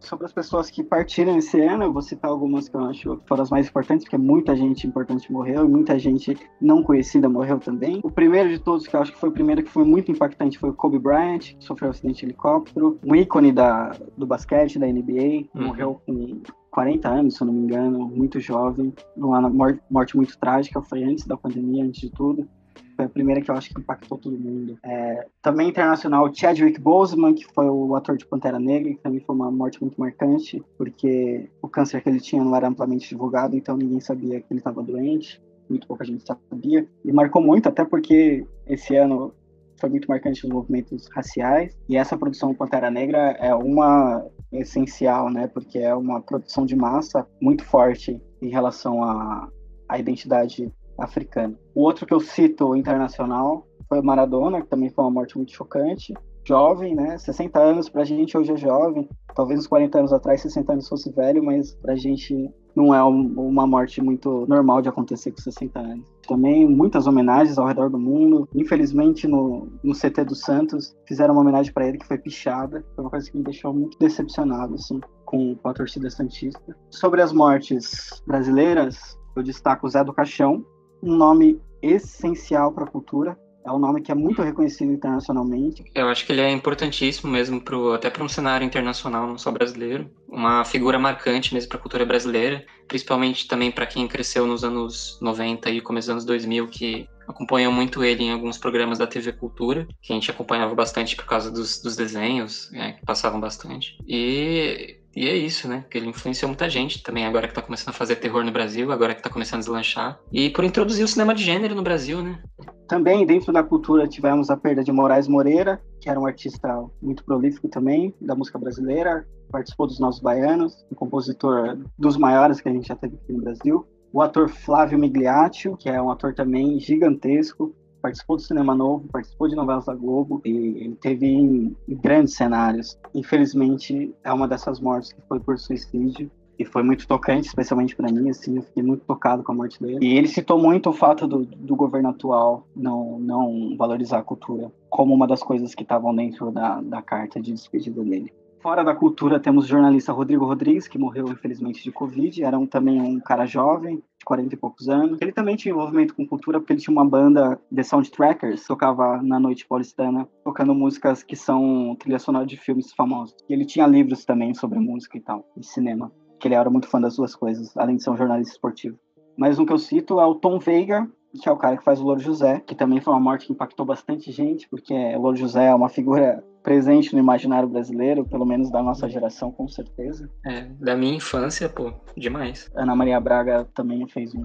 sobre 0.09 0.25
as 0.25 0.33
pessoas 0.33 0.69
que 0.71 0.83
partiram 0.83 1.37
esse 1.37 1.61
ano, 1.61 1.83
eu 1.83 1.93
vou 1.93 2.01
citar 2.01 2.31
algumas 2.31 2.67
que 2.67 2.75
eu 2.75 2.83
acho 2.85 3.17
que 3.17 3.27
foram 3.27 3.43
as 3.43 3.51
mais 3.51 3.69
importantes, 3.69 4.05
porque 4.05 4.17
muita 4.17 4.55
gente 4.55 4.87
importante 4.87 5.31
morreu 5.31 5.65
e 5.65 5.67
muita 5.67 5.99
gente 5.99 6.35
não 6.59 6.81
conhecida 6.81 7.29
morreu 7.29 7.59
também. 7.59 7.99
O 8.03 8.09
primeiro 8.09 8.49
de 8.49 8.57
todos, 8.57 8.87
que 8.87 8.95
eu 8.95 8.99
acho 8.99 9.13
que 9.13 9.19
foi 9.19 9.29
o 9.29 9.31
primeiro 9.31 9.61
que 9.61 9.69
foi 9.69 9.85
muito 9.85 10.11
impactante, 10.11 10.57
foi 10.57 10.71
o 10.71 10.73
Kobe 10.73 10.97
Bryant, 10.97 11.53
que 11.55 11.63
sofreu 11.63 11.89
um 11.89 11.91
acidente 11.91 12.21
de 12.21 12.25
helicóptero, 12.25 12.99
um 13.05 13.15
ícone 13.15 13.51
da, 13.51 13.95
do 14.17 14.25
basquete, 14.25 14.79
da 14.79 14.87
NBA, 14.87 15.47
uhum. 15.53 15.67
morreu 15.67 16.01
com 16.05 16.41
40 16.71 17.07
anos, 17.07 17.35
se 17.35 17.41
eu 17.41 17.47
não 17.47 17.53
me 17.53 17.61
engano, 17.61 18.07
muito 18.07 18.39
jovem, 18.39 18.93
uma 19.15 19.41
morte 19.89 20.15
muito 20.15 20.37
trágica, 20.39 20.81
foi 20.81 21.03
antes 21.03 21.25
da 21.27 21.37
pandemia, 21.37 21.83
antes 21.83 22.01
de 22.01 22.09
tudo. 22.09 22.47
Foi 22.95 23.05
a 23.05 23.09
primeira 23.09 23.41
que 23.41 23.49
eu 23.49 23.55
acho 23.55 23.69
que 23.69 23.79
impactou 23.79 24.17
todo 24.17 24.37
mundo. 24.37 24.77
É, 24.83 25.27
também 25.41 25.69
internacional, 25.69 26.33
Chadwick 26.33 26.79
Boseman, 26.79 27.33
que 27.33 27.45
foi 27.45 27.69
o 27.69 27.95
ator 27.95 28.17
de 28.17 28.25
Pantera 28.25 28.59
Negra, 28.59 28.93
que 28.93 29.01
também 29.01 29.19
foi 29.19 29.35
uma 29.35 29.51
morte 29.51 29.81
muito 29.81 29.99
marcante, 29.99 30.63
porque 30.77 31.49
o 31.61 31.67
câncer 31.67 32.01
que 32.01 32.09
ele 32.09 32.19
tinha 32.19 32.43
não 32.43 32.55
era 32.55 32.67
amplamente 32.67 33.09
divulgado, 33.09 33.55
então 33.55 33.77
ninguém 33.77 33.99
sabia 33.99 34.39
que 34.41 34.47
ele 34.51 34.59
estava 34.59 34.83
doente, 34.83 35.41
muito 35.69 35.87
pouca 35.87 36.03
gente 36.03 36.23
sabia. 36.25 36.87
E 37.05 37.11
marcou 37.11 37.41
muito, 37.41 37.69
até 37.69 37.85
porque 37.85 38.45
esse 38.67 38.95
ano 38.95 39.33
foi 39.79 39.89
muito 39.89 40.09
marcante 40.09 40.43
nos 40.43 40.53
movimentos 40.53 41.07
raciais, 41.13 41.77
e 41.87 41.95
essa 41.95 42.17
produção 42.17 42.53
Pantera 42.53 42.91
Negra 42.91 43.31
é 43.39 43.55
uma 43.55 44.25
essencial, 44.51 45.29
né, 45.29 45.47
porque 45.47 45.77
é 45.79 45.95
uma 45.95 46.21
produção 46.21 46.65
de 46.65 46.75
massa 46.75 47.25
muito 47.41 47.63
forte 47.63 48.21
em 48.41 48.49
relação 48.49 49.03
à, 49.03 49.47
à 49.87 49.99
identidade 49.99 50.71
africana. 50.99 51.57
O 51.73 51.83
outro 51.83 52.05
que 52.05 52.13
eu 52.13 52.19
cito 52.19 52.75
internacional 52.75 53.65
foi 53.87 54.01
Maradona, 54.01 54.61
que 54.61 54.67
também 54.67 54.89
foi 54.89 55.03
uma 55.03 55.11
morte 55.11 55.35
muito 55.35 55.51
chocante. 55.51 56.13
Jovem, 56.45 56.95
né? 56.95 57.17
60 57.17 57.59
anos 57.59 57.89
pra 57.89 58.03
gente 58.03 58.37
hoje 58.37 58.51
é 58.51 58.57
jovem. 58.57 59.07
Talvez 59.35 59.59
uns 59.59 59.67
40 59.67 59.99
anos 59.99 60.13
atrás, 60.13 60.41
60 60.41 60.73
anos 60.73 60.87
fosse 60.87 61.11
velho, 61.11 61.43
mas 61.43 61.75
pra 61.75 61.95
gente 61.95 62.49
não 62.75 62.93
é 62.93 63.03
um, 63.03 63.33
uma 63.37 63.67
morte 63.67 64.01
muito 64.01 64.45
normal 64.47 64.81
de 64.81 64.89
acontecer 64.89 65.31
com 65.31 65.37
60 65.37 65.79
anos. 65.79 66.07
Também 66.27 66.67
muitas 66.67 67.07
homenagens 67.07 67.57
ao 67.57 67.67
redor 67.67 67.89
do 67.89 67.99
mundo. 67.99 68.47
Infelizmente, 68.55 69.27
no, 69.27 69.67
no 69.83 69.93
CT 69.93 70.23
do 70.25 70.35
Santos, 70.35 70.95
fizeram 71.07 71.33
uma 71.33 71.41
homenagem 71.41 71.73
para 71.73 71.87
ele 71.87 71.97
que 71.97 72.07
foi 72.07 72.17
pichada. 72.17 72.83
Foi 72.95 73.03
uma 73.03 73.11
coisa 73.11 73.29
que 73.29 73.37
me 73.37 73.43
deixou 73.43 73.73
muito 73.73 73.97
decepcionado, 73.99 74.75
assim, 74.75 74.99
com, 75.25 75.55
com 75.55 75.69
a 75.69 75.73
torcida 75.73 76.09
Santista. 76.09 76.75
Sobre 76.89 77.21
as 77.21 77.33
mortes 77.33 78.23
brasileiras, 78.25 79.19
eu 79.35 79.43
destaco 79.43 79.85
o 79.85 79.89
Zé 79.89 80.03
do 80.03 80.13
Caixão, 80.13 80.63
um 81.01 81.15
nome 81.15 81.59
essencial 81.81 82.71
para 82.71 82.85
a 82.85 82.87
cultura. 82.87 83.37
É 83.65 83.71
um 83.71 83.77
nome 83.77 84.01
que 84.01 84.11
é 84.11 84.15
muito 84.15 84.41
reconhecido 84.41 84.91
internacionalmente. 84.91 85.83
Eu 85.93 86.07
acho 86.07 86.25
que 86.25 86.31
ele 86.31 86.41
é 86.41 86.49
importantíssimo 86.49 87.31
mesmo, 87.31 87.61
pro, 87.61 87.93
até 87.93 88.09
para 88.09 88.23
um 88.23 88.29
cenário 88.29 88.65
internacional, 88.65 89.27
não 89.27 89.37
só 89.37 89.51
brasileiro. 89.51 90.09
Uma 90.27 90.63
figura 90.63 90.97
marcante 90.97 91.53
mesmo 91.53 91.69
para 91.69 91.77
a 91.77 91.81
cultura 91.81 92.05
brasileira, 92.05 92.65
principalmente 92.87 93.47
também 93.47 93.69
para 93.69 93.85
quem 93.85 94.07
cresceu 94.07 94.47
nos 94.47 94.63
anos 94.63 95.19
90 95.21 95.69
e 95.69 95.81
começo 95.81 96.07
dos 96.07 96.11
anos 96.11 96.25
2000, 96.25 96.67
que 96.67 97.07
acompanhou 97.27 97.71
muito 97.71 98.03
ele 98.03 98.23
em 98.23 98.31
alguns 98.31 98.57
programas 98.57 98.97
da 98.97 99.05
TV 99.05 99.33
Cultura, 99.33 99.87
que 100.01 100.11
a 100.11 100.15
gente 100.15 100.31
acompanhava 100.31 100.73
bastante 100.73 101.15
por 101.15 101.25
causa 101.25 101.51
dos, 101.51 101.79
dos 101.81 101.95
desenhos, 101.95 102.71
né, 102.71 102.93
que 102.93 103.05
passavam 103.05 103.39
bastante. 103.39 103.97
E 104.07 104.98
e 105.15 105.27
é 105.27 105.35
isso, 105.35 105.67
né? 105.67 105.85
Que 105.89 105.97
ele 105.97 106.07
influenciou 106.07 106.49
muita 106.49 106.69
gente 106.69 107.01
também, 107.01 107.25
agora 107.25 107.47
que 107.47 107.53
tá 107.53 107.61
começando 107.61 107.89
a 107.89 107.97
fazer 107.97 108.17
terror 108.17 108.43
no 108.43 108.51
Brasil, 108.51 108.91
agora 108.91 109.15
que 109.15 109.21
tá 109.21 109.29
começando 109.29 109.59
a 109.59 109.63
deslanchar. 109.63 110.19
E 110.31 110.49
por 110.49 110.63
introduzir 110.63 111.03
o 111.03 111.07
cinema 111.07 111.33
de 111.33 111.43
gênero 111.43 111.75
no 111.75 111.83
Brasil, 111.83 112.21
né? 112.21 112.41
Também, 112.87 113.25
dentro 113.25 113.51
da 113.51 113.63
cultura, 113.63 114.07
tivemos 114.07 114.49
a 114.49 114.57
perda 114.57 114.83
de 114.83 114.91
Moraes 114.91 115.27
Moreira, 115.27 115.81
que 115.99 116.09
era 116.09 116.19
um 116.19 116.25
artista 116.25 116.67
muito 117.01 117.23
prolífico 117.23 117.67
também, 117.67 118.13
da 118.21 118.35
música 118.35 118.57
brasileira, 118.57 119.27
participou 119.51 119.87
dos 119.87 119.99
Nossos 119.99 120.21
Baianos, 120.21 120.85
um 120.91 120.95
compositor 120.95 121.77
dos 121.97 122.17
maiores 122.17 122.61
que 122.61 122.69
a 122.69 122.71
gente 122.71 122.87
já 122.87 122.95
teve 122.95 123.15
aqui 123.15 123.33
no 123.33 123.41
Brasil. 123.41 123.87
O 124.11 124.21
ator 124.21 124.49
Flávio 124.49 124.97
Migliaccio, 124.97 125.77
que 125.77 125.89
é 125.89 126.01
um 126.01 126.09
ator 126.09 126.33
também 126.33 126.79
gigantesco, 126.79 127.75
participou 128.01 128.35
do 128.35 128.41
Cinema 128.41 128.75
Novo, 128.75 129.07
participou 129.11 129.47
de 129.47 129.55
novelas 129.55 129.85
da 129.85 129.93
Globo 129.93 130.41
e 130.45 130.49
ele 130.49 130.95
teve 130.95 131.27
em, 131.27 131.75
grandes 131.87 132.35
cenários. 132.35 132.97
Infelizmente, 133.13 134.13
é 134.23 134.31
uma 134.31 134.47
dessas 134.47 134.79
mortes 134.79 135.13
que 135.13 135.21
foi 135.27 135.39
por 135.39 135.57
suicídio 135.57 136.31
e 136.57 136.65
foi 136.65 136.83
muito 136.83 137.07
tocante, 137.07 137.47
especialmente 137.47 137.95
para 137.95 138.11
mim, 138.11 138.29
assim, 138.29 138.57
eu 138.57 138.63
fiquei 138.63 138.83
muito 138.83 139.05
tocado 139.05 139.43
com 139.43 139.53
a 139.53 139.55
morte 139.55 139.81
dele. 139.81 139.99
E 140.01 140.17
ele 140.17 140.27
citou 140.27 140.59
muito 140.59 140.89
o 140.89 140.93
fato 140.93 141.25
do, 141.25 141.45
do 141.45 141.75
governo 141.75 142.09
atual 142.09 142.67
não, 142.75 143.17
não 143.17 143.77
valorizar 143.77 144.19
a 144.19 144.23
cultura 144.23 144.69
como 144.89 145.13
uma 145.13 145.25
das 145.25 145.41
coisas 145.41 145.73
que 145.73 145.83
estavam 145.83 146.13
dentro 146.13 146.51
da, 146.51 146.81
da 146.81 147.01
carta 147.01 147.39
de 147.39 147.53
despedida 147.53 148.03
dele. 148.03 148.33
Fora 148.59 148.83
da 148.83 148.93
cultura, 148.93 149.39
temos 149.39 149.63
o 149.63 149.67
jornalista 149.69 150.11
Rodrigo 150.11 150.45
Rodrigues, 150.45 150.85
que 150.85 150.97
morreu 150.97 151.29
infelizmente 151.29 151.81
de 151.81 151.93
Covid. 151.93 152.43
Era 152.43 152.59
um, 152.59 152.67
também 152.67 153.01
um 153.01 153.17
cara 153.21 153.45
jovem, 153.45 154.03
40 154.29 154.53
e 154.53 154.57
poucos 154.57 154.87
anos. 154.87 155.17
Ele 155.19 155.31
também 155.31 155.55
tinha 155.55 155.73
envolvimento 155.73 156.13
com 156.13 156.27
cultura, 156.27 156.59
porque 156.59 156.73
ele 156.73 156.79
tinha 156.79 156.93
uma 156.93 157.03
banda 157.03 157.59
The 157.73 157.81
Soundtrackers, 157.81 158.63
tocava 158.63 159.19
na 159.23 159.39
noite 159.39 159.65
paulistana, 159.67 160.29
tocando 160.43 160.75
músicas 160.75 161.23
que 161.23 161.35
são 161.35 161.95
trilha 161.97 162.19
sonora 162.19 162.45
de 162.45 162.55
filmes 162.55 162.93
famosos. 162.93 163.35
E 163.49 163.53
ele 163.53 163.65
tinha 163.65 163.87
livros 163.87 164.25
também 164.25 164.53
sobre 164.53 164.77
música 164.77 165.17
e 165.17 165.21
tal, 165.21 165.43
e 165.57 165.65
cinema 165.65 166.11
que 166.39 166.47
ele 166.47 166.55
era 166.55 166.69
muito 166.69 166.87
fã 166.87 167.01
das 167.01 167.17
duas 167.17 167.35
coisas, 167.35 167.75
além 167.75 167.97
de 167.97 168.03
ser 168.03 168.11
um 168.11 168.15
jornalista 168.15 168.53
esportivo. 168.53 168.97
Mas 169.37 169.59
um 169.59 169.65
que 169.65 169.73
eu 169.73 169.77
cito 169.77 170.21
é 170.21 170.25
o 170.25 170.35
Tom 170.35 170.57
Veiga, 170.57 171.09
que 171.41 171.47
é 171.47 171.51
o 171.51 171.57
cara 171.57 171.77
que 171.77 171.83
faz 171.83 171.99
o 171.99 172.03
Louro 172.03 172.19
José, 172.19 172.61
que 172.65 172.75
também 172.75 173.01
foi 173.01 173.13
uma 173.13 173.19
morte 173.19 173.47
que 173.47 173.53
impactou 173.53 173.85
bastante 173.85 174.31
gente, 174.31 174.67
porque 174.69 174.93
o 174.93 175.21
Louro 175.21 175.37
José 175.37 175.67
é 175.67 175.75
uma 175.75 175.89
figura 175.89 176.43
presente 176.63 177.13
no 177.13 177.19
imaginário 177.19 177.67
brasileiro, 177.67 178.25
pelo 178.25 178.45
menos 178.45 178.69
da 178.69 178.83
nossa 178.83 179.09
geração, 179.09 179.51
com 179.51 179.67
certeza. 179.67 180.29
É, 180.45 180.67
da 180.79 180.95
minha 180.95 181.15
infância, 181.15 181.69
pô, 181.69 181.93
demais. 182.15 182.69
Ana 182.75 182.95
Maria 182.95 183.19
Braga 183.19 183.67
também 183.73 184.05
fez 184.07 184.35
um 184.35 184.43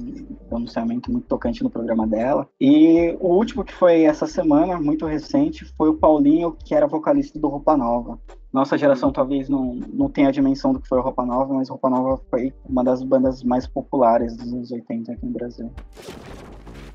pronunciamento 0.49 1.11
muito 1.11 1.27
tocante 1.27 1.63
no 1.63 1.71
programa 1.71 2.07
dela. 2.07 2.49
E 2.61 3.17
o 3.21 3.29
último 3.29 3.65
que 3.65 3.73
foi 3.73 4.03
essa 4.05 4.27
semana, 4.27 4.81
muito 4.81 5.07
recente, 5.07 5.65
foi 5.77 5.89
o 5.89 5.95
Paulinho, 5.95 6.57
que 6.65 6.75
era 6.75 6.87
vocalista 6.87 7.39
do 7.39 7.49
Roupa 7.49 7.77
Nova. 7.77 8.19
Nossa 8.53 8.79
geração 8.79 9.11
talvez 9.11 9.49
não, 9.49 9.75
não 9.93 10.09
tenha 10.09 10.29
a 10.29 10.33
dimensão 10.33 10.73
do 10.73 10.81
que 10.81 10.87
foi 10.87 10.99
o 10.99 11.03
Roupa 11.03 11.27
Nova, 11.27 11.53
mas 11.53 11.69
Roupa 11.69 11.91
Nova 11.91 12.23
foi 12.31 12.55
uma 12.65 12.85
das 12.85 13.03
bandas 13.03 13.43
mais 13.43 13.67
populares 13.67 14.37
dos 14.37 14.53
anos 14.53 14.71
80 14.71 15.13
aqui 15.13 15.27
no 15.27 15.33
Brasil. 15.33 15.73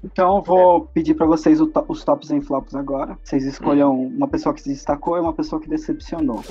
Então 0.03 0.41
vou 0.41 0.85
pedir 0.88 1.13
para 1.13 1.26
vocês 1.26 1.59
os 1.61 2.03
tops 2.03 2.30
e 2.30 2.41
flops 2.41 2.76
agora. 2.76 3.17
Vocês 3.23 3.45
escolham 3.45 3.93
uma 3.93 4.27
pessoa 4.27 4.53
que 4.53 4.61
se 4.61 4.69
destacou 4.69 5.17
e 5.17 5.19
uma 5.19 5.34
pessoa 5.34 5.61
que 5.61 5.69
decepcionou. 5.69 6.43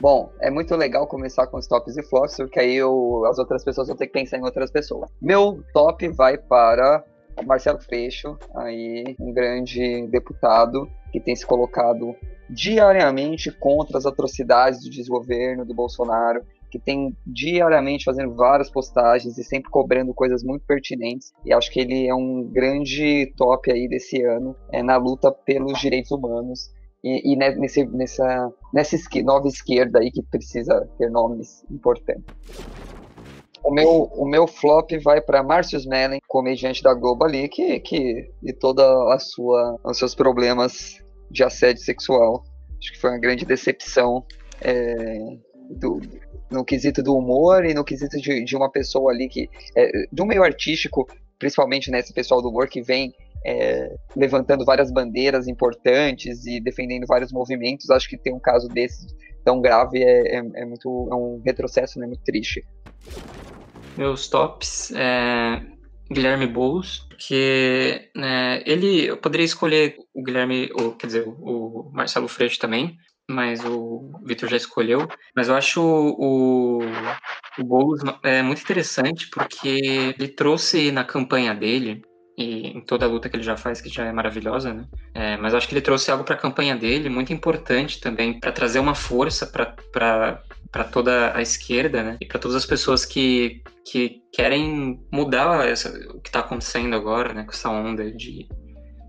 Bom, 0.00 0.30
é 0.40 0.50
muito 0.50 0.76
legal 0.76 1.06
começar 1.06 1.46
com 1.48 1.56
os 1.56 1.66
tops 1.66 1.96
e 1.96 2.02
flops, 2.02 2.36
porque 2.36 2.60
aí 2.60 2.76
eu, 2.76 3.24
as 3.26 3.38
outras 3.38 3.64
pessoas 3.64 3.88
vão 3.88 3.96
ter 3.96 4.06
que 4.06 4.12
pensar 4.12 4.38
em 4.38 4.44
outras 4.44 4.70
pessoas. 4.70 5.10
Meu 5.20 5.60
top 5.72 6.06
vai 6.08 6.38
para 6.38 7.04
Marcelo 7.44 7.80
Freixo, 7.80 8.36
aí 8.54 9.16
um 9.18 9.32
grande 9.32 10.06
deputado 10.06 10.88
que 11.10 11.18
tem 11.18 11.34
se 11.34 11.46
colocado 11.46 12.14
diariamente 12.48 13.50
contra 13.50 13.98
as 13.98 14.06
atrocidades 14.06 14.82
do 14.84 14.90
desgoverno 14.90 15.64
do 15.64 15.74
Bolsonaro, 15.74 16.42
que 16.70 16.78
tem 16.78 17.16
diariamente 17.26 18.04
fazendo 18.04 18.34
várias 18.34 18.70
postagens 18.70 19.38
e 19.38 19.44
sempre 19.44 19.70
cobrando 19.70 20.14
coisas 20.14 20.42
muito 20.42 20.64
pertinentes. 20.66 21.32
E 21.44 21.52
acho 21.52 21.70
que 21.70 21.80
ele 21.80 22.06
é 22.06 22.14
um 22.14 22.44
grande 22.44 23.32
top 23.36 23.70
aí 23.72 23.88
desse 23.88 24.22
ano 24.22 24.54
é, 24.72 24.82
na 24.82 24.96
luta 24.96 25.32
pelos 25.32 25.78
direitos 25.80 26.10
humanos. 26.10 26.70
E, 27.02 27.32
e 27.32 27.36
nesse, 27.36 27.86
nessa, 27.86 28.52
nessa 28.72 28.96
nova 29.24 29.48
esquerda 29.48 30.00
aí 30.00 30.10
que 30.10 30.22
precisa 30.22 30.88
ter 30.98 31.10
nomes 31.10 31.64
importantes. 31.70 32.24
O 33.64 33.70
meu, 33.70 33.88
o 34.14 34.26
meu 34.26 34.46
flop 34.46 34.92
vai 35.04 35.20
para 35.20 35.42
Márcio 35.42 35.78
Smelling, 35.78 36.20
comediante 36.26 36.82
da 36.82 36.94
Globo 36.94 37.24
ali, 37.24 37.48
que, 37.48 37.78
que 37.80 38.30
e 38.42 38.52
toda 38.52 38.82
a 39.12 39.18
sua 39.18 39.78
os 39.84 39.98
seus 39.98 40.14
problemas 40.14 40.98
de 41.30 41.44
assédio 41.44 41.82
sexual. 41.82 42.42
Acho 42.78 42.92
que 42.92 42.98
foi 42.98 43.10
uma 43.10 43.18
grande 43.18 43.44
decepção 43.44 44.24
é, 44.60 45.18
do, 45.70 46.00
no 46.50 46.64
quesito 46.64 47.02
do 47.02 47.16
humor 47.16 47.64
e 47.64 47.74
no 47.74 47.84
quesito 47.84 48.20
de, 48.20 48.44
de 48.44 48.56
uma 48.56 48.70
pessoa 48.70 49.12
ali 49.12 49.28
que. 49.28 49.48
É, 49.76 50.06
do 50.12 50.26
meio 50.26 50.42
artístico, 50.42 51.08
principalmente 51.38 51.90
nesse 51.90 52.12
pessoal 52.12 52.42
do 52.42 52.48
humor 52.48 52.68
que 52.68 52.82
vem 52.82 53.14
é, 53.44 53.94
levantando 54.16 54.64
várias 54.64 54.90
bandeiras 54.90 55.46
importantes 55.46 56.44
e 56.46 56.60
defendendo 56.60 57.06
vários 57.06 57.32
movimentos. 57.32 57.90
Acho 57.90 58.08
que 58.08 58.16
ter 58.16 58.32
um 58.32 58.40
caso 58.40 58.68
desse 58.68 59.06
tão 59.44 59.60
grave 59.60 60.02
é, 60.02 60.36
é, 60.36 60.38
é 60.38 60.64
muito 60.64 61.08
é 61.10 61.14
um 61.14 61.40
retrocesso, 61.44 61.98
né, 61.98 62.06
muito 62.06 62.22
triste. 62.22 62.64
Meus 63.96 64.28
tops 64.28 64.92
é 64.92 65.62
Guilherme 66.10 66.46
Boulos, 66.46 67.06
que 67.18 68.10
né, 68.14 68.62
ele 68.64 69.06
eu 69.06 69.16
poderia 69.16 69.44
escolher 69.44 69.96
o 70.14 70.22
Guilherme, 70.22 70.70
ou, 70.74 70.92
quer 70.92 71.06
dizer, 71.06 71.24
o 71.26 71.90
Marcelo 71.92 72.28
Freixo 72.28 72.58
também, 72.58 72.96
mas 73.28 73.64
o 73.64 74.10
Vitor 74.24 74.48
já 74.48 74.56
escolheu. 74.56 75.06
Mas 75.36 75.48
eu 75.48 75.54
acho 75.54 75.82
o, 75.82 76.80
o 77.58 77.64
Boulos 77.64 78.00
é 78.22 78.42
muito 78.42 78.62
interessante 78.62 79.28
porque 79.28 80.14
ele 80.18 80.28
trouxe 80.28 80.90
na 80.90 81.04
campanha 81.04 81.54
dele 81.54 82.02
e 82.38 82.68
em 82.68 82.80
toda 82.80 83.04
a 83.04 83.08
luta 83.08 83.28
que 83.28 83.34
ele 83.34 83.42
já 83.42 83.56
faz, 83.56 83.80
que 83.80 83.88
já 83.88 84.04
é 84.04 84.12
maravilhosa, 84.12 84.72
né? 84.72 84.86
É, 85.12 85.36
mas 85.36 85.54
acho 85.54 85.66
que 85.66 85.74
ele 85.74 85.80
trouxe 85.80 86.08
algo 86.08 86.22
para 86.22 86.36
a 86.36 86.38
campanha 86.38 86.76
dele 86.76 87.08
muito 87.08 87.32
importante 87.32 88.00
também, 88.00 88.38
para 88.38 88.52
trazer 88.52 88.78
uma 88.78 88.94
força 88.94 89.44
para 89.44 90.84
toda 90.92 91.36
a 91.36 91.42
esquerda, 91.42 92.02
né? 92.04 92.16
E 92.20 92.26
para 92.26 92.38
todas 92.38 92.56
as 92.56 92.64
pessoas 92.64 93.04
que, 93.04 93.60
que 93.84 94.22
querem 94.32 95.04
mudar 95.12 95.68
essa, 95.68 95.90
o 96.14 96.20
que 96.20 96.28
está 96.28 96.38
acontecendo 96.38 96.94
agora, 96.94 97.34
né? 97.34 97.42
Com 97.42 97.50
essa 97.50 97.68
onda 97.70 98.08
de, 98.12 98.48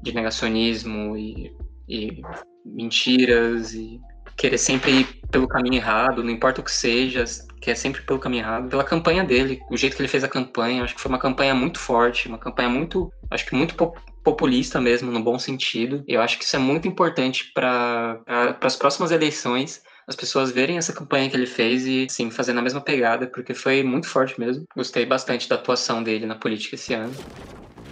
de 0.01 0.11
negacionismo 0.11 1.15
e, 1.15 1.55
e 1.87 2.23
mentiras 2.65 3.75
e 3.75 3.99
querer 4.39 4.57
sempre 4.57 5.01
ir 5.01 5.19
pelo 5.29 5.47
caminho 5.47 5.75
errado, 5.75 6.23
não 6.23 6.31
importa 6.31 6.61
o 6.61 6.63
que 6.63 6.71
seja, 6.71 7.25
que 7.61 7.69
é 7.69 7.75
sempre 7.75 8.01
pelo 8.01 8.17
caminho 8.19 8.41
errado. 8.41 8.69
Pela 8.69 8.85
campanha 8.85 9.23
dele, 9.23 9.59
o 9.69 9.75
jeito 9.75 9.95
que 9.95 10.01
ele 10.01 10.07
fez 10.07 10.23
a 10.23 10.29
campanha, 10.29 10.83
acho 10.83 10.95
que 10.95 11.01
foi 11.01 11.09
uma 11.09 11.19
campanha 11.19 11.53
muito 11.53 11.77
forte, 11.77 12.29
uma 12.29 12.37
campanha 12.37 12.69
muito, 12.69 13.11
acho 13.29 13.45
que 13.45 13.53
muito 13.53 13.75
populista 14.23 14.79
mesmo, 14.79 15.11
no 15.11 15.21
bom 15.21 15.37
sentido. 15.37 16.03
E 16.07 16.13
eu 16.13 16.21
acho 16.21 16.39
que 16.39 16.45
isso 16.45 16.55
é 16.55 16.59
muito 16.59 16.87
importante 16.87 17.51
para 17.53 18.21
as 18.61 18.75
próximas 18.77 19.11
eleições 19.11 19.81
as 20.07 20.15
pessoas 20.15 20.51
verem 20.51 20.75
essa 20.75 20.91
campanha 20.91 21.29
que 21.29 21.35
ele 21.35 21.45
fez 21.45 21.85
e, 21.85 22.07
sim, 22.09 22.31
fazendo 22.31 22.57
a 22.57 22.63
mesma 22.63 22.81
pegada, 22.81 23.27
porque 23.27 23.53
foi 23.53 23.83
muito 23.83 24.07
forte 24.07 24.39
mesmo. 24.39 24.63
Gostei 24.75 25.05
bastante 25.05 25.47
da 25.47 25.53
atuação 25.53 26.01
dele 26.01 26.25
na 26.25 26.33
política 26.33 26.73
esse 26.73 26.95
ano. 26.95 27.13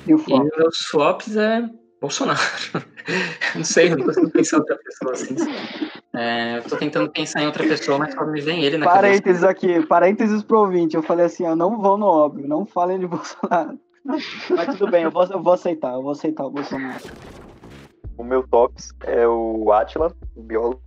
E 0.07 0.15
o 0.15 0.17
flop? 0.17 0.43
E 0.43 0.57
meus 0.57 0.77
flops 0.89 1.37
é 1.37 1.69
Bolsonaro. 2.01 2.39
não 3.53 3.63
sei, 3.63 3.89
não 3.89 4.03
consigo 4.03 4.31
pensar 4.31 4.57
outra 4.57 4.79
pessoa 4.83 5.13
assim. 5.13 5.35
É, 6.17 6.57
eu 6.57 6.63
tô 6.63 6.75
tentando 6.77 7.11
pensar 7.11 7.43
em 7.43 7.45
outra 7.45 7.63
pessoa, 7.63 7.99
mas 7.99 8.13
só 8.13 8.25
me 8.25 8.41
vem 8.41 8.63
ele 8.63 8.77
na 8.77 8.85
Parênteses 8.87 9.41
cabeça. 9.41 9.49
aqui, 9.49 9.85
parênteses 9.85 10.41
pro 10.41 10.61
ouvinte. 10.61 10.95
Eu 10.95 11.03
falei 11.03 11.25
assim, 11.27 11.45
eu 11.45 11.55
não 11.55 11.79
vou 11.79 11.95
no 11.95 12.07
óbvio, 12.07 12.47
não 12.47 12.65
falem 12.65 12.97
de 12.97 13.05
Bolsonaro. 13.07 13.77
mas 14.03 14.77
tudo 14.77 14.89
bem, 14.89 15.03
eu 15.03 15.11
vou, 15.11 15.23
eu 15.25 15.43
vou 15.43 15.53
aceitar, 15.53 15.93
eu 15.93 16.01
vou 16.01 16.11
aceitar 16.11 16.43
o 16.45 16.49
Bolsonaro. 16.49 17.03
O 18.17 18.23
meu 18.23 18.47
tops 18.47 18.95
é 19.03 19.27
o 19.27 19.71
Atila, 19.71 20.11
o 20.35 20.41
biólogo. 20.41 20.81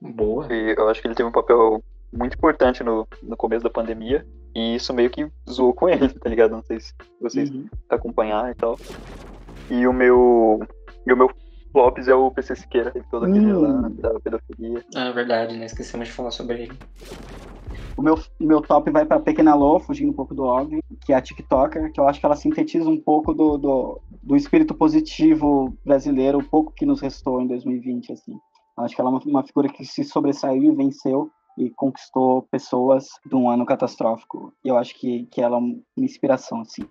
Boa. 0.00 0.46
E 0.52 0.76
eu 0.78 0.88
acho 0.88 1.00
que 1.00 1.08
ele 1.08 1.16
teve 1.16 1.28
um 1.28 1.32
papel 1.32 1.82
muito 2.12 2.34
importante 2.34 2.84
no, 2.84 3.04
no 3.20 3.36
começo 3.36 3.64
da 3.64 3.70
pandemia. 3.70 4.24
E 4.54 4.76
isso 4.76 4.94
meio 4.94 5.10
que 5.10 5.28
zoou 5.50 5.74
com 5.74 5.88
ele, 5.88 6.08
tá 6.08 6.30
ligado? 6.30 6.52
Não 6.52 6.62
sei 6.62 6.78
se 6.78 6.94
vocês 7.20 7.50
uhum. 7.50 7.66
acompanharam 7.90 8.48
e 8.48 8.54
tal. 8.54 8.78
E 9.68 9.86
o 9.88 9.92
meu. 9.92 10.60
E 11.04 11.12
o 11.12 11.16
meu 11.16 11.30
flops 11.76 12.08
é 12.08 12.14
o 12.14 12.30
PC 12.30 12.56
Siqueira, 12.56 12.90
teve 12.90 13.04
todo 13.10 13.26
aquele 13.26 13.52
hum. 13.52 13.60
lá 13.60 13.88
da 13.90 14.18
pedofilia. 14.18 14.82
Ah, 14.94 15.10
verdade, 15.10 15.58
né? 15.58 15.66
Esquecemos 15.66 16.08
de 16.08 16.14
falar 16.14 16.30
sobre 16.30 16.62
ele. 16.62 16.78
O 17.94 18.02
meu, 18.02 18.18
meu 18.40 18.62
top 18.62 18.90
vai 18.90 19.04
para 19.04 19.20
Pequena 19.20 19.54
Lô, 19.54 19.78
fugindo 19.78 20.10
um 20.10 20.14
pouco 20.14 20.34
do 20.34 20.44
óbvio, 20.44 20.82
que 21.04 21.12
é 21.12 21.16
a 21.16 21.20
TikToker, 21.20 21.92
que 21.92 22.00
eu 22.00 22.08
acho 22.08 22.18
que 22.18 22.24
ela 22.24 22.34
sintetiza 22.34 22.88
um 22.88 22.98
pouco 22.98 23.34
do, 23.34 23.58
do, 23.58 24.00
do 24.22 24.36
espírito 24.36 24.74
positivo 24.74 25.76
brasileiro, 25.84 26.38
o 26.38 26.44
pouco 26.44 26.72
que 26.72 26.86
nos 26.86 27.02
restou 27.02 27.42
em 27.42 27.46
2020, 27.46 28.10
assim. 28.10 28.32
Eu 28.78 28.84
acho 28.84 28.94
que 28.94 29.00
ela 29.00 29.10
é 29.10 29.12
uma, 29.12 29.20
uma 29.26 29.44
figura 29.44 29.68
que 29.68 29.84
se 29.84 30.02
sobressaiu 30.02 30.72
e 30.72 30.74
venceu 30.74 31.30
e 31.58 31.68
conquistou 31.68 32.42
pessoas 32.50 33.06
de 33.26 33.34
um 33.34 33.50
ano 33.50 33.66
catastrófico. 33.66 34.50
E 34.64 34.68
eu 34.68 34.78
acho 34.78 34.94
que, 34.98 35.26
que 35.26 35.42
ela 35.42 35.56
é 35.56 35.58
uma 35.58 35.76
inspiração, 35.98 36.62
assim. 36.62 36.84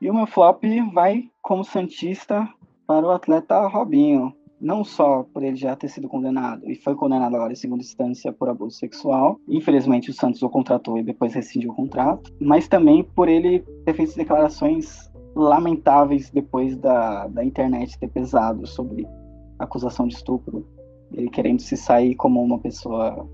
E 0.00 0.08
o 0.08 0.14
meu 0.14 0.26
flop 0.26 0.62
vai, 0.92 1.24
como 1.42 1.64
Santista, 1.64 2.48
para 2.86 3.06
o 3.06 3.10
atleta 3.10 3.66
Robinho. 3.66 4.32
Não 4.58 4.82
só 4.82 5.22
por 5.34 5.42
ele 5.42 5.56
já 5.56 5.76
ter 5.76 5.88
sido 5.88 6.08
condenado, 6.08 6.62
e 6.70 6.74
foi 6.76 6.94
condenado 6.94 7.36
agora 7.36 7.52
em 7.52 7.56
segunda 7.56 7.82
instância 7.82 8.32
por 8.32 8.48
abuso 8.48 8.78
sexual. 8.78 9.38
Infelizmente, 9.46 10.10
o 10.10 10.14
Santos 10.14 10.42
o 10.42 10.48
contratou 10.48 10.96
e 10.96 11.02
depois 11.02 11.34
rescindiu 11.34 11.72
o 11.72 11.74
contrato. 11.74 12.32
Mas 12.40 12.66
também 12.66 13.04
por 13.04 13.28
ele 13.28 13.60
ter 13.84 13.92
feito 13.92 14.16
declarações 14.16 15.12
lamentáveis 15.34 16.30
depois 16.30 16.74
da, 16.78 17.26
da 17.26 17.44
internet 17.44 17.98
ter 17.98 18.08
pesado 18.08 18.66
sobre 18.66 19.06
acusação 19.58 20.08
de 20.08 20.14
estupro. 20.14 20.66
Ele 21.12 21.28
querendo 21.28 21.60
se 21.60 21.76
sair 21.76 22.14
como 22.14 22.42
uma 22.42 22.58
pessoa 22.58 23.28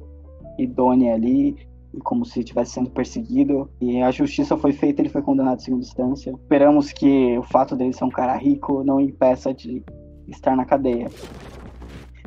idônea 0.58 1.14
ali 1.14 1.56
como 2.00 2.24
se 2.24 2.40
estivesse 2.40 2.72
sendo 2.72 2.90
perseguido. 2.90 3.70
E 3.80 4.00
a 4.00 4.10
justiça 4.10 4.56
foi 4.56 4.72
feita, 4.72 5.02
ele 5.02 5.08
foi 5.08 5.22
condenado 5.22 5.58
em 5.58 5.64
segunda 5.64 5.84
instância. 5.84 6.30
Esperamos 6.30 6.92
que 6.92 7.36
o 7.38 7.42
fato 7.42 7.76
dele 7.76 7.92
ser 7.92 8.04
um 8.04 8.10
cara 8.10 8.36
rico 8.36 8.82
não 8.84 9.00
impeça 9.00 9.52
de 9.52 9.84
estar 10.28 10.56
na 10.56 10.64
cadeia. 10.64 11.08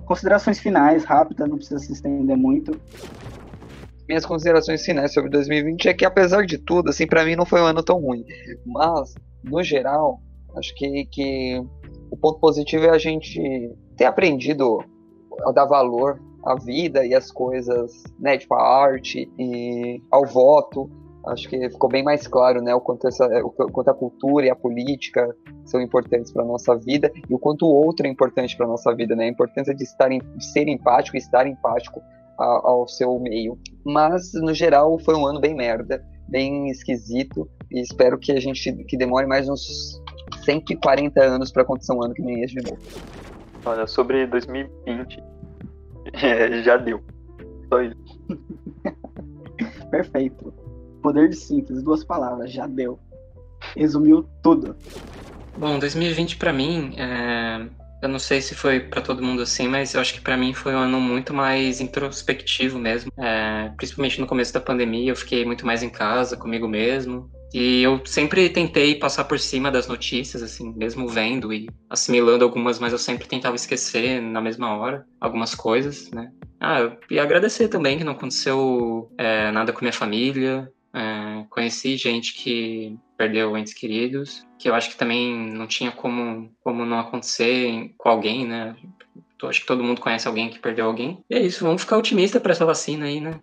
Considerações 0.05 0.59
finais, 0.59 1.03
rápidas, 1.03 1.49
não 1.49 1.57
precisa 1.57 1.79
se 1.79 1.93
estender 1.93 2.37
muito. 2.37 2.79
Minhas 4.07 4.25
considerações 4.25 4.85
finais 4.85 5.13
sobre 5.13 5.31
2020 5.31 5.89
é 5.89 5.93
que, 5.93 6.05
apesar 6.05 6.45
de 6.45 6.59
tudo, 6.59 6.89
assim, 6.89 7.07
para 7.07 7.25
mim 7.25 7.35
não 7.35 7.45
foi 7.45 7.59
um 7.59 7.65
ano 7.65 7.81
tão 7.81 7.99
ruim. 7.99 8.23
Mas, 8.65 9.15
no 9.43 9.63
geral, 9.63 10.21
acho 10.55 10.75
que, 10.75 11.05
que 11.05 11.59
o 12.11 12.17
ponto 12.17 12.39
positivo 12.39 12.85
é 12.85 12.89
a 12.91 12.99
gente 12.99 13.41
ter 13.97 14.05
aprendido 14.05 14.77
a 15.47 15.51
dar 15.51 15.65
valor 15.65 16.21
à 16.45 16.55
vida 16.55 17.05
e 17.05 17.13
às 17.13 17.31
coisas, 17.31 18.03
né, 18.19 18.37
tipo 18.37 18.53
a 18.53 18.61
arte 18.61 19.29
e 19.37 20.01
ao 20.11 20.25
voto. 20.25 20.89
Acho 21.27 21.49
que 21.49 21.69
ficou 21.69 21.89
bem 21.89 22.03
mais 22.03 22.27
claro, 22.27 22.61
né, 22.61 22.75
o 22.75 22.79
quanto, 22.79 23.07
essa, 23.07 23.25
o 23.43 23.49
quanto 23.49 23.89
a 23.89 23.93
cultura 23.93 24.45
e 24.45 24.49
a 24.49 24.55
política 24.55 25.35
são 25.65 25.81
importantes 25.81 26.31
para 26.31 26.45
nossa 26.45 26.77
vida 26.77 27.11
e 27.27 27.33
o 27.33 27.39
quanto 27.39 27.65
o 27.65 27.73
outro 27.73 28.05
é 28.05 28.09
importante 28.09 28.55
para 28.55 28.67
nossa 28.67 28.93
vida, 28.93 29.15
né, 29.15 29.25
a 29.25 29.29
importância 29.29 29.73
de 29.73 29.83
estar 29.83 30.09
de 30.09 30.45
ser 30.45 30.67
empático 30.67 31.17
e 31.17 31.19
estar 31.19 31.47
empático 31.47 31.99
ao, 32.37 32.67
ao 32.67 32.87
seu 32.87 33.19
meio. 33.19 33.57
Mas 33.83 34.33
no 34.33 34.53
geral 34.53 34.99
foi 34.99 35.15
um 35.15 35.25
ano 35.25 35.39
bem 35.39 35.55
merda, 35.55 36.05
bem 36.27 36.69
esquisito 36.69 37.49
e 37.71 37.81
espero 37.81 38.19
que 38.19 38.31
a 38.31 38.39
gente 38.39 38.71
que 38.85 38.95
demore 38.95 39.25
mais 39.25 39.49
uns 39.49 39.99
140 40.43 41.23
anos 41.23 41.51
para 41.51 41.63
acontecer 41.63 41.93
um 41.93 42.03
ano 42.03 42.13
que 42.13 42.21
nem 42.21 42.43
esse 42.43 42.55
de 42.55 42.69
novo. 42.69 42.81
Olha, 43.65 43.87
sobre 43.87 44.27
2020, 44.27 45.23
é, 46.13 46.63
já 46.63 46.77
deu. 46.77 47.03
Só 47.69 47.81
isso. 47.81 47.95
Perfeito. 49.89 50.53
Poder 51.01 51.29
de 51.29 51.35
síntese, 51.35 51.83
duas 51.83 52.03
palavras, 52.03 52.51
já 52.51 52.67
deu. 52.67 52.99
Resumiu 53.75 54.27
tudo. 54.41 54.75
Bom, 55.57 55.79
2020 55.79 56.37
para 56.37 56.51
mim, 56.51 56.95
é... 56.97 57.67
eu 58.05 58.09
não 58.09 58.19
sei 58.19 58.39
se 58.41 58.55
foi 58.55 58.79
para 58.79 59.01
todo 59.01 59.23
mundo 59.23 59.41
assim, 59.41 59.67
mas 59.67 59.93
eu 59.93 60.01
acho 60.01 60.13
que 60.13 60.21
para 60.21 60.37
mim 60.37 60.53
foi 60.53 60.73
um 60.73 60.79
ano 60.79 60.99
muito 60.99 61.33
mais 61.33 61.81
introspectivo 61.81 62.79
mesmo. 62.79 63.11
É... 63.17 63.71
Principalmente 63.75 64.21
no 64.21 64.27
começo 64.27 64.53
da 64.53 64.61
pandemia, 64.61 65.11
eu 65.11 65.15
fiquei 65.15 65.43
muito 65.43 65.65
mais 65.65 65.83
em 65.83 65.89
casa, 65.89 66.37
comigo 66.37 66.67
mesmo. 66.67 67.29
E 67.53 67.81
eu 67.83 68.01
sempre 68.05 68.49
tentei 68.49 68.95
passar 68.95 69.23
por 69.23 69.39
cima 69.39 69.71
das 69.71 69.87
notícias, 69.87 70.43
assim, 70.43 70.73
mesmo 70.75 71.07
vendo 71.07 71.53
e 71.53 71.69
assimilando 71.89 72.43
algumas, 72.43 72.79
mas 72.79 72.91
eu 72.91 72.99
sempre 72.99 73.27
tentava 73.27 73.55
esquecer 73.55 74.21
na 74.21 74.41
mesma 74.41 74.75
hora 74.75 75.05
algumas 75.21 75.55
coisas, 75.55 76.11
né? 76.11 76.31
Ah, 76.59 76.91
e 77.09 77.17
agradecer 77.17 77.69
também 77.69 77.97
que 77.97 78.03
não 78.03 78.13
aconteceu 78.13 79.09
é, 79.17 79.51
nada 79.51 79.71
com 79.71 79.81
minha 79.81 79.93
família, 79.93 80.69
é, 80.93 81.24
conheci 81.49 81.97
gente 81.97 82.33
que 82.33 82.97
perdeu 83.17 83.57
entes 83.57 83.73
queridos, 83.73 84.45
que 84.57 84.69
eu 84.69 84.75
acho 84.75 84.89
que 84.89 84.97
também 84.97 85.35
não 85.35 85.67
tinha 85.67 85.91
como, 85.91 86.51
como 86.63 86.85
não 86.85 86.99
acontecer 86.99 87.93
com 87.97 88.09
alguém, 88.09 88.45
né? 88.45 88.75
Acho 89.43 89.61
que 89.61 89.67
todo 89.67 89.83
mundo 89.83 90.01
conhece 90.01 90.27
alguém 90.27 90.49
que 90.49 90.59
perdeu 90.59 90.85
alguém. 90.85 91.23
E 91.29 91.35
é 91.35 91.41
isso, 91.41 91.63
vamos 91.63 91.83
ficar 91.83 91.97
otimista 91.97 92.39
para 92.39 92.51
essa 92.51 92.65
vacina 92.65 93.05
aí, 93.05 93.19
né? 93.19 93.39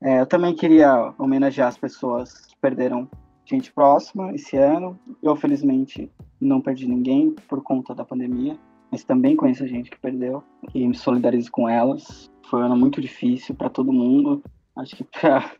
É, 0.00 0.20
eu 0.20 0.26
também 0.26 0.54
queria 0.54 1.12
homenagear 1.18 1.68
as 1.68 1.76
pessoas 1.76 2.46
que 2.46 2.56
perderam 2.60 3.08
gente 3.44 3.72
próxima 3.72 4.34
esse 4.34 4.56
ano. 4.56 4.98
Eu, 5.22 5.36
felizmente, 5.36 6.10
não 6.40 6.60
perdi 6.60 6.88
ninguém 6.88 7.34
por 7.48 7.62
conta 7.62 7.94
da 7.94 8.04
pandemia, 8.04 8.56
mas 8.90 9.04
também 9.04 9.36
conheço 9.36 9.66
gente 9.66 9.90
que 9.90 9.98
perdeu 9.98 10.42
e 10.74 10.86
me 10.86 10.94
solidarizo 10.94 11.50
com 11.50 11.68
elas. 11.68 12.30
Foi 12.48 12.60
um 12.60 12.64
ano 12.64 12.76
muito 12.76 13.00
difícil 13.00 13.54
para 13.54 13.70
todo 13.70 13.92
mundo. 13.92 14.42
Acho 14.76 14.96
que 14.96 15.04
para 15.04 15.52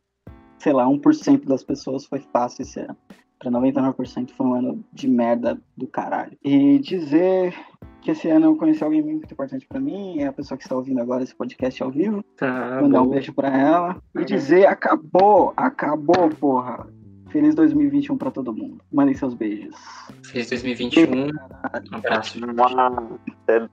sei 0.62 0.72
lá, 0.72 0.86
1% 0.86 1.44
das 1.44 1.64
pessoas 1.64 2.06
foi 2.06 2.20
fácil 2.20 2.62
esse 2.62 2.78
ano. 2.78 2.96
Pra 3.38 3.50
99% 3.50 4.30
foi 4.30 4.46
um 4.46 4.54
ano 4.54 4.84
de 4.92 5.08
merda 5.08 5.60
do 5.76 5.88
caralho. 5.88 6.38
E 6.44 6.78
dizer 6.78 7.52
que 8.00 8.12
esse 8.12 8.28
ano 8.28 8.46
eu 8.46 8.56
conheci 8.56 8.84
alguém 8.84 9.02
muito 9.02 9.24
importante 9.32 9.66
para 9.66 9.80
mim, 9.80 10.20
é 10.20 10.28
a 10.28 10.32
pessoa 10.32 10.56
que 10.56 10.62
está 10.62 10.76
ouvindo 10.76 11.00
agora 11.00 11.24
esse 11.24 11.34
podcast 11.34 11.82
ao 11.82 11.90
vivo. 11.90 12.24
Tá, 12.36 12.80
Mandar 12.80 13.00
bom. 13.00 13.06
um 13.06 13.10
beijo 13.10 13.32
para 13.32 13.48
ela. 13.48 14.02
E 14.16 14.24
dizer, 14.24 14.66
acabou, 14.66 15.52
acabou, 15.56 16.28
porra. 16.38 16.86
Feliz 17.30 17.54
2021 17.56 18.16
para 18.16 18.30
todo 18.30 18.54
mundo. 18.54 18.78
Mandem 18.92 19.14
seus 19.14 19.34
beijos. 19.34 19.74
Feliz 20.22 20.48
2021. 20.50 21.24
Um 21.24 21.96
abraço. 21.96 22.38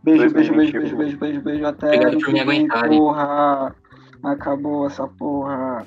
Beijo, 0.02 0.34
beijo, 0.34 0.34
beijo, 0.34 0.54
beijo, 0.54 0.98
beijo, 0.98 1.18
beijo, 1.18 1.42
beijo. 1.42 1.66
Até 1.66 1.88
Obrigado 1.88 2.20
por 2.20 2.34
me 2.34 2.40
aguentar. 2.40 2.88
Porra. 2.88 3.76
Acabou 4.24 4.88
essa 4.88 5.08
porra. 5.08 5.86